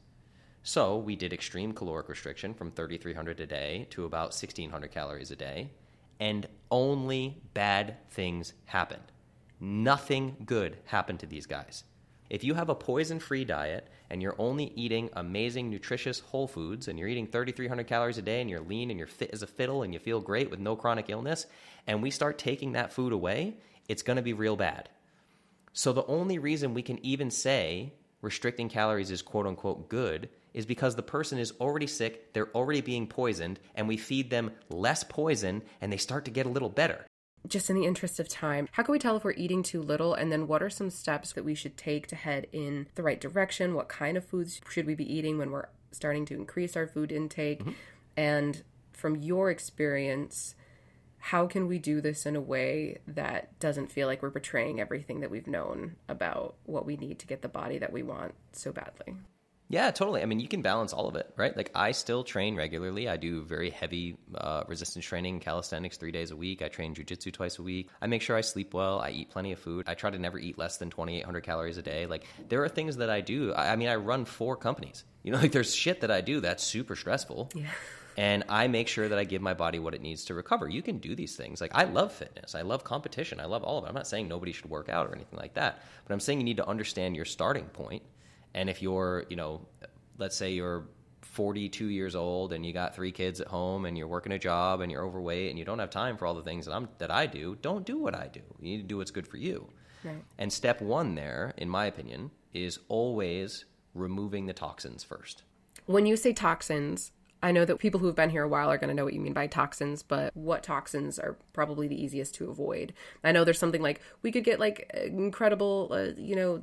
So 0.62 0.98
we 0.98 1.16
did 1.16 1.32
extreme 1.32 1.72
caloric 1.72 2.08
restriction 2.08 2.52
from 2.52 2.70
3,300 2.70 3.40
a 3.40 3.46
day 3.46 3.86
to 3.90 4.04
about 4.04 4.30
1,600 4.30 4.90
calories 4.90 5.30
a 5.30 5.36
day, 5.36 5.70
and 6.18 6.46
only 6.70 7.40
bad 7.54 7.96
things 8.10 8.52
happened. 8.66 9.12
Nothing 9.58 10.36
good 10.44 10.76
happened 10.84 11.20
to 11.20 11.26
these 11.26 11.46
guys. 11.46 11.84
If 12.28 12.44
you 12.44 12.54
have 12.54 12.68
a 12.68 12.74
poison 12.74 13.18
free 13.18 13.44
diet 13.44 13.88
and 14.10 14.22
you're 14.22 14.36
only 14.38 14.72
eating 14.76 15.10
amazing, 15.14 15.68
nutritious 15.68 16.20
whole 16.20 16.46
foods 16.46 16.88
and 16.88 16.98
you're 16.98 17.08
eating 17.08 17.26
3,300 17.26 17.86
calories 17.86 18.18
a 18.18 18.22
day 18.22 18.40
and 18.40 18.48
you're 18.48 18.60
lean 18.60 18.90
and 18.90 18.98
you're 18.98 19.08
fit 19.08 19.30
as 19.32 19.42
a 19.42 19.46
fiddle 19.46 19.82
and 19.82 19.92
you 19.92 19.98
feel 19.98 20.20
great 20.20 20.50
with 20.50 20.60
no 20.60 20.76
chronic 20.76 21.08
illness, 21.08 21.46
and 21.86 22.02
we 22.02 22.10
start 22.10 22.38
taking 22.38 22.72
that 22.72 22.92
food 22.92 23.12
away, 23.12 23.56
it's 23.88 24.02
to 24.02 24.22
be 24.22 24.32
real 24.34 24.56
bad. 24.56 24.90
So 25.72 25.92
the 25.92 26.06
only 26.06 26.38
reason 26.38 26.74
we 26.74 26.82
can 26.82 27.04
even 27.04 27.30
say 27.30 27.94
restricting 28.22 28.68
calories 28.68 29.10
is 29.10 29.22
quote 29.22 29.46
unquote 29.46 29.88
good 29.88 30.28
is 30.54 30.66
because 30.66 30.96
the 30.96 31.02
person 31.02 31.38
is 31.38 31.52
already 31.60 31.86
sick, 31.86 32.32
they're 32.32 32.54
already 32.54 32.80
being 32.80 33.06
poisoned, 33.06 33.60
and 33.74 33.86
we 33.86 33.96
feed 33.96 34.30
them 34.30 34.50
less 34.68 35.04
poison 35.04 35.62
and 35.80 35.92
they 35.92 35.96
start 35.96 36.24
to 36.24 36.30
get 36.30 36.46
a 36.46 36.50
little 36.50 36.68
better. 36.68 37.06
just 37.48 37.70
in 37.70 37.76
the 37.76 37.86
interest 37.86 38.20
of 38.20 38.28
time, 38.28 38.68
how 38.72 38.82
can 38.82 38.92
we 38.92 38.98
tell 38.98 39.16
if 39.16 39.24
we're 39.24 39.32
eating 39.32 39.62
too 39.62 39.80
little? 39.80 40.14
And 40.14 40.30
then 40.30 40.46
what 40.46 40.62
are 40.62 40.70
some 40.70 40.90
steps 40.90 41.32
that 41.32 41.44
we 41.44 41.54
should 41.54 41.76
take 41.76 42.06
to 42.08 42.16
head 42.16 42.46
in 42.52 42.86
the 42.96 43.02
right 43.02 43.20
direction? 43.20 43.74
What 43.74 43.88
kind 43.88 44.16
of 44.16 44.24
foods 44.24 44.60
should 44.68 44.86
we 44.86 44.94
be 44.94 45.10
eating 45.10 45.38
when 45.38 45.50
we're 45.50 45.68
starting 45.90 46.26
to 46.26 46.34
increase 46.34 46.76
our 46.76 46.86
food 46.86 47.10
intake? 47.10 47.60
Mm-hmm. 47.60 47.70
And 48.16 48.62
from 48.92 49.16
your 49.16 49.50
experience, 49.50 50.54
how 51.18 51.46
can 51.46 51.66
we 51.66 51.78
do 51.78 52.00
this 52.00 52.26
in 52.26 52.36
a 52.36 52.40
way 52.40 52.98
that 53.06 53.58
doesn't 53.58 53.90
feel 53.90 54.06
like 54.06 54.22
we're 54.22 54.30
betraying 54.30 54.80
everything 54.80 55.20
that 55.20 55.30
we've 55.30 55.46
known 55.46 55.96
about 56.08 56.56
what 56.64 56.84
we 56.84 56.96
need 56.96 57.18
to 57.20 57.26
get 57.26 57.42
the 57.42 57.48
body 57.48 57.78
that 57.78 57.92
we 57.92 58.02
want 58.02 58.34
so 58.52 58.72
badly? 58.72 59.14
Yeah, 59.70 59.92
totally. 59.92 60.20
I 60.20 60.26
mean, 60.26 60.40
you 60.40 60.48
can 60.48 60.62
balance 60.62 60.92
all 60.92 61.06
of 61.06 61.14
it, 61.14 61.32
right? 61.36 61.56
Like, 61.56 61.70
I 61.76 61.92
still 61.92 62.24
train 62.24 62.56
regularly. 62.56 63.08
I 63.08 63.16
do 63.16 63.42
very 63.42 63.70
heavy 63.70 64.16
uh, 64.34 64.64
resistance 64.66 65.04
training, 65.04 65.38
calisthenics 65.38 65.96
three 65.96 66.10
days 66.10 66.32
a 66.32 66.36
week. 66.36 66.60
I 66.60 66.66
train 66.66 66.92
jujitsu 66.92 67.32
twice 67.32 67.60
a 67.60 67.62
week. 67.62 67.88
I 68.02 68.08
make 68.08 68.20
sure 68.20 68.36
I 68.36 68.40
sleep 68.40 68.74
well. 68.74 68.98
I 68.98 69.10
eat 69.10 69.30
plenty 69.30 69.52
of 69.52 69.60
food. 69.60 69.84
I 69.88 69.94
try 69.94 70.10
to 70.10 70.18
never 70.18 70.40
eat 70.40 70.58
less 70.58 70.78
than 70.78 70.90
2,800 70.90 71.44
calories 71.44 71.78
a 71.78 71.82
day. 71.82 72.06
Like, 72.06 72.24
there 72.48 72.64
are 72.64 72.68
things 72.68 72.96
that 72.96 73.10
I 73.10 73.20
do. 73.20 73.52
I, 73.52 73.72
I 73.72 73.76
mean, 73.76 73.88
I 73.88 73.94
run 73.94 74.24
four 74.24 74.56
companies. 74.56 75.04
You 75.22 75.30
know, 75.30 75.38
like, 75.40 75.52
there's 75.52 75.72
shit 75.72 76.00
that 76.00 76.10
I 76.10 76.20
do 76.20 76.40
that's 76.40 76.64
super 76.64 76.96
stressful. 76.96 77.50
Yeah. 77.54 77.70
And 78.16 78.42
I 78.48 78.66
make 78.66 78.88
sure 78.88 79.08
that 79.08 79.18
I 79.20 79.22
give 79.22 79.40
my 79.40 79.54
body 79.54 79.78
what 79.78 79.94
it 79.94 80.02
needs 80.02 80.24
to 80.24 80.34
recover. 80.34 80.68
You 80.68 80.82
can 80.82 80.98
do 80.98 81.14
these 81.14 81.36
things. 81.36 81.60
Like, 81.60 81.76
I 81.76 81.84
love 81.84 82.12
fitness. 82.12 82.56
I 82.56 82.62
love 82.62 82.82
competition. 82.82 83.38
I 83.38 83.44
love 83.44 83.62
all 83.62 83.78
of 83.78 83.84
it. 83.84 83.88
I'm 83.88 83.94
not 83.94 84.08
saying 84.08 84.26
nobody 84.26 84.50
should 84.50 84.68
work 84.68 84.88
out 84.88 85.06
or 85.06 85.14
anything 85.14 85.38
like 85.38 85.54
that. 85.54 85.80
But 86.04 86.12
I'm 86.12 86.18
saying 86.18 86.40
you 86.40 86.44
need 86.44 86.56
to 86.56 86.66
understand 86.66 87.14
your 87.14 87.24
starting 87.24 87.66
point 87.66 88.02
and 88.54 88.68
if 88.68 88.82
you're, 88.82 89.24
you 89.28 89.36
know, 89.36 89.66
let's 90.18 90.36
say 90.36 90.52
you're 90.52 90.88
42 91.22 91.86
years 91.86 92.14
old 92.14 92.52
and 92.52 92.66
you 92.66 92.72
got 92.72 92.94
three 92.94 93.12
kids 93.12 93.40
at 93.40 93.46
home 93.46 93.84
and 93.84 93.96
you're 93.96 94.08
working 94.08 94.32
a 94.32 94.38
job 94.38 94.80
and 94.80 94.90
you're 94.90 95.04
overweight 95.04 95.50
and 95.50 95.58
you 95.58 95.64
don't 95.64 95.78
have 95.78 95.90
time 95.90 96.16
for 96.16 96.26
all 96.26 96.34
the 96.34 96.42
things 96.42 96.66
that, 96.66 96.72
I'm, 96.72 96.88
that 96.98 97.10
I 97.10 97.26
do, 97.26 97.56
don't 97.62 97.86
do 97.86 97.98
what 97.98 98.14
I 98.14 98.28
do. 98.32 98.40
You 98.60 98.70
need 98.70 98.76
to 98.78 98.82
do 98.82 98.98
what's 98.98 99.10
good 99.10 99.28
for 99.28 99.36
you. 99.36 99.70
Right. 100.02 100.22
And 100.38 100.52
step 100.52 100.80
one 100.80 101.14
there, 101.14 101.54
in 101.56 101.68
my 101.68 101.86
opinion, 101.86 102.30
is 102.52 102.80
always 102.88 103.64
removing 103.94 104.46
the 104.46 104.52
toxins 104.52 105.04
first. 105.04 105.42
When 105.86 106.06
you 106.06 106.16
say 106.16 106.32
toxins, 106.32 107.12
I 107.42 107.52
know 107.52 107.64
that 107.64 107.78
people 107.78 108.00
who've 108.00 108.14
been 108.14 108.30
here 108.30 108.42
a 108.42 108.48
while 108.48 108.70
are 108.70 108.76
going 108.76 108.88
to 108.88 108.94
know 108.94 109.04
what 109.04 109.14
you 109.14 109.20
mean 109.20 109.32
by 109.32 109.46
toxins, 109.46 110.02
but 110.02 110.36
what 110.36 110.62
toxins 110.62 111.18
are 111.18 111.36
probably 111.52 111.88
the 111.88 112.00
easiest 112.00 112.34
to 112.36 112.50
avoid? 112.50 112.92
I 113.24 113.32
know 113.32 113.44
there's 113.44 113.58
something 113.58 113.82
like 113.82 114.00
we 114.22 114.30
could 114.30 114.44
get 114.44 114.60
like 114.60 114.90
incredible, 114.94 115.88
uh, 115.90 116.20
you 116.20 116.36
know, 116.36 116.62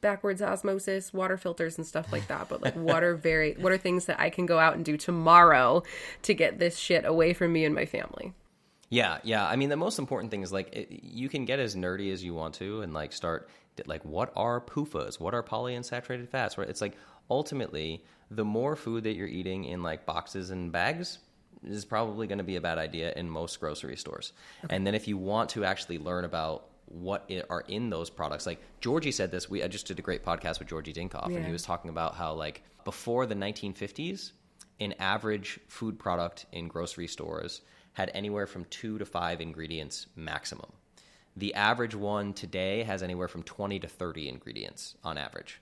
backwards 0.00 0.42
osmosis, 0.42 1.12
water 1.12 1.36
filters 1.36 1.78
and 1.78 1.86
stuff 1.86 2.12
like 2.12 2.26
that. 2.28 2.48
But 2.48 2.62
like, 2.62 2.74
what 2.76 3.04
are 3.04 3.14
very, 3.14 3.54
what 3.54 3.72
are 3.72 3.78
things 3.78 4.06
that 4.06 4.18
I 4.18 4.30
can 4.30 4.46
go 4.46 4.58
out 4.58 4.74
and 4.74 4.84
do 4.84 4.96
tomorrow 4.96 5.82
to 6.22 6.34
get 6.34 6.58
this 6.58 6.76
shit 6.76 7.04
away 7.04 7.32
from 7.32 7.52
me 7.52 7.64
and 7.64 7.74
my 7.74 7.86
family? 7.86 8.32
Yeah, 8.90 9.18
yeah. 9.22 9.46
I 9.46 9.56
mean, 9.56 9.68
the 9.68 9.76
most 9.76 9.98
important 9.98 10.30
thing 10.30 10.42
is 10.42 10.52
like 10.52 10.74
it, 10.74 10.88
you 11.02 11.28
can 11.28 11.44
get 11.44 11.58
as 11.58 11.76
nerdy 11.76 12.12
as 12.12 12.24
you 12.24 12.34
want 12.34 12.54
to, 12.54 12.80
and 12.80 12.94
like 12.94 13.12
start 13.12 13.48
like 13.86 14.04
what 14.04 14.32
are 14.34 14.60
PUFAs? 14.60 15.20
What 15.20 15.34
are 15.34 15.42
polyunsaturated 15.42 16.28
fats? 16.28 16.58
Right? 16.58 16.68
It's 16.68 16.80
like 16.80 16.96
ultimately 17.30 18.02
the 18.30 18.44
more 18.44 18.76
food 18.76 19.04
that 19.04 19.14
you're 19.14 19.28
eating 19.28 19.64
in 19.64 19.82
like 19.82 20.06
boxes 20.06 20.50
and 20.50 20.70
bags 20.70 21.18
is 21.66 21.84
probably 21.84 22.26
going 22.26 22.38
to 22.38 22.44
be 22.44 22.56
a 22.56 22.60
bad 22.60 22.78
idea 22.78 23.12
in 23.16 23.28
most 23.28 23.58
grocery 23.58 23.96
stores. 23.96 24.32
Okay. 24.64 24.74
And 24.74 24.86
then 24.86 24.94
if 24.94 25.08
you 25.08 25.16
want 25.16 25.50
to 25.50 25.64
actually 25.64 25.98
learn 25.98 26.24
about 26.24 26.66
what 26.86 27.30
are 27.50 27.64
in 27.68 27.90
those 27.90 28.10
products, 28.10 28.46
like 28.46 28.60
Georgi 28.80 29.10
said 29.10 29.30
this, 29.30 29.50
we 29.50 29.62
I 29.62 29.68
just 29.68 29.86
did 29.86 29.98
a 29.98 30.02
great 30.02 30.24
podcast 30.24 30.58
with 30.58 30.68
Georgi 30.68 30.92
Dinkov, 30.92 31.30
yeah. 31.30 31.36
and 31.36 31.46
he 31.46 31.52
was 31.52 31.62
talking 31.62 31.90
about 31.90 32.14
how 32.14 32.32
like 32.34 32.62
before 32.84 33.26
the 33.26 33.34
1950s, 33.34 34.32
an 34.80 34.94
average 34.98 35.58
food 35.68 35.98
product 35.98 36.46
in 36.52 36.68
grocery 36.68 37.08
stores 37.08 37.62
had 37.92 38.10
anywhere 38.14 38.46
from 38.46 38.64
two 38.66 38.96
to 38.98 39.04
five 39.04 39.40
ingredients 39.40 40.06
maximum. 40.14 40.70
The 41.36 41.54
average 41.54 41.94
one 41.94 42.32
today 42.32 42.82
has 42.84 43.02
anywhere 43.02 43.28
from 43.28 43.42
20 43.42 43.80
to 43.80 43.88
30 43.88 44.28
ingredients 44.28 44.96
on 45.04 45.18
average. 45.18 45.60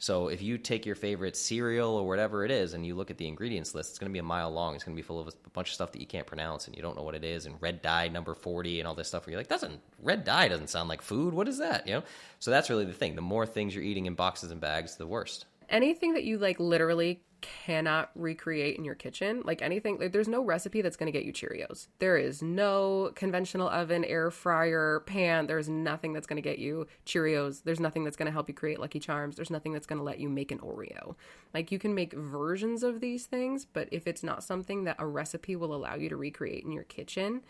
So 0.00 0.28
if 0.28 0.40
you 0.40 0.58
take 0.58 0.86
your 0.86 0.94
favorite 0.94 1.36
cereal 1.36 1.90
or 1.90 2.06
whatever 2.06 2.44
it 2.44 2.52
is 2.52 2.72
and 2.72 2.86
you 2.86 2.94
look 2.94 3.10
at 3.10 3.18
the 3.18 3.26
ingredients 3.26 3.74
list, 3.74 3.90
it's 3.90 3.98
going 3.98 4.10
to 4.10 4.12
be 4.12 4.20
a 4.20 4.24
mile 4.24 4.50
long. 4.50 4.76
It's 4.76 4.84
going 4.84 4.96
to 4.96 5.00
be 5.00 5.06
full 5.06 5.20
of 5.20 5.28
a 5.28 5.50
bunch 5.50 5.70
of 5.70 5.74
stuff 5.74 5.90
that 5.92 6.00
you 6.00 6.06
can't 6.06 6.26
pronounce 6.26 6.66
and 6.66 6.76
you 6.76 6.82
don't 6.82 6.96
know 6.96 7.02
what 7.02 7.16
it 7.16 7.24
is 7.24 7.46
and 7.46 7.56
red 7.60 7.82
dye 7.82 8.06
number 8.06 8.34
40 8.34 8.78
and 8.78 8.86
all 8.86 8.94
this 8.94 9.08
stuff 9.08 9.26
where 9.26 9.32
you're 9.32 9.40
like, 9.40 9.48
doesn't 9.48 9.80
red 10.00 10.24
dye 10.24 10.46
doesn't 10.46 10.70
sound 10.70 10.88
like 10.88 11.02
food. 11.02 11.34
What 11.34 11.48
is 11.48 11.58
that? 11.58 11.86
You 11.86 11.94
know? 11.94 12.02
So 12.38 12.52
that's 12.52 12.70
really 12.70 12.84
the 12.84 12.92
thing. 12.92 13.16
The 13.16 13.22
more 13.22 13.44
things 13.44 13.74
you're 13.74 13.84
eating 13.84 14.06
in 14.06 14.14
boxes 14.14 14.52
and 14.52 14.60
bags, 14.60 14.96
the 14.96 15.06
worst. 15.06 15.46
Anything 15.68 16.14
that 16.14 16.24
you 16.24 16.38
like 16.38 16.58
literally 16.58 17.22
cannot 17.40 18.10
recreate 18.14 18.76
in 18.76 18.84
your 18.84 18.94
kitchen. 18.94 19.42
Like 19.44 19.62
anything, 19.62 19.98
like, 19.98 20.12
there's 20.12 20.28
no 20.28 20.42
recipe 20.42 20.82
that's 20.82 20.96
going 20.96 21.10
to 21.10 21.16
get 21.16 21.24
you 21.24 21.32
Cheerios. 21.32 21.88
There 21.98 22.16
is 22.16 22.42
no 22.42 23.12
conventional 23.14 23.68
oven, 23.68 24.04
air 24.04 24.30
fryer, 24.30 25.00
pan. 25.00 25.46
There's 25.46 25.68
nothing 25.68 26.12
that's 26.12 26.26
going 26.26 26.40
to 26.40 26.48
get 26.48 26.58
you 26.58 26.86
Cheerios. 27.06 27.62
There's 27.62 27.80
nothing 27.80 28.04
that's 28.04 28.16
going 28.16 28.26
to 28.26 28.32
help 28.32 28.48
you 28.48 28.54
create 28.54 28.80
Lucky 28.80 29.00
Charms. 29.00 29.36
There's 29.36 29.50
nothing 29.50 29.72
that's 29.72 29.86
going 29.86 29.98
to 29.98 30.04
let 30.04 30.18
you 30.18 30.28
make 30.28 30.50
an 30.50 30.58
Oreo. 30.58 31.14
Like 31.54 31.70
you 31.70 31.78
can 31.78 31.94
make 31.94 32.12
versions 32.12 32.82
of 32.82 33.00
these 33.00 33.26
things, 33.26 33.64
but 33.64 33.88
if 33.92 34.06
it's 34.06 34.22
not 34.22 34.42
something 34.42 34.84
that 34.84 34.96
a 34.98 35.06
recipe 35.06 35.56
will 35.56 35.74
allow 35.74 35.94
you 35.94 36.08
to 36.08 36.16
recreate 36.16 36.64
in 36.64 36.72
your 36.72 36.84
kitchen, 36.84 37.42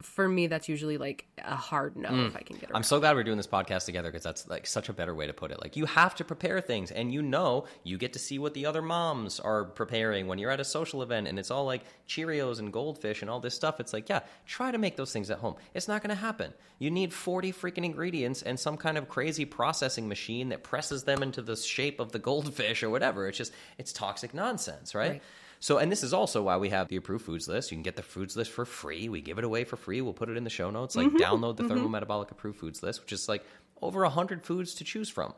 for 0.00 0.28
me 0.28 0.46
that's 0.46 0.68
usually 0.68 0.96
like 0.96 1.26
a 1.38 1.56
hard 1.56 1.96
no 1.96 2.08
mm. 2.08 2.26
if 2.28 2.36
i 2.36 2.40
can 2.40 2.56
get 2.56 2.70
it 2.70 2.74
i'm 2.74 2.84
so 2.84 3.00
glad 3.00 3.16
we're 3.16 3.24
doing 3.24 3.36
this 3.36 3.48
podcast 3.48 3.84
together 3.84 4.10
because 4.10 4.22
that's 4.22 4.46
like 4.46 4.64
such 4.64 4.88
a 4.88 4.92
better 4.92 5.12
way 5.12 5.26
to 5.26 5.32
put 5.32 5.50
it 5.50 5.60
like 5.60 5.76
you 5.76 5.86
have 5.86 6.14
to 6.14 6.24
prepare 6.24 6.60
things 6.60 6.92
and 6.92 7.12
you 7.12 7.20
know 7.20 7.64
you 7.82 7.98
get 7.98 8.12
to 8.12 8.18
see 8.18 8.38
what 8.38 8.54
the 8.54 8.64
other 8.64 8.80
moms 8.80 9.40
are 9.40 9.64
preparing 9.64 10.28
when 10.28 10.38
you're 10.38 10.52
at 10.52 10.60
a 10.60 10.64
social 10.64 11.02
event 11.02 11.26
and 11.26 11.36
it's 11.36 11.50
all 11.50 11.64
like 11.64 11.82
cheerios 12.08 12.60
and 12.60 12.72
goldfish 12.72 13.22
and 13.22 13.30
all 13.30 13.40
this 13.40 13.54
stuff 13.54 13.80
it's 13.80 13.92
like 13.92 14.08
yeah 14.08 14.20
try 14.46 14.70
to 14.70 14.78
make 14.78 14.96
those 14.96 15.12
things 15.12 15.30
at 15.30 15.38
home 15.38 15.56
it's 15.74 15.88
not 15.88 16.00
going 16.00 16.14
to 16.14 16.20
happen 16.20 16.52
you 16.78 16.92
need 16.92 17.12
40 17.12 17.52
freaking 17.52 17.84
ingredients 17.84 18.42
and 18.42 18.58
some 18.58 18.76
kind 18.76 18.96
of 18.96 19.08
crazy 19.08 19.44
processing 19.44 20.06
machine 20.06 20.50
that 20.50 20.62
presses 20.62 21.02
them 21.02 21.24
into 21.24 21.42
the 21.42 21.56
shape 21.56 21.98
of 21.98 22.12
the 22.12 22.20
goldfish 22.20 22.84
or 22.84 22.90
whatever 22.90 23.26
it's 23.26 23.38
just 23.38 23.52
it's 23.78 23.92
toxic 23.92 24.32
nonsense 24.32 24.94
right. 24.94 25.10
right. 25.10 25.22
So, 25.60 25.78
and 25.78 25.90
this 25.90 26.02
is 26.02 26.12
also 26.12 26.42
why 26.42 26.56
we 26.56 26.70
have 26.70 26.88
the 26.88 26.96
approved 26.96 27.24
foods 27.24 27.48
list. 27.48 27.70
You 27.70 27.76
can 27.76 27.82
get 27.82 27.96
the 27.96 28.02
foods 28.02 28.36
list 28.36 28.50
for 28.50 28.64
free. 28.64 29.08
We 29.08 29.20
give 29.20 29.38
it 29.38 29.44
away 29.44 29.64
for 29.64 29.76
free. 29.76 30.00
We'll 30.00 30.12
put 30.12 30.28
it 30.28 30.36
in 30.36 30.44
the 30.44 30.50
show 30.50 30.70
notes. 30.70 30.94
Like, 30.94 31.08
mm-hmm. 31.08 31.16
download 31.16 31.56
the 31.56 31.64
mm-hmm. 31.64 31.86
thermometabolic 31.86 32.30
approved 32.30 32.58
foods 32.58 32.82
list, 32.82 33.00
which 33.00 33.12
is 33.12 33.28
like 33.28 33.44
over 33.82 34.02
100 34.02 34.44
foods 34.44 34.74
to 34.74 34.84
choose 34.84 35.08
from. 35.08 35.34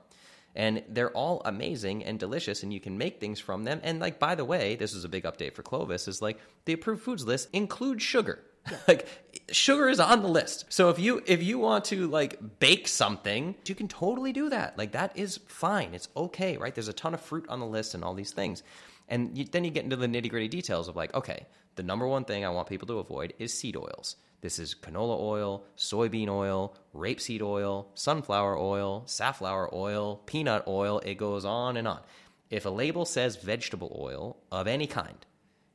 And 0.55 0.83
they're 0.89 1.13
all 1.13 1.43
amazing 1.45 2.05
and 2.05 2.19
delicious, 2.19 2.65
and 2.65 2.73
you 2.73 2.81
can 2.81 2.99
make 2.99 3.21
things 3.21 3.39
from 3.39 3.63
them. 3.65 3.81
And, 3.85 4.01
like, 4.01 4.19
by 4.19 4.35
the 4.35 4.45
way, 4.45 4.75
this 4.75 4.95
is 4.95 5.05
a 5.05 5.09
big 5.09 5.23
update 5.23 5.55
for 5.55 5.63
Clovis 5.63 6.09
is 6.09 6.21
like 6.21 6.39
the 6.65 6.73
approved 6.73 7.03
foods 7.03 7.25
list 7.25 7.49
includes 7.53 8.03
sugar. 8.03 8.41
Yeah. 8.69 8.77
like 8.89 9.07
sugar 9.51 9.89
is 9.89 10.01
on 10.01 10.23
the 10.23 10.29
list. 10.29 10.67
So 10.69 10.91
if 10.91 10.99
you 10.99 11.23
if 11.27 11.43
you 11.43 11.59
want 11.59 11.87
to 11.87 12.09
like 12.09 12.59
bake 12.59 12.89
something, 12.89 13.55
you 13.65 13.75
can 13.75 13.89
totally 13.89 14.33
do 14.33 14.51
that. 14.51 14.77
Like 14.77 14.93
that 14.93 15.17
is 15.17 15.39
fine. 15.47 15.95
It's 15.95 16.09
okay, 16.17 16.57
right? 16.57 16.75
There's 16.75 16.89
a 16.89 16.93
ton 16.93 17.15
of 17.15 17.21
fruit 17.21 17.47
on 17.49 17.61
the 17.61 17.67
list 17.67 17.95
and 17.95 18.05
all 18.05 18.15
these 18.15 18.33
things. 18.33 18.63
And 19.11 19.37
you, 19.37 19.45
then 19.45 19.65
you 19.65 19.71
get 19.71 19.85
into 19.85 19.97
the 19.97 20.07
nitty 20.07 20.31
gritty 20.31 20.49
details 20.49 20.89
of 20.89 20.97
like, 20.97 21.13
okay, 21.15 21.47
the 21.75 21.83
number 21.83 22.07
one 22.07 22.25
thing 22.25 22.45
I 22.45 22.51
want 22.51 22.69
people 22.69 22.89
to 22.89 22.99
avoid 22.99 23.35
is 23.39 23.53
seed 23.53 23.77
oils. 23.77 24.17
This 24.41 24.59
is 24.59 24.75
canola 24.75 25.21
oil, 25.21 25.65
soybean 25.77 26.29
oil, 26.29 26.75
rapeseed 26.95 27.43
oil, 27.43 27.89
sunflower 27.95 28.57
oil, 28.57 29.03
safflower 29.05 29.69
oil, 29.75 30.23
peanut 30.25 30.65
oil. 30.67 31.01
It 31.01 31.17
goes 31.17 31.45
on 31.45 31.77
and 31.77 31.87
on. 31.87 32.01
If 32.49 32.65
a 32.65 32.71
label 32.71 33.05
says 33.05 33.37
vegetable 33.37 33.95
oil 34.01 34.39
of 34.51 34.67
any 34.67 34.87
kind, 34.87 35.27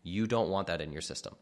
you 0.02 0.26
don't 0.26 0.50
want 0.50 0.68
that 0.68 0.82
in 0.82 0.92
your 0.92 1.02
system 1.02 1.36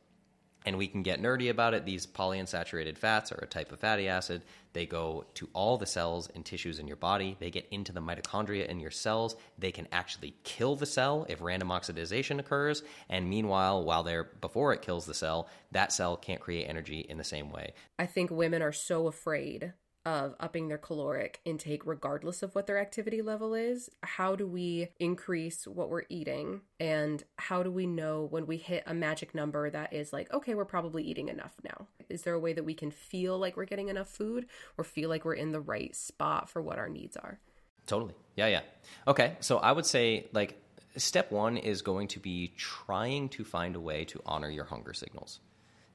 and 0.65 0.77
we 0.77 0.87
can 0.87 1.03
get 1.03 1.21
nerdy 1.21 1.49
about 1.49 1.73
it. 1.73 1.85
These 1.85 2.07
polyunsaturated 2.07 2.97
fats 2.97 3.31
are 3.31 3.39
a 3.41 3.47
type 3.47 3.71
of 3.71 3.79
fatty 3.79 4.07
acid. 4.07 4.43
They 4.73 4.85
go 4.85 5.25
to 5.35 5.49
all 5.53 5.77
the 5.77 5.85
cells 5.85 6.29
and 6.33 6.43
tissues 6.43 6.79
in 6.79 6.87
your 6.87 6.95
body. 6.95 7.37
They 7.39 7.51
get 7.51 7.67
into 7.69 7.91
the 7.91 8.01
mitochondria 8.01 8.67
in 8.67 8.79
your 8.79 8.91
cells. 8.91 9.35
They 9.59 9.71
can 9.71 9.87
actually 9.91 10.35
kill 10.43 10.75
the 10.75 10.85
cell 10.85 11.25
if 11.29 11.41
random 11.41 11.71
oxidation 11.71 12.39
occurs. 12.39 12.81
And 13.09 13.29
meanwhile, 13.29 13.83
while 13.83 14.03
they're 14.03 14.23
before 14.23 14.73
it 14.73 14.81
kills 14.81 15.05
the 15.05 15.13
cell, 15.13 15.47
that 15.71 15.91
cell 15.91 16.17
can't 16.17 16.41
create 16.41 16.65
energy 16.65 17.05
in 17.07 17.17
the 17.17 17.23
same 17.23 17.51
way. 17.51 17.73
I 17.99 18.07
think 18.07 18.31
women 18.31 18.61
are 18.61 18.71
so 18.71 19.07
afraid 19.07 19.73
of 20.05 20.35
upping 20.39 20.67
their 20.67 20.77
caloric 20.77 21.39
intake 21.45 21.85
regardless 21.85 22.43
of 22.43 22.53
what 22.55 22.67
their 22.67 22.77
activity 22.77 23.21
level 23.21 23.53
is. 23.53 23.89
How 24.03 24.35
do 24.35 24.45
we 24.45 24.89
increase 24.99 25.65
what 25.65 25.89
we're 25.89 26.03
eating? 26.09 26.61
And 26.79 27.23
how 27.37 27.63
do 27.63 27.71
we 27.71 27.87
know 27.87 28.27
when 28.29 28.45
we 28.45 28.57
hit 28.57 28.83
a 28.85 28.93
magic 28.93 29.33
number 29.33 29.69
that 29.69 29.93
is 29.93 30.11
like 30.11 30.31
okay 30.33 30.55
we're 30.55 30.65
probably 30.65 31.03
eating 31.03 31.29
enough 31.29 31.53
now? 31.63 31.87
Is 32.09 32.23
there 32.23 32.33
a 32.33 32.39
way 32.39 32.53
that 32.53 32.65
we 32.65 32.73
can 32.73 32.91
feel 32.91 33.37
like 33.37 33.55
we're 33.55 33.65
getting 33.65 33.87
enough 33.89 34.09
food 34.09 34.47
or 34.77 34.83
feel 34.83 35.09
like 35.09 35.23
we're 35.23 35.33
in 35.33 35.51
the 35.51 35.61
right 35.61 35.95
spot 35.95 36.49
for 36.49 36.61
what 36.61 36.77
our 36.77 36.89
needs 36.89 37.15
are? 37.15 37.39
Totally. 37.85 38.13
Yeah 38.35 38.47
yeah. 38.47 38.61
Okay 39.07 39.37
so 39.39 39.57
i 39.57 39.71
would 39.71 39.85
say 39.85 40.27
like 40.33 40.59
step 40.97 41.31
1 41.31 41.57
is 41.57 41.81
going 41.81 42.07
to 42.09 42.19
be 42.19 42.53
trying 42.57 43.29
to 43.29 43.43
find 43.43 43.75
a 43.75 43.79
way 43.79 44.05
to 44.05 44.21
honor 44.25 44.49
your 44.49 44.65
hunger 44.65 44.93
signals. 44.93 45.39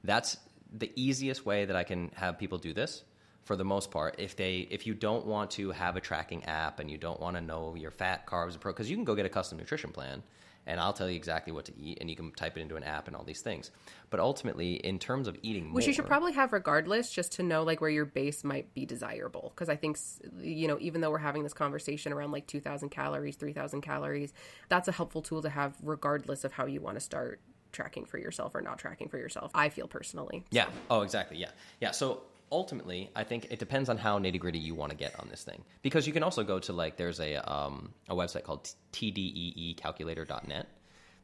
That's 0.03 0.37
the 0.71 0.91
easiest 0.95 1.45
way 1.45 1.65
that 1.65 1.75
i 1.75 1.83
can 1.83 2.11
have 2.15 2.37
people 2.37 2.57
do 2.57 2.73
this 2.73 3.03
for 3.49 3.55
the 3.55 3.65
most 3.65 3.89
part 3.89 4.13
if 4.19 4.35
they 4.35 4.67
if 4.69 4.85
you 4.85 4.93
don't 4.93 5.25
want 5.25 5.49
to 5.49 5.71
have 5.71 5.95
a 5.95 5.99
tracking 5.99 6.45
app 6.45 6.79
and 6.79 6.91
you 6.91 6.99
don't 6.99 7.19
want 7.19 7.35
to 7.35 7.41
know 7.41 7.73
your 7.73 7.89
fat 7.89 8.27
carbs 8.27 8.51
and 8.51 8.61
pro 8.61 8.71
because 8.71 8.91
you 8.91 8.95
can 8.95 9.03
go 9.03 9.15
get 9.15 9.25
a 9.25 9.29
custom 9.29 9.57
nutrition 9.57 9.89
plan 9.91 10.21
and 10.67 10.79
I'll 10.79 10.93
tell 10.93 11.09
you 11.09 11.15
exactly 11.15 11.51
what 11.51 11.65
to 11.65 11.71
eat, 11.81 11.97
and 11.99 12.11
you 12.11 12.15
can 12.15 12.31
type 12.33 12.55
it 12.55 12.61
into 12.61 12.75
an 12.75 12.83
app 12.83 13.07
and 13.07 13.15
all 13.15 13.23
these 13.23 13.41
things. 13.41 13.71
But 14.11 14.19
ultimately, 14.19 14.73
in 14.73 14.99
terms 14.99 15.27
of 15.27 15.35
eating, 15.41 15.73
which 15.73 15.85
more, 15.85 15.87
you 15.87 15.93
should 15.93 16.05
probably 16.05 16.33
have 16.33 16.53
regardless, 16.53 17.11
just 17.11 17.31
to 17.31 17.43
know 17.43 17.63
like 17.63 17.81
where 17.81 17.89
your 17.89 18.05
base 18.05 18.43
might 18.43 18.71
be 18.75 18.85
desirable. 18.85 19.51
Because 19.55 19.67
I 19.67 19.75
think 19.75 19.97
you 20.39 20.67
know, 20.67 20.77
even 20.79 21.01
though 21.01 21.09
we're 21.09 21.17
having 21.17 21.41
this 21.41 21.53
conversation 21.53 22.13
around 22.13 22.31
like 22.31 22.45
two 22.45 22.59
thousand 22.59 22.89
calories, 22.89 23.35
three 23.35 23.53
thousand 23.53 23.81
calories, 23.81 24.31
that's 24.67 24.87
a 24.87 24.91
helpful 24.91 25.23
tool 25.23 25.41
to 25.41 25.49
have 25.49 25.75
regardless 25.81 26.43
of 26.43 26.51
how 26.51 26.67
you 26.67 26.81
want 26.81 26.97
to 26.97 27.01
start 27.01 27.39
tracking 27.71 28.05
for 28.05 28.19
yourself 28.19 28.53
or 28.53 28.61
not 28.61 28.77
tracking 28.77 29.07
for 29.07 29.17
yourself. 29.17 29.49
I 29.55 29.69
feel 29.69 29.87
personally. 29.87 30.43
Yeah. 30.51 30.67
Oh, 30.91 31.01
exactly. 31.01 31.37
Yeah. 31.37 31.49
Yeah. 31.81 31.91
So 31.91 32.21
ultimately, 32.51 33.09
I 33.15 33.23
think 33.23 33.47
it 33.49 33.59
depends 33.59 33.89
on 33.89 33.97
how 33.97 34.19
nitty 34.19 34.39
gritty 34.39 34.59
you 34.59 34.75
want 34.75 34.91
to 34.91 34.97
get 34.97 35.19
on 35.19 35.27
this 35.29 35.43
thing. 35.43 35.63
Because 35.81 36.07
you 36.07 36.13
can 36.13 36.23
also 36.23 36.43
go 36.43 36.59
to 36.59 36.73
like, 36.73 36.97
there's 36.97 37.19
a, 37.19 37.35
um, 37.35 37.93
a 38.07 38.15
website 38.15 38.43
called 38.43 38.69
tdeecalculator.net 38.93 40.67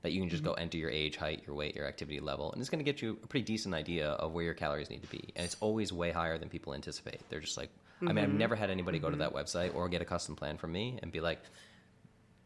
that 0.02 0.12
you 0.12 0.20
can 0.20 0.30
just 0.30 0.44
go 0.44 0.52
mm-hmm. 0.52 0.62
enter 0.62 0.78
your 0.78 0.92
age, 0.92 1.18
height, 1.18 1.44
your 1.48 1.56
weight, 1.56 1.76
your 1.76 1.88
activity 1.88 2.20
level, 2.20 2.52
and 2.52 2.62
it's 2.62 2.70
going 2.70 2.80
to 2.80 2.86
get 2.86 3.02
you 3.02 3.18
a 3.24 3.28
pretty 3.28 3.44
decent 3.44 3.74
idea 3.74 4.10
of 4.10 4.34
where 4.34 4.44
your 4.44 4.54
calories 4.54 4.90
need 4.90 5.02
to 5.02 5.10
be. 5.10 5.34
And 5.36 5.44
it's 5.44 5.58
always 5.62 5.92
way 5.92 6.12
higher 6.12 6.38
than 6.38 6.48
people 6.48 6.76
anticipate. 6.76 7.22
They're 7.30 7.40
just 7.40 7.58
like, 7.58 7.72
I 8.02 8.06
mean, 8.06 8.18
I've 8.20 8.30
mm-hmm. 8.30 8.38
never 8.38 8.56
had 8.56 8.70
anybody 8.70 9.00
go 9.00 9.10
to 9.10 9.18
mm-hmm. 9.18 9.22
that 9.22 9.34
website 9.34 9.74
or 9.74 9.90
get 9.90 10.02
a 10.02 10.06
custom 10.06 10.36
plan 10.36 10.58
from 10.58 10.72
me 10.72 11.00
and 11.02 11.12
be 11.12 11.22
like, 11.22 11.40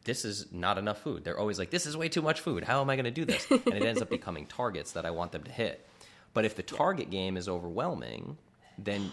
this 0.05 0.23
is 0.23 0.47
not 0.53 0.77
enough 0.77 1.01
food. 1.01 1.25
They're 1.25 1.39
always 1.39 1.59
like, 1.59 1.69
this 1.69 1.85
is 1.85 1.97
way 1.97 2.07
too 2.07 2.21
much 2.21 2.39
food. 2.39 2.63
How 2.63 2.81
am 2.81 2.89
I 2.89 2.95
going 2.95 3.05
to 3.05 3.11
do 3.11 3.25
this? 3.25 3.45
And 3.49 3.73
it 3.73 3.83
ends 3.83 4.01
up 4.01 4.09
becoming 4.09 4.45
targets 4.45 4.93
that 4.93 5.05
I 5.05 5.11
want 5.11 5.33
them 5.33 5.43
to 5.43 5.51
hit. 5.51 5.85
But 6.33 6.45
if 6.45 6.55
the 6.55 6.63
target 6.63 7.09
game 7.09 7.35
is 7.35 7.49
overwhelming, 7.49 8.37
then 8.83 9.11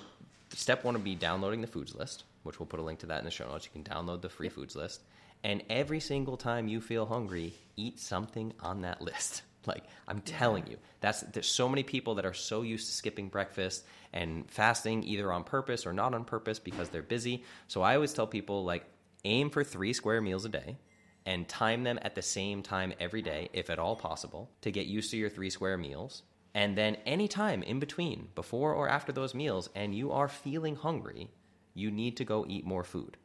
step 0.50 0.84
one 0.84 0.94
would 0.94 1.04
be 1.04 1.14
downloading 1.14 1.60
the 1.60 1.66
foods 1.66 1.94
list, 1.94 2.24
which 2.42 2.58
we'll 2.58 2.66
put 2.66 2.80
a 2.80 2.82
link 2.82 3.00
to 3.00 3.06
that 3.06 3.18
in 3.18 3.24
the 3.24 3.30
show 3.30 3.48
notes. 3.48 3.66
You 3.66 3.82
can 3.82 3.84
download 3.84 4.22
the 4.22 4.28
free 4.28 4.48
foods 4.48 4.76
list. 4.76 5.02
And 5.44 5.62
every 5.68 6.00
single 6.00 6.36
time 6.36 6.68
you 6.68 6.80
feel 6.80 7.06
hungry, 7.06 7.54
eat 7.76 8.00
something 8.00 8.52
on 8.60 8.82
that 8.82 9.00
list. 9.00 9.42
Like 9.66 9.82
I'm 10.06 10.20
telling 10.20 10.68
you, 10.68 10.76
that's 11.00 11.22
there's 11.22 11.48
so 11.48 11.68
many 11.68 11.82
people 11.82 12.14
that 12.14 12.24
are 12.24 12.32
so 12.32 12.62
used 12.62 12.86
to 12.86 12.92
skipping 12.92 13.28
breakfast 13.28 13.84
and 14.12 14.48
fasting 14.48 15.02
either 15.02 15.32
on 15.32 15.42
purpose 15.42 15.86
or 15.86 15.92
not 15.92 16.14
on 16.14 16.24
purpose 16.24 16.60
because 16.60 16.88
they're 16.88 17.02
busy. 17.02 17.42
So 17.66 17.82
I 17.82 17.96
always 17.96 18.12
tell 18.12 18.28
people 18.28 18.64
like 18.64 18.84
aim 19.24 19.50
for 19.50 19.64
3 19.64 19.92
square 19.92 20.20
meals 20.20 20.44
a 20.44 20.50
day 20.50 20.78
and 21.24 21.48
time 21.48 21.82
them 21.82 21.98
at 22.02 22.14
the 22.14 22.22
same 22.22 22.62
time 22.62 22.92
every 23.00 23.22
day 23.22 23.50
if 23.52 23.68
at 23.68 23.80
all 23.80 23.96
possible 23.96 24.48
to 24.60 24.70
get 24.70 24.86
used 24.86 25.10
to 25.10 25.16
your 25.16 25.30
3 25.30 25.50
square 25.50 25.76
meals. 25.76 26.22
And 26.56 26.74
then 26.74 26.96
anytime 27.04 27.62
in 27.62 27.80
between, 27.80 28.28
before 28.34 28.72
or 28.72 28.88
after 28.88 29.12
those 29.12 29.34
meals 29.34 29.68
and 29.74 29.94
you 29.94 30.10
are 30.10 30.26
feeling 30.26 30.74
hungry, 30.74 31.28
you 31.74 31.90
need 31.90 32.16
to 32.16 32.24
go 32.24 32.46
eat 32.48 32.64
more 32.64 32.82
food. 32.82 33.18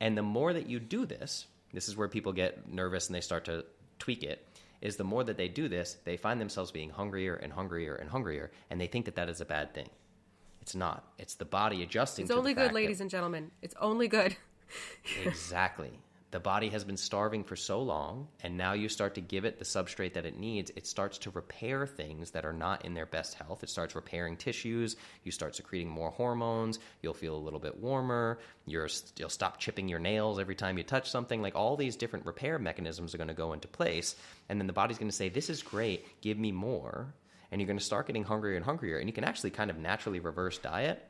And 0.00 0.16
the 0.16 0.22
more 0.22 0.54
that 0.54 0.66
you 0.66 0.80
do 0.80 1.04
this, 1.04 1.44
this 1.74 1.90
is 1.90 1.96
where 1.98 2.08
people 2.08 2.32
get 2.32 2.72
nervous 2.72 3.06
and 3.06 3.14
they 3.14 3.20
start 3.20 3.44
to 3.44 3.66
tweak 3.98 4.22
it. 4.22 4.48
Is 4.80 4.96
the 4.96 5.04
more 5.04 5.22
that 5.24 5.36
they 5.36 5.46
do 5.46 5.68
this, 5.68 5.98
they 6.06 6.16
find 6.16 6.40
themselves 6.40 6.70
being 6.70 6.88
hungrier 6.88 7.34
and 7.34 7.52
hungrier 7.52 7.96
and 7.96 8.08
hungrier, 8.08 8.50
and 8.70 8.80
they 8.80 8.86
think 8.86 9.04
that 9.04 9.16
that 9.16 9.28
is 9.28 9.42
a 9.42 9.44
bad 9.44 9.74
thing. 9.74 9.90
It's 10.62 10.74
not. 10.74 11.04
It's 11.18 11.34
the 11.34 11.44
body 11.44 11.82
adjusting. 11.82 12.22
It's 12.22 12.30
to 12.30 12.34
the 12.34 12.38
only 12.38 12.54
good, 12.54 12.72
ladies 12.72 13.02
and 13.02 13.10
gentlemen. 13.10 13.50
It's 13.60 13.74
only 13.78 14.08
good. 14.08 14.36
exactly. 15.26 16.00
The 16.32 16.38
body 16.38 16.68
has 16.68 16.84
been 16.84 16.96
starving 16.96 17.42
for 17.42 17.56
so 17.56 17.82
long, 17.82 18.28
and 18.40 18.56
now 18.56 18.72
you 18.72 18.88
start 18.88 19.16
to 19.16 19.20
give 19.20 19.44
it 19.44 19.58
the 19.58 19.64
substrate 19.64 20.12
that 20.12 20.26
it 20.26 20.38
needs. 20.38 20.70
It 20.76 20.86
starts 20.86 21.18
to 21.18 21.30
repair 21.30 21.88
things 21.88 22.30
that 22.30 22.44
are 22.44 22.52
not 22.52 22.84
in 22.84 22.94
their 22.94 23.06
best 23.06 23.34
health. 23.34 23.64
It 23.64 23.68
starts 23.68 23.96
repairing 23.96 24.36
tissues. 24.36 24.94
You 25.24 25.32
start 25.32 25.56
secreting 25.56 25.88
more 25.88 26.12
hormones. 26.12 26.78
You'll 27.02 27.14
feel 27.14 27.34
a 27.34 27.36
little 27.36 27.58
bit 27.58 27.78
warmer. 27.78 28.38
You're, 28.64 28.88
you'll 29.16 29.28
stop 29.28 29.58
chipping 29.58 29.88
your 29.88 29.98
nails 29.98 30.38
every 30.38 30.54
time 30.54 30.78
you 30.78 30.84
touch 30.84 31.10
something. 31.10 31.42
Like 31.42 31.56
all 31.56 31.76
these 31.76 31.96
different 31.96 32.26
repair 32.26 32.60
mechanisms 32.60 33.12
are 33.12 33.18
going 33.18 33.26
to 33.26 33.34
go 33.34 33.52
into 33.52 33.66
place. 33.66 34.14
And 34.48 34.60
then 34.60 34.68
the 34.68 34.72
body's 34.72 34.98
going 34.98 35.10
to 35.10 35.16
say, 35.16 35.30
This 35.30 35.50
is 35.50 35.64
great. 35.64 36.20
Give 36.20 36.38
me 36.38 36.52
more. 36.52 37.12
And 37.50 37.60
you're 37.60 37.66
going 37.66 37.78
to 37.78 37.84
start 37.84 38.06
getting 38.06 38.22
hungrier 38.22 38.54
and 38.54 38.64
hungrier. 38.64 38.98
And 38.98 39.08
you 39.08 39.12
can 39.12 39.24
actually 39.24 39.50
kind 39.50 39.70
of 39.70 39.78
naturally 39.78 40.20
reverse 40.20 40.58
diet 40.58 41.04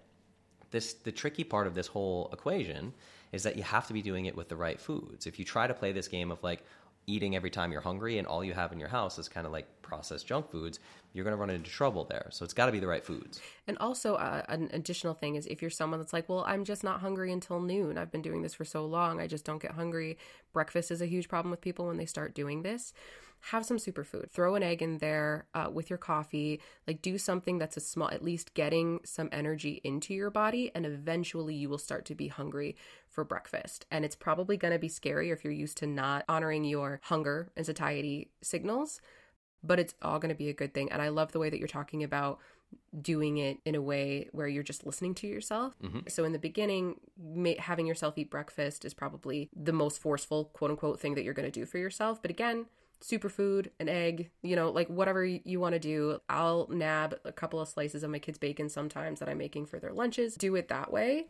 this 0.70 0.94
the 0.94 1.12
tricky 1.12 1.44
part 1.44 1.66
of 1.66 1.74
this 1.74 1.86
whole 1.86 2.30
equation 2.32 2.92
is 3.32 3.42
that 3.42 3.56
you 3.56 3.62
have 3.62 3.86
to 3.86 3.92
be 3.92 4.02
doing 4.02 4.26
it 4.26 4.36
with 4.36 4.48
the 4.48 4.56
right 4.56 4.80
foods. 4.80 5.26
If 5.26 5.38
you 5.38 5.44
try 5.44 5.66
to 5.66 5.74
play 5.74 5.92
this 5.92 6.08
game 6.08 6.30
of 6.30 6.42
like 6.42 6.64
eating 7.06 7.34
every 7.34 7.50
time 7.50 7.72
you're 7.72 7.80
hungry 7.80 8.18
and 8.18 8.26
all 8.26 8.44
you 8.44 8.52
have 8.52 8.72
in 8.72 8.78
your 8.78 8.88
house 8.88 9.18
is 9.18 9.28
kind 9.28 9.46
of 9.46 9.52
like 9.52 9.66
processed 9.82 10.26
junk 10.26 10.50
foods, 10.50 10.78
you're 11.12 11.24
going 11.24 11.36
to 11.36 11.40
run 11.40 11.50
into 11.50 11.70
trouble 11.70 12.04
there. 12.04 12.28
So 12.30 12.44
it's 12.44 12.54
got 12.54 12.66
to 12.66 12.72
be 12.72 12.78
the 12.78 12.86
right 12.86 13.04
foods. 13.04 13.40
And 13.66 13.76
also, 13.78 14.14
uh, 14.14 14.42
an 14.48 14.70
additional 14.72 15.14
thing 15.14 15.34
is 15.34 15.46
if 15.46 15.60
you're 15.60 15.70
someone 15.70 15.98
that's 15.98 16.12
like, 16.12 16.28
well, 16.28 16.44
I'm 16.46 16.64
just 16.64 16.84
not 16.84 17.00
hungry 17.00 17.32
until 17.32 17.60
noon. 17.60 17.98
I've 17.98 18.12
been 18.12 18.22
doing 18.22 18.42
this 18.42 18.54
for 18.54 18.64
so 18.64 18.84
long. 18.84 19.20
I 19.20 19.26
just 19.26 19.44
don't 19.44 19.60
get 19.60 19.72
hungry. 19.72 20.18
Breakfast 20.52 20.90
is 20.90 21.00
a 21.00 21.06
huge 21.06 21.28
problem 21.28 21.50
with 21.50 21.60
people 21.60 21.86
when 21.86 21.96
they 21.96 22.06
start 22.06 22.34
doing 22.34 22.62
this. 22.62 22.92
Have 23.40 23.64
some 23.64 23.78
superfood. 23.78 24.30
Throw 24.30 24.54
an 24.54 24.62
egg 24.62 24.82
in 24.82 24.98
there 24.98 25.46
uh, 25.54 25.70
with 25.72 25.90
your 25.90 25.98
coffee. 25.98 26.60
Like, 26.86 27.02
do 27.02 27.18
something 27.18 27.58
that's 27.58 27.76
a 27.76 27.80
small, 27.80 28.10
at 28.10 28.22
least 28.22 28.54
getting 28.54 29.00
some 29.04 29.28
energy 29.32 29.80
into 29.84 30.14
your 30.14 30.30
body. 30.30 30.70
And 30.74 30.84
eventually, 30.86 31.54
you 31.54 31.68
will 31.68 31.78
start 31.78 32.04
to 32.06 32.14
be 32.14 32.28
hungry 32.28 32.76
for 33.08 33.24
breakfast. 33.24 33.86
And 33.90 34.04
it's 34.04 34.16
probably 34.16 34.56
going 34.56 34.72
to 34.72 34.78
be 34.78 34.88
scary 34.88 35.30
if 35.30 35.44
you're 35.44 35.52
used 35.52 35.78
to 35.78 35.86
not 35.86 36.24
honoring 36.28 36.64
your 36.64 37.00
hunger 37.04 37.50
and 37.56 37.66
satiety 37.66 38.30
signals 38.42 39.00
but 39.62 39.78
it's 39.78 39.94
all 40.02 40.18
going 40.18 40.30
to 40.30 40.34
be 40.34 40.48
a 40.48 40.54
good 40.54 40.72
thing. 40.72 40.90
And 40.90 41.02
I 41.02 41.08
love 41.08 41.32
the 41.32 41.38
way 41.38 41.50
that 41.50 41.58
you're 41.58 41.68
talking 41.68 42.02
about 42.02 42.38
doing 43.00 43.38
it 43.38 43.58
in 43.64 43.74
a 43.74 43.82
way 43.82 44.28
where 44.32 44.46
you're 44.46 44.62
just 44.62 44.86
listening 44.86 45.14
to 45.16 45.26
yourself. 45.26 45.74
So 46.08 46.24
in 46.24 46.32
the 46.32 46.38
beginning, 46.38 47.00
ma- 47.18 47.58
having 47.58 47.86
yourself 47.86 48.16
eat 48.16 48.30
breakfast 48.30 48.84
is 48.84 48.94
probably 48.94 49.50
the 49.54 49.72
most 49.72 50.00
forceful, 50.00 50.46
quote 50.46 50.70
unquote, 50.70 51.00
thing 51.00 51.14
that 51.14 51.24
you're 51.24 51.34
going 51.34 51.50
to 51.50 51.60
do 51.60 51.66
for 51.66 51.78
yourself. 51.78 52.22
But 52.22 52.30
again, 52.30 52.66
superfood, 53.00 53.68
an 53.78 53.88
egg, 53.88 54.30
you 54.42 54.56
know, 54.56 54.70
like 54.70 54.88
whatever 54.88 55.24
you 55.24 55.60
want 55.60 55.74
to 55.74 55.78
do. 55.78 56.20
I'll 56.28 56.66
nab 56.70 57.18
a 57.24 57.32
couple 57.32 57.60
of 57.60 57.68
slices 57.68 58.02
of 58.02 58.10
my 58.10 58.18
kids' 58.18 58.38
bacon 58.38 58.68
sometimes 58.68 59.20
that 59.20 59.28
I'm 59.28 59.38
making 59.38 59.66
for 59.66 59.78
their 59.78 59.92
lunches. 59.92 60.34
Do 60.34 60.54
it 60.56 60.68
that 60.68 60.92
way. 60.92 61.26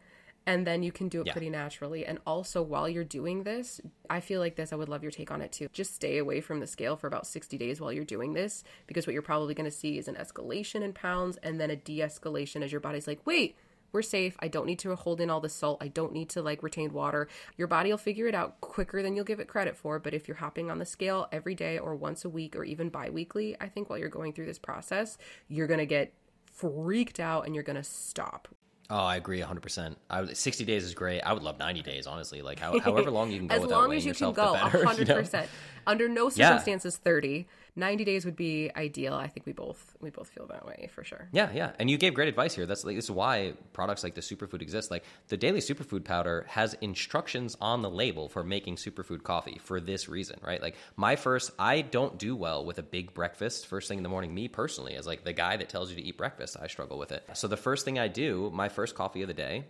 And 0.46 0.66
then 0.66 0.82
you 0.82 0.90
can 0.90 1.08
do 1.08 1.20
it 1.20 1.26
Yeah. 1.26 1.32
pretty 1.32 1.50
naturally. 1.50 2.06
And 2.06 2.18
also, 2.26 2.62
while 2.62 2.88
you're 2.88 3.04
doing 3.04 3.42
this, 3.42 3.80
I 4.08 4.20
feel 4.20 4.40
like 4.40 4.56
this, 4.56 4.72
I 4.72 4.76
would 4.76 4.88
love 4.88 5.02
your 5.02 5.12
take 5.12 5.30
on 5.30 5.42
it 5.42 5.52
too. 5.52 5.68
Just 5.72 5.94
stay 5.94 6.16
away 6.16 6.40
from 6.40 6.60
the 6.60 6.66
scale 6.66 6.96
for 6.96 7.06
about 7.06 7.26
60 7.26 7.58
days 7.58 7.78
while 7.80 7.92
you're 7.92 8.04
doing 8.06 8.32
this, 8.32 8.64
because 8.86 9.06
what 9.06 9.12
you're 9.12 9.22
probably 9.22 9.54
going 9.54 9.70
to 9.70 9.76
see 9.76 9.98
is 9.98 10.08
an 10.08 10.14
escalation 10.14 10.80
in 10.82 10.94
pounds 10.94 11.36
and 11.42 11.60
then 11.60 11.70
a 11.70 11.76
de 11.76 11.98
escalation 11.98 12.62
as 12.62 12.72
your 12.72 12.80
body's 12.80 13.06
like, 13.06 13.20
wait, 13.26 13.54
we're 13.92 14.02
safe. 14.02 14.36
I 14.40 14.48
don't 14.48 14.66
need 14.66 14.78
to 14.80 14.94
hold 14.96 15.20
in 15.20 15.30
all 15.30 15.40
the 15.40 15.48
salt. 15.48 15.78
I 15.80 15.88
don't 15.88 16.12
need 16.12 16.28
to 16.30 16.42
like 16.42 16.62
retain 16.62 16.92
water. 16.92 17.28
Your 17.56 17.68
body 17.68 17.90
will 17.90 17.98
figure 17.98 18.26
it 18.26 18.34
out 18.34 18.60
quicker 18.60 19.02
than 19.02 19.14
you'll 19.16 19.24
give 19.24 19.40
it 19.40 19.48
credit 19.48 19.76
for. 19.76 19.98
But 19.98 20.14
if 20.14 20.28
you're 20.28 20.36
hopping 20.36 20.70
on 20.70 20.78
the 20.78 20.84
scale 20.86 21.28
every 21.32 21.54
day 21.54 21.78
or 21.78 21.94
once 21.94 22.24
a 22.24 22.28
week 22.28 22.56
or 22.56 22.64
even 22.64 22.88
bi 22.88 23.10
weekly, 23.10 23.56
I 23.60 23.68
think 23.68 23.88
while 23.90 23.98
you're 23.98 24.08
going 24.08 24.32
through 24.32 24.46
this 24.46 24.58
process, 24.58 25.18
you're 25.48 25.66
going 25.66 25.78
to 25.80 25.86
get 25.86 26.12
freaked 26.52 27.20
out 27.20 27.46
and 27.46 27.54
you're 27.54 27.64
going 27.64 27.76
to 27.76 27.84
stop. 27.84 28.48
Oh, 28.92 28.96
I 28.96 29.16
agree 29.16 29.40
100%. 29.40 29.94
I 30.10 30.22
would, 30.22 30.36
60 30.36 30.64
days 30.64 30.82
is 30.82 30.94
great. 30.94 31.20
I 31.20 31.32
would 31.32 31.44
love 31.44 31.58
90 31.60 31.82
days, 31.82 32.08
honestly. 32.08 32.42
Like 32.42 32.58
how, 32.58 32.78
however 32.80 33.10
long 33.12 33.30
you 33.30 33.38
can 33.38 33.46
go 33.46 33.54
as 33.56 33.62
without 33.62 33.82
long 33.82 33.92
as 33.92 34.04
you 34.04 34.12
can 34.12 34.32
go 34.32 34.52
the 34.52 34.58
better. 34.58 34.78
you 34.80 34.84
hundred 34.84 35.08
know? 35.08 35.44
under 35.86 36.08
no 36.08 36.24
Yeah. 36.34 36.48
circumstances 36.48 36.96
30 36.96 37.46
90 37.76 38.04
days 38.04 38.24
would 38.24 38.36
be 38.36 38.70
ideal 38.76 39.14
i 39.14 39.26
think 39.26 39.46
we 39.46 39.52
both 39.52 39.96
we 40.00 40.10
both 40.10 40.28
feel 40.28 40.46
that 40.46 40.66
way 40.66 40.88
for 40.92 41.04
sure 41.04 41.28
Yeah, 41.32 41.50
yeah, 41.54 41.72
and 41.78 41.88
you 41.90 41.96
gave 41.98 42.14
great 42.14 42.28
advice 42.28 42.54
here. 42.54 42.66
That's 42.66 42.84
like 42.84 42.96
this 42.96 43.04
is 43.04 43.10
why 43.10 43.54
products 43.72 44.02
like 44.02 44.14
the 44.14 44.20
superfood 44.20 44.62
exist. 44.62 44.90
Like 44.90 45.04
the 45.28 45.36
daily 45.36 45.60
superfood 45.60 46.04
powder 46.04 46.44
has 46.48 46.74
instructions 46.80 47.56
on 47.60 47.82
the 47.82 47.90
label 47.90 48.28
for 48.28 48.42
making 48.42 48.76
superfood 48.76 49.22
coffee 49.22 49.60
for 49.62 49.80
this 49.80 50.08
reason, 50.08 50.38
right? 50.42 50.60
Like 50.60 50.76
my 50.96 51.16
first, 51.16 51.52
I 51.58 51.82
don't 51.82 52.18
do 52.18 52.34
well 52.36 52.64
with 52.64 52.78
a 52.78 52.82
big 52.82 53.14
breakfast 53.14 53.66
first 53.66 53.88
thing 53.88 53.98
in 53.98 54.02
the 54.02 54.08
morning. 54.08 54.34
Me 54.34 54.48
personally, 54.48 54.94
as 54.96 55.06
like 55.06 55.24
the 55.24 55.32
guy 55.32 55.56
that 55.56 55.68
tells 55.68 55.90
you 55.90 55.96
to 55.96 56.02
eat 56.02 56.16
breakfast, 56.16 56.56
I 56.60 56.66
struggle 56.66 56.98
with 56.98 57.12
it. 57.12 57.24
So 57.34 57.48
the 57.48 57.56
first 57.56 57.84
thing 57.84 57.98
I 57.98 58.08
do, 58.08 58.50
my 58.52 58.68
first 58.68 58.94
coffee 58.94 59.22
of 59.22 59.28
the 59.28 59.34
day, 59.34 59.64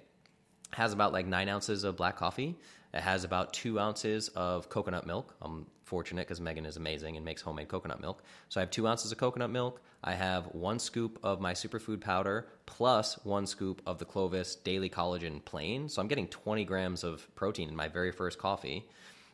has 0.72 0.92
about 0.92 1.12
like 1.12 1.26
nine 1.26 1.48
ounces 1.48 1.84
of 1.84 1.96
black 1.96 2.16
coffee. 2.16 2.56
It 2.92 3.00
has 3.00 3.24
about 3.24 3.52
two 3.52 3.78
ounces 3.78 4.28
of 4.28 4.68
coconut 4.68 5.06
milk. 5.06 5.34
I'm 5.42 5.66
fortunate 5.90 6.28
because 6.28 6.40
Megan 6.40 6.64
is 6.64 6.76
amazing 6.76 7.16
and 7.16 7.24
makes 7.24 7.42
homemade 7.42 7.68
coconut 7.68 8.00
milk. 8.00 8.22
So 8.48 8.60
I 8.60 8.62
have 8.62 8.70
two 8.70 8.86
ounces 8.86 9.10
of 9.10 9.18
coconut 9.18 9.50
milk. 9.50 9.82
I 10.04 10.14
have 10.14 10.46
one 10.54 10.78
scoop 10.78 11.18
of 11.24 11.40
my 11.40 11.52
superfood 11.52 12.00
powder 12.00 12.46
plus 12.64 13.18
one 13.24 13.44
scoop 13.44 13.82
of 13.86 13.98
the 13.98 14.04
Clovis 14.04 14.54
Daily 14.54 14.88
Collagen 14.88 15.44
Plain. 15.44 15.88
So 15.88 16.00
I'm 16.00 16.06
getting 16.06 16.28
20 16.28 16.64
grams 16.64 17.02
of 17.02 17.26
protein 17.34 17.68
in 17.68 17.74
my 17.74 17.88
very 17.88 18.12
first 18.12 18.38
coffee. 18.38 18.86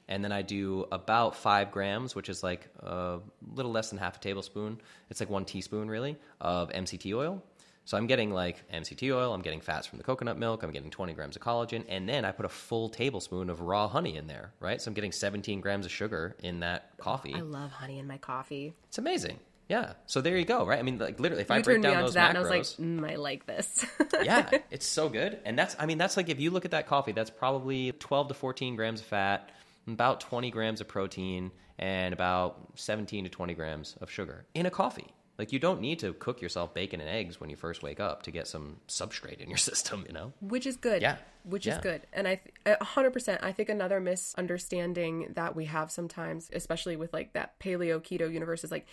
And 0.09 0.25
then 0.25 0.33
I 0.33 0.41
do 0.41 0.87
about 0.91 1.37
five 1.37 1.71
grams, 1.71 2.15
which 2.15 2.31
is 2.31 2.43
like 2.43 2.69
a 2.81 3.19
little 3.55 3.73
less 3.73 3.91
than 3.91 3.99
half 3.99 4.17
a 4.17 4.21
tablespoon. 4.21 4.81
It's 5.11 5.21
like 5.21 5.29
one 5.29 5.45
teaspoon, 5.45 5.89
really, 5.91 6.17
of 6.41 6.71
MCT 6.71 7.15
oil. 7.15 7.43
So 7.87 7.97
I'm 7.97 8.09
getting 8.09 8.33
like 8.33 8.69
MCT 8.71 9.15
oil, 9.15 9.33
I'm 9.33 9.43
getting 9.43 9.61
fats 9.61 9.87
from 9.87 9.99
the 9.99 10.05
coconut 10.05 10.37
milk, 10.37 10.65
I'm 10.65 10.73
getting 10.73 10.91
20 10.91 11.13
grams 11.15 11.37
of 11.37 11.43
collagen, 11.43 11.85
and 11.89 12.09
then 12.09 12.25
I 12.25 12.33
put 12.33 12.45
a 12.45 12.49
full 12.49 12.89
tablespoon 12.89 13.49
of 13.49 13.61
raw 13.61 13.87
honey 13.87 14.17
in 14.17 14.27
there, 14.27 14.53
right? 14.59 14.83
So 14.83 14.91
I'm 14.91 14.95
getting 14.95 15.13
17 15.13 15.61
grams 15.61 15.87
of 15.87 15.93
sugar 15.93 16.35
in 16.43 16.61
that 16.61 16.91
coffee. 16.99 17.33
i 17.33 17.41
love 17.41 17.71
honey 17.71 18.01
in 18.01 18.09
my 18.09 18.19
coffee 18.19 18.75
It's 18.89 18.99
amazing. 18.99 19.39
Yeah. 19.69 19.93
So 20.07 20.21
there 20.21 20.37
you 20.37 20.45
go, 20.45 20.67
right? 20.67 20.81
I 20.81 20.83
mean, 20.83 20.99
like 20.99 21.21
literally, 21.21 21.43
if 21.43 21.51
I 21.51 21.63
break 21.63 21.81
down 21.81 22.03
those 22.03 22.15
that 22.15 22.35
macros, 22.35 22.39
and 22.39 22.39
i 22.39 22.41
was 22.41 22.51
like 22.51 22.87
mm, 22.87 23.11
i 23.11 23.15
like 23.15 23.47
this 23.47 23.87
yeah, 24.23 24.51
it's 24.73 24.87
so 24.87 25.09
good. 25.09 25.39
And 25.45 25.57
that's, 25.57 25.77
I 25.79 25.87
mean, 25.87 25.99
that's 25.99 26.17
like 26.17 26.29
if 26.29 26.41
you 26.41 26.51
look 26.51 26.65
at 26.65 26.73
that 26.73 26.89
coffee, 26.89 27.13
that's 27.13 27.31
probably 27.31 27.93
12 27.93 28.29
to 28.29 28.35
14 28.35 28.75
grams 28.75 29.01
of 29.01 29.07
fat, 29.07 29.51
about 29.87 30.21
20 30.21 30.51
grams 30.51 30.81
of 30.81 30.89
protein, 30.89 31.53
and 31.79 32.13
about 32.13 32.73
17 32.75 33.25
to 33.25 33.31
20 33.31 33.55
grams 33.55 33.97
of 34.01 34.11
sugar 34.11 34.45
in 34.55 34.67
a 34.67 34.71
coffee. 34.71 35.07
Like 35.39 35.53
you 35.53 35.59
don't 35.59 35.81
need 35.81 35.99
to 35.99 36.13
cook 36.15 36.41
yourself 36.41 36.73
bacon 36.73 37.01
and 37.01 37.11
eggs 37.11 37.39
when 37.41 37.51
you 37.51 37.57
first 37.57 37.83
wake 37.83 38.01
up 38.01 38.23
to 38.23 38.31
get 38.31 38.47
some 38.49 38.79
substrate 38.89 39.41
in 39.41 39.49
your 39.49 39.59
system, 39.71 40.05
you 40.07 40.13
know? 40.13 40.33
which 40.41 40.67
is 40.67 40.77
good 40.77 41.03
Yeah. 41.03 41.17
which 41.45 41.67
Yeah. 41.67 41.77
is 41.77 41.83
good 41.83 42.03
and 42.13 42.27
i 42.27 42.37
th- 42.65 42.79
100% 42.79 43.39
i 43.43 43.53
think 43.53 43.69
another 43.69 44.01
misunderstanding 44.01 45.33
that 45.35 45.55
we 45.57 45.67
have 45.67 45.91
sometimes 45.91 46.51
especially 46.53 46.97
with 46.97 47.13
like 47.13 47.33
that 47.35 47.59
paleo 47.61 48.01
keto 48.01 48.33
universe 48.33 48.65
is 48.65 48.71
like 48.71 48.87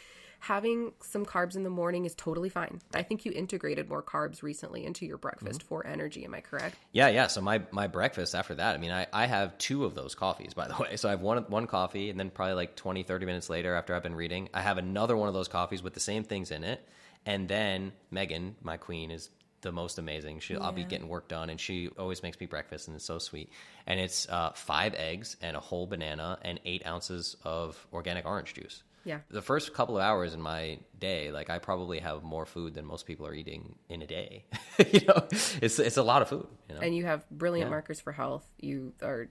having 0.44 0.92
some 1.00 1.26
carbs 1.26 1.56
in 1.56 1.64
the 1.64 1.70
morning 1.70 2.04
is 2.04 2.14
totally 2.16 2.50
fine. 2.50 2.82
I 2.94 3.02
think 3.02 3.24
you 3.24 3.32
integrated 3.32 3.88
more 3.88 4.04
carbs 4.04 4.44
recently 4.44 4.86
into 4.86 5.06
your 5.06 5.18
breakfast 5.18 5.62
Mm-hmm. 5.62 5.68
for 5.70 5.88
energy. 5.88 6.26
Am 6.26 6.34
I 6.34 6.42
correct? 6.42 6.76
Yeah, 6.92 7.08
yeah. 7.08 7.28
So 7.28 7.40
my, 7.40 7.62
my 7.72 7.88
breakfast 7.88 8.36
after 8.36 8.54
that, 8.56 8.76
I 8.76 8.78
mean, 8.78 8.92
I, 8.92 9.08
I 9.14 9.26
have 9.26 9.58
two 9.58 9.86
of 9.86 9.96
those 9.96 10.16
coffees, 10.16 10.54
by 10.54 10.68
the 10.68 10.76
way. 10.80 10.98
So 10.98 11.08
I 11.08 11.12
have 11.12 11.22
one 11.22 11.38
one 11.48 11.66
coffee, 11.66 12.10
and 12.10 12.20
then 12.20 12.30
probably 12.30 12.56
like 12.56 12.76
20, 12.76 13.04
30 13.04 13.26
minutes 13.26 13.50
later, 13.50 13.74
after 13.74 13.96
I've 13.96 14.04
been 14.04 14.16
reading, 14.16 14.50
I 14.54 14.62
have 14.62 14.78
another 14.78 15.16
one 15.16 15.30
of 15.30 15.34
those 15.34 15.48
coffees 15.48 15.82
with 15.82 15.94
the 15.94 16.02
same 16.02 16.26
things 16.26 16.52
in 16.52 16.66
it. 16.66 16.86
And 17.26 17.48
then 17.48 17.94
Megan, 18.12 18.58
my 18.62 18.76
queen, 18.76 19.12
is 19.12 19.30
the 19.62 19.72
most 19.72 19.98
amazing. 19.98 20.42
She, 20.42 20.58
I'll 20.58 20.74
be 20.74 20.84
getting 20.84 21.08
work 21.08 21.30
done, 21.30 21.50
and 21.50 21.58
she 21.58 21.88
always 21.98 22.22
makes 22.22 22.38
me 22.38 22.48
breakfast, 22.48 22.90
and 22.90 22.96
it's 22.98 23.06
so 23.06 23.18
sweet. 23.18 23.50
And 23.88 23.98
it's 23.98 24.28
uh, 24.28 24.52
five 24.56 24.94
eggs 24.96 25.38
and 25.42 25.56
a 25.56 25.62
whole 25.62 25.88
banana 25.88 26.38
and 26.42 26.60
eight 26.66 26.86
ounces 26.86 27.38
of 27.46 27.88
organic 27.94 28.26
orange 28.26 28.56
juice. 28.56 28.84
Yeah. 29.06 29.20
The 29.30 29.42
first 29.42 29.74
couple 29.74 29.98
of 29.98 30.04
hours 30.04 30.34
in 30.34 30.42
my 30.42 30.80
day, 31.00 31.32
like 31.32 31.50
I 31.50 31.60
probably 31.60 32.00
have 32.00 32.24
more 32.24 32.46
food 32.46 32.74
than 32.74 32.86
most 32.86 33.06
people 33.06 33.28
are 33.28 33.34
eating 33.34 33.76
in 33.90 34.02
a 34.02 34.08
day. 34.08 34.46
you 34.94 35.06
know, 35.08 35.28
it's 35.62 35.80
it's 35.80 35.98
a 35.98 36.04
lot 36.04 36.22
of 36.22 36.30
food. 36.30 36.48
You 36.70 36.76
know? 36.76 36.82
And 36.82 36.96
you 36.96 37.06
have 37.06 37.30
brilliant 37.30 37.68
Yeah. 37.68 37.72
markers 37.72 38.00
for 38.00 38.14
health. 38.14 38.46
You 38.60 38.94
are 39.02 39.30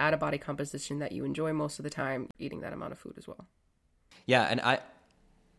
at 0.00 0.14
a 0.14 0.16
body 0.16 0.38
composition 0.38 0.98
that 1.00 1.12
you 1.12 1.24
enjoy 1.24 1.52
most 1.52 1.78
of 1.78 1.82
the 1.84 1.90
time, 1.90 2.28
eating 2.38 2.60
that 2.62 2.72
amount 2.72 2.92
of 2.92 2.98
food 2.98 3.14
as 3.18 3.28
well. 3.28 3.46
Yeah, 4.26 4.44
and 4.44 4.60
I 4.60 4.80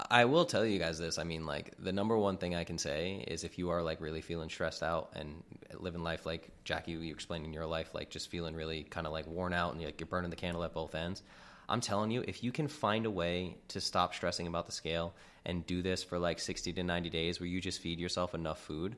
I 0.09 0.25
will 0.25 0.45
tell 0.45 0.65
you 0.65 0.79
guys 0.79 0.97
this. 0.97 1.17
I 1.19 1.23
mean, 1.23 1.45
like 1.45 1.75
the 1.77 1.91
number 1.93 2.17
one 2.17 2.37
thing 2.37 2.55
I 2.55 2.63
can 2.63 2.77
say 2.77 3.23
is 3.27 3.43
if 3.43 3.57
you 3.59 3.69
are 3.69 3.81
like 3.83 4.01
really 4.01 4.21
feeling 4.21 4.49
stressed 4.49 4.81
out 4.83 5.11
and 5.15 5.43
living 5.79 6.01
life 6.03 6.25
like 6.25 6.49
Jackie, 6.63 6.93
you 6.93 7.11
explained 7.13 7.45
in 7.45 7.53
your 7.53 7.67
life, 7.67 7.93
like 7.93 8.09
just 8.09 8.29
feeling 8.29 8.55
really 8.55 8.83
kind 8.83 9.05
of 9.05 9.13
like 9.13 9.27
worn 9.27 9.53
out 9.53 9.73
and 9.73 9.83
like 9.83 9.99
you're 9.99 10.07
burning 10.07 10.31
the 10.31 10.35
candle 10.35 10.63
at 10.63 10.73
both 10.73 10.95
ends. 10.95 11.21
I'm 11.67 11.81
telling 11.81 12.11
you, 12.11 12.23
if 12.27 12.43
you 12.43 12.51
can 12.51 12.67
find 12.67 13.05
a 13.05 13.11
way 13.11 13.57
to 13.69 13.81
stop 13.81 14.13
stressing 14.13 14.47
about 14.47 14.65
the 14.65 14.71
scale 14.71 15.13
and 15.45 15.65
do 15.65 15.81
this 15.81 16.03
for 16.03 16.19
like 16.19 16.39
60 16.39 16.73
to 16.73 16.83
90 16.83 17.09
days 17.09 17.39
where 17.39 17.47
you 17.47 17.61
just 17.61 17.81
feed 17.81 17.99
yourself 17.99 18.33
enough 18.35 18.59
food, 18.59 18.95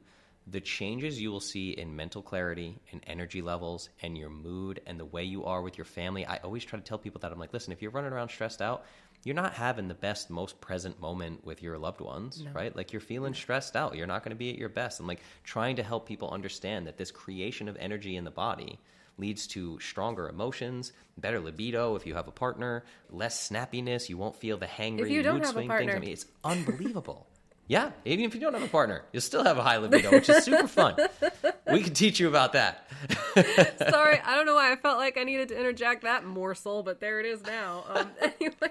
the 0.48 0.62
changes 0.62 1.20
you 1.20 1.32
will 1.32 1.40
see 1.40 1.72
in 1.72 1.96
mental 1.96 2.22
clarity 2.22 2.78
and 2.92 3.02
energy 3.08 3.42
levels 3.42 3.90
and 4.02 4.18
your 4.18 4.30
mood 4.30 4.80
and 4.86 5.00
the 5.00 5.06
way 5.06 5.24
you 5.24 5.46
are 5.46 5.62
with 5.62 5.78
your 5.78 5.86
family. 5.86 6.26
I 6.26 6.38
always 6.38 6.64
try 6.64 6.78
to 6.78 6.86
tell 6.86 7.00
people 7.00 7.20
that 7.22 7.32
I'm 7.32 7.40
like, 7.40 7.54
listen, 7.54 7.74
if 7.74 7.82
you're 7.82 7.92
running 7.92 8.14
around 8.14 8.30
stressed 8.30 8.62
out, 8.62 8.86
you're 9.24 9.34
not 9.34 9.54
having 9.54 9.88
the 9.88 9.96
best, 9.96 10.30
most 10.30 10.62
present 10.62 11.02
moment 11.02 11.44
with 11.44 11.64
your 11.64 11.80
loved 11.80 12.00
ones, 12.00 12.46
right? 12.54 12.76
Like 12.76 12.94
you're 12.94 13.00
feeling 13.00 13.34
stressed 13.34 13.76
out. 13.76 13.96
You're 13.96 14.06
not 14.06 14.24
going 14.24 14.32
to 14.32 14.36
be 14.36 14.52
at 14.52 14.58
your 14.60 14.70
best. 14.70 15.00
I'm 15.00 15.08
like 15.08 15.22
trying 15.44 15.78
to 15.78 15.84
help 15.84 16.08
people 16.08 16.30
understand 16.30 16.86
that 16.86 16.98
this 16.98 17.10
creation 17.10 17.68
of 17.68 17.76
energy 17.78 18.16
in 18.16 18.24
the 18.24 18.30
body 18.30 18.80
leads 19.18 19.48
to 19.48 19.80
stronger 19.80 20.28
emotions, 20.30 20.92
better 21.18 21.40
libido 21.40 21.96
if 21.96 22.06
you 22.06 22.16
have 22.16 22.28
a 22.28 22.32
partner, 22.32 22.84
less 23.10 23.50
snappiness. 23.50 24.10
You 24.10 24.18
won't 24.18 24.36
feel 24.36 24.58
the 24.58 24.66
hangry 24.66 25.02
If 25.02 25.10
you 25.10 25.24
don't 25.24 25.36
mood 25.36 25.46
have 25.46 25.52
a 25.52 25.54
swing 25.54 25.70
things. 25.70 25.96
I 25.96 26.00
mean, 26.00 26.12
it's 26.12 26.26
unbelievable. 26.44 27.28
Yeah, 27.68 27.94
even 28.06 28.26
if 28.26 28.36
you 28.36 28.42
don't 28.42 28.54
have 28.54 28.62
a 28.62 28.68
partner, 28.68 29.06
you'll 29.12 29.22
still 29.22 29.44
have 29.44 29.58
a 29.58 29.64
high 29.64 29.78
libido, 29.78 30.12
which 30.12 30.30
is 30.30 30.44
super 30.44 30.68
fun. 30.68 30.96
We 31.72 31.82
can 31.82 31.96
teach 31.96 32.20
you 32.20 32.28
about 32.28 32.54
that. 32.54 32.88
Sorry, 33.90 34.20
I 34.24 34.36
don't 34.36 34.46
know 34.46 34.54
why 34.54 34.72
I 34.72 34.76
felt 34.76 35.00
like 35.00 35.18
I 35.18 35.24
needed 35.24 35.48
to 35.50 35.58
interject 35.58 36.04
that 36.04 36.24
morsel, 36.24 36.84
but 36.84 37.00
there 37.00 37.20
it 37.20 37.26
is 37.26 37.44
now. 37.44 37.84
Um, 37.90 38.12
anyway, 38.22 38.70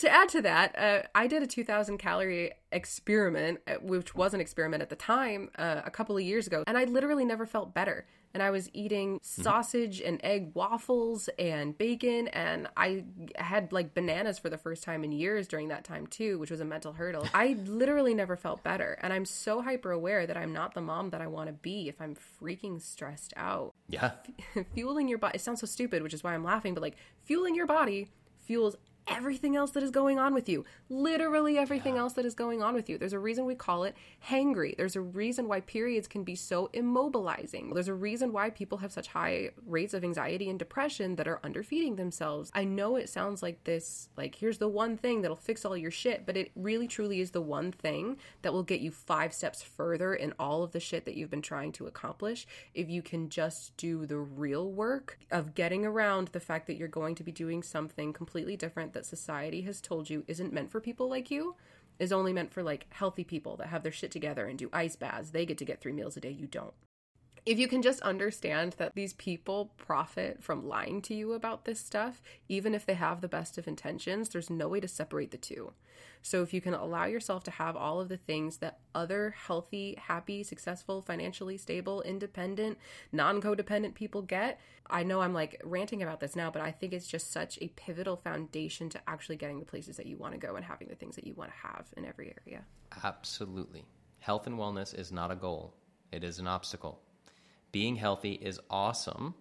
to 0.00 0.08
add 0.10 0.28
to 0.30 0.42
that, 0.42 0.78
uh, 0.78 1.02
I 1.14 1.26
did 1.26 1.42
a 1.42 1.46
2,000 1.46 1.98
calorie 1.98 2.52
experiment, 2.72 3.60
uh, 3.66 3.74
which 3.82 4.14
was 4.14 4.34
an 4.34 4.40
experiment 4.40 4.82
at 4.82 4.90
the 4.90 4.96
time 4.96 5.50
uh, 5.58 5.82
a 5.84 5.90
couple 5.90 6.16
of 6.16 6.22
years 6.22 6.46
ago, 6.46 6.64
and 6.66 6.76
I 6.78 6.84
literally 6.84 7.24
never 7.24 7.46
felt 7.46 7.74
better. 7.74 8.06
And 8.34 8.42
I 8.42 8.50
was 8.50 8.68
eating 8.74 9.18
sausage 9.22 10.02
and 10.02 10.20
egg 10.22 10.50
waffles 10.52 11.30
and 11.38 11.76
bacon, 11.78 12.28
and 12.28 12.68
I 12.76 13.04
had 13.36 13.72
like 13.72 13.94
bananas 13.94 14.38
for 14.38 14.50
the 14.50 14.58
first 14.58 14.82
time 14.82 15.04
in 15.04 15.12
years 15.12 15.48
during 15.48 15.68
that 15.68 15.84
time 15.84 16.06
too, 16.06 16.38
which 16.38 16.50
was 16.50 16.60
a 16.60 16.64
mental 16.64 16.92
hurdle. 16.92 17.26
I 17.32 17.56
literally 17.64 18.12
never 18.12 18.36
felt 18.36 18.62
better, 18.62 18.98
and 19.00 19.10
I'm 19.12 19.24
so 19.24 19.62
hyper 19.62 19.90
aware 19.90 20.26
that 20.26 20.36
I'm 20.36 20.52
not 20.52 20.74
the 20.74 20.82
mom 20.82 21.10
that 21.10 21.22
I 21.22 21.28
want 21.28 21.46
to 21.48 21.54
be 21.54 21.88
if 21.88 21.98
I'm 22.00 22.14
freaking 22.14 22.82
stressed 22.82 23.32
out 23.36 23.72
Yeah. 23.88 24.10
fueling 24.74 25.08
your 25.08 25.18
body 25.18 25.36
it 25.36 25.40
sounds 25.40 25.60
so 25.60 25.66
stupid 25.66 26.02
which 26.02 26.12
is 26.14 26.22
why 26.22 26.34
i'm 26.34 26.44
laughing 26.44 26.74
but 26.74 26.82
like 26.82 26.96
fueling 27.24 27.54
your 27.54 27.66
body 27.66 28.08
fuels 28.44 28.76
everything 29.08 29.56
else 29.56 29.70
that 29.72 29.82
is 29.82 29.90
going 29.90 30.18
on 30.18 30.34
with 30.34 30.48
you. 30.48 30.64
Literally 30.88 31.58
everything 31.58 31.96
else 31.96 32.14
that 32.14 32.24
is 32.24 32.34
going 32.34 32.62
on 32.62 32.74
with 32.74 32.88
you. 32.88 32.98
There's 32.98 33.12
a 33.12 33.18
reason 33.18 33.46
we 33.46 33.54
call 33.54 33.84
it 33.84 33.96
hangry. 34.28 34.76
There's 34.76 34.96
a 34.96 35.00
reason 35.00 35.48
why 35.48 35.60
periods 35.60 36.08
can 36.08 36.24
be 36.24 36.34
so 36.34 36.70
immobilizing. 36.74 37.72
There's 37.72 37.88
a 37.88 37.94
reason 37.94 38.32
why 38.32 38.50
people 38.50 38.78
have 38.78 38.92
such 38.92 39.08
high 39.08 39.50
rates 39.66 39.94
of 39.94 40.04
anxiety 40.04 40.50
and 40.50 40.58
depression 40.58 41.16
that 41.16 41.28
are 41.28 41.40
underfeeding 41.44 41.96
themselves. 41.96 42.50
I 42.54 42.64
know 42.64 42.96
it 42.96 43.08
sounds 43.08 43.42
like 43.42 43.64
this 43.64 44.08
like 44.16 44.34
here's 44.34 44.58
the 44.58 44.68
one 44.68 44.96
thing 44.96 45.22
that'll 45.22 45.36
fix 45.36 45.64
all 45.64 45.76
your 45.76 45.90
shit 45.90 46.26
but 46.26 46.36
it 46.36 46.50
really 46.54 46.88
truly 46.88 47.20
is 47.20 47.30
the 47.30 47.40
one 47.40 47.72
thing 47.72 48.16
that 48.42 48.52
will 48.52 48.62
get 48.62 48.80
you 48.80 48.90
five 48.90 49.32
steps 49.32 49.62
further 49.62 50.14
in 50.14 50.32
all 50.38 50.62
of 50.62 50.72
the 50.72 50.80
shit 50.80 51.04
that 51.04 51.14
you've 51.14 51.30
been 51.30 51.42
trying 51.42 51.72
to 51.72 51.86
accomplish 51.86 52.46
if 52.74 52.88
you 52.88 53.02
can 53.02 53.28
just 53.28 53.76
do 53.76 54.06
the 54.06 54.18
real 54.18 54.70
work 54.70 55.18
of 55.30 55.54
getting 55.54 55.84
around 55.84 56.28
the 56.28 56.40
fact 56.40 56.66
that 56.66 56.76
you're 56.76 56.88
going 56.88 57.14
to 57.14 57.24
be 57.24 57.32
doing 57.32 57.62
something 57.62 58.12
completely 58.12 58.56
different 58.56 58.92
that 58.96 59.04
society 59.04 59.60
has 59.62 59.82
told 59.82 60.08
you 60.08 60.24
isn't 60.26 60.54
meant 60.54 60.70
for 60.70 60.80
people 60.80 61.08
like 61.08 61.30
you 61.30 61.54
is 61.98 62.12
only 62.12 62.32
meant 62.32 62.50
for 62.50 62.62
like 62.62 62.86
healthy 62.90 63.24
people 63.24 63.56
that 63.56 63.68
have 63.68 63.82
their 63.82 63.92
shit 63.92 64.10
together 64.10 64.46
and 64.46 64.58
do 64.58 64.70
ice 64.72 64.96
baths. 64.96 65.30
They 65.30 65.44
get 65.44 65.58
to 65.58 65.66
get 65.66 65.80
three 65.80 65.92
meals 65.92 66.16
a 66.16 66.20
day. 66.20 66.30
You 66.30 66.46
don't 66.46 66.72
if 67.46 67.60
you 67.60 67.68
can 67.68 67.80
just 67.80 68.00
understand 68.00 68.74
that 68.78 68.96
these 68.96 69.12
people 69.12 69.72
profit 69.76 70.42
from 70.42 70.66
lying 70.66 71.00
to 71.02 71.14
you 71.14 71.32
about 71.32 71.64
this 71.64 71.78
stuff, 71.78 72.20
even 72.48 72.74
if 72.74 72.84
they 72.84 72.94
have 72.94 73.20
the 73.20 73.28
best 73.28 73.56
of 73.56 73.68
intentions, 73.68 74.28
there's 74.28 74.50
no 74.50 74.66
way 74.66 74.80
to 74.80 74.88
separate 74.88 75.30
the 75.30 75.38
two. 75.38 75.72
So, 76.22 76.42
if 76.42 76.52
you 76.52 76.60
can 76.60 76.74
allow 76.74 77.04
yourself 77.04 77.44
to 77.44 77.52
have 77.52 77.76
all 77.76 78.00
of 78.00 78.08
the 78.08 78.16
things 78.16 78.56
that 78.56 78.80
other 78.96 79.36
healthy, 79.46 79.96
happy, 79.96 80.42
successful, 80.42 81.00
financially 81.00 81.56
stable, 81.56 82.02
independent, 82.02 82.78
non 83.12 83.40
codependent 83.40 83.94
people 83.94 84.22
get, 84.22 84.58
I 84.90 85.04
know 85.04 85.20
I'm 85.20 85.32
like 85.32 85.60
ranting 85.64 86.02
about 86.02 86.18
this 86.18 86.34
now, 86.34 86.50
but 86.50 86.62
I 86.62 86.72
think 86.72 86.92
it's 86.92 87.06
just 87.06 87.30
such 87.30 87.60
a 87.62 87.68
pivotal 87.68 88.16
foundation 88.16 88.88
to 88.90 89.00
actually 89.06 89.36
getting 89.36 89.60
the 89.60 89.66
places 89.66 89.96
that 89.98 90.06
you 90.06 90.16
want 90.16 90.32
to 90.32 90.38
go 90.38 90.56
and 90.56 90.64
having 90.64 90.88
the 90.88 90.96
things 90.96 91.14
that 91.14 91.26
you 91.26 91.34
want 91.34 91.52
to 91.52 91.68
have 91.68 91.86
in 91.96 92.04
every 92.04 92.34
area. 92.44 92.64
Absolutely. 93.04 93.84
Health 94.18 94.48
and 94.48 94.58
wellness 94.58 94.98
is 94.98 95.12
not 95.12 95.30
a 95.30 95.36
goal, 95.36 95.76
it 96.10 96.24
is 96.24 96.40
an 96.40 96.48
obstacle. 96.48 97.00
Being 97.72 97.96
healthy 97.96 98.32
is 98.32 98.60
awesome 98.70 99.34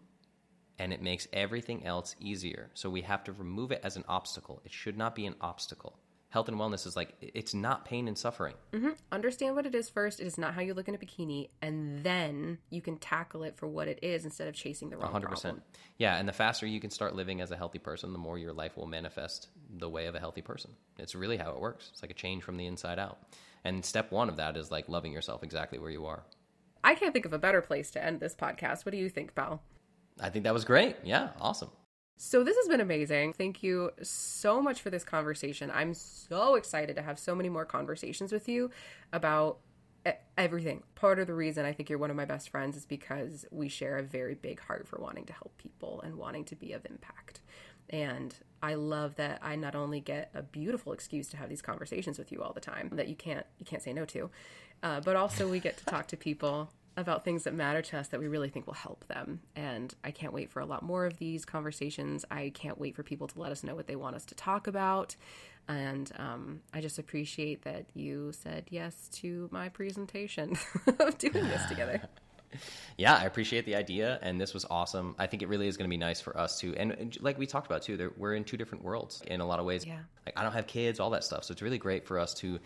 and 0.77 0.91
it 0.91 1.01
makes 1.01 1.27
everything 1.31 1.85
else 1.85 2.15
easier. 2.19 2.69
So 2.73 2.89
we 2.89 3.01
have 3.01 3.23
to 3.25 3.31
remove 3.31 3.71
it 3.71 3.81
as 3.83 3.95
an 3.95 4.03
obstacle. 4.07 4.61
It 4.65 4.73
should 4.73 4.97
not 4.97 5.15
be 5.15 5.25
an 5.25 5.35
obstacle. 5.39 5.97
Health 6.29 6.49
and 6.49 6.57
wellness 6.57 6.85
is 6.85 6.97
like, 6.97 7.13
it's 7.21 7.53
not 7.53 7.85
pain 7.85 8.09
and 8.09 8.17
suffering. 8.17 8.55
Mm-hmm. 8.73 8.89
understand 9.09 9.55
what 9.55 9.65
it 9.65 9.73
is 9.73 9.89
first. 9.89 10.19
It 10.19 10.27
is 10.27 10.37
not 10.37 10.53
how 10.53 10.59
you 10.59 10.73
look 10.73 10.89
in 10.89 10.95
a 10.95 10.97
bikini, 10.97 11.47
and 11.61 12.03
then 12.03 12.57
you 12.69 12.81
can 12.81 12.97
tackle 12.97 13.43
it 13.43 13.55
for 13.55 13.67
what 13.67 13.87
it 13.87 13.99
is 14.01 14.25
instead 14.25 14.49
of 14.49 14.53
chasing 14.53 14.89
the 14.89 14.97
wrong 14.97 15.13
100%. 15.13 15.21
problem. 15.21 15.61
Yeah, 15.97 16.17
and 16.17 16.27
the 16.27 16.33
faster 16.33 16.65
you 16.67 16.81
can 16.81 16.89
start 16.89 17.15
living 17.15 17.39
as 17.39 17.51
a 17.51 17.55
healthy 17.55 17.79
person, 17.79 18.11
the 18.11 18.19
more 18.19 18.37
your 18.37 18.51
life 18.51 18.75
will 18.75 18.85
manifest 18.85 19.47
the 19.77 19.87
way 19.87 20.07
of 20.07 20.15
a 20.15 20.19
healthy 20.19 20.41
person. 20.41 20.71
It's 20.99 21.15
really 21.15 21.37
how 21.37 21.51
it 21.51 21.61
works. 21.61 21.89
It's 21.93 22.01
like 22.01 22.11
a 22.11 22.15
change 22.15 22.43
from 22.43 22.57
the 22.57 22.65
inside 22.65 22.99
out. 22.99 23.17
And 23.63 23.85
step 23.85 24.11
one 24.11 24.27
of 24.27 24.35
that 24.35 24.57
is 24.57 24.69
like 24.69 24.89
loving 24.89 25.13
yourself 25.13 25.41
exactly 25.41 25.79
where 25.79 25.91
you 25.91 26.05
are. 26.05 26.25
I 26.85 26.93
can't 26.93 27.13
think 27.13 27.25
of 27.25 27.33
a 27.33 27.39
better 27.39 27.61
place 27.61 27.89
to 27.91 28.03
end 28.03 28.19
this 28.19 28.35
podcast. 28.35 28.85
What 28.85 28.91
do 28.91 28.97
you 28.97 29.09
think, 29.09 29.33
Belle? 29.33 29.61
I 30.21 30.29
think 30.29 30.43
that 30.45 30.53
was 30.53 30.63
great. 30.63 30.95
Yeah, 31.03 31.29
awesome. 31.41 31.71
So 32.17 32.43
this 32.43 32.55
has 32.55 32.67
been 32.67 32.79
amazing. 32.79 33.33
Thank 33.33 33.63
you 33.63 33.91
so 34.01 34.61
much 34.61 34.81
for 34.81 34.91
this 34.91 35.03
conversation. 35.03 35.71
I'm 35.73 35.93
so 35.93 36.55
excited 36.55 36.95
to 36.95 37.01
have 37.01 37.17
so 37.19 37.35
many 37.35 37.49
more 37.49 37.65
conversations 37.65 38.31
with 38.31 38.47
you 38.47 38.69
about 39.11 39.57
everything. 40.37 40.83
Part 40.93 41.17
of 41.17 41.25
the 41.27 41.33
reason 41.33 41.65
I 41.65 41.73
think 41.73 41.89
you're 41.89 41.99
one 41.99 42.11
of 42.11 42.15
my 42.15 42.25
best 42.25 42.49
friends 42.49 42.77
is 42.77 42.85
because 42.85 43.45
we 43.51 43.67
share 43.67 43.97
a 43.97 44.03
very 44.03 44.35
big 44.35 44.59
heart 44.59 44.87
for 44.87 44.99
wanting 45.01 45.25
to 45.25 45.33
help 45.33 45.57
people 45.57 46.01
and 46.01 46.15
wanting 46.15 46.45
to 46.45 46.55
be 46.55 46.71
of 46.73 46.85
impact. 46.85 47.41
And 47.89 48.35
I 48.61 48.73
love 48.73 49.15
that 49.15 49.39
I 49.41 49.55
not 49.55 49.75
only 49.75 49.99
get 49.99 50.31
a 50.33 50.41
beautiful 50.41 50.91
excuse 50.93 51.29
to 51.29 51.37
have 51.37 51.49
these 51.49 51.61
conversations 51.61 52.17
with 52.17 52.31
you 52.31 52.41
all 52.41 52.53
the 52.53 52.61
time 52.61 52.89
that 52.93 53.07
you 53.07 53.15
can't 53.15 53.45
you 53.59 53.65
can't 53.65 53.83
say 53.83 53.93
no 53.93 54.05
to, 54.05 54.29
uh, 54.83 55.01
but 55.01 55.15
also 55.15 55.49
we 55.49 55.59
get 55.59 55.77
to 55.77 55.85
talk 55.85 56.07
to 56.07 56.17
people 56.17 56.71
about 56.97 57.23
things 57.25 57.43
that 57.43 57.53
matter 57.53 57.81
to 57.81 57.97
us 57.97 58.07
that 58.07 58.19
we 58.19 58.27
really 58.27 58.49
think 58.49 58.65
will 58.65 58.73
help 58.73 59.05
them. 59.07 59.41
And 59.55 59.93
I 60.03 60.11
can't 60.11 60.33
wait 60.33 60.49
for 60.49 60.61
a 60.61 60.65
lot 60.65 60.81
more 60.81 61.05
of 61.05 61.17
these 61.17 61.43
conversations. 61.43 62.23
I 62.31 62.51
can't 62.53 62.79
wait 62.79 62.95
for 62.95 63.03
people 63.03 63.27
to 63.27 63.39
let 63.39 63.51
us 63.51 63.63
know 63.63 63.75
what 63.75 63.87
they 63.87 63.97
want 63.97 64.15
us 64.15 64.25
to 64.25 64.35
talk 64.35 64.67
about. 64.67 65.15
And 65.67 66.11
um, 66.17 66.61
I 66.73 66.79
just 66.79 66.97
appreciate 66.97 67.63
that 67.63 67.85
you 67.93 68.31
said 68.31 68.65
yes 68.69 69.09
to 69.13 69.49
my 69.51 69.69
presentation 69.69 70.57
of 70.99 71.17
doing 71.17 71.33
this 71.33 71.65
together. 71.65 72.01
Yeah, 72.97 73.15
I 73.15 73.25
appreciate 73.25 73.65
the 73.65 73.75
idea, 73.75 74.19
and 74.21 74.39
this 74.39 74.53
was 74.53 74.65
awesome. 74.69 75.15
I 75.19 75.27
think 75.27 75.43
it 75.43 75.49
really 75.49 75.67
is 75.67 75.75
going 75.75 75.89
to 75.89 75.93
be 75.93 75.97
nice 75.97 76.21
for 76.21 76.37
us 76.37 76.57
too. 76.57 76.73
and, 76.77 77.17
like 77.19 77.37
we 77.37 77.45
talked 77.45 77.65
about 77.67 77.81
too, 77.81 78.13
we're 78.15 78.35
in 78.35 78.45
two 78.45 78.55
different 78.55 78.85
worlds 78.85 79.21
in 79.27 79.41
a 79.41 79.45
lot 79.45 79.59
of 79.59 79.65
ways. 79.65 79.85
Yeah. 79.85 79.97
Like 80.25 80.39
I 80.39 80.43
don't 80.43 80.53
have 80.53 80.65
kids, 80.65 81.01
all 81.01 81.09
that 81.09 81.25
stuff, 81.25 81.43
so 81.43 81.51
it's 81.51 81.61
really 81.61 81.77
great 81.77 82.07
for 82.07 82.17
us 82.17 82.33
to 82.35 82.57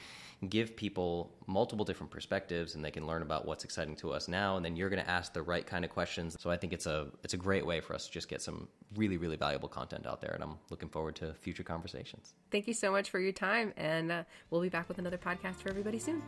give 0.47 0.75
people 0.75 1.31
multiple 1.47 1.83
different 1.83 2.11
perspectives 2.11 2.75
and 2.75 2.85
they 2.85 2.91
can 2.91 3.05
learn 3.05 3.21
about 3.21 3.45
what's 3.45 3.63
exciting 3.63 3.95
to 3.95 4.11
us 4.11 4.27
now 4.27 4.55
and 4.55 4.63
then 4.63 4.75
you're 4.75 4.89
going 4.89 5.01
to 5.01 5.09
ask 5.09 5.33
the 5.33 5.41
right 5.41 5.65
kind 5.65 5.83
of 5.83 5.91
questions. 5.91 6.37
So 6.39 6.49
I 6.49 6.55
think 6.55 6.71
it's 6.71 6.85
a 6.85 7.07
it's 7.23 7.33
a 7.33 7.37
great 7.37 7.65
way 7.65 7.81
for 7.81 7.93
us 7.93 8.05
to 8.05 8.11
just 8.11 8.29
get 8.29 8.41
some 8.41 8.67
really 8.95 9.17
really 9.17 9.35
valuable 9.35 9.67
content 9.67 10.05
out 10.05 10.21
there 10.21 10.31
and 10.31 10.43
I'm 10.43 10.57
looking 10.69 10.89
forward 10.89 11.15
to 11.17 11.33
future 11.33 11.63
conversations. 11.63 12.35
Thank 12.51 12.67
you 12.67 12.73
so 12.73 12.91
much 12.91 13.09
for 13.09 13.19
your 13.19 13.33
time 13.33 13.73
and 13.75 14.11
uh, 14.11 14.23
we'll 14.49 14.61
be 14.61 14.69
back 14.69 14.87
with 14.87 14.99
another 14.99 15.17
podcast 15.17 15.55
for 15.55 15.69
everybody 15.69 15.99
soon. 15.99 16.21